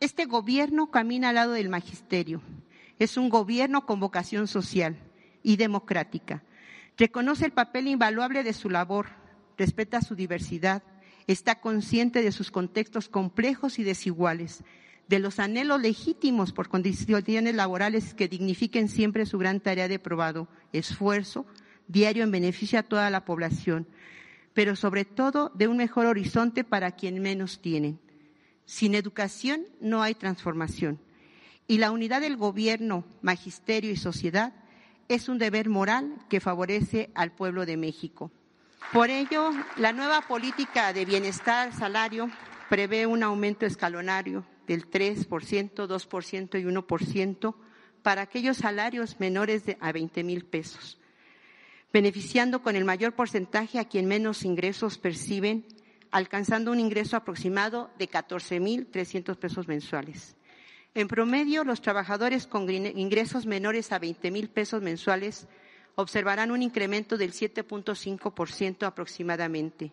Este 0.00 0.24
gobierno 0.24 0.90
camina 0.90 1.28
al 1.28 1.36
lado 1.36 1.52
del 1.52 1.68
magisterio. 1.68 2.42
Es 3.02 3.16
un 3.16 3.30
gobierno 3.30 3.84
con 3.84 3.98
vocación 3.98 4.46
social 4.46 4.96
y 5.42 5.56
democrática. 5.56 6.44
Reconoce 6.96 7.44
el 7.44 7.50
papel 7.50 7.88
invaluable 7.88 8.44
de 8.44 8.52
su 8.52 8.70
labor, 8.70 9.08
respeta 9.58 10.02
su 10.02 10.14
diversidad, 10.14 10.84
está 11.26 11.60
consciente 11.60 12.22
de 12.22 12.30
sus 12.30 12.52
contextos 12.52 13.08
complejos 13.08 13.80
y 13.80 13.82
desiguales, 13.82 14.62
de 15.08 15.18
los 15.18 15.40
anhelos 15.40 15.82
legítimos 15.82 16.52
por 16.52 16.68
condiciones 16.68 17.56
laborales 17.56 18.14
que 18.14 18.28
dignifiquen 18.28 18.88
siempre 18.88 19.26
su 19.26 19.36
gran 19.36 19.58
tarea 19.58 19.88
de 19.88 19.98
probado 19.98 20.46
esfuerzo 20.72 21.44
diario 21.88 22.22
en 22.22 22.30
beneficio 22.30 22.78
a 22.78 22.84
toda 22.84 23.10
la 23.10 23.24
población, 23.24 23.88
pero 24.54 24.76
sobre 24.76 25.04
todo 25.04 25.50
de 25.56 25.66
un 25.66 25.76
mejor 25.76 26.06
horizonte 26.06 26.62
para 26.62 26.92
quien 26.92 27.20
menos 27.20 27.60
tienen 27.60 27.98
sin 28.64 28.94
educación 28.94 29.66
no 29.80 30.02
hay 30.02 30.14
transformación. 30.14 31.00
Y 31.66 31.78
la 31.78 31.90
unidad 31.90 32.20
del 32.20 32.36
gobierno, 32.36 33.04
magisterio 33.22 33.90
y 33.90 33.96
sociedad 33.96 34.52
es 35.08 35.28
un 35.28 35.38
deber 35.38 35.68
moral 35.68 36.16
que 36.28 36.40
favorece 36.40 37.10
al 37.14 37.32
pueblo 37.32 37.66
de 37.66 37.76
México. 37.76 38.30
Por 38.92 39.10
ello, 39.10 39.50
la 39.76 39.92
nueva 39.92 40.22
política 40.22 40.92
de 40.92 41.04
bienestar 41.04 41.72
salario 41.72 42.30
prevé 42.68 43.06
un 43.06 43.22
aumento 43.22 43.64
escalonario 43.64 44.44
del 44.66 44.90
3%, 44.90 45.26
2% 45.26 46.60
y 46.60 46.64
1% 46.64 47.54
para 48.02 48.22
aquellos 48.22 48.56
salarios 48.58 49.20
menores 49.20 49.64
de 49.64 49.78
a 49.80 49.92
20 49.92 50.24
mil 50.24 50.44
pesos, 50.44 50.98
beneficiando 51.92 52.62
con 52.62 52.76
el 52.76 52.84
mayor 52.84 53.14
porcentaje 53.14 53.78
a 53.78 53.84
quien 53.86 54.06
menos 54.06 54.44
ingresos 54.44 54.98
perciben, 54.98 55.66
alcanzando 56.10 56.70
un 56.70 56.80
ingreso 56.80 57.16
aproximado 57.16 57.90
de 57.98 58.08
14 58.08 58.60
mil 58.60 58.86
300 58.86 59.36
pesos 59.36 59.68
mensuales. 59.68 60.36
En 60.94 61.08
promedio, 61.08 61.64
los 61.64 61.80
trabajadores 61.80 62.46
con 62.46 62.68
ingresos 62.70 63.46
menores 63.46 63.92
a 63.92 63.98
20 63.98 64.30
mil 64.30 64.50
pesos 64.50 64.82
mensuales 64.82 65.46
observarán 65.94 66.50
un 66.50 66.62
incremento 66.62 67.16
del 67.16 67.32
7.5% 67.32 68.86
aproximadamente. 68.86 69.92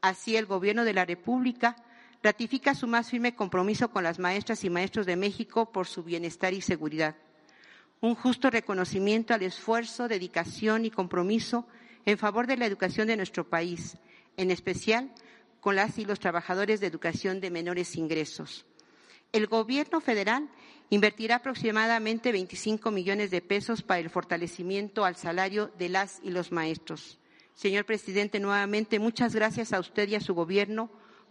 Así, 0.00 0.36
el 0.36 0.46
Gobierno 0.46 0.84
de 0.84 0.92
la 0.92 1.04
República 1.04 1.76
ratifica 2.20 2.74
su 2.74 2.88
más 2.88 3.10
firme 3.10 3.36
compromiso 3.36 3.90
con 3.90 4.02
las 4.02 4.18
maestras 4.18 4.64
y 4.64 4.70
maestros 4.70 5.06
de 5.06 5.14
México 5.14 5.70
por 5.70 5.86
su 5.86 6.02
bienestar 6.02 6.52
y 6.52 6.60
seguridad. 6.60 7.14
Un 8.00 8.16
justo 8.16 8.50
reconocimiento 8.50 9.34
al 9.34 9.42
esfuerzo, 9.42 10.08
dedicación 10.08 10.84
y 10.84 10.90
compromiso 10.90 11.66
en 12.06 12.18
favor 12.18 12.48
de 12.48 12.56
la 12.56 12.66
educación 12.66 13.06
de 13.06 13.16
nuestro 13.16 13.48
país, 13.48 13.98
en 14.36 14.50
especial 14.50 15.12
con 15.60 15.76
las 15.76 15.96
y 15.98 16.04
los 16.04 16.18
trabajadores 16.18 16.80
de 16.80 16.88
educación 16.88 17.40
de 17.40 17.50
menores 17.50 17.96
ingresos. 17.96 18.66
El 19.34 19.48
Gobierno 19.48 20.00
federal 20.00 20.48
invertirá 20.90 21.36
aproximadamente 21.36 22.30
25 22.30 22.92
millones 22.92 23.32
de 23.32 23.40
pesos 23.42 23.82
para 23.82 23.98
el 23.98 24.08
fortalecimiento 24.08 25.04
al 25.04 25.16
salario 25.16 25.72
de 25.76 25.88
las 25.88 26.20
y 26.22 26.30
los 26.30 26.52
maestros. 26.52 27.18
Señor 27.56 27.84
presidente, 27.84 28.38
nuevamente 28.38 29.00
muchas 29.00 29.34
gracias 29.34 29.72
a 29.72 29.80
usted 29.80 30.08
y 30.08 30.14
a 30.14 30.20
su 30.20 30.34
Gobierno 30.34 30.88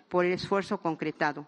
por 0.09 0.25
el 0.25 0.34
esfuerzo 0.34 0.81
concretado. 0.81 1.47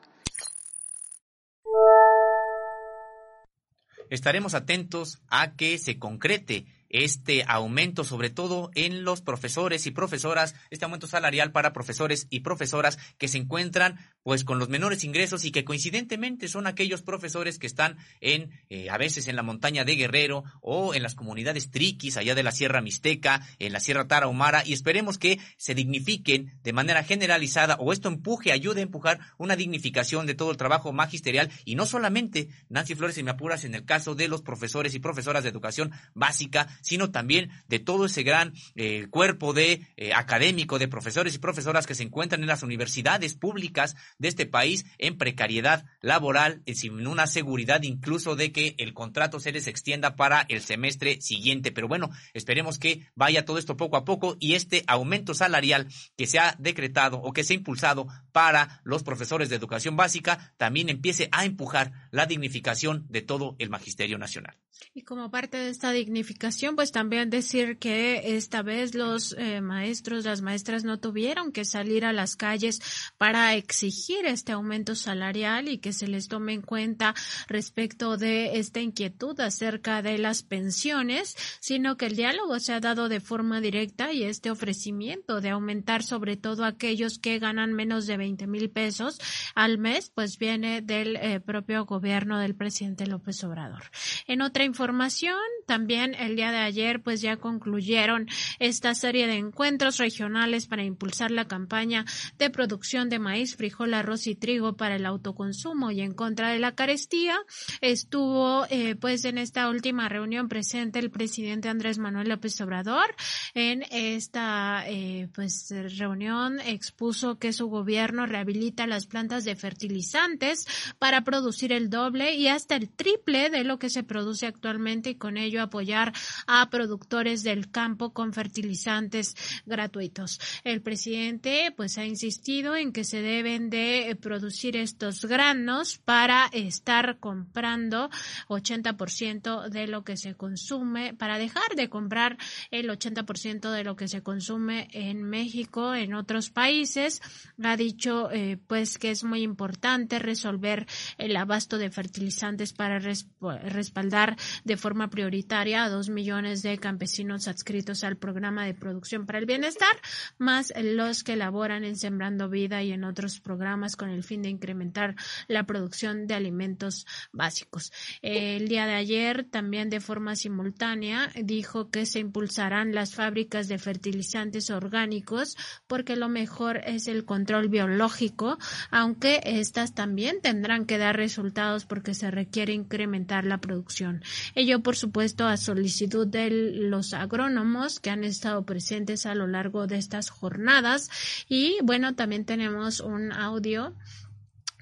Estaremos 4.09 4.53
atentos 4.53 5.19
a 5.27 5.57
que 5.57 5.77
se 5.77 5.99
concrete 5.99 6.67
este 6.87 7.43
aumento, 7.47 8.05
sobre 8.05 8.29
todo 8.29 8.71
en 8.75 9.03
los 9.03 9.21
profesores 9.21 9.85
y 9.87 9.91
profesoras, 9.91 10.55
este 10.69 10.85
aumento 10.85 11.07
salarial 11.07 11.51
para 11.51 11.73
profesores 11.73 12.27
y 12.29 12.39
profesoras 12.39 12.97
que 13.17 13.27
se 13.27 13.39
encuentran 13.39 13.99
pues 14.25 14.43
con 14.43 14.57
los 14.57 14.69
menores 14.69 15.03
ingresos 15.03 15.45
y 15.45 15.51
que 15.51 15.63
coincidentemente 15.63 16.47
son 16.47 16.65
aquellos 16.65 17.03
profesores 17.03 17.59
que 17.59 17.67
están 17.67 17.99
en 18.21 18.49
eh, 18.69 18.89
a 18.89 18.97
veces 18.97 19.27
en 19.27 19.35
la 19.35 19.43
montaña 19.43 19.85
de 19.85 19.95
Guerrero 19.95 20.43
o 20.61 20.95
en 20.95 21.03
las 21.03 21.13
comunidades 21.13 21.69
triquis 21.69 22.17
allá 22.17 22.33
de 22.33 22.41
la 22.41 22.51
Sierra 22.51 22.81
Mixteca, 22.81 23.47
en 23.59 23.71
la 23.71 23.79
Sierra 23.79 24.07
Tarahumara 24.07 24.63
y 24.65 24.73
esperemos 24.73 25.19
que 25.19 25.39
se 25.57 25.75
dignifiquen 25.75 26.57
de 26.63 26.73
manera 26.73 27.03
generalizada 27.03 27.75
o 27.75 27.93
esto 27.93 28.07
empuje, 28.07 28.51
ayude 28.51 28.79
a 28.79 28.83
empujar 28.83 29.19
una 29.37 29.55
dignificación 29.55 30.25
de 30.25 30.33
todo 30.33 30.49
el 30.49 30.57
trabajo 30.57 30.91
magisterial 30.91 31.51
y 31.63 31.75
no 31.75 31.85
solamente 31.85 32.49
Nancy 32.67 32.95
Flores 32.95 33.19
y 33.19 33.23
me 33.23 33.29
apuras 33.29 33.63
en 33.63 33.75
el 33.75 33.85
caso 33.85 34.15
de 34.15 34.27
los 34.27 34.41
profesores 34.41 34.95
y 34.95 34.99
profesoras 34.99 35.43
de 35.43 35.49
educación 35.49 35.91
básica, 36.15 36.67
sino 36.81 37.11
también 37.11 37.51
de 37.67 37.77
todo 37.77 38.07
ese 38.07 38.23
gran 38.23 38.53
eh, 38.73 39.05
cuerpo 39.11 39.53
de 39.53 39.85
eh, 39.97 40.13
académico, 40.15 40.79
de 40.79 40.87
profesores 40.87 41.35
y 41.35 41.37
profesoras 41.37 41.85
que 41.85 41.93
se 41.93 42.01
encuentran 42.01 42.41
en 42.41 42.47
las 42.47 42.63
universidades 42.63 43.35
públicas 43.35 43.95
de 44.17 44.27
este 44.27 44.45
país 44.45 44.85
en 44.97 45.17
precariedad 45.17 45.85
laboral, 46.01 46.61
sin 46.73 47.05
una 47.07 47.27
seguridad 47.27 47.83
incluso 47.83 48.35
de 48.35 48.51
que 48.51 48.75
el 48.77 48.93
contrato 48.93 49.39
se 49.39 49.51
les 49.51 49.67
extienda 49.67 50.15
para 50.15 50.45
el 50.49 50.61
semestre 50.61 51.21
siguiente. 51.21 51.71
Pero 51.71 51.87
bueno, 51.87 52.09
esperemos 52.33 52.79
que 52.79 53.07
vaya 53.15 53.45
todo 53.45 53.57
esto 53.57 53.77
poco 53.77 53.97
a 53.97 54.05
poco 54.05 54.37
y 54.39 54.53
este 54.53 54.83
aumento 54.87 55.33
salarial 55.33 55.87
que 56.15 56.27
se 56.27 56.39
ha 56.39 56.55
decretado 56.59 57.17
o 57.17 57.33
que 57.33 57.43
se 57.43 57.53
ha 57.53 57.57
impulsado 57.57 58.07
para 58.31 58.81
los 58.83 59.03
profesores 59.03 59.49
de 59.49 59.55
educación 59.55 59.95
básica 59.95 60.53
también 60.57 60.89
empiece 60.89 61.29
a 61.31 61.45
empujar 61.45 61.91
la 62.11 62.25
dignificación 62.25 63.05
de 63.09 63.21
todo 63.21 63.55
el 63.59 63.69
magisterio 63.69 64.17
nacional. 64.17 64.55
Y 64.93 65.03
como 65.03 65.31
parte 65.31 65.57
de 65.57 65.69
esta 65.69 65.91
dignificación, 65.91 66.75
pues 66.75 66.91
también 66.91 67.29
decir 67.29 67.77
que 67.77 68.35
esta 68.35 68.61
vez 68.61 68.93
los 68.93 69.35
eh, 69.37 69.61
maestros, 69.61 70.25
las 70.25 70.41
maestras 70.41 70.83
no 70.83 70.99
tuvieron 70.99 71.51
que 71.51 71.65
salir 71.65 72.05
a 72.05 72.13
las 72.13 72.35
calles 72.35 72.81
para 73.17 73.55
exigir 73.55 74.04
este 74.13 74.51
aumento 74.51 74.95
salarial 74.95 75.67
y 75.67 75.79
que 75.79 75.93
se 75.93 76.07
les 76.07 76.27
tome 76.27 76.53
en 76.53 76.61
cuenta 76.61 77.15
respecto 77.47 78.17
de 78.17 78.59
esta 78.59 78.79
inquietud 78.79 79.39
acerca 79.39 80.01
de 80.01 80.17
las 80.17 80.43
pensiones, 80.43 81.35
sino 81.59 81.97
que 81.97 82.05
el 82.05 82.15
diálogo 82.15 82.59
se 82.59 82.73
ha 82.73 82.79
dado 82.79 83.09
de 83.09 83.19
forma 83.19 83.61
directa 83.61 84.13
y 84.13 84.23
este 84.23 84.51
ofrecimiento 84.51 85.41
de 85.41 85.49
aumentar 85.49 86.03
sobre 86.03 86.37
todo 86.37 86.65
aquellos 86.65 87.17
que 87.17 87.39
ganan 87.39 87.73
menos 87.73 88.05
de 88.05 88.17
20 88.17 88.47
mil 88.47 88.69
pesos 88.69 89.19
al 89.55 89.77
mes, 89.77 90.11
pues 90.13 90.37
viene 90.37 90.81
del 90.81 91.15
eh, 91.15 91.39
propio 91.39 91.85
gobierno 91.85 92.39
del 92.39 92.55
presidente 92.55 93.07
López 93.07 93.43
Obrador. 93.43 93.83
En 94.27 94.41
otra 94.41 94.65
información, 94.65 95.39
también 95.65 96.13
el 96.13 96.35
día 96.35 96.51
de 96.51 96.59
ayer 96.59 97.01
pues 97.01 97.21
ya 97.21 97.37
concluyeron 97.37 98.27
esta 98.59 98.93
serie 98.93 99.27
de 99.27 99.37
encuentros 99.37 99.97
regionales 99.97 100.67
para 100.67 100.83
impulsar 100.83 101.31
la 101.31 101.45
campaña 101.45 102.05
de 102.37 102.49
producción 102.49 103.09
de 103.09 103.19
maíz, 103.19 103.55
frijol, 103.55 103.94
arroz 103.99 104.27
y 104.27 104.35
trigo 104.35 104.75
para 104.75 104.95
el 104.95 105.05
autoconsumo 105.05 105.91
y 105.91 106.01
en 106.01 106.13
contra 106.13 106.49
de 106.49 106.59
la 106.59 106.75
carestía. 106.75 107.37
Estuvo 107.81 108.65
eh, 108.69 108.95
pues 108.95 109.25
en 109.25 109.37
esta 109.37 109.69
última 109.69 110.09
reunión 110.09 110.47
presente 110.49 110.99
el 110.99 111.11
presidente 111.11 111.69
Andrés 111.69 111.97
Manuel 111.97 112.29
López 112.29 112.59
Obrador. 112.61 113.15
En 113.53 113.83
esta 113.91 114.83
eh, 114.87 115.29
pues 115.33 115.73
reunión 115.97 116.59
expuso 116.59 117.37
que 117.39 117.53
su 117.53 117.67
gobierno 117.67 118.25
rehabilita 118.25 118.87
las 118.87 119.05
plantas 119.05 119.45
de 119.45 119.55
fertilizantes 119.55 120.67
para 120.99 121.23
producir 121.23 121.71
el 121.71 121.89
doble 121.89 122.35
y 122.35 122.47
hasta 122.47 122.75
el 122.75 122.89
triple 122.89 123.49
de 123.49 123.63
lo 123.63 123.79
que 123.79 123.89
se 123.89 124.03
produce 124.03 124.45
actualmente 124.45 125.11
y 125.11 125.15
con 125.15 125.37
ello 125.37 125.61
apoyar 125.61 126.13
a 126.47 126.69
productores 126.69 127.43
del 127.43 127.71
campo 127.71 128.13
con 128.13 128.33
fertilizantes 128.33 129.35
gratuitos. 129.65 130.39
El 130.63 130.81
presidente 130.81 131.73
pues 131.75 131.97
ha 131.97 132.05
insistido 132.05 132.75
en 132.75 132.91
que 132.91 133.03
se 133.03 133.21
deben 133.21 133.69
de 133.69 133.84
producir 134.21 134.77
estos 134.77 135.25
granos 135.25 135.97
para 135.97 136.47
estar 136.53 137.19
comprando 137.19 138.09
80% 138.47 139.69
de 139.69 139.87
lo 139.87 140.03
que 140.03 140.17
se 140.17 140.35
consume, 140.35 141.13
para 141.13 141.37
dejar 141.37 141.75
de 141.75 141.89
comprar 141.89 142.37
el 142.71 142.89
80% 142.89 143.71
de 143.71 143.83
lo 143.83 143.95
que 143.95 144.07
se 144.07 144.23
consume 144.23 144.87
en 144.91 145.23
México, 145.23 145.93
en 145.95 146.13
otros 146.13 146.49
países. 146.49 147.21
Ha 147.63 147.77
dicho 147.77 148.31
eh, 148.31 148.57
pues 148.67 148.97
que 148.97 149.11
es 149.11 149.23
muy 149.23 149.41
importante 149.41 150.19
resolver 150.19 150.85
el 151.17 151.35
abasto 151.35 151.77
de 151.77 151.89
fertilizantes 151.89 152.73
para 152.73 152.99
respaldar 152.99 154.37
de 154.63 154.77
forma 154.77 155.09
prioritaria 155.09 155.83
a 155.83 155.89
dos 155.89 156.09
millones 156.09 156.61
de 156.61 156.77
campesinos 156.77 157.47
adscritos 157.47 158.03
al 158.03 158.17
programa 158.17 158.65
de 158.65 158.73
producción 158.73 159.25
para 159.25 159.39
el 159.39 159.45
bienestar, 159.45 159.95
más 160.37 160.73
los 160.81 161.23
que 161.23 161.35
laboran 161.35 161.83
en 161.83 161.95
Sembrando 161.95 162.49
Vida 162.49 162.83
y 162.83 162.91
en 162.91 163.03
otros 163.03 163.39
programas 163.39 163.64
con 163.97 164.09
el 164.09 164.23
fin 164.23 164.43
de 164.43 164.49
incrementar 164.49 165.15
la 165.47 165.65
producción 165.65 166.27
de 166.27 166.35
alimentos 166.35 167.07
básicos. 167.31 167.91
El 168.21 168.67
día 168.67 168.85
de 168.85 168.93
ayer, 168.93 169.43
también 169.43 169.89
de 169.89 169.99
forma 169.99 170.35
simultánea, 170.35 171.31
dijo 171.35 171.89
que 171.89 172.05
se 172.05 172.19
impulsarán 172.19 172.93
las 172.93 173.15
fábricas 173.15 173.67
de 173.67 173.79
fertilizantes 173.79 174.69
orgánicos 174.69 175.57
porque 175.87 176.15
lo 176.15 176.29
mejor 176.29 176.81
es 176.85 177.07
el 177.07 177.25
control 177.25 177.69
biológico, 177.69 178.59
aunque 178.91 179.41
estas 179.43 179.95
también 179.95 180.41
tendrán 180.41 180.85
que 180.85 180.99
dar 180.99 181.17
resultados 181.17 181.85
porque 181.85 182.13
se 182.13 182.29
requiere 182.29 182.73
incrementar 182.73 183.45
la 183.45 183.57
producción. 183.57 184.23
Ello, 184.53 184.81
por 184.81 184.95
supuesto, 184.95 185.47
a 185.47 185.57
solicitud 185.57 186.27
de 186.27 186.49
los 186.51 187.13
agrónomos 187.13 187.99
que 187.99 188.11
han 188.11 188.23
estado 188.23 188.63
presentes 188.63 189.25
a 189.25 189.33
lo 189.33 189.47
largo 189.47 189.87
de 189.87 189.97
estas 189.97 190.29
jornadas. 190.29 191.09
Y 191.49 191.77
bueno, 191.83 192.15
también 192.15 192.45
tenemos 192.45 192.99
un 192.99 193.31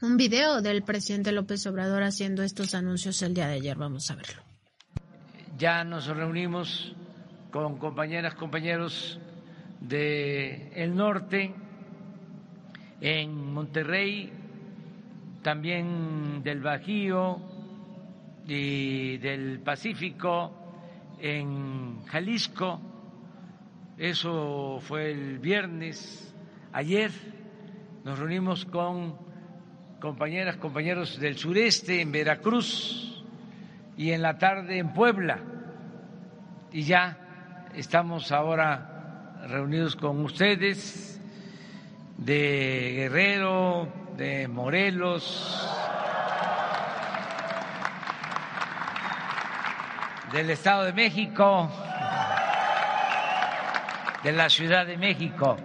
un 0.02 0.18
video 0.18 0.62
del 0.62 0.84
presidente 0.84 1.32
López 1.32 1.66
Obrador 1.68 2.04
haciendo 2.04 2.44
estos 2.44 2.74
anuncios 2.76 3.22
el 3.22 3.34
día 3.34 3.48
de 3.48 3.54
ayer. 3.54 3.78
Vamos 3.78 4.10
a 4.12 4.16
verlo. 4.16 4.42
Ya 5.58 5.84
nos 5.84 6.08
reunimos 6.08 6.96
con 7.52 7.78
compañeras, 7.78 8.36
compañeros 8.36 9.20
de 9.80 10.72
el 10.76 10.96
norte, 10.96 11.54
en 13.02 13.54
Monterrey, 13.54 14.32
también 15.44 16.42
del 16.42 16.62
Bajío, 16.62 17.54
y 18.48 19.18
del 19.18 19.60
Pacífico 19.60 20.52
en 21.20 22.04
Jalisco. 22.06 22.82
Eso 23.98 24.80
fue 24.82 25.12
el 25.12 25.40
viernes. 25.40 26.34
Ayer 26.72 27.12
nos 28.04 28.20
reunimos 28.20 28.66
con 28.66 29.18
compañeras, 30.00 30.58
compañeros 30.58 31.20
del 31.20 31.38
sureste 31.38 32.02
en 32.02 32.12
Veracruz, 32.12 33.14
y 33.98 34.12
en 34.12 34.22
la 34.22 34.38
tarde 34.38 34.78
en 34.78 34.94
Puebla. 34.94 35.40
Y 36.72 36.84
ya 36.84 37.18
estamos 37.76 38.32
ahora 38.32 39.38
reunidos 39.48 39.96
con 39.96 40.24
ustedes 40.24 41.22
de 42.18 42.94
Guerrero, 42.96 43.88
de 44.18 44.48
Morelos, 44.48 45.70
del 50.32 50.50
Estado 50.50 50.84
de 50.86 50.94
México, 50.94 51.70
de 54.24 54.32
la 54.32 54.50
Ciudad 54.50 54.86
de 54.86 54.98
México. 54.98 55.58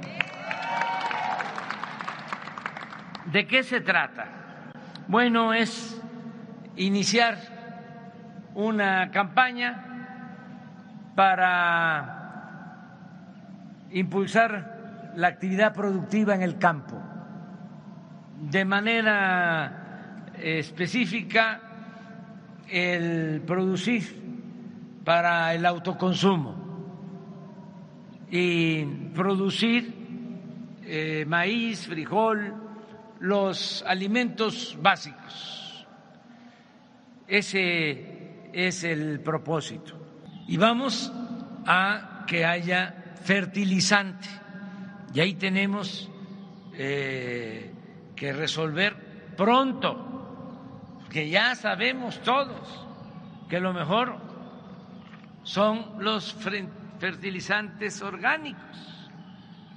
¿De 3.33 3.47
qué 3.47 3.63
se 3.63 3.83
trata? 3.83 4.27
Bueno, 5.07 5.53
es 5.53 6.01
iniciar 6.77 7.37
una 8.55 9.11
campaña 9.11 11.13
para 11.15 12.15
impulsar 13.91 15.13
la 15.15 15.29
actividad 15.29 15.75
productiva 15.75 16.35
en 16.35 16.43
el 16.43 16.57
campo. 16.57 16.99
De 18.41 18.65
manera 18.65 20.25
específica, 20.41 21.61
el 22.67 23.43
producir 23.47 24.23
para 25.05 25.53
el 25.53 25.67
autoconsumo 25.67 26.57
y 28.31 28.85
producir 29.15 29.95
eh, 30.85 31.27
maíz, 31.27 31.87
frijol, 31.87 32.68
los 33.21 33.85
alimentos 33.87 34.77
básicos. 34.81 35.87
Ese 37.27 38.49
es 38.53 38.85
el 38.85 39.21
propósito. 39.21 39.95
Y 40.47 40.57
vamos 40.57 41.13
a 41.67 42.25
que 42.27 42.45
haya 42.45 43.15
fertilizante. 43.23 44.29
Y 45.13 45.21
ahí 45.21 45.35
tenemos 45.35 46.11
eh, 46.75 47.73
que 48.15 48.33
resolver 48.33 49.35
pronto, 49.37 51.03
que 51.11 51.29
ya 51.29 51.55
sabemos 51.55 52.21
todos 52.23 52.87
que 53.49 53.61
lo 53.61 53.73
mejor 53.73 54.17
son 55.43 55.97
los 55.99 56.37
fertilizantes 56.99 58.03
orgánicos. 58.03 59.11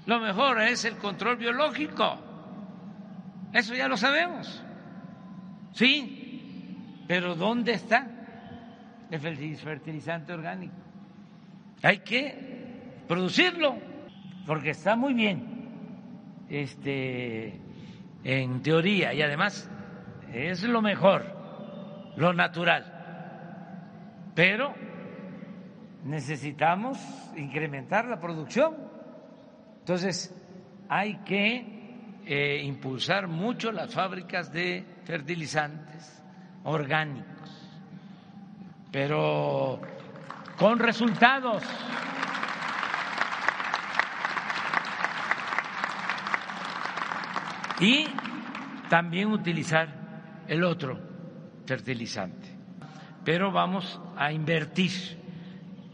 Lo 0.06 0.20
mejor 0.20 0.62
es 0.62 0.84
el 0.86 0.98
control 0.98 1.38
biológico. 1.38 2.31
Eso 3.54 3.76
ya 3.76 3.88
lo 3.88 3.98
sabemos. 3.98 4.64
Sí, 5.74 7.04
pero 7.08 7.36
¿dónde 7.36 7.74
está 7.74 8.08
el 9.10 9.58
fertilizante 9.58 10.34
orgánico? 10.34 10.76
Hay 11.84 12.00
que 12.00 13.04
producirlo, 13.08 13.78
porque 14.46 14.70
está 14.70 14.96
muy 14.96 15.14
bien 15.14 16.46
este, 16.50 17.60
en 18.24 18.62
teoría 18.62 19.14
y 19.14 19.22
además 19.22 19.70
es 20.34 20.64
lo 20.64 20.82
mejor, 20.82 21.26
lo 22.16 22.34
natural. 22.34 22.86
Pero 24.36 24.74
necesitamos 26.06 26.98
incrementar 27.36 28.06
la 28.06 28.20
producción. 28.20 28.76
Entonces, 29.80 30.34
hay 30.88 31.16
que 31.26 31.81
eh, 32.26 32.62
impulsar 32.64 33.28
mucho 33.28 33.72
las 33.72 33.94
fábricas 33.94 34.52
de 34.52 34.86
fertilizantes 35.06 36.22
orgánicos, 36.64 37.26
pero 38.92 39.82
con 40.58 40.80
resultados. 40.80 41.64
Y 47.80 48.06
también 48.90 49.32
utilizar 49.32 49.88
el 50.48 50.64
otro 50.64 51.00
fertilizante. 51.66 52.48
Pero 53.26 53.52
vamos 53.52 54.00
a 54.18 54.32
invertir 54.32 54.92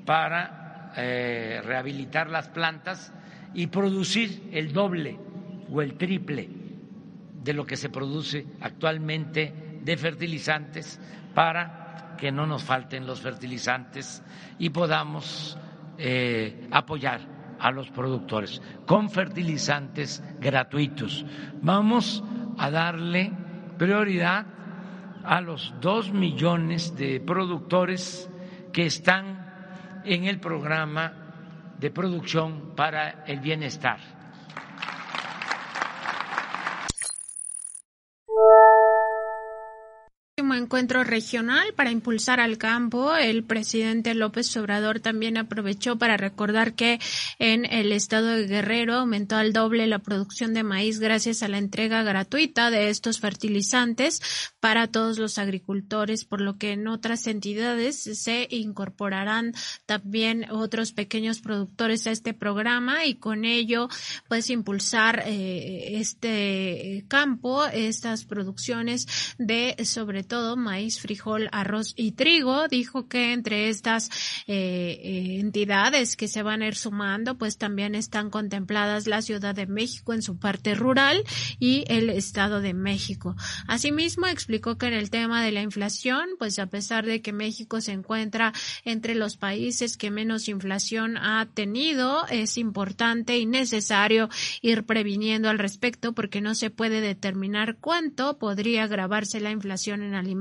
para 0.06 0.91
eh, 0.98 1.62
rehabilitar 1.64 2.30
las 2.30 2.49
plantas 2.49 3.14
y 3.54 3.68
producir 3.68 4.49
el 4.52 4.74
doble 4.74 5.18
o 5.72 5.81
el 5.81 5.95
triple 5.95 6.49
de 7.44 7.53
lo 7.53 7.65
que 7.65 7.77
se 7.77 7.89
produce 7.89 8.45
actualmente 8.61 9.80
de 9.81 9.98
fertilizantes 9.98 10.99
para 11.34 12.15
que 12.18 12.31
no 12.31 12.45
nos 12.45 12.64
falten 12.64 13.06
los 13.06 13.22
fertilizantes 13.22 14.22
y 14.60 14.69
podamos 14.69 15.57
eh, 15.98 16.68
apoyar 16.72 17.22
a 17.60 17.72
los 17.72 17.89
productores 17.89 18.61
con 18.85 19.10
fertilizantes 19.10 20.23
gratuitos. 20.39 21.26
Vamos 21.61 22.23
a 22.57 22.69
darle 22.69 23.31
prioridad 23.77 24.45
a 25.23 25.41
los 25.41 25.73
dos 25.81 26.11
millones 26.11 26.95
de 26.95 27.19
productores 27.19 28.30
que 28.73 28.85
están 28.85 30.02
en 30.06 30.26
el 30.26 30.39
programa 30.39 31.14
de 31.80 31.91
producción 31.91 32.76
para 32.76 33.23
el 33.26 33.39
bienestar. 33.39 34.16
Encuentro 40.57 41.03
regional 41.03 41.73
para 41.75 41.91
impulsar 41.91 42.39
al 42.39 42.57
campo. 42.57 43.15
El 43.15 43.43
presidente 43.43 44.13
López 44.13 44.55
Obrador 44.57 44.99
también 44.99 45.38
aprovechó 45.38 45.97
para 45.97 46.17
recordar 46.17 46.73
que 46.73 46.99
en 47.39 47.65
el 47.65 47.91
estado 47.91 48.27
de 48.27 48.47
Guerrero 48.47 48.95
aumentó 48.95 49.35
al 49.35 49.53
doble 49.53 49.88
la 49.88 49.99
producción 49.99 50.53
de 50.53 50.63
maíz 50.63 50.99
gracias 50.99 51.43
a 51.43 51.47
la 51.47 51.57
entrega 51.57 52.03
gratuita 52.03 52.71
de 52.71 52.89
estos 52.89 53.19
fertilizantes 53.19 54.21
para 54.59 54.88
todos 54.88 55.19
los 55.19 55.38
agricultores, 55.38 56.25
por 56.25 56.41
lo 56.41 56.57
que 56.57 56.71
en 56.73 56.88
otras 56.88 57.27
entidades 57.27 58.01
se 58.01 58.47
incorporarán 58.49 59.53
también 59.85 60.49
otros 60.51 60.91
pequeños 60.91 61.39
productores 61.39 62.07
a 62.07 62.11
este 62.11 62.34
programa 62.34 63.05
y 63.05 63.15
con 63.15 63.45
ello 63.45 63.89
pues 64.27 64.49
impulsar 64.49 65.23
eh, 65.25 65.99
este 65.99 67.05
campo, 67.07 67.65
estas 67.65 68.25
producciones 68.25 69.07
de 69.38 69.75
sobre 69.85 70.23
todo 70.23 70.47
maíz, 70.56 70.99
frijol, 70.99 71.49
arroz 71.52 71.94
y 71.95 72.14
trigo. 72.14 72.68
Dijo 72.68 73.07
que 73.07 73.34
entre 73.34 73.69
estas 73.69 74.10
eh, 74.48 74.99
eh, 75.03 75.40
entidades 75.40 76.15
que 76.15 76.28
se 76.28 76.44
van 76.44 76.61
a 76.61 76.68
ir 76.68 76.76
sumando, 76.76 77.38
pues 77.38 77.57
también 77.57 77.95
están 77.95 78.30
contempladas 78.30 79.07
la 79.07 79.22
Ciudad 79.22 79.56
de 79.56 79.68
México 79.68 80.14
en 80.14 80.22
su 80.22 80.38
parte 80.38 80.76
rural 80.76 81.24
y 81.60 81.84
el 81.88 82.10
Estado 82.10 82.61
de 82.61 82.74
México. 82.74 83.36
Asimismo, 83.68 84.28
explicó 84.28 84.78
que 84.78 84.88
en 84.88 84.94
el 84.94 85.10
tema 85.10 85.44
de 85.44 85.52
la 85.52 85.61
inflación, 85.61 86.30
pues 86.40 86.60
a 86.60 86.68
pesar 86.68 87.06
de 87.06 87.22
que 87.22 87.34
México 87.34 87.82
se 87.82 87.91
encuentra 87.91 88.53
entre 88.86 89.15
los 89.15 89.38
países 89.38 89.98
que 89.98 90.11
menos 90.11 90.48
inflación 90.48 91.18
ha 91.18 91.48
tenido, 91.53 92.26
es 92.28 92.57
importante 92.57 93.38
y 93.38 93.45
necesario 93.45 94.30
ir 94.61 94.86
previniendo 94.86 95.49
al 95.49 95.60
respecto 95.60 96.14
porque 96.14 96.41
no 96.41 96.56
se 96.56 96.69
puede 96.69 97.02
determinar 97.02 97.78
cuánto 97.80 98.38
podría 98.38 98.84
agravarse 98.84 99.40
la 99.40 99.52
inflación 99.52 100.03
en 100.03 100.14
alimentos 100.14 100.36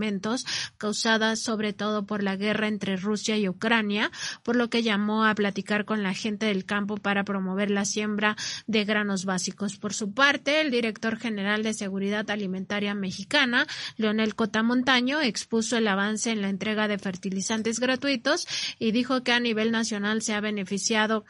causadas 0.78 1.40
sobre 1.40 1.72
todo 1.72 2.06
por 2.06 2.22
la 2.22 2.36
guerra 2.36 2.68
entre 2.68 2.96
Rusia 2.96 3.36
y 3.36 3.48
Ucrania, 3.48 4.10
por 4.42 4.56
lo 4.56 4.70
que 4.70 4.82
llamó 4.82 5.24
a 5.24 5.34
platicar 5.34 5.84
con 5.84 6.02
la 6.02 6.14
gente 6.14 6.46
del 6.46 6.64
campo 6.64 6.96
para 6.96 7.24
promover 7.24 7.70
la 7.70 7.84
siembra 7.84 8.36
de 8.66 8.84
granos 8.84 9.24
básicos. 9.24 9.76
Por 9.76 9.94
su 9.94 10.12
parte, 10.12 10.60
el 10.60 10.70
director 10.70 11.18
general 11.18 11.62
de 11.62 11.74
Seguridad 11.74 12.30
Alimentaria 12.30 12.94
Mexicana, 12.94 13.66
Leonel 13.96 14.34
Cotamontaño, 14.34 15.20
expuso 15.20 15.76
el 15.76 15.88
avance 15.88 16.30
en 16.30 16.42
la 16.42 16.48
entrega 16.48 16.88
de 16.88 16.98
fertilizantes 16.98 17.80
gratuitos 17.80 18.46
y 18.78 18.92
dijo 18.92 19.22
que 19.22 19.32
a 19.32 19.40
nivel 19.40 19.70
nacional 19.70 20.22
se 20.22 20.34
ha 20.34 20.40
beneficiado 20.40 21.24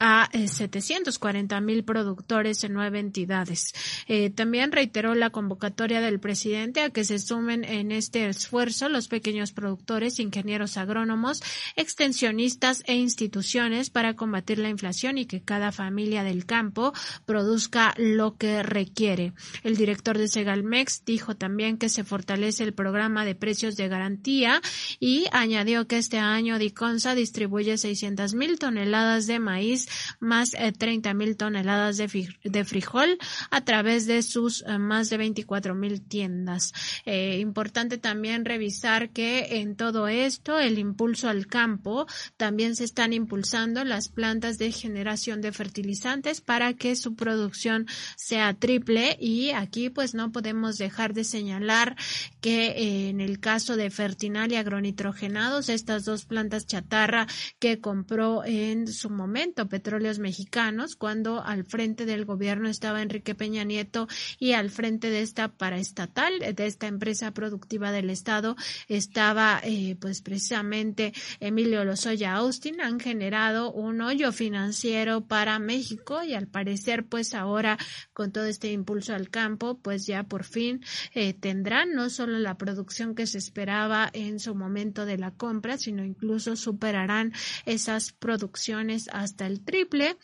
a 0.00 0.30
740 0.32 1.56
eh, 1.56 1.60
mil 1.60 1.84
productores 1.84 2.64
en 2.64 2.72
nueve 2.72 2.98
entidades. 2.98 3.74
Eh, 4.08 4.30
también 4.30 4.72
reiteró 4.72 5.14
la 5.14 5.30
convocatoria 5.30 6.00
del 6.00 6.18
presidente 6.18 6.80
a 6.80 6.90
que 6.90 7.04
se 7.04 7.18
sumen 7.18 7.64
en 7.64 7.92
este 7.92 8.26
esfuerzo 8.26 8.88
los 8.88 9.08
pequeños 9.08 9.52
productores, 9.52 10.18
ingenieros 10.18 10.78
agrónomos, 10.78 11.42
extensionistas 11.76 12.82
e 12.86 12.94
instituciones 12.94 13.90
para 13.90 14.16
combatir 14.16 14.58
la 14.58 14.70
inflación 14.70 15.18
y 15.18 15.26
que 15.26 15.42
cada 15.42 15.70
familia 15.70 16.24
del 16.24 16.46
campo 16.46 16.94
produzca 17.26 17.92
lo 17.98 18.36
que 18.36 18.62
requiere. 18.62 19.34
El 19.62 19.76
director 19.76 20.16
de 20.16 20.28
Segalmex 20.28 21.04
dijo 21.04 21.36
también 21.36 21.76
que 21.76 21.90
se 21.90 22.04
fortalece 22.04 22.64
el 22.64 22.72
programa 22.72 23.26
de 23.26 23.34
precios 23.34 23.76
de 23.76 23.88
garantía 23.88 24.62
y 24.98 25.26
añadió 25.32 25.86
que 25.86 25.98
este 25.98 26.18
año 26.18 26.58
Diconsa 26.58 27.14
distribuye 27.14 27.76
600 27.76 28.32
mil 28.32 28.58
toneladas 28.58 29.26
de 29.26 29.38
maíz 29.38 29.89
más 30.18 30.50
30 30.50 31.14
mil 31.14 31.36
toneladas 31.36 31.96
de, 31.96 32.64
frijol 32.64 33.18
a 33.50 33.64
través 33.64 34.06
de 34.06 34.22
sus 34.22 34.64
más 34.78 35.10
de 35.10 35.16
24 35.16 35.74
mil 35.74 36.00
tiendas. 36.00 36.72
importante 37.06 37.98
también 37.98 38.44
revisar 38.44 39.10
que 39.10 39.60
en 39.60 39.76
todo 39.76 40.08
esto 40.08 40.58
el 40.58 40.78
impulso 40.78 41.28
al 41.28 41.46
campo 41.46 42.06
también 42.36 42.76
se 42.76 42.84
están 42.84 43.12
impulsando 43.12 43.84
las 43.84 44.08
plantas 44.08 44.58
de 44.58 44.72
generación 44.72 45.40
de 45.40 45.52
fertilizantes 45.52 46.40
para 46.40 46.74
que 46.74 46.96
su 46.96 47.14
producción 47.14 47.86
sea 48.16 48.54
triple 48.54 49.16
y 49.20 49.50
aquí 49.50 49.90
pues 49.90 50.14
no 50.14 50.32
podemos 50.32 50.78
dejar 50.78 51.14
de 51.14 51.24
señalar 51.24 51.96
que 52.40 52.66
eh, 52.68 53.08
en 53.08 53.20
el 53.20 53.40
caso 53.40 53.76
de 53.76 53.90
Fertinal 53.90 54.52
y 54.52 54.56
agronitrogenados, 54.56 55.68
estas 55.68 56.04
dos 56.04 56.24
plantas 56.24 56.66
chatarra 56.66 57.26
que 57.58 57.80
compró 57.80 58.44
en 58.44 58.88
su 58.88 59.10
momento 59.10 59.68
Petróleos 59.80 60.18
Mexicanos 60.18 60.94
cuando 60.94 61.42
al 61.42 61.64
frente 61.64 62.04
del 62.04 62.26
gobierno 62.26 62.68
estaba 62.68 63.00
Enrique 63.00 63.34
Peña 63.34 63.64
Nieto 63.64 64.08
y 64.38 64.52
al 64.52 64.68
frente 64.68 65.08
de 65.08 65.22
esta 65.22 65.48
paraestatal, 65.48 66.38
de 66.54 66.66
esta 66.66 66.86
empresa 66.86 67.32
productiva 67.32 67.90
del 67.90 68.10
Estado, 68.10 68.56
estaba 68.88 69.58
eh, 69.64 69.96
pues 69.98 70.20
precisamente 70.20 71.14
Emilio 71.40 71.82
Lozoya 71.86 72.34
Austin, 72.34 72.82
han 72.82 73.00
generado 73.00 73.72
un 73.72 74.02
hoyo 74.02 74.32
financiero 74.32 75.22
para 75.22 75.58
México 75.58 76.22
y 76.22 76.34
al 76.34 76.46
parecer 76.46 77.06
pues 77.06 77.32
ahora 77.32 77.78
con 78.12 78.32
todo 78.32 78.44
este 78.44 78.72
impulso 78.72 79.14
al 79.14 79.30
campo 79.30 79.78
pues 79.78 80.06
ya 80.06 80.24
por 80.24 80.44
fin 80.44 80.84
eh, 81.14 81.32
tendrán 81.32 81.92
no 81.94 82.10
solo 82.10 82.38
la 82.38 82.58
producción 82.58 83.14
que 83.14 83.26
se 83.26 83.38
esperaba 83.38 84.10
en 84.12 84.40
su 84.40 84.54
momento 84.54 85.06
de 85.06 85.16
la 85.16 85.30
compra 85.30 85.78
sino 85.78 86.04
incluso 86.04 86.54
superarán 86.54 87.32
esas 87.64 88.12
producciones 88.12 89.08
hasta 89.12 89.46
el 89.46 89.59
triple 89.60 90.16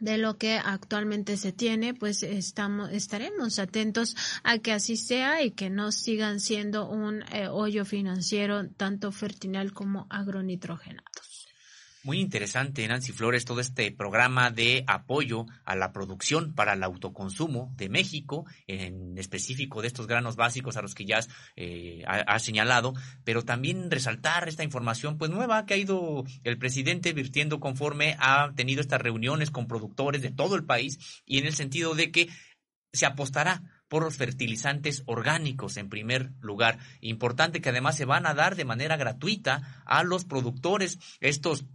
de 0.00 0.18
lo 0.18 0.38
que 0.38 0.58
actualmente 0.58 1.36
se 1.36 1.52
tiene, 1.52 1.94
pues 1.94 2.22
estamos, 2.22 2.90
estaremos 2.92 3.58
atentos 3.58 4.16
a 4.44 4.58
que 4.58 4.72
así 4.72 4.96
sea 4.96 5.42
y 5.42 5.50
que 5.50 5.70
no 5.70 5.92
sigan 5.92 6.40
siendo 6.40 6.88
un 6.88 7.22
eh, 7.32 7.48
hoyo 7.48 7.84
financiero 7.84 8.68
tanto 8.70 9.12
fertinal 9.12 9.72
como 9.72 10.06
agronitrogenados. 10.10 11.27
Muy 12.08 12.20
interesante, 12.20 12.88
Nancy 12.88 13.12
Flores, 13.12 13.44
todo 13.44 13.60
este 13.60 13.92
programa 13.92 14.50
de 14.50 14.82
apoyo 14.86 15.44
a 15.66 15.76
la 15.76 15.92
producción 15.92 16.54
para 16.54 16.72
el 16.72 16.82
autoconsumo 16.82 17.70
de 17.76 17.90
México, 17.90 18.46
en 18.66 19.18
específico 19.18 19.82
de 19.82 19.88
estos 19.88 20.06
granos 20.06 20.34
básicos 20.34 20.78
a 20.78 20.80
los 20.80 20.94
que 20.94 21.04
ya 21.04 21.18
has, 21.18 21.28
eh, 21.54 22.06
señalado, 22.38 22.94
pero 23.24 23.44
también 23.44 23.90
resaltar 23.90 24.48
esta 24.48 24.64
información 24.64 25.18
pues 25.18 25.30
nueva 25.30 25.66
que 25.66 25.74
ha 25.74 25.76
ido 25.76 26.24
el 26.44 26.56
presidente 26.56 27.12
virtiendo 27.12 27.60
conforme 27.60 28.16
ha 28.20 28.52
tenido 28.56 28.80
estas 28.80 29.02
reuniones 29.02 29.50
con 29.50 29.68
productores 29.68 30.22
de 30.22 30.30
todo 30.30 30.56
el 30.56 30.64
país 30.64 31.22
y 31.26 31.36
en 31.36 31.44
el 31.44 31.52
sentido 31.52 31.94
de 31.94 32.10
que 32.10 32.30
se 32.90 33.04
apostará 33.04 33.62
por 33.88 34.02
los 34.02 34.16
fertilizantes 34.16 35.02
orgánicos 35.06 35.76
en 35.76 35.88
primer 35.88 36.30
lugar. 36.40 36.78
Importante 37.00 37.60
que 37.60 37.68
además 37.68 37.96
se 37.96 38.04
van 38.04 38.26
a 38.26 38.34
dar 38.34 38.56
de 38.56 38.64
manera 38.64 38.96
gratuita 38.96 39.82
a 39.84 40.02
los 40.04 40.24
productores 40.24 40.98
estos 41.20 41.66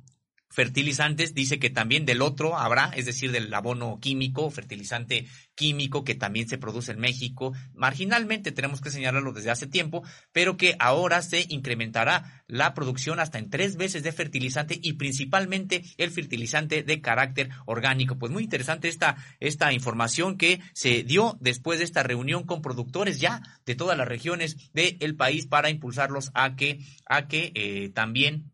fertilizantes, 0.53 1.34
dice 1.34 1.57
que 1.57 1.71
también 1.71 2.05
del 2.05 2.21
otro 2.21 2.57
habrá, 2.57 2.91
es 2.95 3.05
decir, 3.05 3.31
del 3.31 3.51
abono 3.53 3.99
químico, 3.99 4.51
fertilizante 4.51 5.25
químico 5.55 6.03
que 6.03 6.13
también 6.13 6.47
se 6.47 6.59
produce 6.59 6.91
en 6.91 6.99
México. 6.99 7.53
Marginalmente 7.73 8.51
tenemos 8.51 8.80
que 8.80 8.91
señalarlo 8.91 9.34
desde 9.34 9.49
hace 9.49 9.65
tiempo, 9.65 10.03
pero 10.31 10.55
que 10.55 10.75
ahora 10.80 11.23
se 11.23 11.45
incrementará 11.49 12.43
la 12.47 12.75
producción 12.75 13.19
hasta 13.19 13.39
en 13.39 13.49
tres 13.49 13.77
veces 13.77 14.03
de 14.03 14.11
fertilizante 14.11 14.80
y 14.81 14.93
principalmente 14.93 15.84
el 15.97 16.11
fertilizante 16.11 16.84
de 16.84 17.01
carácter 17.01 17.49
orgánico. 17.65 18.19
Pues 18.19 18.31
muy 18.31 18.43
interesante 18.43 18.89
esta, 18.89 19.17
esta 19.39 19.73
información 19.73 20.38
que 20.38 20.61
se 20.73 21.03
dio 21.03 21.35
después 21.41 21.80
de 21.80 21.85
esta 21.85 22.03
reunión 22.03 22.43
con 22.43 22.61
productores 22.61 23.19
ya 23.19 23.41
de 23.65 23.75
todas 23.75 23.97
las 23.97 24.07
regiones 24.07 24.71
del 24.73 25.15
país 25.15 25.47
para 25.47 25.71
impulsarlos 25.71 26.30
a 26.35 26.55
que, 26.55 26.80
a 27.07 27.27
que 27.27 27.51
eh, 27.55 27.89
también 27.89 28.52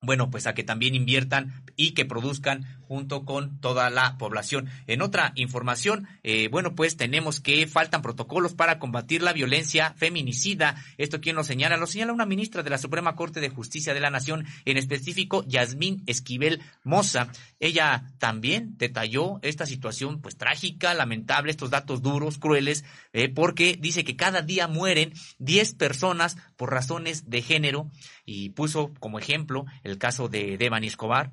bueno, 0.00 0.30
pues 0.30 0.46
a 0.46 0.54
que 0.54 0.64
también 0.64 0.94
inviertan 0.94 1.64
y 1.76 1.92
que 1.92 2.04
produzcan 2.04 2.64
junto 2.86 3.24
con 3.24 3.60
toda 3.60 3.90
la 3.90 4.16
población. 4.18 4.68
En 4.86 5.02
otra 5.02 5.32
información, 5.34 6.08
eh, 6.22 6.48
bueno, 6.48 6.74
pues 6.74 6.96
tenemos 6.96 7.40
que 7.40 7.66
faltan 7.66 8.02
protocolos 8.02 8.54
para 8.54 8.78
combatir 8.78 9.22
la 9.22 9.32
violencia 9.32 9.94
feminicida. 9.96 10.76
¿Esto 10.98 11.20
quién 11.20 11.36
lo 11.36 11.44
señala? 11.44 11.76
Lo 11.76 11.86
señala 11.86 12.12
una 12.12 12.26
ministra 12.26 12.62
de 12.62 12.70
la 12.70 12.78
Suprema 12.78 13.16
Corte 13.16 13.40
de 13.40 13.48
Justicia 13.48 13.94
de 13.94 14.00
la 14.00 14.10
Nación, 14.10 14.46
en 14.64 14.76
específico 14.76 15.44
Yasmín 15.46 16.02
Esquivel 16.06 16.60
Moza. 16.84 17.28
Ella 17.60 18.04
también 18.18 18.76
detalló 18.76 19.38
esta 19.42 19.66
situación 19.66 20.20
pues 20.20 20.36
trágica, 20.36 20.94
lamentable, 20.94 21.50
estos 21.50 21.70
datos 21.70 22.02
duros, 22.02 22.38
crueles, 22.38 22.84
eh, 23.12 23.28
porque 23.28 23.76
dice 23.80 24.04
que 24.04 24.16
cada 24.16 24.42
día 24.42 24.68
mueren 24.68 25.12
10 25.38 25.74
personas 25.74 26.36
por 26.56 26.70
razones 26.70 27.28
de 27.28 27.42
género 27.42 27.90
y 28.24 28.50
puso 28.50 28.92
como 29.00 29.18
ejemplo 29.18 29.66
el 29.84 29.98
caso 29.98 30.28
de 30.28 30.56
Devani 30.58 30.86
Escobar, 30.86 31.32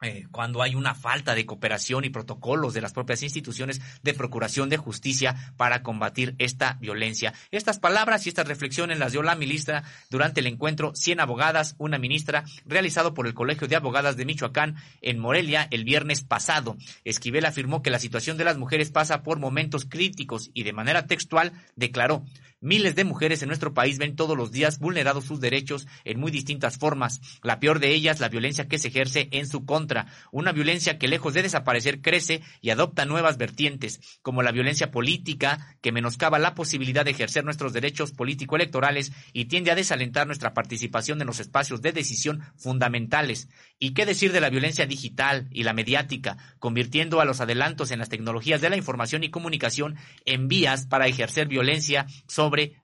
eh, 0.00 0.26
cuando 0.30 0.62
hay 0.62 0.74
una 0.74 0.94
falta 0.94 1.34
de 1.34 1.44
cooperación 1.44 2.04
y 2.04 2.10
protocolos 2.10 2.72
de 2.72 2.80
las 2.80 2.92
propias 2.92 3.22
instituciones 3.22 3.80
de 4.02 4.14
procuración 4.14 4.68
de 4.68 4.76
justicia 4.76 5.52
para 5.56 5.82
combatir 5.82 6.36
esta 6.38 6.78
violencia. 6.80 7.34
Estas 7.50 7.78
palabras 7.78 8.24
y 8.24 8.28
estas 8.28 8.46
reflexiones 8.46 8.98
las 8.98 9.12
dio 9.12 9.22
la 9.22 9.34
ministra 9.34 9.82
durante 10.08 10.40
el 10.40 10.46
encuentro 10.46 10.94
100 10.94 11.20
abogadas, 11.20 11.74
una 11.78 11.98
ministra, 11.98 12.44
realizado 12.64 13.12
por 13.12 13.26
el 13.26 13.34
Colegio 13.34 13.66
de 13.66 13.76
Abogadas 13.76 14.16
de 14.16 14.24
Michoacán 14.24 14.76
en 15.00 15.18
Morelia 15.18 15.66
el 15.70 15.84
viernes 15.84 16.22
pasado. 16.22 16.76
Esquivel 17.04 17.44
afirmó 17.44 17.82
que 17.82 17.90
la 17.90 17.98
situación 17.98 18.36
de 18.36 18.44
las 18.44 18.56
mujeres 18.56 18.90
pasa 18.90 19.22
por 19.22 19.38
momentos 19.38 19.84
críticos 19.84 20.50
y 20.54 20.62
de 20.62 20.72
manera 20.72 21.06
textual 21.06 21.52
declaró 21.74 22.24
Miles 22.60 22.96
de 22.96 23.04
mujeres 23.04 23.40
en 23.42 23.46
nuestro 23.46 23.72
país 23.72 23.98
ven 23.98 24.16
todos 24.16 24.36
los 24.36 24.50
días 24.50 24.80
vulnerados 24.80 25.24
sus 25.24 25.38
derechos 25.38 25.86
en 26.02 26.18
muy 26.18 26.32
distintas 26.32 26.76
formas. 26.76 27.20
La 27.44 27.60
peor 27.60 27.78
de 27.78 27.94
ellas, 27.94 28.18
la 28.18 28.28
violencia 28.28 28.66
que 28.66 28.80
se 28.80 28.88
ejerce 28.88 29.28
en 29.30 29.46
su 29.46 29.64
contra. 29.64 30.06
Una 30.32 30.50
violencia 30.50 30.98
que 30.98 31.06
lejos 31.06 31.34
de 31.34 31.42
desaparecer 31.42 32.00
crece 32.00 32.42
y 32.60 32.70
adopta 32.70 33.04
nuevas 33.04 33.38
vertientes, 33.38 34.00
como 34.22 34.42
la 34.42 34.50
violencia 34.50 34.90
política, 34.90 35.76
que 35.80 35.92
menoscaba 35.92 36.40
la 36.40 36.56
posibilidad 36.56 37.04
de 37.04 37.12
ejercer 37.12 37.44
nuestros 37.44 37.72
derechos 37.72 38.10
político-electorales 38.10 39.12
y 39.32 39.44
tiende 39.44 39.70
a 39.70 39.76
desalentar 39.76 40.26
nuestra 40.26 40.52
participación 40.52 41.20
en 41.20 41.28
los 41.28 41.38
espacios 41.38 41.80
de 41.80 41.92
decisión 41.92 42.42
fundamentales. 42.56 43.48
¿Y 43.78 43.94
qué 43.94 44.04
decir 44.04 44.32
de 44.32 44.40
la 44.40 44.50
violencia 44.50 44.84
digital 44.84 45.46
y 45.52 45.62
la 45.62 45.74
mediática, 45.74 46.36
convirtiendo 46.58 47.20
a 47.20 47.24
los 47.24 47.40
adelantos 47.40 47.92
en 47.92 48.00
las 48.00 48.08
tecnologías 48.08 48.60
de 48.60 48.70
la 48.70 48.76
información 48.76 49.22
y 49.22 49.30
comunicación 49.30 49.94
en 50.24 50.48
vías 50.48 50.86
para 50.86 51.06
ejercer 51.06 51.46
violencia 51.46 52.06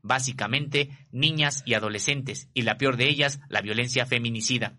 básicamente, 0.03 0.91
niñas 1.11 1.63
y 1.67 1.75
adolescentes, 1.75 2.49
y 2.55 2.63
la 2.63 2.77
peor 2.77 2.97
de 2.97 3.09
ellas, 3.09 3.41
la 3.49 3.61
violencia 3.61 4.07
feminicida. 4.07 4.79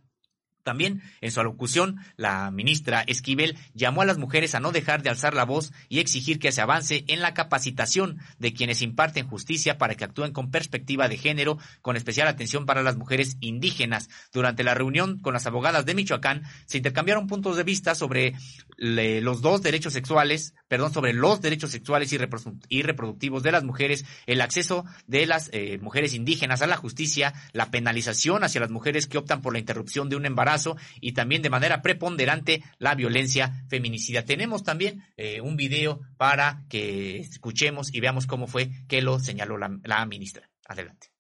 También, 0.65 1.03
en 1.21 1.31
su 1.31 1.39
alocución, 1.39 1.97
la 2.17 2.49
ministra 2.49 3.01
Esquivel 3.01 3.55
llamó 3.75 4.01
a 4.01 4.05
las 4.05 4.17
mujeres 4.17 4.55
a 4.55 4.59
no 4.59 4.71
dejar 4.71 5.03
de 5.03 5.11
alzar 5.11 5.35
la 5.35 5.45
voz 5.45 5.71
y 5.89 5.99
exigir 5.99 6.39
que 6.39 6.51
se 6.51 6.59
avance 6.59 7.05
en 7.07 7.21
la 7.21 7.35
capacitación 7.35 8.17
de 8.39 8.51
quienes 8.51 8.81
imparten 8.81 9.27
justicia 9.27 9.77
para 9.77 9.93
que 9.93 10.05
actúen 10.05 10.33
con 10.33 10.49
perspectiva 10.49 11.07
de 11.07 11.17
género, 11.17 11.59
con 11.83 11.97
especial 11.97 12.27
atención 12.27 12.65
para 12.65 12.81
las 12.81 12.97
mujeres 12.97 13.37
indígenas. 13.41 14.09
Durante 14.33 14.63
la 14.63 14.73
reunión 14.73 15.19
con 15.19 15.33
las 15.33 15.45
abogadas 15.45 15.85
de 15.85 15.93
Michoacán, 15.93 16.41
se 16.65 16.77
intercambiaron 16.77 17.27
puntos 17.27 17.57
de 17.57 17.63
vista 17.63 17.93
sobre 17.93 18.33
los 18.75 19.41
dos 19.41 19.61
derechos 19.61 19.93
sexuales, 19.93 20.55
perdón, 20.67 20.91
sobre 20.91 21.13
los 21.13 21.41
derechos 21.41 21.69
sexuales 21.69 22.11
y, 22.11 22.81
reproductivos 22.81 23.43
de 23.43 23.51
las 23.51 23.63
mujeres, 23.63 24.03
el 24.25 24.41
acceso 24.41 24.83
de 25.05 25.27
las 25.27 25.51
eh, 25.53 25.77
mujeres 25.79 26.15
indígenas 26.15 26.63
a 26.63 26.67
la 26.67 26.75
justicia, 26.75 27.35
la 27.53 27.69
penalización 27.69 28.43
hacia 28.43 28.61
las 28.61 28.71
mujeres 28.71 29.05
que 29.05 29.19
optan 29.19 29.43
por 29.43 29.53
la 29.53 29.59
interrupción 29.59 30.09
de 30.09 30.15
un 30.15 30.25
embarazo, 30.25 30.54
y 31.01 31.13
también 31.13 31.41
de 31.41 31.49
manera 31.49 31.81
preponderante 31.81 32.63
la 32.77 32.95
violencia 32.95 33.65
feminicida. 33.69 34.23
Tenemos 34.25 34.63
también 34.63 35.03
eh, 35.17 35.41
un 35.41 35.55
video 35.55 36.01
para 36.17 36.63
que 36.69 37.19
escuchemos 37.19 37.93
y 37.93 37.99
veamos 37.99 38.27
cómo 38.27 38.47
fue 38.47 38.69
que 38.87 39.01
lo 39.01 39.19
señaló 39.19 39.57
la, 39.57 39.77
la 39.83 40.05
ministra. 40.05 40.49
Adelante. 40.67 41.11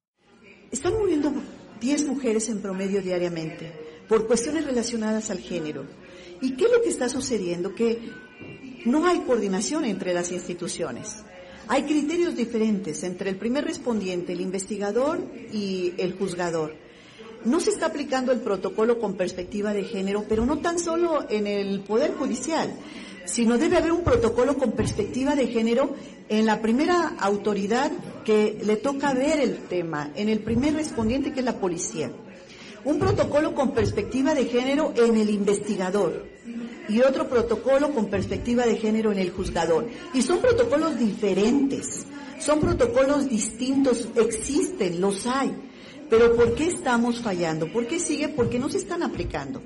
Están 0.71 0.93
muriendo 0.93 1.31
10 1.79 2.07
mujeres 2.07 2.49
en 2.49 2.61
promedio 2.61 3.01
diariamente 3.01 3.71
por 4.07 4.27
cuestiones 4.27 4.65
relacionadas 4.65 5.29
al 5.29 5.39
género. 5.39 5.85
¿Y 6.41 6.55
qué 6.55 6.65
es 6.65 6.71
lo 6.71 6.81
que 6.81 6.89
está 6.89 7.09
sucediendo? 7.09 7.73
Que 7.73 8.11
no 8.85 9.07
hay 9.07 9.19
coordinación 9.21 9.85
entre 9.85 10.13
las 10.13 10.31
instituciones. 10.31 11.23
Hay 11.67 11.83
criterios 11.83 12.35
diferentes 12.35 13.03
entre 13.03 13.29
el 13.31 13.37
primer 13.37 13.65
respondiente, 13.65 14.33
el 14.33 14.41
investigador 14.41 15.23
y 15.51 15.93
el 15.97 16.13
juzgador. 16.13 16.75
No 17.45 17.59
se 17.59 17.69
está 17.69 17.87
aplicando 17.87 18.31
el 18.31 18.39
protocolo 18.39 18.99
con 18.99 19.13
perspectiva 19.13 19.71
de 19.73 19.83
género, 19.83 20.25
pero 20.27 20.45
no 20.45 20.57
tan 20.59 20.79
solo 20.79 21.25
en 21.29 21.45
el 21.45 21.81
Poder 21.81 22.15
Judicial, 22.15 22.73
sino 23.25 23.57
debe 23.57 23.77
haber 23.77 23.91
un 23.91 24.03
protocolo 24.03 24.57
con 24.57 24.71
perspectiva 24.71 25.35
de 25.35 25.47
género 25.47 25.93
en 26.27 26.45
la 26.45 26.61
primera 26.61 27.15
autoridad 27.19 27.91
que 28.23 28.59
le 28.63 28.77
toca 28.77 29.13
ver 29.13 29.39
el 29.39 29.57
tema, 29.67 30.11
en 30.15 30.29
el 30.29 30.39
primer 30.39 30.73
respondiente 30.73 31.33
que 31.33 31.41
es 31.41 31.45
la 31.45 31.59
policía. 31.59 32.11
Un 32.83 32.97
protocolo 32.99 33.53
con 33.53 33.71
perspectiva 33.73 34.33
de 34.33 34.45
género 34.45 34.93
en 34.95 35.15
el 35.15 35.29
investigador, 35.29 36.25
y 36.87 37.01
otro 37.01 37.27
protocolo 37.27 37.93
con 37.93 38.07
perspectiva 38.07 38.65
de 38.65 38.77
género 38.77 39.11
en 39.11 39.19
el 39.19 39.31
juzgador. 39.31 39.87
Y 40.13 40.21
son 40.21 40.39
protocolos 40.39 40.97
diferentes, 40.97 42.05
son 42.39 42.59
protocolos 42.59 43.29
distintos, 43.29 44.07
existen, 44.15 45.01
los 45.01 45.25
hay. 45.25 45.51
Pero 46.09 46.35
¿por 46.35 46.55
qué 46.55 46.67
estamos 46.67 47.19
fallando? 47.19 47.71
¿Por 47.71 47.87
qué 47.87 47.99
sigue? 47.99 48.29
Porque 48.29 48.59
no 48.59 48.69
se 48.69 48.77
están 48.77 49.03
aplicando. 49.03 49.61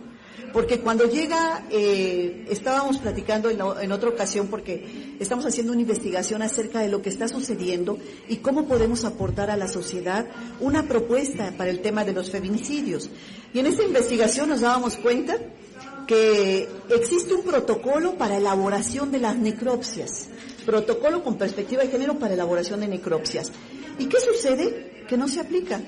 Porque 0.53 0.80
cuando 0.80 1.06
llega, 1.06 1.66
eh, 1.70 2.45
estábamos 2.49 2.98
platicando 2.98 3.49
en, 3.49 3.60
en, 3.82 3.91
otra 3.91 4.10
ocasión 4.10 4.48
porque 4.48 5.16
estamos 5.20 5.45
haciendo 5.45 5.74
una 5.74 5.82
investigación 5.82 6.41
acerca 6.41 6.80
de 6.80 6.90
lo 6.90 7.02
que 7.02 7.10
está 7.10 7.28
sucediendo 7.28 7.99
y 8.28 8.38
cómo 8.38 8.66
podemos 8.66 9.06
aportar 9.06 9.52
a 9.52 9.57
la 9.57 9.68
sociedad 9.68 10.26
una 10.60 10.88
propuesta 10.88 11.53
para 11.56 11.70
el 11.70 11.82
tema 11.82 12.03
de 12.03 12.14
los 12.14 12.32
feminicidios. 12.32 13.10
Y 13.53 13.60
en 13.60 13.68
esta 13.68 13.84
investigación 13.84 14.49
nos 14.49 14.61
dábamos 14.61 14.95
cuenta 14.98 15.38
que 16.07 16.68
existe 16.90 17.36
un 17.36 17.44
protocolo 17.44 18.16
para 18.16 18.38
elaboración 18.38 19.11
de 19.11 19.20
las 19.20 19.38
necropsias, 19.38 20.30
protocolo 20.66 21.24
con 21.24 21.38
perspectiva 21.38 21.84
de 21.84 21.90
género 21.90 22.18
para 22.18 22.34
elaboración 22.34 22.80
de 22.80 22.88
necropsias. 22.88 23.52
¿Y 23.99 24.06
qué 24.07 24.20
sucede? 24.20 25.06
Que 25.07 25.18
no 25.18 25.28
se 25.28 25.40
aplica. 25.40 25.80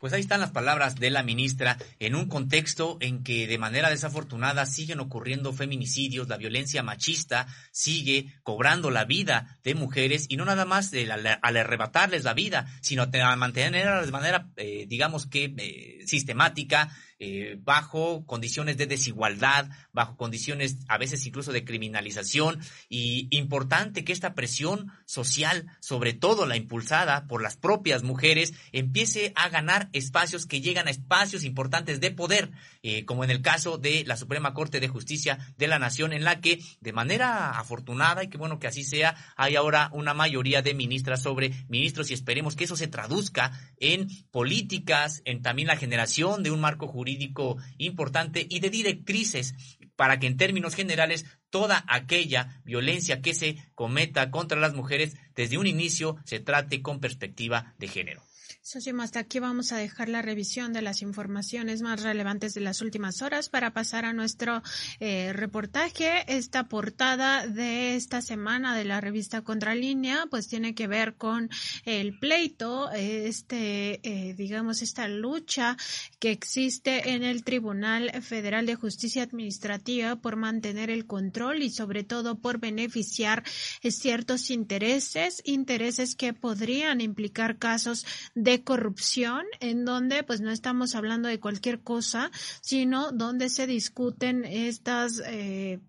Pues 0.00 0.12
ahí 0.12 0.20
están 0.20 0.40
las 0.40 0.50
palabras 0.50 0.96
de 0.96 1.10
la 1.10 1.22
ministra 1.22 1.78
en 1.98 2.14
un 2.14 2.28
contexto 2.28 2.98
en 3.00 3.22
que 3.22 3.46
de 3.46 3.58
manera 3.58 3.88
desafortunada 3.88 4.66
siguen 4.66 5.00
ocurriendo 5.00 5.52
feminicidios, 5.52 6.28
la 6.28 6.36
violencia 6.36 6.82
machista 6.82 7.46
sigue 7.70 8.34
cobrando 8.42 8.90
la 8.90 9.04
vida 9.04 9.58
de 9.64 9.74
mujeres 9.74 10.26
y 10.28 10.36
no 10.36 10.44
nada 10.44 10.64
más 10.66 10.92
al, 10.92 11.26
arrebatarles 11.56 12.24
la 12.24 12.34
vida, 12.34 12.66
sino 12.82 13.04
a 13.04 13.36
mantenerla 13.36 14.04
de 14.04 14.12
manera, 14.12 14.48
eh, 14.56 14.84
digamos 14.86 15.26
que 15.26 15.54
eh, 15.56 16.06
sistemática, 16.06 16.90
eh, 17.18 17.56
bajo 17.62 18.26
condiciones 18.26 18.76
de 18.76 18.86
desigualdad, 18.86 19.70
bajo 19.90 20.18
condiciones 20.18 20.76
a 20.86 20.98
veces 20.98 21.24
incluso 21.24 21.50
de 21.50 21.64
criminalización 21.64 22.60
y 22.90 23.28
importante 23.30 24.04
que 24.04 24.12
esta 24.12 24.34
presión 24.34 24.92
social, 25.06 25.66
sobre 25.80 26.12
todo 26.12 26.44
la 26.44 26.58
impulsada 26.58 27.26
por 27.26 27.40
las 27.40 27.56
propias 27.56 28.02
mujeres, 28.02 28.52
empiece 28.70 29.32
a 29.34 29.48
ganar 29.48 29.88
espacios 29.94 30.44
que 30.44 30.60
llegan 30.60 30.88
a 30.88 30.90
espacios 30.90 31.42
importantes 31.44 32.00
de 32.00 32.10
poder, 32.10 32.50
eh, 32.82 33.06
como 33.06 33.24
en 33.24 33.30
el 33.30 33.40
caso 33.40 33.78
de 33.78 34.04
la 34.06 34.18
Suprema 34.18 34.52
Corte 34.52 34.78
de 34.78 34.88
Justicia 34.88 35.38
de 35.56 35.68
la 35.68 35.78
Nación, 35.78 36.12
en 36.12 36.22
la 36.22 36.42
que 36.42 36.60
de 36.82 36.92
manera 36.92 37.58
afortunada 37.58 38.24
y 38.24 38.28
que 38.28 38.36
bueno 38.36 38.58
que 38.58 38.66
así 38.66 38.84
sea, 38.84 39.16
hay 39.38 39.56
ahora 39.56 39.88
una 39.94 40.12
mayoría 40.12 40.60
de 40.60 40.74
ministras 40.74 41.22
sobre 41.22 41.52
ministros 41.68 42.10
y 42.10 42.14
esperemos 42.14 42.56
que 42.56 42.64
eso 42.64 42.76
se 42.76 42.88
traduzca 42.88 43.52
en 43.78 44.06
políticas, 44.30 45.22
en 45.24 45.40
también 45.40 45.68
la 45.68 45.78
generación 45.78 46.42
de 46.42 46.50
un 46.50 46.60
marco 46.60 46.86
jurídico 46.86 47.05
jurídico 47.06 47.56
importante 47.78 48.44
y 48.48 48.58
de 48.58 48.68
directrices 48.68 49.54
para 49.94 50.18
que 50.18 50.26
en 50.26 50.36
términos 50.36 50.74
generales 50.74 51.24
toda 51.50 51.84
aquella 51.86 52.60
violencia 52.64 53.22
que 53.22 53.32
se 53.32 53.56
cometa 53.76 54.32
contra 54.32 54.58
las 54.58 54.74
mujeres 54.74 55.16
desde 55.36 55.56
un 55.56 55.68
inicio 55.68 56.16
se 56.24 56.40
trate 56.40 56.82
con 56.82 56.98
perspectiva 56.98 57.74
de 57.78 57.86
género. 57.86 58.25
Socio, 58.68 59.00
hasta 59.00 59.20
aquí 59.20 59.38
vamos 59.38 59.70
a 59.70 59.76
dejar 59.76 60.08
la 60.08 60.22
revisión 60.22 60.72
de 60.72 60.82
las 60.82 61.00
informaciones 61.00 61.82
más 61.82 62.02
relevantes 62.02 62.52
de 62.52 62.62
las 62.62 62.80
últimas 62.80 63.22
horas 63.22 63.48
para 63.48 63.72
pasar 63.72 64.04
a 64.04 64.12
nuestro 64.12 64.60
eh, 64.98 65.32
reportaje. 65.32 66.24
Esta 66.26 66.64
portada 66.64 67.46
de 67.46 67.94
esta 67.94 68.20
semana 68.22 68.76
de 68.76 68.84
la 68.84 69.00
revista 69.00 69.42
Contralínea, 69.42 70.26
pues 70.30 70.48
tiene 70.48 70.74
que 70.74 70.88
ver 70.88 71.14
con 71.14 71.48
el 71.84 72.18
pleito, 72.18 72.90
este, 72.90 74.00
eh, 74.02 74.34
digamos, 74.34 74.82
esta 74.82 75.06
lucha 75.06 75.76
que 76.18 76.32
existe 76.32 77.10
en 77.10 77.22
el 77.22 77.44
Tribunal 77.44 78.20
Federal 78.20 78.66
de 78.66 78.74
Justicia 78.74 79.22
Administrativa 79.22 80.16
por 80.16 80.34
mantener 80.34 80.90
el 80.90 81.06
control 81.06 81.62
y 81.62 81.70
sobre 81.70 82.02
todo 82.02 82.40
por 82.40 82.58
beneficiar 82.58 83.44
ciertos 83.80 84.50
intereses, 84.50 85.40
intereses 85.44 86.16
que 86.16 86.32
podrían 86.32 87.00
implicar 87.00 87.58
casos 87.58 88.04
de 88.34 88.55
corrupción 88.64 89.44
en 89.60 89.84
donde 89.84 90.22
pues 90.22 90.40
no 90.40 90.50
estamos 90.50 90.94
hablando 90.94 91.28
de 91.28 91.40
cualquier 91.40 91.80
cosa, 91.80 92.30
sino 92.60 93.12
donde 93.12 93.48
se 93.48 93.66
discuten 93.66 94.44
estas 94.44 95.22
eh, 95.26 95.80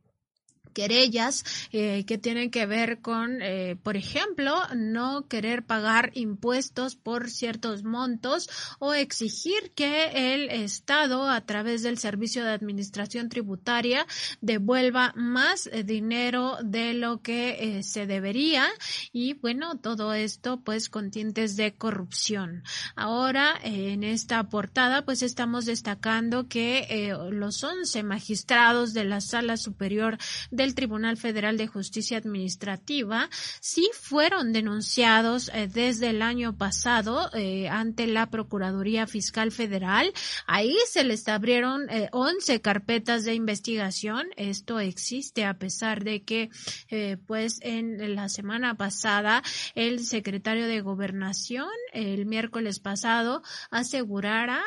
querellas 0.78 1.44
eh, 1.72 2.04
que 2.06 2.20
tienen 2.20 2.52
que 2.52 2.68
ver 2.68 2.99
con, 2.99 3.41
eh, 3.41 3.78
por 3.82 3.98
ejemplo, 3.98 4.54
no 4.76 5.28
querer 5.28 5.64
pagar 5.64 6.12
impuestos 6.14 6.95
por 6.95 7.32
ciertos 7.32 7.84
montos 7.84 8.48
o 8.78 8.94
exigir 8.94 9.72
que 9.74 10.36
el 10.36 10.52
Estado, 10.52 11.32
a 11.32 11.41
través 11.41 11.82
del 11.82 11.98
Servicio 11.98 12.44
de 12.44 12.52
Administración 12.52 13.28
Tributaria, 13.28 14.06
devuelva 14.41 15.14
más 15.16 15.66
eh, 15.66 15.84
dinero 15.84 16.58
de 16.64 16.94
lo 16.94 17.24
que 17.24 17.82
se 17.82 18.06
debería 18.06 18.68
y, 19.12 19.34
bueno, 19.34 19.80
todo 19.80 20.14
esto 20.14 20.62
pues 20.64 20.90
con 20.90 21.10
tintes 21.10 21.56
de 21.56 21.74
corrupción. 21.74 22.64
Ahora, 22.95 23.56
en 23.64 24.04
esta 24.04 24.44
portada, 24.44 25.06
pues 25.06 25.24
estamos 25.24 25.66
destacando 25.66 26.48
que 26.48 27.16
los 27.32 27.64
11 27.64 28.04
magistrados 28.04 28.94
de 28.94 29.06
la 29.06 29.22
Sala 29.22 29.58
Superior 29.58 30.20
de 30.52 30.66
Tribunal 30.76 31.18
Federal 31.18 31.57
de 31.57 31.68
Justicia 31.68 32.18
Administrativa 32.18 33.30
sí 33.60 33.89
fueron 33.94 34.53
denunciados 34.53 35.49
eh, 35.53 35.68
desde 35.72 36.10
el 36.10 36.22
año 36.22 36.57
pasado 36.57 37.30
eh, 37.34 37.69
ante 37.69 38.07
la 38.07 38.30
Procuraduría 38.30 39.07
Fiscal 39.07 39.52
Federal. 39.52 40.14
Ahí 40.45 40.76
se 40.89 41.03
les 41.03 41.27
abrieron 41.27 41.89
eh, 41.89 42.10
11 42.11 42.61
carpetas 42.61 43.26
de 43.26 43.34
investigación. 43.34 44.27
Esto 44.35 44.80
existe 44.80 45.45
a 45.45 45.56
pesar 45.56 46.03
de 46.03 46.23
que, 46.23 46.49
eh, 46.89 47.18
pues, 47.26 47.60
en 47.61 48.15
la 48.15 48.30
semana 48.30 48.76
pasada 48.76 49.44
el 49.76 50.06
secretario 50.06 50.68
de 50.68 50.81
Gobernación 50.81 51.69
el 51.94 52.26
miércoles 52.26 52.80
pasado 52.80 53.41
asegurara 53.72 54.64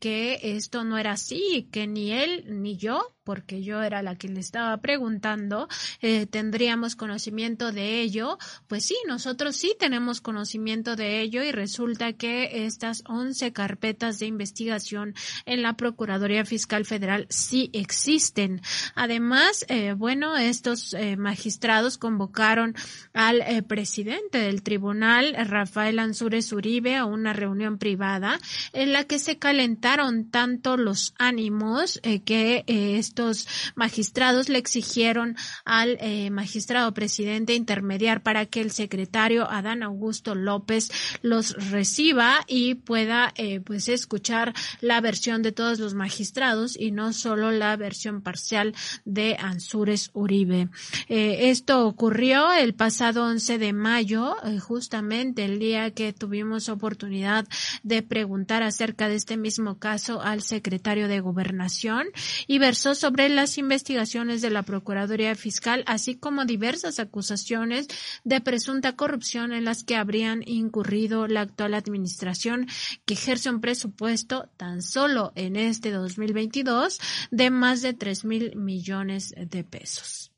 que 0.00 0.40
esto 0.42 0.84
no 0.84 0.98
era 0.98 1.12
así, 1.12 1.68
que 1.72 1.86
ni 1.86 2.12
él 2.12 2.44
ni 2.48 2.76
yo 2.76 3.14
porque 3.24 3.62
yo 3.62 3.82
era 3.82 4.02
la 4.02 4.16
que 4.16 4.28
le 4.28 4.40
estaba 4.40 4.76
preguntando, 4.78 5.68
eh, 6.00 6.26
tendríamos 6.26 6.96
conocimiento 6.96 7.72
de 7.72 8.00
ello. 8.00 8.38
Pues 8.68 8.84
sí, 8.84 8.96
nosotros 9.06 9.56
sí 9.56 9.76
tenemos 9.78 10.20
conocimiento 10.20 10.96
de 10.96 11.20
ello 11.20 11.42
y 11.42 11.52
resulta 11.52 12.12
que 12.12 12.66
estas 12.66 13.02
11 13.06 13.52
carpetas 13.52 14.18
de 14.18 14.26
investigación 14.26 15.14
en 15.46 15.62
la 15.62 15.74
Procuraduría 15.74 16.44
Fiscal 16.44 16.84
Federal 16.84 17.26
sí 17.28 17.70
existen. 17.72 18.60
Además, 18.94 19.64
eh, 19.68 19.94
bueno, 19.96 20.36
estos 20.36 20.94
eh, 20.94 21.16
magistrados 21.16 21.98
convocaron 21.98 22.74
al 23.12 23.42
presidente 23.64 24.38
del 24.38 24.62
tribunal, 24.62 25.34
Rafael 25.46 25.98
Ansúrez 25.98 26.52
Uribe, 26.52 26.96
a 26.96 27.04
una 27.04 27.32
reunión 27.32 27.78
privada 27.78 28.38
en 28.72 28.92
la 28.92 29.04
que 29.04 29.18
se 29.18 29.38
calentaron 29.38 30.30
tanto 30.30 30.76
los 30.76 31.14
ánimos 31.18 32.00
que 32.24 32.64
estos 33.12 33.46
magistrados 33.74 34.48
le 34.48 34.56
exigieron 34.56 35.36
al 35.66 35.98
eh, 36.00 36.30
magistrado 36.30 36.94
presidente 36.94 37.54
intermediar 37.54 38.22
para 38.22 38.46
que 38.46 38.62
el 38.62 38.70
secretario 38.70 39.50
Adán 39.50 39.82
Augusto 39.82 40.34
López 40.34 40.90
los 41.20 41.52
reciba 41.70 42.40
y 42.48 42.74
pueda 42.74 43.34
eh, 43.36 43.60
pues 43.60 43.88
escuchar 43.88 44.54
la 44.80 45.02
versión 45.02 45.42
de 45.42 45.52
todos 45.52 45.78
los 45.78 45.92
magistrados 45.92 46.74
y 46.78 46.90
no 46.90 47.12
solo 47.12 47.50
la 47.50 47.76
versión 47.76 48.22
parcial 48.22 48.74
de 49.04 49.36
Ansúrez 49.38 50.08
Uribe. 50.14 50.70
Eh, 51.10 51.50
esto 51.50 51.86
ocurrió 51.86 52.50
el 52.54 52.72
pasado 52.72 53.24
11 53.24 53.58
de 53.58 53.74
mayo, 53.74 54.36
justamente 54.60 55.44
el 55.44 55.58
día 55.58 55.90
que 55.90 56.14
tuvimos 56.14 56.70
oportunidad 56.70 57.46
de 57.82 58.02
preguntar 58.02 58.62
acerca 58.62 59.08
de 59.08 59.16
este 59.16 59.36
mismo 59.36 59.78
caso 59.78 60.22
al 60.22 60.40
secretario 60.40 61.08
de 61.08 61.20
Gobernación 61.20 62.06
y 62.46 62.58
versó 62.58 62.94
sobre 63.02 63.28
las 63.28 63.58
investigaciones 63.58 64.42
de 64.42 64.50
la 64.50 64.62
Procuraduría 64.62 65.34
Fiscal, 65.34 65.82
así 65.88 66.14
como 66.14 66.44
diversas 66.44 67.00
acusaciones 67.00 67.88
de 68.22 68.40
presunta 68.40 68.94
corrupción 68.94 69.52
en 69.52 69.64
las 69.64 69.82
que 69.82 69.96
habrían 69.96 70.44
incurrido 70.46 71.26
la 71.26 71.40
actual 71.40 71.74
administración, 71.74 72.68
que 73.04 73.14
ejerce 73.14 73.50
un 73.50 73.60
presupuesto 73.60 74.48
tan 74.56 74.82
solo 74.82 75.32
en 75.34 75.56
este 75.56 75.90
2022 75.90 77.00
de 77.32 77.50
más 77.50 77.82
de 77.82 77.92
tres 77.92 78.24
mil 78.24 78.54
millones 78.54 79.34
de 79.36 79.64
pesos. 79.64 80.31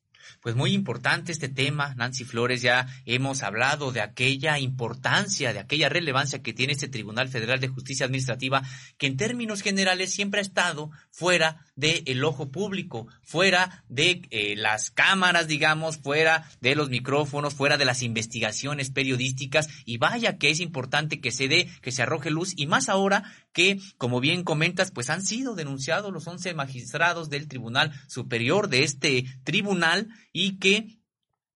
Pues 0.45 0.57
muy 0.57 0.75
importante 0.75 1.33
este 1.33 1.49
tema, 1.49 1.95
Nancy 1.95 2.25
Flores, 2.25 2.61
ya 2.61 2.87
hemos 3.07 3.43
hablado 3.43 3.93
de 3.93 4.03
aquella 4.03 4.59
importancia, 4.59 5.55
de 5.55 5.59
aquella 5.59 5.89
relevancia 5.89 6.43
que 6.43 6.53
tiene 6.53 6.75
este 6.75 6.87
Tribunal 6.87 7.31
Federal 7.31 7.61
de 7.61 7.69
Justicia 7.69 8.05
Administrativa, 8.05 8.61
que 8.99 9.07
en 9.07 9.17
términos 9.17 9.63
generales 9.63 10.13
siempre 10.13 10.41
ha 10.41 10.43
estado 10.43 10.91
fuera 11.11 11.65
del 11.77 12.23
ojo 12.25 12.51
público, 12.51 13.09
fuera 13.23 13.85
de 13.89 14.21
eh, 14.29 14.55
las 14.55 14.91
cámaras, 14.91 15.49
digamos, 15.49 15.97
fuera 15.97 16.47
de 16.61 16.75
los 16.75 16.91
micrófonos, 16.91 17.55
fuera 17.55 17.79
de 17.79 17.87
las 17.87 18.03
investigaciones 18.03 18.91
periodísticas, 18.91 19.71
y 19.87 19.97
vaya 19.97 20.37
que 20.37 20.51
es 20.51 20.61
importante 20.61 21.23
que 21.23 21.33
se 21.33 21.49
dé, 21.49 21.71
que 21.81 21.91
se 21.91 22.03
arroje 22.03 22.31
luz, 22.31 22.53
y 22.55 22.67
más 22.67 22.91
ahora 22.91 23.33
que, 23.55 23.81
como 23.97 24.21
bien 24.21 24.45
comentas, 24.45 24.91
pues 24.91 25.09
han 25.09 25.25
sido 25.25 25.55
denunciados 25.55 26.13
los 26.13 26.27
11 26.27 26.53
magistrados 26.53 27.31
del 27.31 27.49
Tribunal 27.49 27.93
Superior 28.09 28.69
de 28.69 28.83
este 28.83 29.25
tribunal 29.45 30.09
y 30.35 30.59
que 30.59 30.99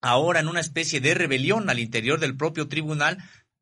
ahora 0.01 0.41
en 0.41 0.49
una 0.49 0.61
especie 0.61 1.01
de 1.01 1.13
rebelión 1.13 1.69
al 1.69 1.81
interior 1.81 2.21
del 2.21 2.37
propio 2.37 2.69
tribunal 2.69 3.19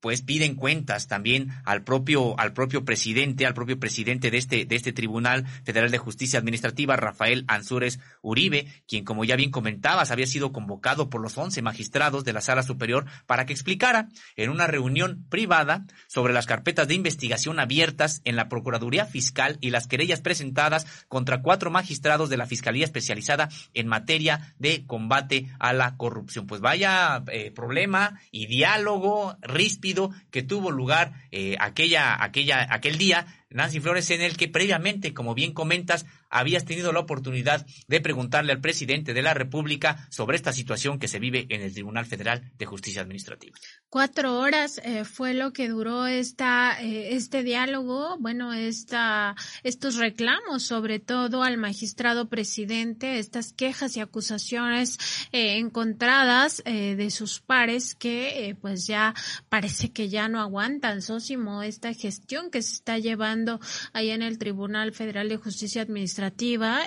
pues 0.07 0.23
piden 0.23 0.55
cuentas 0.55 1.09
también 1.09 1.49
al 1.65 1.83
propio 1.83 2.39
al 2.39 2.53
propio 2.53 2.85
presidente, 2.85 3.45
al 3.45 3.55
propio 3.55 3.81
presidente 3.81 4.31
de 4.31 4.39
este 4.39 4.65
de 4.65 4.77
este 4.77 4.93
Tribunal 4.93 5.45
Federal 5.65 5.91
de 5.91 5.99
Justicia 5.99 6.39
Administrativa, 6.39 6.95
Rafael 6.95 7.45
Ansúrez 7.49 7.99
Uribe, 8.23 8.69
quien 8.87 9.05
como 9.05 9.25
ya 9.25 9.35
bien 9.35 9.51
comentabas 9.51 10.13
había 10.13 10.29
sido 10.29 10.53
convocado 10.53 11.11
por 11.11 11.21
los 11.21 11.37
11 11.37 11.61
magistrados 11.61 12.23
de 12.23 12.33
la 12.33 12.41
Sala 12.41 12.63
Superior 12.63 13.07
para 13.27 13.47
que 13.47 13.53
explicara 13.53 14.09
en 14.37 14.51
una 14.51 14.69
reunión 14.69 15.27
privada 15.29 15.87
sobre 16.07 16.33
las 16.33 16.47
carpetas 16.47 16.87
de 16.87 16.95
investigación 16.95 17.59
abiertas 17.59 18.21
en 18.23 18.37
la 18.37 18.49
Procuraduría 18.49 19.07
Fiscal 19.07 19.59
y 19.61 19.71
las 19.71 19.89
querellas 19.89 20.21
presentadas 20.21 20.87
contra 21.09 21.43
cuatro 21.43 21.73
magistrados 21.73 22.31
de 22.31 22.37
la 22.37 22.47
Fiscalía 22.47 22.85
Especializada 22.85 23.49
en 23.75 23.89
materia 23.89 24.55
de 24.61 24.87
combate 24.87 25.49
a 25.59 25.73
la 25.73 25.97
corrupción. 25.97 26.47
Pues 26.47 26.61
vaya 26.61 27.25
eh, 27.33 27.51
problema 27.51 28.21
y 28.31 28.47
diálogo 28.47 29.37
ríspido 29.41 29.96
que 30.31 30.43
tuvo 30.43 30.71
lugar 30.71 31.13
eh, 31.31 31.57
aquella, 31.61 32.23
aquella, 32.23 32.67
aquel 32.71 32.99
día, 32.99 33.27
Nancy 33.51 33.81
Flores, 33.81 34.11
en 34.11 34.23
el 34.23 34.37
que 34.37 34.49
previamente, 34.49 35.15
como 35.15 35.35
bien 35.35 35.53
comentas, 35.53 36.07
habías 36.31 36.65
tenido 36.65 36.93
la 36.93 37.01
oportunidad 37.01 37.67
de 37.89 38.01
preguntarle 38.01 38.53
al 38.53 38.61
presidente 38.61 39.15
de 39.15 39.23
la 39.23 39.35
República 39.35 40.07
sobre 40.11 40.37
esta 40.37 40.53
situación 40.53 40.99
que 40.99 41.09
se 41.09 41.19
vive 41.19 41.47
en 41.51 41.63
el 41.63 41.73
Tribunal 41.73 42.07
Federal 42.07 42.53
de 42.57 42.67
Justicia 42.67 43.03
Administrativa. 43.03 43.57
Cuatro 43.89 44.39
horas 44.39 44.81
eh, 44.85 45.05
fue 45.05 45.35
lo 45.35 45.53
que 45.53 45.69
duró 45.69 46.07
esta, 46.07 46.83
eh, 46.83 47.15
este 47.15 47.43
diálogo, 47.43 48.17
bueno, 48.19 48.53
esta, 48.53 49.35
estos 49.63 49.97
reclamos, 49.97 50.63
sobre 50.63 50.99
todo 50.99 51.43
al 51.43 51.57
magistrado 51.57 52.29
presidente, 52.29 53.19
estas 53.19 53.53
quejas 53.53 53.97
y 53.97 54.01
acusaciones 54.01 54.99
eh, 55.33 55.59
encontradas 55.59 56.63
de 56.67 57.11
sus 57.11 57.41
pares 57.41 57.95
que 57.95 58.57
pues 58.61 58.87
ya 58.87 59.15
parece 59.49 59.93
que 59.93 60.09
ya 60.09 60.29
no 60.29 60.41
aguantan, 60.41 61.03
Sósimo, 61.03 61.63
esta 61.63 61.93
gestión 61.95 62.51
que 62.51 62.63
se 62.63 62.75
está 62.75 62.99
llevando 62.99 63.61
ahí 63.93 64.11
en 64.11 64.23
el 64.23 64.39
Tribunal 64.39 64.93
Federal 64.93 65.29
de 65.29 65.37
Justicia 65.37 65.83
Administrativa 65.83 66.26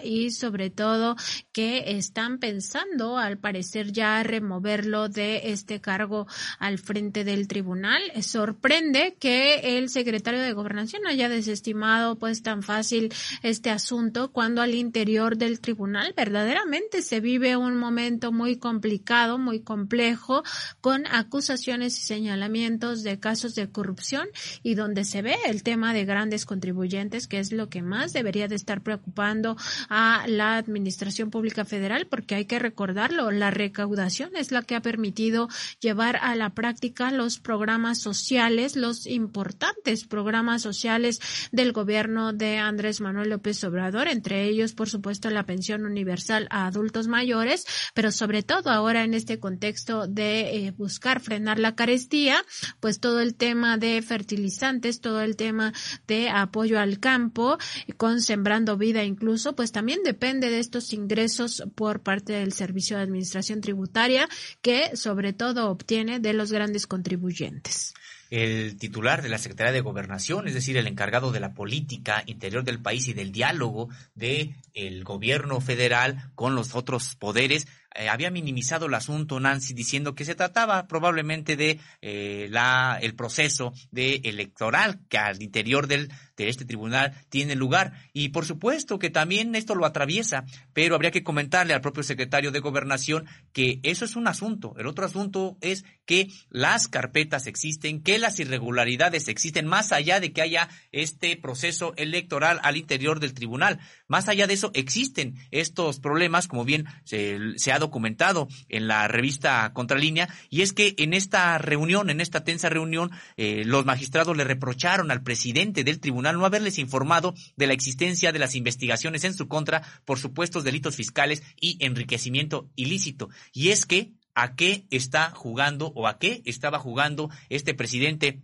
y 0.03 0.31
sobre 0.31 0.69
todo 0.69 1.15
que 1.51 1.97
están 1.97 2.39
pensando, 2.39 3.17
al 3.17 3.37
parecer, 3.37 3.91
ya 3.91 4.21
removerlo 4.23 5.09
de 5.09 5.51
este 5.51 5.81
cargo 5.81 6.27
al 6.59 6.77
frente 6.77 7.23
del 7.23 7.47
tribunal. 7.47 8.01
Sorprende 8.21 9.15
que 9.19 9.77
el 9.77 9.89
secretario 9.89 10.41
de 10.41 10.53
Gobernación 10.53 11.07
haya 11.07 11.29
desestimado 11.29 12.17
pues 12.17 12.43
tan 12.43 12.63
fácil 12.63 13.13
este 13.43 13.69
asunto 13.69 14.31
cuando 14.31 14.61
al 14.61 14.75
interior 14.75 15.37
del 15.37 15.59
tribunal 15.59 16.13
verdaderamente 16.15 17.01
se 17.01 17.19
vive 17.19 17.55
un 17.57 17.77
momento 17.77 18.31
muy 18.31 18.57
complicado, 18.57 19.37
muy 19.37 19.61
complejo, 19.61 20.43
con 20.81 21.05
acusaciones 21.07 21.97
y 21.99 22.03
señalamientos 22.03 23.03
de 23.03 23.19
casos 23.19 23.55
de 23.55 23.69
corrupción 23.69 24.27
y 24.63 24.75
donde 24.75 25.05
se 25.05 25.21
ve 25.21 25.35
el 25.45 25.63
tema 25.63 25.93
de 25.93 26.05
grandes 26.05 26.45
contribuyentes, 26.45 27.27
que 27.27 27.39
es 27.39 27.51
lo 27.51 27.69
que 27.69 27.81
más 27.81 28.13
debería 28.13 28.47
de 28.47 28.55
estar 28.55 28.81
a 29.21 30.25
la 30.27 30.57
Administración 30.57 31.29
Pública 31.29 31.65
Federal, 31.65 32.07
porque 32.07 32.35
hay 32.35 32.45
que 32.45 32.59
recordarlo, 32.59 33.31
la 33.31 33.51
recaudación 33.51 34.35
es 34.35 34.51
la 34.51 34.61
que 34.63 34.75
ha 34.75 34.81
permitido 34.81 35.47
llevar 35.79 36.17
a 36.17 36.35
la 36.35 36.51
práctica 36.51 37.11
los 37.11 37.39
programas 37.39 37.99
sociales, 37.99 38.75
los 38.75 39.05
importantes 39.05 40.05
programas 40.05 40.61
sociales 40.61 41.19
del 41.51 41.71
gobierno 41.71 42.33
de 42.33 42.57
Andrés 42.57 43.01
Manuel 43.01 43.29
López 43.29 43.63
Obrador, 43.63 44.07
entre 44.07 44.45
ellos, 44.45 44.73
por 44.73 44.89
supuesto, 44.89 45.29
la 45.29 45.45
pensión 45.45 45.85
universal 45.85 46.47
a 46.49 46.67
adultos 46.67 47.07
mayores, 47.07 47.65
pero 47.93 48.11
sobre 48.11 48.43
todo 48.43 48.69
ahora 48.69 49.03
en 49.03 49.13
este 49.13 49.39
contexto 49.39 50.07
de 50.07 50.67
eh, 50.67 50.71
buscar 50.71 51.19
frenar 51.19 51.59
la 51.59 51.75
carestía, 51.75 52.43
pues 52.79 52.99
todo 52.99 53.19
el 53.19 53.35
tema 53.35 53.77
de 53.77 54.01
fertilizantes, 54.01 55.01
todo 55.01 55.21
el 55.21 55.35
tema 55.35 55.73
de 56.07 56.29
apoyo 56.29 56.79
al 56.79 56.99
campo, 56.99 57.57
con 57.97 58.21
Sembrando 58.21 58.77
Vida 58.77 59.03
incluso, 59.09 59.55
pues 59.55 59.73
también 59.73 59.99
depende 60.03 60.49
de 60.49 60.59
estos 60.59 60.93
ingresos 60.93 61.63
por 61.75 62.01
parte 62.01 62.33
del 62.33 62.53
Servicio 62.53 62.95
de 62.95 63.03
Administración 63.03 63.59
Tributaria, 63.59 64.29
que 64.61 64.95
sobre 64.95 65.33
todo 65.33 65.69
obtiene 65.69 66.19
de 66.19 66.33
los 66.33 66.51
grandes 66.51 66.87
contribuyentes. 66.87 67.93
El 68.29 68.77
titular 68.77 69.23
de 69.23 69.29
la 69.29 69.39
Secretaría 69.39 69.73
de 69.73 69.81
Gobernación, 69.81 70.47
es 70.47 70.53
decir, 70.53 70.77
el 70.77 70.85
encargado 70.85 71.31
de 71.31 71.39
la 71.39 71.55
política 71.55 72.23
interior 72.27 72.63
del 72.63 72.79
país 72.79 73.07
y 73.07 73.13
del 73.13 73.31
diálogo 73.31 73.89
de 74.13 74.55
el 74.75 75.03
gobierno 75.03 75.59
federal 75.61 76.29
con 76.35 76.53
los 76.53 76.75
otros 76.75 77.15
poderes, 77.15 77.65
eh, 77.95 78.07
había 78.07 78.29
minimizado 78.29 78.85
el 78.85 78.93
asunto 78.93 79.39
Nancy 79.39 79.73
diciendo 79.73 80.13
que 80.13 80.25
se 80.25 80.35
trataba 80.35 80.87
probablemente 80.87 81.55
de 81.55 81.79
eh, 82.01 82.47
la 82.51 82.99
el 83.01 83.15
proceso 83.15 83.73
de 83.89 84.21
electoral 84.23 84.99
que 85.09 85.17
al 85.17 85.41
interior 85.41 85.87
del 85.87 86.11
de 86.43 86.49
este 86.49 86.65
tribunal 86.65 87.13
tiene 87.29 87.55
lugar 87.55 87.93
y 88.13 88.29
por 88.29 88.45
supuesto 88.45 88.99
que 88.99 89.09
también 89.09 89.55
esto 89.55 89.75
lo 89.75 89.85
atraviesa, 89.85 90.45
pero 90.73 90.95
habría 90.95 91.11
que 91.11 91.23
comentarle 91.23 91.73
al 91.73 91.81
propio 91.81 92.03
secretario 92.03 92.51
de 92.51 92.59
Gobernación 92.59 93.25
que 93.53 93.79
eso 93.83 94.05
es 94.05 94.15
un 94.15 94.27
asunto, 94.27 94.75
el 94.77 94.87
otro 94.87 95.05
asunto 95.05 95.57
es 95.61 95.85
que 96.05 96.27
las 96.49 96.87
carpetas 96.87 97.45
existen, 97.45 98.01
que 98.01 98.17
las 98.17 98.39
irregularidades 98.39 99.27
existen 99.27 99.67
más 99.67 99.91
allá 99.91 100.19
de 100.19 100.33
que 100.33 100.41
haya 100.41 100.67
este 100.91 101.37
proceso 101.37 101.93
electoral 101.97 102.59
al 102.63 102.77
interior 102.77 103.19
del 103.19 103.35
tribunal. 103.35 103.79
Más 104.07 104.27
allá 104.27 104.47
de 104.47 104.55
eso 104.55 104.71
existen 104.73 105.35
estos 105.51 105.99
problemas, 105.99 106.47
como 106.47 106.65
bien 106.65 106.85
se, 107.03 107.71
ha 107.71 107.79
documentado 107.79 108.47
en 108.69 108.87
la 108.87 109.07
revista 109.07 109.71
Contralínea, 109.73 110.29
y 110.49 110.61
es 110.61 110.73
que 110.73 110.95
en 110.97 111.13
esta 111.13 111.57
reunión, 111.59 112.09
en 112.09 112.21
esta 112.21 112.43
tensa 112.43 112.69
reunión, 112.69 113.11
eh, 113.37 113.63
los 113.65 113.85
magistrados 113.85 114.35
le 114.35 114.43
reprocharon 114.43 115.11
al 115.11 115.21
presidente 115.21 115.83
del 115.83 115.99
tribunal 115.99 116.28
no 116.33 116.45
haberles 116.45 116.77
informado 116.77 117.33
de 117.55 117.67
la 117.67 117.73
existencia 117.73 118.31
de 118.31 118.39
las 118.39 118.55
investigaciones 118.55 119.23
en 119.23 119.33
su 119.33 119.47
contra 119.47 119.83
por 120.05 120.19
supuestos 120.19 120.63
delitos 120.63 120.95
fiscales 120.95 121.43
y 121.59 121.77
enriquecimiento 121.83 122.69
ilícito. 122.75 123.29
Y 123.53 123.69
es 123.69 123.85
que, 123.85 124.13
¿a 124.35 124.55
qué 124.55 124.85
está 124.89 125.31
jugando 125.31 125.91
o 125.95 126.07
a 126.07 126.19
qué 126.19 126.41
estaba 126.45 126.79
jugando 126.79 127.29
este 127.49 127.73
presidente 127.73 128.41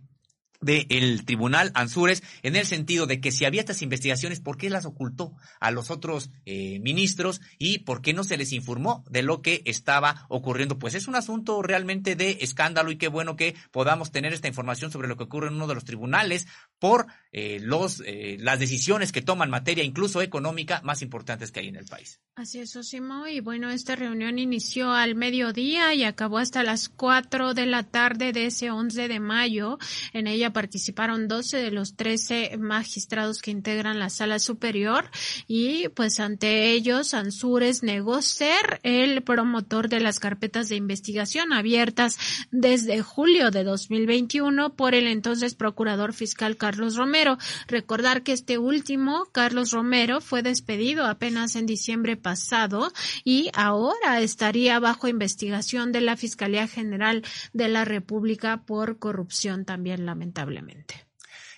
del 0.60 1.24
tribunal 1.24 1.70
Ansúrez 1.74 2.22
en 2.42 2.56
el 2.56 2.66
sentido 2.66 3.06
de 3.06 3.20
que 3.20 3.32
si 3.32 3.44
había 3.44 3.60
estas 3.60 3.82
investigaciones, 3.82 4.40
¿por 4.40 4.56
qué 4.56 4.70
las 4.70 4.86
ocultó 4.86 5.34
a 5.60 5.70
los 5.70 5.90
otros 5.90 6.30
eh, 6.44 6.78
ministros 6.80 7.40
y 7.58 7.80
por 7.80 8.02
qué 8.02 8.12
no 8.12 8.24
se 8.24 8.36
les 8.36 8.52
informó 8.52 9.04
de 9.10 9.22
lo 9.22 9.42
que 9.42 9.62
estaba 9.64 10.26
ocurriendo? 10.28 10.78
Pues 10.78 10.94
es 10.94 11.08
un 11.08 11.16
asunto 11.16 11.62
realmente 11.62 12.16
de 12.16 12.38
escándalo 12.40 12.90
y 12.90 12.96
qué 12.96 13.08
bueno 13.08 13.36
que 13.36 13.54
podamos 13.70 14.12
tener 14.12 14.32
esta 14.32 14.48
información 14.48 14.90
sobre 14.90 15.08
lo 15.08 15.16
que 15.16 15.24
ocurre 15.24 15.48
en 15.48 15.54
uno 15.54 15.66
de 15.66 15.74
los 15.74 15.84
tribunales 15.84 16.46
por 16.78 17.06
eh, 17.32 17.58
los 17.60 18.02
eh, 18.06 18.36
las 18.40 18.58
decisiones 18.58 19.12
que 19.12 19.22
toman 19.22 19.50
materia 19.50 19.84
incluso 19.84 20.22
económica 20.22 20.80
más 20.84 21.02
importantes 21.02 21.50
que 21.50 21.60
hay 21.60 21.68
en 21.68 21.76
el 21.76 21.86
país. 21.86 22.20
Así 22.38 22.58
es, 22.58 22.76
Osimo. 22.76 23.26
Y 23.26 23.40
bueno, 23.40 23.70
esta 23.70 23.96
reunión 23.96 24.38
inició 24.38 24.92
al 24.92 25.14
mediodía 25.14 25.94
y 25.94 26.04
acabó 26.04 26.36
hasta 26.36 26.62
las 26.62 26.90
4 26.90 27.54
de 27.54 27.64
la 27.64 27.82
tarde 27.82 28.32
de 28.32 28.44
ese 28.44 28.70
11 28.70 29.08
de 29.08 29.20
mayo. 29.20 29.78
En 30.12 30.26
ella 30.26 30.52
participaron 30.52 31.28
12 31.28 31.56
de 31.56 31.70
los 31.70 31.96
13 31.96 32.58
magistrados 32.58 33.40
que 33.40 33.52
integran 33.52 33.98
la 33.98 34.10
sala 34.10 34.38
superior 34.38 35.08
y 35.48 35.88
pues 35.88 36.20
ante 36.20 36.72
ellos 36.72 37.14
Ansúrez 37.14 37.82
negó 37.82 38.20
ser 38.20 38.80
el 38.82 39.22
promotor 39.22 39.88
de 39.88 40.00
las 40.00 40.20
carpetas 40.20 40.68
de 40.68 40.76
investigación 40.76 41.54
abiertas 41.54 42.18
desde 42.50 43.00
julio 43.00 43.50
de 43.50 43.64
2021 43.64 44.74
por 44.74 44.94
el 44.94 45.06
entonces 45.06 45.54
procurador 45.54 46.12
fiscal 46.12 46.58
Carlos 46.58 46.96
Romero. 46.96 47.38
Recordar 47.66 48.22
que 48.22 48.32
este 48.32 48.58
último, 48.58 49.24
Carlos 49.32 49.70
Romero, 49.70 50.20
fue 50.20 50.42
despedido 50.42 51.06
apenas 51.06 51.56
en 51.56 51.64
diciembre 51.64 52.18
pasado 52.26 52.92
y 53.22 53.50
ahora 53.54 54.20
estaría 54.20 54.80
bajo 54.80 55.06
investigación 55.06 55.92
de 55.92 56.00
la 56.00 56.16
Fiscalía 56.16 56.66
General 56.66 57.22
de 57.52 57.68
la 57.68 57.84
República 57.84 58.64
por 58.66 58.98
corrupción 58.98 59.64
también 59.64 60.06
lamentablemente. 60.06 61.06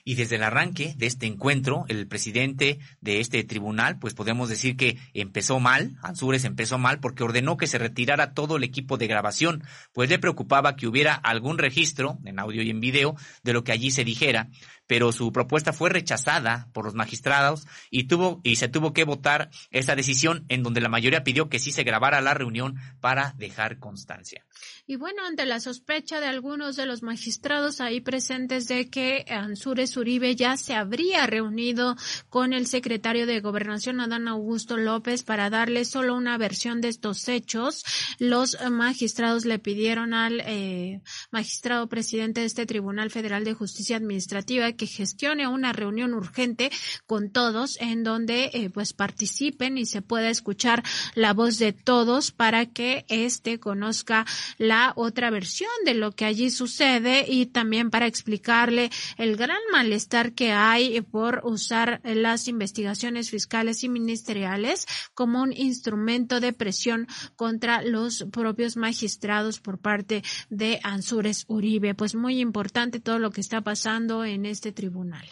Y 0.04 0.14
desde 0.14 0.36
el 0.36 0.42
arranque 0.42 0.94
de 0.96 1.06
este 1.06 1.26
encuentro, 1.26 1.84
el 1.88 2.06
presidente 2.06 2.78
de 3.00 3.20
este 3.20 3.44
tribunal, 3.44 3.98
pues 3.98 4.14
podemos 4.14 4.48
decir 4.48 4.76
que 4.76 4.98
empezó 5.12 5.60
mal, 5.60 5.96
Ansures 6.02 6.44
empezó 6.44 6.78
mal 6.78 6.98
porque 6.98 7.24
ordenó 7.24 7.56
que 7.56 7.66
se 7.66 7.76
retirara 7.76 8.32
todo 8.32 8.56
el 8.56 8.64
equipo 8.64 8.96
de 8.96 9.06
grabación, 9.06 9.62
pues 9.92 10.08
le 10.08 10.18
preocupaba 10.18 10.76
que 10.76 10.86
hubiera 10.86 11.14
algún 11.14 11.58
registro, 11.58 12.18
en 12.24 12.38
audio 12.38 12.62
y 12.62 12.70
en 12.70 12.80
video, 12.80 13.16
de 13.42 13.52
lo 13.52 13.64
que 13.64 13.72
allí 13.72 13.90
se 13.90 14.04
dijera, 14.04 14.48
pero 14.88 15.12
su 15.12 15.30
propuesta 15.32 15.72
fue 15.72 15.90
rechazada 15.90 16.68
por 16.72 16.86
los 16.86 16.94
magistrados 16.94 17.68
y 17.90 18.04
tuvo 18.04 18.40
y 18.42 18.56
se 18.56 18.68
tuvo 18.68 18.92
que 18.92 19.04
votar 19.04 19.50
esa 19.70 19.94
decisión 19.94 20.44
en 20.48 20.64
donde 20.64 20.80
la 20.80 20.88
mayoría 20.88 21.22
pidió 21.22 21.48
que 21.48 21.60
sí 21.60 21.70
se 21.70 21.84
grabara 21.84 22.20
la 22.20 22.34
reunión 22.34 22.76
para 23.00 23.34
dejar 23.36 23.78
constancia. 23.78 24.44
Y 24.86 24.96
bueno, 24.96 25.24
ante 25.26 25.44
la 25.44 25.60
sospecha 25.60 26.18
de 26.18 26.26
algunos 26.26 26.74
de 26.74 26.86
los 26.86 27.02
magistrados 27.02 27.80
ahí 27.80 28.00
presentes 28.00 28.66
de 28.66 28.88
que 28.88 29.26
Ansures 29.28 29.96
Uribe 29.96 30.34
ya 30.34 30.56
se 30.56 30.74
habría 30.74 31.26
reunido 31.26 31.94
con 32.30 32.54
el 32.54 32.66
secretario 32.66 33.26
de 33.26 33.40
Gobernación, 33.40 34.00
Adán 34.00 34.28
Augusto 34.28 34.78
López, 34.78 35.22
para 35.22 35.50
darle 35.50 35.84
solo 35.84 36.16
una 36.16 36.38
versión 36.38 36.80
de 36.80 36.88
estos 36.88 37.28
hechos, 37.28 37.84
los 38.18 38.56
magistrados 38.70 39.44
le 39.44 39.58
pidieron 39.58 40.14
al 40.14 40.40
eh, 40.40 41.02
magistrado 41.30 41.88
presidente 41.88 42.40
de 42.40 42.46
este 42.46 42.64
Tribunal 42.64 43.10
Federal 43.10 43.44
de 43.44 43.52
Justicia 43.52 43.98
Administrativa 43.98 44.72
que 44.78 44.86
gestione 44.86 45.46
una 45.46 45.74
reunión 45.74 46.14
urgente 46.14 46.70
con 47.06 47.30
todos 47.30 47.76
en 47.82 48.02
donde 48.02 48.50
eh, 48.54 48.70
pues 48.70 48.94
participen 48.94 49.76
y 49.76 49.84
se 49.84 50.00
pueda 50.00 50.30
escuchar 50.30 50.82
la 51.14 51.34
voz 51.34 51.58
de 51.58 51.74
todos 51.74 52.30
para 52.30 52.64
que 52.64 53.04
éste 53.08 53.60
conozca 53.60 54.24
la 54.56 54.94
otra 54.96 55.28
versión 55.28 55.68
de 55.84 55.92
lo 55.92 56.12
que 56.12 56.24
allí 56.24 56.48
sucede 56.48 57.26
y 57.28 57.44
también 57.44 57.90
para 57.90 58.06
explicarle 58.06 58.90
el 59.18 59.36
gran 59.36 59.60
malestar 59.70 60.32
que 60.32 60.52
hay 60.52 61.00
por 61.02 61.42
usar 61.44 62.00
las 62.04 62.48
investigaciones 62.48 63.28
fiscales 63.28 63.84
y 63.84 63.88
ministeriales 63.88 64.86
como 65.14 65.42
un 65.42 65.52
instrumento 65.52 66.40
de 66.40 66.52
presión 66.52 67.06
contra 67.36 67.82
los 67.82 68.24
propios 68.30 68.76
magistrados 68.76 69.58
por 69.60 69.78
parte 69.78 70.22
de 70.48 70.80
Ansures 70.84 71.44
Uribe. 71.48 71.94
Pues 71.94 72.14
muy 72.14 72.40
importante 72.40 73.00
todo 73.00 73.18
lo 73.18 73.30
que 73.30 73.40
está 73.40 73.60
pasando 73.60 74.24
en 74.24 74.46
este 74.46 74.67
tribunal. 74.72 75.26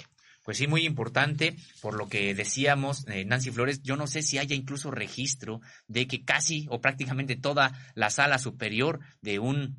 Pues 0.47 0.59
sí, 0.59 0.69
muy 0.69 0.87
importante, 0.87 1.57
por 1.81 1.95
lo 1.95 2.09
que 2.09 2.33
decíamos, 2.33 3.05
eh, 3.09 3.25
Nancy 3.25 3.51
Flores, 3.51 3.83
yo 3.83 3.97
no 3.97 4.07
sé 4.07 4.23
si 4.23 4.39
haya 4.39 4.55
incluso 4.55 4.93
registro 4.93 5.61
de 5.89 6.07
que 6.07 6.25
casi 6.25 6.67
o 6.71 6.81
prácticamente 6.81 7.35
toda 7.35 7.73
la 7.97 8.11
sala 8.11 8.39
superior 8.39 9.01
de 9.23 9.41
un 9.41 9.77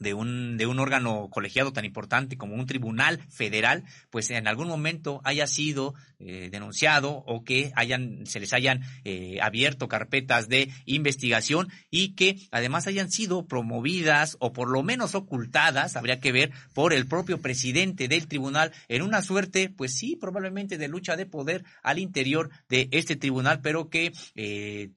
de 0.00 0.14
un, 0.14 0.56
de 0.56 0.66
un 0.66 0.78
órgano 0.78 1.28
colegiado 1.30 1.72
tan 1.72 1.84
importante 1.84 2.36
como 2.36 2.54
un 2.54 2.66
tribunal 2.66 3.20
federal, 3.28 3.84
pues 4.10 4.30
en 4.30 4.48
algún 4.48 4.68
momento 4.68 5.20
haya 5.24 5.46
sido 5.46 5.94
eh, 6.20 6.48
denunciado 6.50 7.22
o 7.26 7.44
que 7.44 7.70
hayan, 7.76 8.26
se 8.26 8.40
les 8.40 8.52
hayan 8.52 8.82
eh, 9.04 9.38
abierto 9.40 9.86
carpetas 9.86 10.48
de 10.48 10.68
investigación 10.84 11.68
y 11.90 12.16
que 12.16 12.38
además 12.50 12.88
hayan 12.88 13.10
sido 13.10 13.46
promovidas 13.46 14.36
o 14.40 14.52
por 14.52 14.68
lo 14.68 14.82
menos 14.82 15.14
ocultadas, 15.14 15.96
habría 15.96 16.18
que 16.18 16.32
ver, 16.32 16.50
por 16.74 16.92
el 16.92 17.06
propio 17.06 17.40
presidente 17.40 18.08
del 18.08 18.26
tribunal 18.26 18.72
en 18.88 19.02
una 19.02 19.22
suerte, 19.22 19.68
pues 19.68 19.96
sí, 19.96 20.16
probablemente 20.16 20.76
de 20.76 20.88
lucha 20.88 21.16
de 21.16 21.26
poder 21.26 21.64
al 21.84 22.00
interior 22.00 22.50
de 22.68 22.88
este 22.90 23.14
tribunal, 23.14 23.60
pero 23.62 23.88
que 23.88 24.12
eh, 24.34 24.90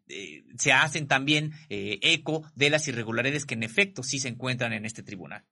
se 0.57 0.73
hacen 0.73 1.07
también 1.07 1.51
eco 1.69 2.43
de 2.55 2.69
las 2.69 2.87
irregularidades 2.87 3.45
que 3.45 3.53
en 3.53 3.63
efecto 3.63 4.01
sí 4.03 4.19
se 4.19 4.29
encuentran 4.29 4.73
en 4.73 4.85
este 4.91 5.03
tribunal. 5.03 5.43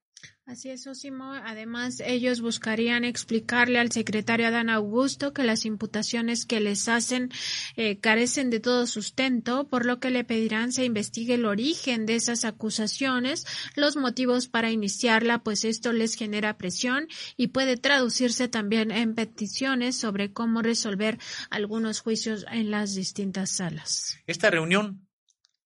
Así 0.44 0.68
es, 0.68 0.86
Osimo. 0.86 1.32
Además, 1.32 2.02
ellos 2.04 2.40
buscarían 2.40 3.04
explicarle 3.04 3.78
al 3.78 3.92
secretario 3.92 4.48
Adán 4.48 4.68
Augusto 4.68 5.32
que 5.32 5.44
las 5.44 5.64
imputaciones 5.64 6.44
que 6.44 6.60
les 6.60 6.88
hacen 6.88 7.30
eh, 7.76 8.00
carecen 8.00 8.50
de 8.50 8.58
todo 8.58 8.86
sustento, 8.86 9.68
por 9.68 9.86
lo 9.86 10.00
que 10.00 10.10
le 10.10 10.24
pedirán 10.24 10.72
se 10.72 10.84
investigue 10.84 11.34
el 11.34 11.46
origen 11.46 12.04
de 12.04 12.16
esas 12.16 12.44
acusaciones, 12.44 13.46
los 13.76 13.96
motivos 13.96 14.48
para 14.48 14.72
iniciarla, 14.72 15.44
pues 15.44 15.64
esto 15.64 15.92
les 15.92 16.16
genera 16.16 16.58
presión 16.58 17.06
y 17.36 17.48
puede 17.48 17.76
traducirse 17.76 18.48
también 18.48 18.90
en 18.90 19.14
peticiones 19.14 19.96
sobre 19.96 20.32
cómo 20.32 20.62
resolver 20.62 21.18
algunos 21.48 22.00
juicios 22.00 22.44
en 22.50 22.72
las 22.72 22.94
distintas 22.94 23.50
salas. 23.50 24.18
Esta 24.26 24.50
reunión 24.50 25.06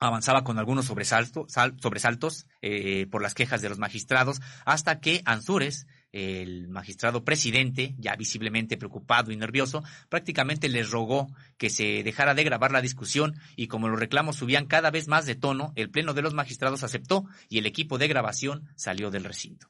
avanzaba 0.00 0.44
con 0.44 0.58
algunos 0.58 0.86
sobresaltos, 0.86 2.46
eh, 2.62 3.06
por 3.10 3.22
las 3.22 3.34
quejas 3.34 3.62
de 3.62 3.68
los 3.68 3.78
magistrados, 3.78 4.40
hasta 4.64 5.00
que 5.00 5.22
Ansures, 5.24 5.86
el 6.12 6.68
magistrado 6.68 7.24
presidente, 7.24 7.94
ya 7.98 8.14
visiblemente 8.14 8.76
preocupado 8.76 9.32
y 9.32 9.36
nervioso, 9.36 9.82
prácticamente 10.08 10.68
les 10.68 10.90
rogó 10.90 11.26
que 11.58 11.70
se 11.70 12.02
dejara 12.04 12.34
de 12.34 12.44
grabar 12.44 12.70
la 12.70 12.80
discusión 12.80 13.34
y 13.56 13.66
como 13.66 13.88
los 13.88 13.98
reclamos 13.98 14.36
subían 14.36 14.66
cada 14.66 14.90
vez 14.90 15.08
más 15.08 15.26
de 15.26 15.34
tono, 15.34 15.72
el 15.74 15.90
Pleno 15.90 16.14
de 16.14 16.22
los 16.22 16.34
Magistrados 16.34 16.84
aceptó 16.84 17.24
y 17.48 17.58
el 17.58 17.66
equipo 17.66 17.98
de 17.98 18.08
grabación 18.08 18.68
salió 18.76 19.10
del 19.10 19.24
recinto 19.24 19.68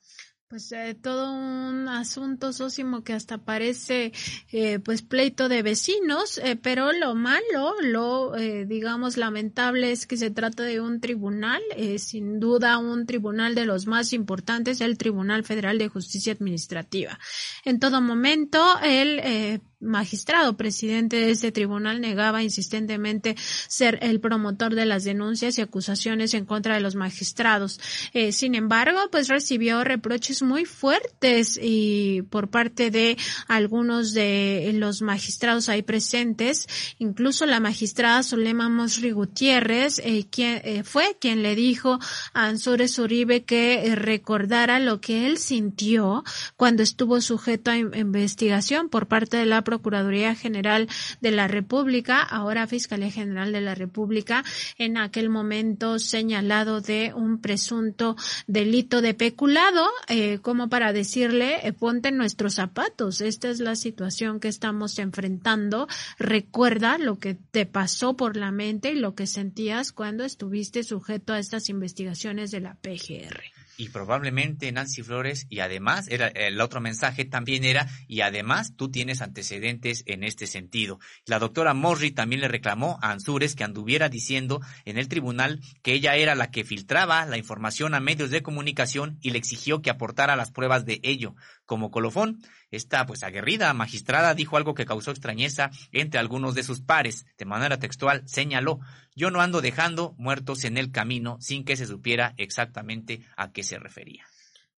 pues 0.49 0.71
eh, 0.73 0.95
todo 1.01 1.33
un 1.33 1.89
asunto 1.89 2.53
sósimo 2.53 3.03
que 3.03 3.13
hasta 3.13 3.39
parece 3.39 4.13
eh, 4.53 4.79
pues 4.79 5.03
pleito 5.03 5.49
de 5.49 5.63
vecinos, 5.63 6.39
eh, 6.39 6.57
pero 6.57 6.93
lo 6.93 7.15
malo, 7.15 7.75
lo 7.83 8.37
eh, 8.37 8.65
digamos 8.67 9.17
lamentable 9.17 9.93
es 9.93 10.07
que 10.07 10.17
se 10.17 10.31
trata 10.31 10.63
de 10.63 10.81
un 10.81 11.01
tribunal, 11.01 11.63
eh, 11.77 11.99
sin 11.99 12.41
duda 12.41 12.79
un 12.79 13.07
tribunal 13.07 13.55
de 13.55 13.67
los 13.67 13.87
más 13.87 14.13
importantes, 14.13 14.81
el 14.81 14.99
Tribunal 14.99 15.45
Federal 15.45 15.79
de 15.79 15.89
Justicia 15.89 16.33
Administrativa. 16.33 17.19
En 17.65 17.81
todo 17.81 18.01
momento 18.01 18.63
el 18.83 19.19
eh, 19.21 19.61
magistrado 19.85 20.57
presidente 20.57 21.17
de 21.17 21.31
ese 21.31 21.53
tribunal 21.53 22.01
negaba 22.01 22.43
insistentemente 22.43 23.37
ser 23.69 23.99
el 24.03 24.21
promotor 24.21 24.75
de 24.75 24.87
las 24.87 25.05
denuncias 25.05 25.59
y 25.59 25.63
acusaciones 25.63 26.35
en 26.35 26.45
contra 26.45 26.75
de 26.75 26.81
los 26.81 26.95
magistrados. 26.95 27.81
Eh, 28.13 28.33
sin 28.33 28.55
embargo, 28.55 28.99
pues 29.11 29.29
recibió 29.29 29.85
reproches 29.85 30.43
muy 30.43 30.65
fuertes 30.65 31.59
y 31.63 32.23
por 32.31 32.49
parte 32.49 32.91
de 32.91 33.17
algunos 33.49 34.13
de 34.13 34.73
los 34.75 35.03
magistrados 35.03 35.69
ahí 35.69 35.83
presentes, 35.83 36.67
incluso 36.99 37.47
la 37.47 37.61
magistrada 37.61 38.23
Zulema 38.23 38.69
Mosri 38.69 39.11
Gutiérrez, 39.11 40.01
eh, 40.05 40.27
quien 40.31 40.61
eh, 40.65 40.83
fue 40.85 41.17
quien 41.21 41.43
le 41.43 41.55
dijo 41.55 41.99
a 42.33 42.47
Ansures 42.47 42.99
Uribe 42.99 43.45
que 43.45 43.87
eh, 43.87 43.95
recordara 43.95 44.79
lo 44.79 45.01
que 45.01 45.27
él 45.27 45.39
sintió 45.39 46.25
cuando 46.57 46.83
estuvo 46.83 47.21
sujeto 47.21 47.71
a 47.71 47.77
investigación 47.77 48.89
por 48.89 49.07
parte 49.07 49.37
de 49.37 49.47
la 49.47 49.63
Procuraduría 49.75 50.35
General 50.37 50.89
de 51.21 51.31
la 51.33 51.49
República, 51.49 52.23
ahora 52.23 52.67
Fiscalía 52.67 53.11
General 53.11 53.51
de 53.53 53.61
la 53.61 53.75
República, 53.75 54.45
en 54.79 54.97
aquel 54.97 55.31
momento 55.31 55.99
señalado 55.99 56.81
de 56.81 57.13
un 57.15 57.41
presunto 57.41 58.17
delito 58.47 59.03
de 59.03 59.15
peculado, 59.15 59.87
eh, 60.09 60.39
como 60.39 60.69
para 60.69 60.93
decirle, 60.93 61.67
eh, 61.67 61.73
ponte 61.73 62.13
nuestros 62.13 62.55
zapatos, 62.55 63.21
esta 63.21 63.51
es 63.51 63.59
la 63.59 63.75
situación 63.75 64.39
que 64.39 64.49
estamos 64.49 64.99
enfrentando, 65.01 65.89
recuerda 66.19 66.97
lo 66.97 67.19
que 67.19 67.35
te 67.35 67.67
pasó 67.67 68.15
por 68.17 68.37
la 68.37 68.53
mente 68.53 68.93
y 68.93 68.97
lo 68.97 69.15
que 69.17 69.27
sentías 69.27 69.91
cuando 69.91 70.25
estuviste 70.25 70.85
sujeto 70.85 71.33
a 71.33 71.41
estas 71.41 71.69
investigaciones 71.69 72.53
de 72.53 72.61
la 72.61 72.75
PGR 72.75 73.64
y 73.77 73.89
probablemente 73.89 74.71
Nancy 74.73 75.03
Flores 75.03 75.47
y 75.49 75.61
además 75.61 76.09
era 76.09 76.29
el 76.29 76.61
otro 76.61 76.81
mensaje 76.81 77.25
también 77.25 77.65
era 77.65 77.89
y 78.07 78.21
además 78.21 78.75
tú 78.77 78.91
tienes 78.91 79.23
antecedentes 79.23 80.03
en 80.07 80.25
este 80.25 80.47
sentido. 80.47 80.99
La 81.27 81.39
doctora 81.39 81.75
Morri 81.75 82.11
también 82.11 82.41
le 82.41 82.49
reclamó 82.49 82.99
a 83.03 83.11
Ansures 83.11 83.55
que 83.55 83.65
anduviera 83.65 84.09
diciendo 84.09 84.61
en 84.85 84.99
el 84.99 85.09
tribunal 85.09 85.61
que 85.83 85.93
ella 85.93 86.17
era 86.17 86.35
la 86.35 86.51
que 86.51 86.65
filtraba 86.65 87.27
la 87.27 87.39
información 87.39 87.95
a 87.95 88.01
medios 88.01 88.31
de 88.31 88.43
comunicación 88.43 89.19
y 89.21 89.31
le 89.31 89.39
exigió 89.39 89.83
que 89.83 89.91
aportara 89.91 90.37
las 90.37 90.51
pruebas 90.51 90.85
de 90.85 91.01
ello. 91.03 91.35
Como 91.67 91.91
colofón, 91.91 92.43
esta 92.71 93.07
pues 93.07 93.23
aguerrida 93.23 93.73
magistrada 93.73 94.35
dijo 94.35 94.57
algo 94.57 94.75
que 94.75 94.85
causó 94.85 95.11
extrañeza 95.11 95.71
entre 95.93 96.21
algunos 96.21 96.55
de 96.55 96.63
sus 96.63 96.81
pares. 96.81 97.25
De 97.39 97.45
manera 97.45 97.79
textual 97.79 98.23
señaló, 98.27 98.81
yo 99.15 99.31
no 99.31 99.41
ando 99.41 99.61
dejando 99.61 100.15
muertos 100.19 100.65
en 100.65 100.77
el 100.77 100.91
camino 100.91 101.39
sin 101.41 101.65
que 101.65 101.77
se 101.77 101.87
supiera 101.87 102.35
exactamente 102.37 103.25
a 103.37 103.53
qué 103.53 103.63
se 103.63 103.79
refería 103.79 104.25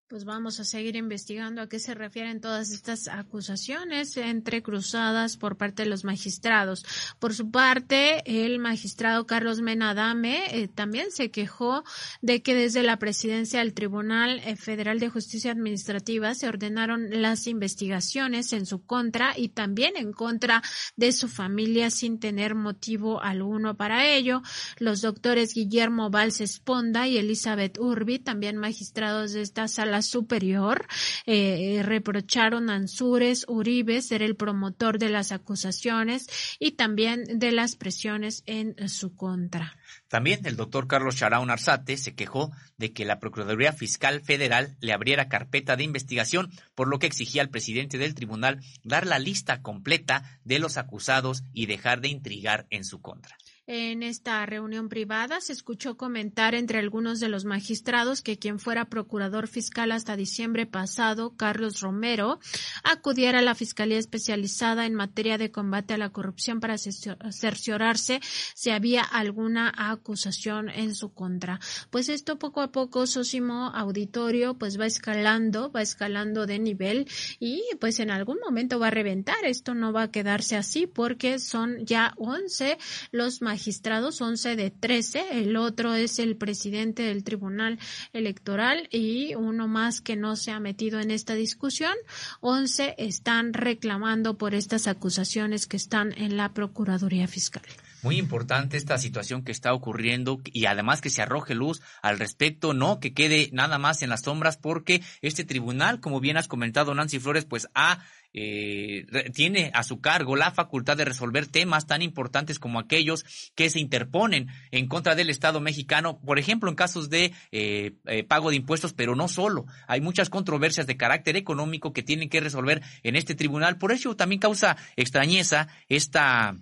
pues 0.08 0.24
vamos 0.24 0.60
a 0.60 0.64
seguir 0.64 0.94
investigando 0.94 1.60
a 1.60 1.68
qué 1.68 1.80
se 1.80 1.92
refieren 1.92 2.40
todas 2.40 2.70
estas 2.70 3.08
acusaciones 3.08 4.16
entrecruzadas 4.16 5.36
por 5.36 5.56
parte 5.56 5.82
de 5.82 5.88
los 5.88 6.04
magistrados. 6.04 6.84
Por 7.18 7.34
su 7.34 7.50
parte, 7.50 8.22
el 8.24 8.60
magistrado 8.60 9.26
Carlos 9.26 9.60
Menadame 9.60 10.44
eh, 10.50 10.68
también 10.68 11.10
se 11.10 11.32
quejó 11.32 11.82
de 12.22 12.40
que 12.40 12.54
desde 12.54 12.84
la 12.84 13.00
presidencia 13.00 13.58
del 13.58 13.74
Tribunal 13.74 14.40
eh, 14.44 14.54
Federal 14.54 15.00
de 15.00 15.08
Justicia 15.08 15.50
Administrativa 15.50 16.34
se 16.34 16.46
ordenaron 16.46 17.08
las 17.20 17.48
investigaciones 17.48 18.52
en 18.52 18.64
su 18.64 18.84
contra 18.84 19.36
y 19.36 19.48
también 19.48 19.96
en 19.96 20.12
contra 20.12 20.62
de 20.94 21.10
su 21.10 21.26
familia 21.26 21.90
sin 21.90 22.20
tener 22.20 22.54
motivo 22.54 23.20
alguno 23.20 23.76
para 23.76 24.06
ello. 24.06 24.42
Los 24.78 25.00
doctores 25.00 25.52
Guillermo 25.52 26.10
Valls 26.10 26.40
Esponda 26.40 27.08
y 27.08 27.18
Elizabeth 27.18 27.78
Urbi, 27.78 28.20
también 28.20 28.56
magistrados 28.56 29.32
de 29.32 29.42
esta 29.42 29.66
sala 29.66 29.95
superior. 30.02 30.86
Eh, 31.24 31.82
reprocharon 31.84 32.70
a 32.70 32.74
Ansures 32.74 33.44
Uribe 33.48 34.02
ser 34.02 34.22
el 34.22 34.36
promotor 34.36 34.98
de 34.98 35.08
las 35.08 35.32
acusaciones 35.32 36.28
y 36.58 36.72
también 36.72 37.38
de 37.38 37.52
las 37.52 37.76
presiones 37.76 38.42
en 38.46 38.88
su 38.88 39.16
contra. 39.16 39.76
También 40.08 40.46
el 40.46 40.56
doctor 40.56 40.86
Carlos 40.86 41.16
Charaun 41.16 41.50
Arzate 41.50 41.96
se 41.96 42.14
quejó 42.14 42.52
de 42.76 42.92
que 42.92 43.04
la 43.04 43.18
Procuraduría 43.18 43.72
Fiscal 43.72 44.22
Federal 44.22 44.76
le 44.80 44.92
abriera 44.92 45.28
carpeta 45.28 45.76
de 45.76 45.84
investigación, 45.84 46.50
por 46.74 46.88
lo 46.88 46.98
que 46.98 47.06
exigía 47.06 47.42
al 47.42 47.50
presidente 47.50 47.98
del 47.98 48.14
tribunal 48.14 48.60
dar 48.84 49.06
la 49.06 49.18
lista 49.18 49.62
completa 49.62 50.38
de 50.44 50.58
los 50.58 50.76
acusados 50.76 51.42
y 51.52 51.66
dejar 51.66 52.00
de 52.00 52.08
intrigar 52.08 52.66
en 52.70 52.84
su 52.84 53.00
contra. 53.00 53.36
En 53.68 54.04
esta 54.04 54.46
reunión 54.46 54.88
privada 54.88 55.40
se 55.40 55.52
escuchó 55.52 55.96
comentar 55.96 56.54
entre 56.54 56.78
algunos 56.78 57.18
de 57.18 57.28
los 57.28 57.44
magistrados 57.44 58.22
que 58.22 58.38
quien 58.38 58.60
fuera 58.60 58.84
procurador 58.84 59.48
fiscal 59.48 59.90
hasta 59.90 60.14
diciembre 60.14 60.66
pasado, 60.66 61.34
Carlos 61.36 61.80
Romero, 61.80 62.38
acudiera 62.84 63.40
a 63.40 63.42
la 63.42 63.56
Fiscalía 63.56 63.98
Especializada 63.98 64.86
en 64.86 64.94
materia 64.94 65.36
de 65.36 65.50
combate 65.50 65.94
a 65.94 65.98
la 65.98 66.10
corrupción 66.10 66.60
para 66.60 66.78
cerciorarse 66.78 68.20
si 68.54 68.70
había 68.70 69.02
alguna 69.02 69.72
acusación 69.76 70.68
en 70.68 70.94
su 70.94 71.12
contra. 71.12 71.58
Pues 71.90 72.08
esto 72.08 72.38
poco 72.38 72.60
a 72.60 72.70
poco, 72.70 73.08
Sósimo 73.08 73.72
Auditorio, 73.74 74.54
pues 74.54 74.78
va 74.78 74.86
escalando, 74.86 75.72
va 75.72 75.82
escalando 75.82 76.46
de 76.46 76.60
nivel 76.60 77.08
y 77.40 77.64
pues 77.80 77.98
en 77.98 78.12
algún 78.12 78.38
momento 78.38 78.78
va 78.78 78.86
a 78.86 78.90
reventar. 78.90 79.44
Esto 79.44 79.74
no 79.74 79.92
va 79.92 80.02
a 80.02 80.10
quedarse 80.12 80.54
así 80.54 80.86
porque 80.86 81.40
son 81.40 81.84
ya 81.84 82.14
11 82.18 82.78
los 83.10 83.42
magistrados 83.42 83.55
magistrados, 83.56 84.20
11 84.20 84.54
de 84.54 84.70
13. 84.70 85.40
El 85.40 85.56
otro 85.56 85.94
es 85.94 86.18
el 86.18 86.36
presidente 86.36 87.04
del 87.04 87.24
Tribunal 87.24 87.78
Electoral 88.12 88.86
y 88.90 89.34
uno 89.34 89.66
más 89.66 90.02
que 90.02 90.14
no 90.14 90.36
se 90.36 90.50
ha 90.50 90.60
metido 90.60 91.00
en 91.00 91.10
esta 91.10 91.34
discusión. 91.34 91.94
11 92.40 92.96
están 92.98 93.54
reclamando 93.54 94.36
por 94.36 94.54
estas 94.54 94.88
acusaciones 94.88 95.66
que 95.66 95.78
están 95.78 96.12
en 96.18 96.36
la 96.36 96.52
Procuraduría 96.52 97.28
Fiscal 97.28 97.62
muy 98.02 98.18
importante 98.18 98.76
esta 98.76 98.98
situación 98.98 99.42
que 99.42 99.52
está 99.52 99.72
ocurriendo 99.72 100.40
y 100.52 100.66
además 100.66 101.00
que 101.00 101.10
se 101.10 101.22
arroje 101.22 101.54
luz 101.54 101.80
al 102.02 102.18
respecto, 102.18 102.74
no 102.74 103.00
que 103.00 103.14
quede 103.14 103.50
nada 103.52 103.78
más 103.78 104.02
en 104.02 104.10
las 104.10 104.22
sombras 104.22 104.56
porque 104.56 105.02
este 105.22 105.44
tribunal, 105.44 106.00
como 106.00 106.20
bien 106.20 106.36
has 106.36 106.48
comentado 106.48 106.94
Nancy 106.94 107.18
Flores, 107.18 107.44
pues 107.44 107.68
ha 107.74 108.00
eh, 108.38 109.06
tiene 109.32 109.70
a 109.72 109.82
su 109.82 110.02
cargo 110.02 110.36
la 110.36 110.50
facultad 110.50 110.94
de 110.98 111.06
resolver 111.06 111.46
temas 111.46 111.86
tan 111.86 112.02
importantes 112.02 112.58
como 112.58 112.78
aquellos 112.78 113.24
que 113.54 113.70
se 113.70 113.80
interponen 113.80 114.48
en 114.72 114.88
contra 114.88 115.14
del 115.14 115.30
Estado 115.30 115.58
mexicano, 115.58 116.20
por 116.20 116.38
ejemplo, 116.38 116.68
en 116.68 116.76
casos 116.76 117.08
de 117.08 117.32
eh, 117.50 117.94
eh, 118.04 118.24
pago 118.24 118.50
de 118.50 118.56
impuestos, 118.56 118.92
pero 118.92 119.16
no 119.16 119.28
solo. 119.28 119.64
Hay 119.88 120.02
muchas 120.02 120.28
controversias 120.28 120.86
de 120.86 120.98
carácter 120.98 121.36
económico 121.36 121.94
que 121.94 122.02
tienen 122.02 122.28
que 122.28 122.40
resolver 122.40 122.82
en 123.02 123.16
este 123.16 123.34
tribunal. 123.34 123.78
Por 123.78 123.90
eso 123.90 124.14
también 124.16 124.38
causa 124.38 124.76
extrañeza 124.96 125.68
esta 125.88 126.56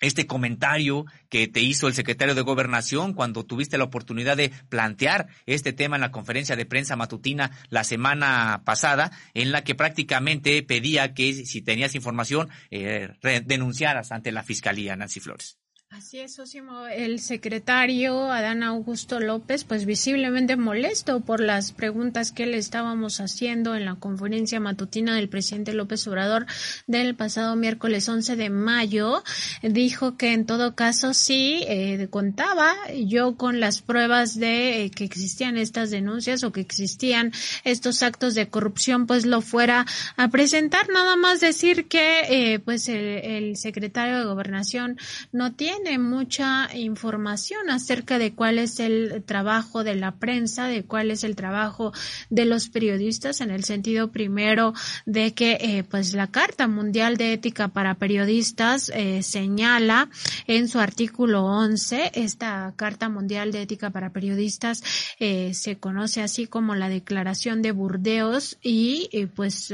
este 0.00 0.26
comentario 0.26 1.04
que 1.28 1.46
te 1.46 1.60
hizo 1.60 1.88
el 1.88 1.94
secretario 1.94 2.34
de 2.34 2.42
Gobernación 2.42 3.14
cuando 3.14 3.44
tuviste 3.44 3.78
la 3.78 3.84
oportunidad 3.84 4.36
de 4.36 4.50
plantear 4.68 5.28
este 5.46 5.72
tema 5.72 5.96
en 5.96 6.02
la 6.02 6.10
conferencia 6.10 6.56
de 6.56 6.66
prensa 6.66 6.96
matutina 6.96 7.50
la 7.68 7.84
semana 7.84 8.62
pasada, 8.64 9.12
en 9.34 9.52
la 9.52 9.62
que 9.62 9.74
prácticamente 9.74 10.62
pedía 10.62 11.14
que 11.14 11.32
si 11.44 11.62
tenías 11.62 11.94
información 11.94 12.48
eh, 12.70 13.10
denunciaras 13.44 14.12
ante 14.12 14.32
la 14.32 14.42
Fiscalía, 14.42 14.96
Nancy 14.96 15.20
Flores. 15.20 15.59
Así 15.92 16.20
es, 16.20 16.38
Osimo. 16.38 16.86
El 16.86 17.18
secretario 17.18 18.30
Adán 18.30 18.62
Augusto 18.62 19.18
López, 19.18 19.64
pues 19.64 19.86
visiblemente 19.86 20.54
molesto 20.54 21.18
por 21.18 21.40
las 21.40 21.72
preguntas 21.72 22.30
que 22.30 22.46
le 22.46 22.58
estábamos 22.58 23.20
haciendo 23.20 23.74
en 23.74 23.86
la 23.86 23.96
conferencia 23.96 24.60
matutina 24.60 25.16
del 25.16 25.28
presidente 25.28 25.74
López 25.74 26.06
Obrador 26.06 26.46
del 26.86 27.16
pasado 27.16 27.56
miércoles 27.56 28.08
11 28.08 28.36
de 28.36 28.50
mayo, 28.50 29.24
dijo 29.62 30.16
que 30.16 30.32
en 30.32 30.46
todo 30.46 30.76
caso 30.76 31.12
sí 31.12 31.64
eh, 31.66 32.06
contaba 32.08 32.72
yo 32.94 33.36
con 33.36 33.58
las 33.58 33.82
pruebas 33.82 34.38
de 34.38 34.84
eh, 34.84 34.90
que 34.92 35.02
existían 35.02 35.56
estas 35.56 35.90
denuncias 35.90 36.44
o 36.44 36.52
que 36.52 36.60
existían 36.60 37.32
estos 37.64 38.04
actos 38.04 38.36
de 38.36 38.48
corrupción, 38.48 39.08
pues 39.08 39.26
lo 39.26 39.40
fuera 39.40 39.86
a 40.16 40.28
presentar. 40.28 40.88
Nada 40.88 41.16
más 41.16 41.40
decir 41.40 41.88
que 41.88 42.52
eh, 42.52 42.60
pues 42.60 42.88
el, 42.88 43.04
el 43.04 43.56
secretario 43.56 44.18
de 44.18 44.24
Gobernación 44.24 44.96
no 45.32 45.52
tiene 45.52 45.79
tiene 45.82 45.98
mucha 45.98 46.68
información 46.74 47.70
acerca 47.70 48.18
de 48.18 48.34
cuál 48.34 48.58
es 48.58 48.80
el 48.80 49.22
trabajo 49.24 49.82
de 49.84 49.94
la 49.94 50.12
prensa, 50.16 50.66
de 50.66 50.84
cuál 50.84 51.10
es 51.10 51.24
el 51.24 51.36
trabajo 51.36 51.92
de 52.28 52.44
los 52.44 52.68
periodistas, 52.68 53.40
en 53.40 53.50
el 53.50 53.64
sentido 53.64 54.10
primero 54.10 54.74
de 55.06 55.32
que 55.32 55.52
eh, 55.60 55.84
pues 55.84 56.12
la 56.12 56.26
Carta 56.26 56.68
Mundial 56.68 57.16
de 57.16 57.32
Ética 57.32 57.68
para 57.68 57.94
Periodistas 57.94 58.90
eh, 58.94 59.22
señala 59.22 60.10
en 60.46 60.68
su 60.68 60.80
artículo 60.80 61.44
11, 61.44 62.12
esta 62.14 62.72
Carta 62.76 63.08
Mundial 63.08 63.52
de 63.52 63.62
Ética 63.62 63.90
para 63.90 64.10
Periodistas 64.10 64.82
eh, 65.18 65.54
se 65.54 65.78
conoce 65.78 66.22
así 66.22 66.46
como 66.46 66.74
la 66.74 66.88
Declaración 66.88 67.62
de 67.62 67.72
Burdeos 67.72 68.58
y 68.62 69.08
pues 69.34 69.72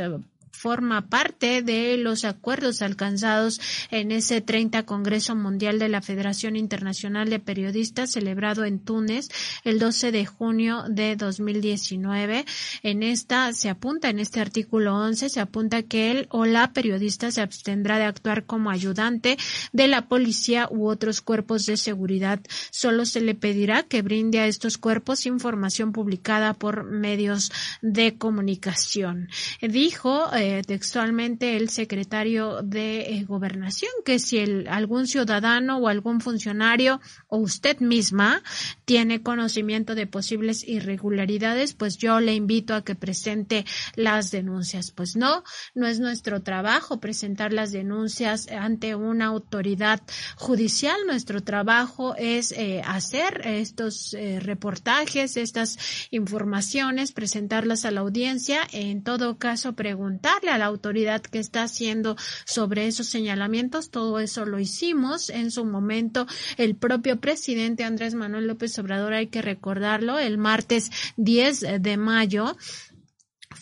forma 0.66 1.06
parte 1.06 1.62
de 1.62 1.96
los 1.96 2.24
acuerdos 2.24 2.82
alcanzados 2.82 3.60
en 3.92 4.10
ese 4.10 4.40
30 4.40 4.82
Congreso 4.82 5.36
Mundial 5.36 5.78
de 5.78 5.88
la 5.88 6.02
Federación 6.02 6.56
Internacional 6.56 7.30
de 7.30 7.38
Periodistas 7.38 8.10
celebrado 8.10 8.64
en 8.64 8.80
Túnez 8.80 9.28
el 9.62 9.78
12 9.78 10.10
de 10.10 10.26
junio 10.26 10.82
de 10.88 11.14
2019. 11.14 12.44
En 12.82 13.04
esta 13.04 13.52
se 13.52 13.68
apunta, 13.68 14.10
en 14.10 14.18
este 14.18 14.40
artículo 14.40 14.96
11, 14.96 15.28
se 15.28 15.38
apunta 15.38 15.84
que 15.84 16.10
él 16.10 16.26
o 16.30 16.46
la 16.46 16.72
periodista 16.72 17.30
se 17.30 17.42
abstendrá 17.42 17.98
de 17.98 18.06
actuar 18.06 18.44
como 18.44 18.70
ayudante 18.70 19.36
de 19.72 19.86
la 19.86 20.08
policía 20.08 20.66
u 20.68 20.88
otros 20.88 21.20
cuerpos 21.20 21.64
de 21.66 21.76
seguridad. 21.76 22.40
Solo 22.72 23.06
se 23.06 23.20
le 23.20 23.36
pedirá 23.36 23.84
que 23.84 24.02
brinde 24.02 24.40
a 24.40 24.48
estos 24.48 24.78
cuerpos 24.78 25.26
información 25.26 25.92
publicada 25.92 26.54
por 26.54 26.82
medios 26.82 27.52
de 27.82 28.18
comunicación. 28.18 29.28
Dijo 29.62 30.34
eh, 30.34 30.55
textualmente 30.62 31.56
el 31.56 31.68
secretario 31.68 32.62
de 32.62 33.16
eh, 33.16 33.24
Gobernación 33.24 33.90
que 34.04 34.18
si 34.18 34.38
el, 34.38 34.68
algún 34.68 35.06
ciudadano 35.06 35.78
o 35.78 35.88
algún 35.88 36.20
funcionario 36.20 37.00
o 37.28 37.38
usted 37.38 37.78
misma 37.80 38.42
tiene 38.84 39.22
conocimiento 39.22 39.94
de 39.94 40.06
posibles 40.06 40.66
irregularidades, 40.66 41.74
pues 41.74 41.96
yo 41.98 42.20
le 42.20 42.34
invito 42.34 42.74
a 42.74 42.84
que 42.84 42.94
presente 42.94 43.64
las 43.94 44.30
denuncias. 44.30 44.90
Pues 44.90 45.16
no, 45.16 45.42
no 45.74 45.86
es 45.86 46.00
nuestro 46.00 46.42
trabajo 46.42 47.00
presentar 47.00 47.52
las 47.52 47.72
denuncias 47.72 48.48
ante 48.48 48.94
una 48.94 49.26
autoridad 49.26 50.00
judicial. 50.36 50.96
Nuestro 51.06 51.42
trabajo 51.42 52.14
es 52.16 52.52
eh, 52.52 52.82
hacer 52.86 53.42
estos 53.44 54.14
eh, 54.14 54.40
reportajes, 54.40 55.36
estas 55.36 55.78
informaciones, 56.10 57.12
presentarlas 57.12 57.84
a 57.84 57.90
la 57.90 58.00
audiencia, 58.00 58.60
en 58.72 59.02
todo 59.02 59.38
caso 59.38 59.74
preguntar 59.74 60.35
a 60.44 60.58
la 60.58 60.66
autoridad 60.66 61.22
que 61.22 61.38
está 61.38 61.62
haciendo 61.62 62.16
sobre 62.44 62.86
esos 62.86 63.06
señalamientos. 63.08 63.90
Todo 63.90 64.20
eso 64.20 64.44
lo 64.44 64.58
hicimos 64.58 65.30
en 65.30 65.50
su 65.50 65.64
momento. 65.64 66.26
El 66.56 66.76
propio 66.76 67.18
presidente 67.18 67.84
Andrés 67.84 68.14
Manuel 68.14 68.46
López 68.46 68.78
Obrador, 68.78 69.14
hay 69.14 69.28
que 69.28 69.42
recordarlo, 69.42 70.18
el 70.18 70.38
martes 70.38 70.90
10 71.16 71.80
de 71.80 71.96
mayo 71.96 72.56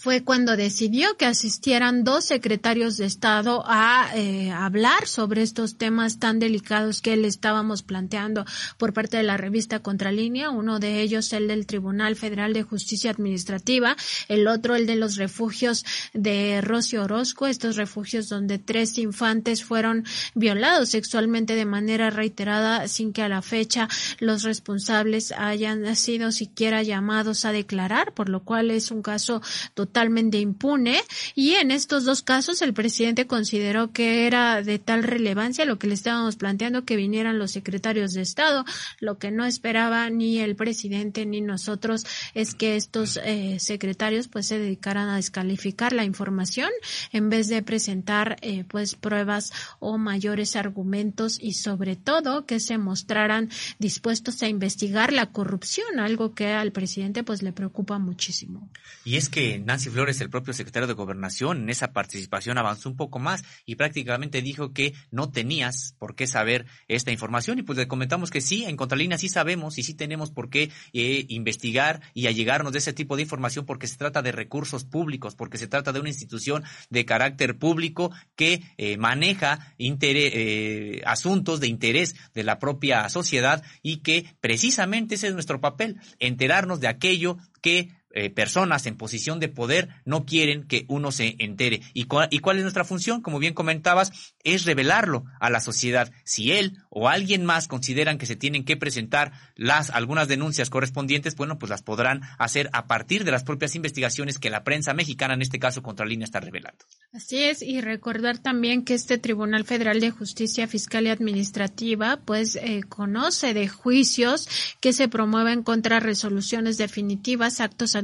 fue 0.05 0.23
cuando 0.23 0.55
decidió 0.55 1.17
que 1.17 1.25
asistieran 1.25 2.05
dos 2.05 2.27
secretarios 2.27 2.99
de 2.99 3.07
Estado 3.07 3.65
a 3.67 4.11
eh, 4.15 4.51
hablar 4.51 5.07
sobre 5.07 5.41
estos 5.41 5.79
temas 5.79 6.19
tan 6.19 6.39
delicados 6.39 7.01
que 7.01 7.17
le 7.17 7.27
estábamos 7.27 7.83
planteando 7.83 8.45
por 8.77 8.93
parte 8.93 9.17
de 9.17 9.23
la 9.23 9.39
revista 9.39 9.81
Contralínea, 9.81 10.51
uno 10.51 10.79
de 10.79 11.01
ellos 11.01 11.33
el 11.33 11.49
del 11.49 11.67
Tribunal 11.67 12.17
Federal 12.17 12.53
de 12.53 12.65
Justicia 12.65 13.13
Administrativa, 13.13 13.97
el 14.29 14.47
otro 14.47 14.77
el 14.77 14.87
de 14.87 14.97
los 14.97 15.17
refugios 15.17 15.87
de 16.13 16.61
Rocio 16.61 17.05
Orozco, 17.05 17.47
estos 17.47 17.77
refugios 17.77 18.29
donde 18.29 18.59
tres 18.59 18.99
infantes 18.99 19.65
fueron 19.65 20.05
violados 20.35 20.91
sexualmente 20.91 21.55
de 21.55 21.65
manera 21.65 22.11
reiterada 22.11 22.89
sin 22.89 23.15
que 23.15 23.23
a 23.23 23.31
la 23.31 23.41
fecha 23.41 23.89
los 24.21 24.43
responsables 24.43 25.33
hayan 25.33 25.97
sido 25.97 26.31
siquiera 26.31 26.83
llamados 26.83 27.47
a 27.47 27.53
declarar, 27.53 28.13
por 28.13 28.29
lo 28.29 28.41
cual 28.45 28.71
es 28.71 28.91
un 28.91 29.01
caso 29.01 29.41
totalmente 29.73 29.94
totalmente 29.95 30.41
impune 30.41 31.01
y 31.37 31.55
en 31.55 31.71
estos 31.71 32.05
dos 32.05 32.23
casos 32.23 32.63
el 32.63 32.75
presidente 32.75 33.29
consideró 33.29 33.93
que 33.93 34.27
era 34.27 34.61
de 34.61 34.81
tal 34.81 35.05
relevancia 35.05 35.65
lo 35.65 35.79
que 35.79 35.87
le 35.87 35.95
estábamos 35.95 36.35
planteando 36.35 36.85
que 36.85 36.97
vinieran 36.97 37.39
los 37.39 37.53
secretarios 37.53 38.13
de 38.13 38.23
Estado. 38.23 38.65
Lo 38.99 39.19
que 39.19 39.31
no 39.31 39.45
esperaba 39.45 40.11
ni 40.11 40.41
el 40.41 40.57
presidente 40.57 41.27
ni 41.27 41.41
nosotros 41.41 42.07
es 42.35 42.57
que 42.57 42.75
estos 42.75 43.21
eh, 43.23 43.59
secretarios 43.61 44.27
pues 44.27 44.49
se 44.49 44.59
dedicaran 44.59 45.09
a 45.09 45.17
descalificar 45.17 45.93
la 45.93 46.03
información 46.03 46.71
en 47.13 47.31
vez 47.31 47.47
de 47.47 47.63
presentar 47.63 48.37
eh, 48.43 48.65
pues 48.65 48.97
pruebas 48.97 49.53
o 49.79 49.97
mayores 49.97 50.57
argumentos 50.57 51.39
y 51.41 51.53
sobre 51.53 51.95
todo 51.95 52.47
que 52.47 52.59
se 52.59 52.79
mostraran 52.79 53.49
dispuestos 53.79 54.43
a 54.43 54.49
investigar 54.49 55.13
la 55.13 55.27
corrupción, 55.27 56.01
algo 56.01 56.35
que 56.35 56.49
al 56.49 56.73
presidente 56.73 57.23
pues 57.23 57.43
le 57.43 57.53
preocupa 57.53 58.01
muchísimo. 58.01 58.69
Y 59.05 59.15
es 59.17 59.29
que 59.29 59.61
Flores, 59.91 60.21
el 60.21 60.31
propio 60.31 60.53
secretario 60.53 60.87
de 60.87 60.95
Gobernación, 60.95 61.63
en 61.63 61.71
esa 61.71 61.93
participación 61.93 62.59
avanzó 62.59 62.89
un 62.89 62.97
poco 62.97 63.19
más 63.19 63.45
y 63.65 63.77
prácticamente 63.77 64.43
dijo 64.43 64.73
que 64.73 64.95
no 65.11 65.31
tenías 65.31 65.95
por 65.99 66.15
qué 66.15 66.27
saber 66.27 66.67
esta 66.89 67.13
información. 67.13 67.59
Y 67.59 67.63
pues 67.63 67.79
le 67.79 67.89
comentamos 67.89 68.31
que 68.31 68.41
sí, 68.41 68.65
en 68.65 68.77
Contralínea 68.77 69.19
sí 69.19 69.29
sabemos 69.29 69.79
y 69.79 69.83
sí 69.83 69.95
tenemos 69.95 70.31
por 70.31 70.51
qué 70.51 70.71
eh, 70.93 71.27
investigar 71.29 72.01
y 72.15 72.27
allegarnos 72.27 72.73
de 72.73 72.79
ese 72.79 72.93
tipo 72.93 73.17
de 73.17 73.23
información 73.23 73.67
porque 73.67 73.87
se 73.87 73.97
trata 73.97 74.23
de 74.23 74.33
recursos 74.33 74.85
públicos, 74.85 75.35
porque 75.35 75.59
se 75.59 75.67
trata 75.67 75.93
de 75.93 76.01
una 76.01 76.09
institución 76.09 76.65
de 76.91 77.05
carácter 77.05 77.59
público 77.59 78.13
que 78.37 78.63
eh, 78.77 78.97
maneja 78.97 79.75
eh, 79.79 81.03
asuntos 81.07 81.61
de 81.61 81.69
interés 81.69 82.15
de 82.35 82.45
la 82.45 82.59
propia 82.59 83.09
sociedad 83.09 83.63
y 83.83 83.99
que 83.99 84.27
precisamente 84.41 85.15
ese 85.17 85.29
es 85.29 85.35
nuestro 85.35 85.61
papel, 85.61 85.97
enterarnos 86.19 86.81
de 86.81 86.89
aquello 86.89 87.39
que 87.61 87.91
eh, 88.17 88.31
personas 88.31 88.87
en 88.87 88.97
posición 88.97 89.41
de 89.41 89.49
poder 89.49 89.89
no 90.05 90.25
quieren 90.25 90.69
que 90.69 90.85
uno 90.89 91.11
se 91.11 91.35
entere. 91.41 91.81
¿Y 91.95 92.05
cuál, 92.05 92.29
¿Y 92.31 92.39
cuál 92.39 92.59
es 92.59 92.63
nuestra 92.63 92.85
función? 92.85 93.21
Como 93.21 93.41
bien 93.41 93.55
comentabas, 93.55 94.13
es 94.45 94.65
revelarlo 94.65 95.25
a 95.41 95.51
la 95.51 95.61
sociedad. 95.61 96.13
Si 96.25 96.53
él 96.53 96.79
o 96.91 97.09
alguien 97.09 97.45
más 97.45 97.67
consideran 97.67 98.17
que 98.17 98.27
se 98.27 98.37
tienen 98.37 98.65
que 98.65 98.77
presentar 98.77 99.33
las 99.57 99.91
algunas 99.91 100.29
denuncias 100.29 100.71
correspondientes, 100.71 101.35
bueno, 101.35 101.59
pues 101.59 101.71
las 101.71 101.83
podrán 101.83 102.23
hacer 102.39 102.71
a 102.73 102.87
partir 102.87 103.25
de 103.25 103.33
las 103.33 103.43
propias 103.43 103.75
investigaciones 103.75 104.39
que 104.39 104.49
la 104.49 104.63
prensa 104.63 104.95
mexicana, 104.95 105.35
en 105.35 105.43
este 105.43 105.59
caso 105.59 105.83
Contralínea, 105.83 106.25
está 106.25 106.39
revelando. 106.39 106.85
Así 107.13 107.43
es, 107.43 107.63
y 107.63 107.81
recordar 107.81 108.39
también 108.39 108.85
que 108.85 108.95
este 108.95 109.19
Tribunal 109.19 109.65
Federal 109.65 110.01
de 110.01 110.11
Justicia 110.11 110.69
Fiscal 110.69 111.07
y 111.07 111.11
Administrativa, 111.11 112.21
pues, 112.25 112.57
eh, 112.57 112.83
conoce 112.89 113.55
de 113.55 113.67
juicios 113.67 114.49
que 114.81 114.93
se 114.93 115.09
promueven 115.09 115.63
contra 115.63 116.01
resoluciones 116.01 116.77
definitivas, 116.77 117.61
actos 117.61 117.97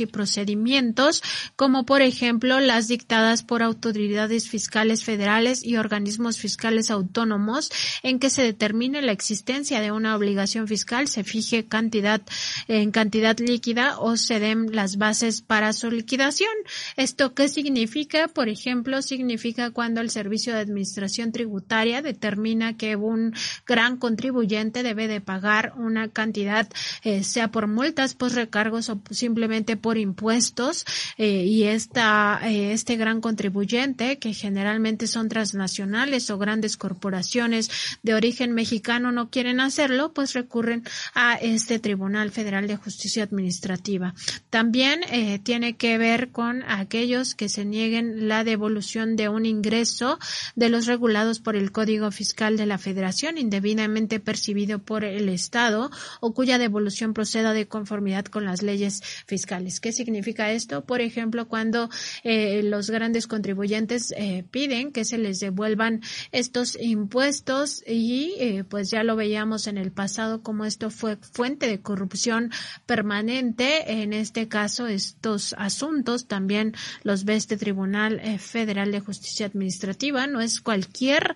y 0.00 0.06
procedimientos, 0.06 1.22
como 1.56 1.84
por 1.84 2.02
ejemplo 2.02 2.60
las 2.60 2.88
dictadas 2.88 3.42
por 3.42 3.62
autoridades 3.62 4.48
fiscales 4.48 5.04
federales 5.04 5.64
y 5.64 5.76
organismos 5.76 6.38
fiscales 6.38 6.90
autónomos, 6.90 7.70
en 8.02 8.18
que 8.18 8.30
se 8.30 8.42
determine 8.42 9.02
la 9.02 9.12
existencia 9.12 9.80
de 9.80 9.92
una 9.92 10.16
obligación 10.16 10.68
fiscal, 10.68 11.08
se 11.08 11.24
fije 11.24 11.66
cantidad 11.66 12.22
en 12.68 12.90
cantidad 12.90 13.38
líquida 13.38 13.98
o 13.98 14.16
se 14.16 14.40
den 14.40 14.74
las 14.74 14.96
bases 14.96 15.42
para 15.42 15.72
su 15.72 15.90
liquidación. 15.90 16.50
¿Esto 16.96 17.34
qué 17.34 17.48
significa? 17.48 18.28
Por 18.28 18.48
ejemplo, 18.48 19.02
significa 19.02 19.70
cuando 19.70 20.00
el 20.00 20.10
Servicio 20.10 20.52
de 20.52 20.60
Administración 20.60 21.32
Tributaria 21.32 22.02
determina 22.02 22.76
que 22.76 22.96
un 22.96 23.34
gran 23.66 23.96
contribuyente 23.96 24.82
debe 24.82 25.08
de 25.08 25.20
pagar 25.20 25.72
una 25.76 26.08
cantidad, 26.08 26.68
eh, 27.02 27.24
sea 27.24 27.50
por 27.50 27.66
multas, 27.66 28.14
por 28.14 28.32
recargos 28.32 28.88
o 28.88 29.00
simplemente 29.10 29.76
por 29.76 29.98
impuestos 29.98 30.84
eh, 31.18 31.44
y 31.44 31.64
esta, 31.64 32.40
eh, 32.44 32.72
este 32.72 32.96
gran 32.96 33.20
contribuyente, 33.20 34.18
que 34.18 34.34
generalmente 34.34 35.06
son 35.06 35.28
transnacionales 35.28 36.30
o 36.30 36.38
grandes 36.38 36.76
corporaciones 36.76 37.70
de 38.02 38.14
origen 38.14 38.52
mexicano, 38.52 39.12
no 39.12 39.30
quieren 39.30 39.60
hacerlo, 39.60 40.12
pues 40.12 40.32
recurren 40.32 40.84
a 41.14 41.34
este 41.34 41.78
Tribunal 41.78 42.30
Federal 42.30 42.66
de 42.66 42.76
Justicia 42.76 43.24
Administrativa. 43.24 44.14
También 44.50 45.00
eh, 45.10 45.38
tiene 45.42 45.76
que 45.76 45.98
ver 45.98 46.30
con 46.30 46.62
aquellos 46.64 47.34
que 47.34 47.48
se 47.48 47.64
nieguen 47.64 48.28
la 48.28 48.44
devolución 48.44 49.16
de 49.16 49.28
un 49.28 49.46
ingreso 49.46 50.18
de 50.54 50.68
los 50.68 50.86
regulados 50.86 51.40
por 51.40 51.56
el 51.56 51.72
Código 51.72 52.10
Fiscal 52.10 52.56
de 52.56 52.66
la 52.66 52.78
Federación 52.78 53.38
indebidamente 53.38 54.20
percibido 54.20 54.78
por 54.78 55.04
el 55.04 55.28
Estado 55.28 55.90
o 56.20 56.32
cuya 56.32 56.58
devolución 56.58 57.14
proceda 57.14 57.52
de 57.52 57.66
conformidad 57.66 58.24
con 58.26 58.44
las 58.44 58.62
leyes 58.62 58.99
fiscales. 59.26 59.80
¿Qué 59.80 59.92
significa 59.92 60.50
esto? 60.52 60.84
Por 60.84 61.00
ejemplo, 61.00 61.48
cuando 61.48 61.88
eh, 62.24 62.62
los 62.62 62.90
grandes 62.90 63.26
contribuyentes 63.26 64.12
eh, 64.16 64.44
piden 64.50 64.92
que 64.92 65.04
se 65.04 65.18
les 65.18 65.40
devuelvan 65.40 66.00
estos 66.32 66.76
impuestos 66.80 67.82
y 67.86 68.34
eh, 68.38 68.64
pues 68.64 68.90
ya 68.90 69.02
lo 69.04 69.16
veíamos 69.16 69.66
en 69.66 69.78
el 69.78 69.92
pasado 69.92 70.42
como 70.42 70.64
esto 70.64 70.90
fue 70.90 71.16
fuente 71.16 71.66
de 71.66 71.80
corrupción 71.80 72.50
permanente. 72.86 74.02
En 74.02 74.12
este 74.12 74.48
caso, 74.48 74.86
estos 74.86 75.54
asuntos 75.58 76.26
también 76.26 76.74
los 77.02 77.24
ve 77.24 77.36
este 77.36 77.56
Tribunal 77.56 78.20
Federal 78.38 78.92
de 78.92 79.00
Justicia 79.00 79.46
Administrativa. 79.46 80.26
No 80.26 80.40
es 80.40 80.60
cualquier 80.60 81.34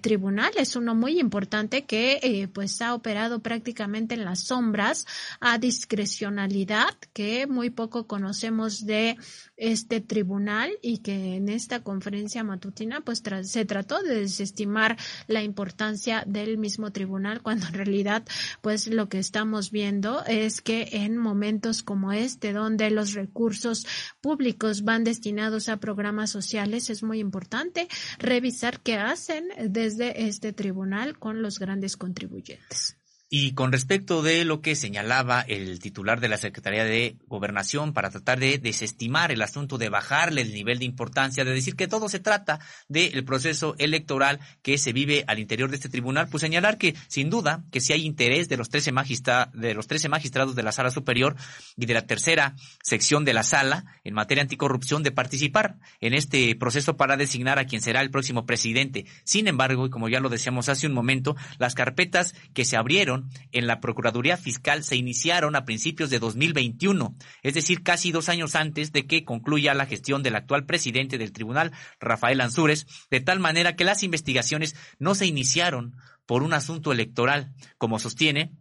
tribunal, 0.00 0.52
es 0.56 0.76
uno 0.76 0.94
muy 0.94 1.18
importante 1.18 1.84
que 1.84 2.48
pues 2.52 2.80
ha 2.82 2.94
operado 2.94 3.40
prácticamente 3.40 4.14
en 4.14 4.24
las 4.24 4.44
sombras 4.44 5.06
a 5.40 5.58
discrecionalidad 5.58 6.77
que 7.12 7.46
muy 7.46 7.70
poco 7.70 8.06
conocemos 8.06 8.86
de 8.86 9.16
este 9.56 10.00
tribunal 10.00 10.70
y 10.82 10.98
que 10.98 11.36
en 11.36 11.48
esta 11.48 11.82
conferencia 11.82 12.44
matutina 12.44 13.00
pues 13.00 13.22
se 13.42 13.64
trató 13.64 14.02
de 14.02 14.20
desestimar 14.20 14.96
la 15.26 15.42
importancia 15.42 16.24
del 16.26 16.58
mismo 16.58 16.92
tribunal 16.92 17.42
cuando 17.42 17.66
en 17.66 17.74
realidad 17.74 18.24
pues 18.62 18.86
lo 18.86 19.08
que 19.08 19.18
estamos 19.18 19.70
viendo 19.70 20.24
es 20.26 20.60
que 20.60 20.88
en 20.92 21.16
momentos 21.16 21.82
como 21.82 22.12
este 22.12 22.52
donde 22.52 22.90
los 22.90 23.14
recursos 23.14 23.86
públicos 24.20 24.82
van 24.82 25.04
destinados 25.04 25.68
a 25.68 25.78
programas 25.78 26.30
sociales 26.30 26.90
es 26.90 27.02
muy 27.02 27.18
importante 27.18 27.88
revisar 28.18 28.80
qué 28.80 28.96
hacen 28.96 29.48
desde 29.68 30.28
este 30.28 30.52
tribunal 30.52 31.18
con 31.18 31.42
los 31.42 31.58
grandes 31.58 31.96
contribuyentes. 31.96 32.97
Y 33.30 33.52
con 33.52 33.72
respecto 33.72 34.22
de 34.22 34.46
lo 34.46 34.62
que 34.62 34.74
señalaba 34.74 35.42
el 35.42 35.80
titular 35.80 36.18
de 36.18 36.28
la 36.28 36.38
Secretaría 36.38 36.84
de 36.84 37.16
Gobernación 37.26 37.92
para 37.92 38.08
tratar 38.08 38.40
de 38.40 38.56
desestimar 38.56 39.30
el 39.30 39.42
asunto, 39.42 39.76
de 39.76 39.90
bajarle 39.90 40.40
el 40.40 40.54
nivel 40.54 40.78
de 40.78 40.86
importancia, 40.86 41.44
de 41.44 41.52
decir 41.52 41.76
que 41.76 41.88
todo 41.88 42.08
se 42.08 42.20
trata 42.20 42.58
del 42.88 43.24
proceso 43.24 43.74
electoral 43.76 44.40
que 44.62 44.78
se 44.78 44.94
vive 44.94 45.24
al 45.26 45.38
interior 45.38 45.68
de 45.68 45.76
este 45.76 45.90
tribunal, 45.90 46.28
pues 46.30 46.40
señalar 46.40 46.78
que 46.78 46.94
sin 47.08 47.28
duda 47.28 47.64
que 47.70 47.82
si 47.82 47.92
hay 47.92 48.06
interés 48.06 48.48
de 48.48 48.56
los 48.56 48.70
13 48.70 48.92
magistra 48.92 49.50
de 49.52 49.74
los 49.74 49.86
13 49.86 50.08
magistrados 50.08 50.54
de 50.54 50.62
la 50.62 50.72
Sala 50.72 50.90
Superior 50.90 51.36
y 51.76 51.84
de 51.84 51.92
la 51.92 52.06
tercera 52.06 52.54
sección 52.82 53.26
de 53.26 53.34
la 53.34 53.42
Sala 53.42 53.84
en 54.04 54.14
materia 54.14 54.40
anticorrupción 54.40 55.02
de 55.02 55.12
participar 55.12 55.76
en 56.00 56.14
este 56.14 56.56
proceso 56.56 56.96
para 56.96 57.18
designar 57.18 57.58
a 57.58 57.66
quien 57.66 57.82
será 57.82 58.00
el 58.00 58.10
próximo 58.10 58.46
presidente. 58.46 59.04
Sin 59.24 59.48
embargo, 59.48 59.84
y 59.84 59.90
como 59.90 60.08
ya 60.08 60.20
lo 60.20 60.30
decíamos 60.30 60.70
hace 60.70 60.86
un 60.86 60.94
momento, 60.94 61.36
las 61.58 61.74
carpetas 61.74 62.34
que 62.54 62.64
se 62.64 62.78
abrieron 62.78 63.17
en 63.52 63.66
la 63.66 63.80
Procuraduría 63.80 64.36
Fiscal 64.36 64.84
se 64.84 64.96
iniciaron 64.96 65.56
a 65.56 65.64
principios 65.64 66.10
de 66.10 66.18
2021, 66.18 67.16
es 67.42 67.54
decir, 67.54 67.82
casi 67.82 68.12
dos 68.12 68.28
años 68.28 68.54
antes 68.54 68.92
de 68.92 69.06
que 69.06 69.24
concluya 69.24 69.74
la 69.74 69.86
gestión 69.86 70.22
del 70.22 70.36
actual 70.36 70.66
presidente 70.66 71.18
del 71.18 71.32
tribunal, 71.32 71.72
Rafael 72.00 72.40
Ansúrez, 72.40 72.86
de 73.10 73.20
tal 73.20 73.40
manera 73.40 73.76
que 73.76 73.84
las 73.84 74.02
investigaciones 74.02 74.76
no 74.98 75.14
se 75.14 75.26
iniciaron 75.26 75.96
por 76.26 76.42
un 76.42 76.52
asunto 76.52 76.92
electoral, 76.92 77.54
como 77.78 77.98
sostiene 77.98 78.52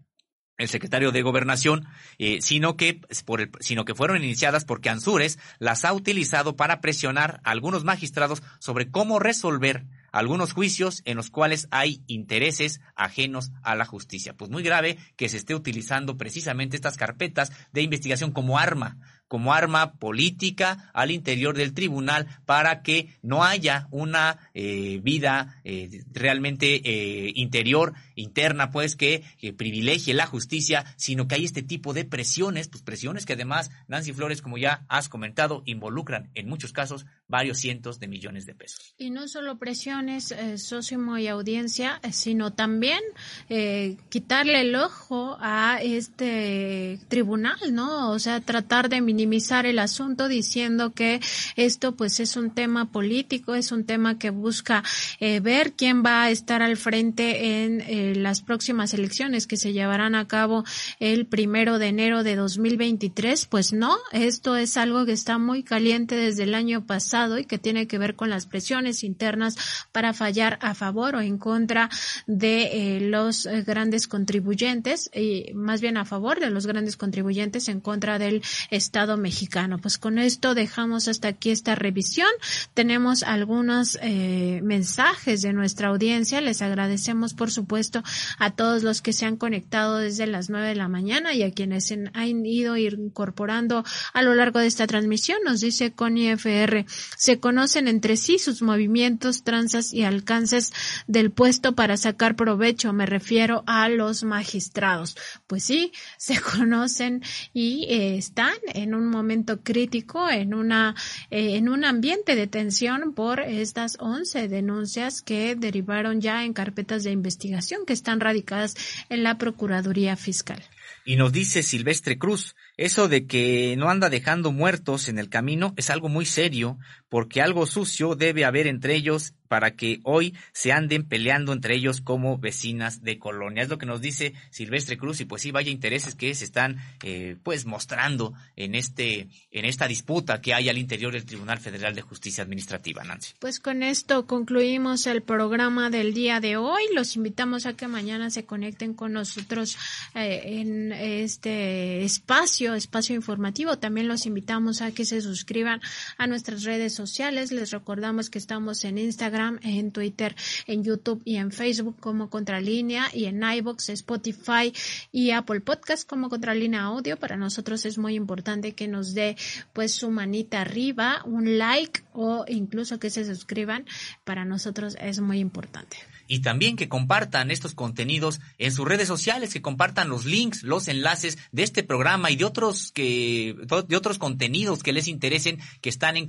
el 0.57 0.69
secretario 0.69 1.11
de 1.11 1.21
Gobernación, 1.21 1.85
eh, 2.17 2.41
sino 2.41 2.77
que 2.77 3.01
por 3.25 3.41
el, 3.41 3.51
sino 3.59 3.85
que 3.85 3.93
fueron 3.93 4.17
iniciadas 4.17 4.65
porque 4.65 4.89
Ansúrez 4.89 5.37
las 5.59 5.85
ha 5.85 5.93
utilizado 5.93 6.55
para 6.55 6.81
presionar 6.81 7.39
a 7.43 7.51
algunos 7.51 7.83
magistrados 7.83 8.41
sobre 8.59 8.89
cómo 8.89 9.19
resolver 9.19 9.85
algunos 10.11 10.53
juicios 10.53 11.01
en 11.05 11.17
los 11.17 11.29
cuales 11.29 11.67
hay 11.71 12.01
intereses 12.07 12.81
ajenos 12.95 13.51
a 13.63 13.75
la 13.75 13.85
justicia. 13.85 14.33
Pues 14.35 14.51
muy 14.51 14.63
grave 14.63 14.97
que 15.15 15.29
se 15.29 15.37
esté 15.37 15.55
utilizando 15.55 16.17
precisamente 16.17 16.75
estas 16.75 16.97
carpetas 16.97 17.51
de 17.71 17.81
investigación 17.81 18.31
como 18.31 18.57
arma 18.57 18.97
como 19.27 19.53
arma 19.53 19.93
política 19.93 20.89
al 20.93 21.11
interior 21.11 21.55
del 21.55 21.73
tribunal 21.73 22.27
para 22.45 22.81
que 22.81 23.09
no 23.21 23.43
haya 23.43 23.87
una 23.91 24.49
eh, 24.53 24.99
vida 25.03 25.59
eh, 25.63 26.03
realmente 26.11 26.81
eh, 26.83 27.31
interior, 27.35 27.93
interna, 28.15 28.71
pues 28.71 28.95
que, 28.95 29.23
privilegie 29.57 30.13
la 30.13 30.25
justicia, 30.25 30.85
sino 30.97 31.27
que 31.27 31.35
hay 31.35 31.45
este 31.45 31.63
tipo 31.63 31.93
de 31.93 32.05
presiones, 32.05 32.67
pues 32.67 32.83
presiones 32.83 33.25
que 33.25 33.33
además, 33.33 33.71
Nancy 33.87 34.13
Flores, 34.13 34.41
como 34.41 34.57
ya 34.57 34.85
has 34.87 35.09
comentado, 35.09 35.63
involucran 35.65 36.29
en 36.35 36.47
muchos 36.47 36.73
casos 36.73 37.05
varios 37.27 37.57
cientos 37.59 37.99
de 37.99 38.07
millones 38.07 38.45
de 38.45 38.55
pesos. 38.55 38.93
Y 38.97 39.09
no 39.09 39.27
solo 39.27 39.57
presiones, 39.57 40.31
eh, 40.31 40.57
Sósimo 40.57 41.17
y 41.17 41.27
audiencia, 41.27 41.99
eh, 42.03 42.13
sino 42.13 42.53
también 42.53 43.01
eh, 43.49 43.97
quitarle 44.09 44.61
el 44.61 44.75
ojo 44.75 45.37
a 45.39 45.79
este 45.81 46.99
tribunal, 47.09 47.57
¿no? 47.71 48.11
O 48.11 48.19
sea, 48.19 48.39
tratar 48.39 48.89
de 48.89 49.01
minimizar 49.01 49.65
el 49.65 49.79
asunto 49.79 50.27
diciendo 50.27 50.93
que 50.93 51.19
esto 51.55 51.95
pues 51.95 52.19
es 52.19 52.37
un 52.37 52.51
tema 52.51 52.91
político, 52.91 53.55
es 53.55 53.71
un 53.71 53.83
tema 53.83 54.17
que 54.17 54.29
busca 54.29 54.83
eh, 55.19 55.39
ver 55.41 55.73
quién 55.73 56.03
va 56.05 56.23
a 56.23 56.31
estar 56.31 56.61
al 56.61 56.77
frente 56.77 57.63
en 57.63 57.81
eh, 57.81 58.15
las 58.15 58.41
próximas 58.41 58.93
elecciones 58.93 59.47
que 59.47 59.57
se 59.57 59.73
llevarán 59.73 60.15
a 60.15 60.27
cabo 60.27 60.63
el 60.99 61.25
primero 61.25 61.77
de 61.77 61.87
enero 61.87 62.23
de 62.23 62.35
2023. 62.35 63.45
Pues 63.47 63.73
no, 63.73 63.97
esto 64.11 64.55
es 64.55 64.77
algo 64.77 65.05
que 65.05 65.11
está 65.11 65.37
muy 65.37 65.63
caliente 65.63 66.15
desde 66.15 66.43
el 66.43 66.55
año 66.55 66.85
pasado 66.85 67.16
y 67.37 67.45
que 67.45 67.57
tiene 67.57 67.87
que 67.87 67.97
ver 67.97 68.15
con 68.15 68.29
las 68.29 68.45
presiones 68.45 69.03
internas 69.03 69.55
para 69.91 70.13
fallar 70.13 70.59
a 70.61 70.75
favor 70.75 71.15
o 71.15 71.21
en 71.21 71.37
contra 71.37 71.89
de 72.27 72.97
eh, 72.97 73.01
los 73.01 73.45
eh, 73.45 73.63
grandes 73.63 74.07
contribuyentes 74.07 75.09
y 75.13 75.51
más 75.53 75.81
bien 75.81 75.97
a 75.97 76.05
favor 76.05 76.39
de 76.39 76.49
los 76.49 76.67
grandes 76.67 76.95
contribuyentes 76.95 77.67
en 77.69 77.81
contra 77.81 78.19
del 78.19 78.43
Estado 78.69 79.17
mexicano. 79.17 79.79
Pues 79.79 79.97
con 79.97 80.19
esto 80.19 80.53
dejamos 80.53 81.07
hasta 81.07 81.29
aquí 81.29 81.49
esta 81.49 81.75
revisión. 81.75 82.29
Tenemos 82.73 83.23
algunos 83.23 83.97
eh, 84.01 84.61
mensajes 84.63 85.41
de 85.41 85.53
nuestra 85.53 85.89
audiencia. 85.89 86.41
Les 86.41 86.61
agradecemos, 86.61 87.33
por 87.33 87.51
supuesto, 87.51 88.03
a 88.37 88.51
todos 88.51 88.83
los 88.83 89.01
que 89.01 89.13
se 89.13 89.25
han 89.25 89.37
conectado 89.37 89.97
desde 89.97 90.27
las 90.27 90.49
nueve 90.49 90.67
de 90.67 90.75
la 90.75 90.87
mañana 90.87 91.33
y 91.33 91.43
a 91.43 91.51
quienes 91.51 91.91
han 91.91 92.45
ido 92.45 92.77
incorporando 92.77 93.83
a 94.13 94.21
lo 94.21 94.35
largo 94.35 94.59
de 94.59 94.67
esta 94.67 94.87
transmisión. 94.87 95.39
Nos 95.43 95.61
dice 95.61 95.93
Connie 95.93 96.31
FR, 96.31 96.85
se 97.15 97.39
conocen 97.39 97.87
entre 97.87 98.17
sí 98.17 98.39
sus 98.39 98.61
movimientos, 98.61 99.43
tranzas 99.43 99.93
y 99.93 100.03
alcances 100.03 100.73
del 101.07 101.31
puesto 101.31 101.75
para 101.75 101.97
sacar 101.97 102.35
provecho. 102.35 102.93
Me 102.93 103.05
refiero 103.05 103.63
a 103.67 103.89
los 103.89 104.23
magistrados. 104.23 105.17
Pues 105.47 105.63
sí, 105.63 105.91
se 106.17 106.39
conocen 106.39 107.23
y 107.53 107.85
eh, 107.89 108.17
están 108.17 108.55
en 108.73 108.95
un 108.95 109.07
momento 109.07 109.61
crítico, 109.61 110.29
en 110.29 110.53
una, 110.53 110.95
eh, 111.31 111.55
en 111.55 111.69
un 111.69 111.85
ambiente 111.85 112.35
de 112.35 112.47
tensión 112.47 113.13
por 113.13 113.39
estas 113.39 113.97
11 113.99 114.47
denuncias 114.47 115.21
que 115.21 115.55
derivaron 115.55 116.21
ya 116.21 116.43
en 116.43 116.53
carpetas 116.53 117.03
de 117.03 117.11
investigación 117.11 117.85
que 117.85 117.93
están 117.93 118.19
radicadas 118.19 118.75
en 119.09 119.23
la 119.23 119.37
Procuraduría 119.37 120.15
Fiscal. 120.15 120.61
Y 121.05 121.15
nos 121.15 121.31
dice 121.31 121.63
Silvestre 121.63 122.17
Cruz, 122.17 122.55
eso 122.77 123.07
de 123.07 123.25
que 123.25 123.75
no 123.77 123.89
anda 123.89 124.09
dejando 124.09 124.51
muertos 124.51 125.09
en 125.09 125.19
el 125.19 125.29
camino 125.29 125.73
es 125.77 125.89
algo 125.89 126.09
muy 126.09 126.25
serio, 126.25 126.77
porque 127.09 127.41
algo 127.41 127.65
sucio 127.65 128.15
debe 128.15 128.45
haber 128.45 128.67
entre 128.67 128.95
ellos 128.95 129.33
para 129.47 129.75
que 129.75 129.99
hoy 130.03 130.35
se 130.51 130.71
anden 130.71 131.07
peleando 131.07 131.53
entre 131.53 131.75
ellos 131.75 132.01
como 132.01 132.37
vecinas 132.37 133.01
de 133.01 133.17
colonia. 133.17 133.63
Es 133.63 133.69
lo 133.69 133.77
que 133.77 133.85
nos 133.85 134.01
dice 134.01 134.33
Silvestre 134.49 134.97
Cruz 134.97 135.21
y 135.21 135.25
pues 135.25 135.41
sí, 135.41 135.51
vaya 135.51 135.71
intereses 135.71 136.15
que 136.15 136.33
se 136.35 136.45
están 136.45 136.77
eh, 137.03 137.37
pues 137.43 137.65
mostrando 137.65 138.33
en 138.55 138.75
este 138.75 139.29
en 139.51 139.65
esta 139.65 139.87
disputa 139.87 140.41
que 140.41 140.53
hay 140.53 140.69
al 140.69 140.77
interior 140.77 141.13
del 141.13 141.25
Tribunal 141.25 141.59
Federal 141.59 141.95
de 141.95 142.01
Justicia 142.01 142.43
Administrativa, 142.43 143.03
Nancy. 143.03 143.33
Pues 143.39 143.59
con 143.59 143.83
esto 143.83 144.27
concluimos 144.27 145.07
el 145.07 145.21
programa 145.23 145.89
del 145.89 146.13
día 146.13 146.39
de 146.39 146.57
hoy. 146.57 146.83
Los 146.93 147.15
invitamos 147.15 147.65
a 147.65 147.73
que 147.73 147.87
mañana 147.87 148.29
se 148.29 148.45
conecten 148.45 148.93
con 148.93 149.13
nosotros 149.13 149.77
eh, 150.13 150.41
en 150.43 150.91
este 150.91 152.03
espacio, 152.03 152.66
espacio 152.73 153.15
informativo. 153.15 153.77
También 153.77 154.07
los 154.07 154.25
invitamos 154.25 154.81
a 154.81 154.91
que 154.91 155.05
se 155.05 155.21
suscriban 155.21 155.81
a 156.17 156.27
nuestras 156.27 156.63
redes 156.63 156.93
sociales. 156.93 157.51
Les 157.51 157.71
recordamos 157.71 158.29
que 158.29 158.37
estamos 158.37 158.83
en 158.83 158.97
Instagram 158.97 159.59
en 159.63 159.91
Twitter, 159.91 160.35
en 160.65 160.83
YouTube 160.83 161.21
y 161.25 161.37
en 161.37 161.51
Facebook 161.51 161.99
como 161.99 162.29
Contralínea 162.29 163.09
y 163.13 163.25
en 163.25 163.41
iBox, 163.43 163.89
Spotify 163.89 164.73
y 165.11 165.31
Apple 165.31 165.61
Podcast 165.61 166.07
como 166.07 166.29
Contralínea 166.29 166.83
Audio. 166.83 167.17
Para 167.17 167.37
nosotros 167.37 167.85
es 167.85 167.97
muy 167.97 168.15
importante 168.15 168.73
que 168.73 168.87
nos 168.87 169.13
dé 169.13 169.35
pues 169.73 169.93
su 169.93 170.09
manita 170.09 170.61
arriba, 170.61 171.21
un 171.25 171.57
like 171.57 172.01
o 172.13 172.45
incluso 172.47 172.99
que 172.99 173.09
se 173.09 173.25
suscriban. 173.25 173.85
Para 174.23 174.45
nosotros 174.45 174.97
es 174.99 175.19
muy 175.19 175.39
importante 175.39 175.97
y 176.27 176.39
también 176.39 176.75
que 176.75 176.89
compartan 176.89 177.51
estos 177.51 177.73
contenidos 177.73 178.39
en 178.57 178.71
sus 178.71 178.87
redes 178.87 179.07
sociales, 179.07 179.53
que 179.53 179.61
compartan 179.61 180.09
los 180.09 180.25
links, 180.25 180.63
los 180.63 180.87
enlaces 180.87 181.37
de 181.51 181.63
este 181.63 181.83
programa 181.83 182.31
y 182.31 182.35
de 182.35 182.45
otros 182.45 182.91
que 182.91 183.55
de 183.87 183.95
otros 183.95 184.17
contenidos 184.17 184.83
que 184.83 184.93
les 184.93 185.07
interesen 185.07 185.59
que 185.81 185.89
están 185.89 186.17
en 186.17 186.27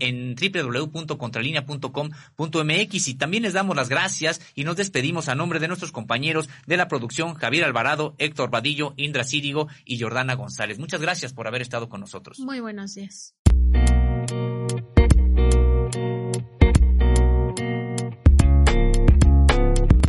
en 0.00 0.34
www.contralinea.com.mx 0.34 3.08
y 3.08 3.14
también 3.14 3.42
les 3.42 3.52
damos 3.52 3.76
las 3.76 3.88
gracias 3.88 4.40
y 4.54 4.64
nos 4.64 4.76
despedimos 4.76 5.28
a 5.28 5.34
nombre 5.34 5.58
de 5.58 5.68
nuestros 5.68 5.92
compañeros 5.92 6.48
de 6.66 6.76
la 6.76 6.88
producción 6.88 7.34
Javier 7.34 7.64
Alvarado, 7.64 8.14
Héctor 8.18 8.50
Vadillo, 8.50 8.94
Indra 8.96 9.24
Círigo 9.24 9.68
y 9.84 10.00
Jordana 10.00 10.34
González. 10.34 10.78
Muchas 10.78 11.00
gracias 11.00 11.32
por 11.32 11.46
haber 11.46 11.62
estado 11.62 11.88
con 11.88 12.00
nosotros. 12.00 12.38
Muy 12.40 12.60
buenos 12.60 12.94
días. 12.94 13.34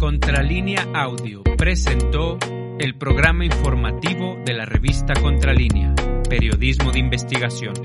Contralínea 0.10 0.88
Audio 0.95 1.44
presentó 1.56 2.40
el 2.80 2.95
programa 2.95 3.45
informativo 3.45 4.40
de 4.44 4.56
la 4.56 4.65
revista 4.65 5.14
Contralínea, 5.14 5.94
Periodismo 6.27 6.91
de 6.91 6.98
Investigación. 6.98 7.76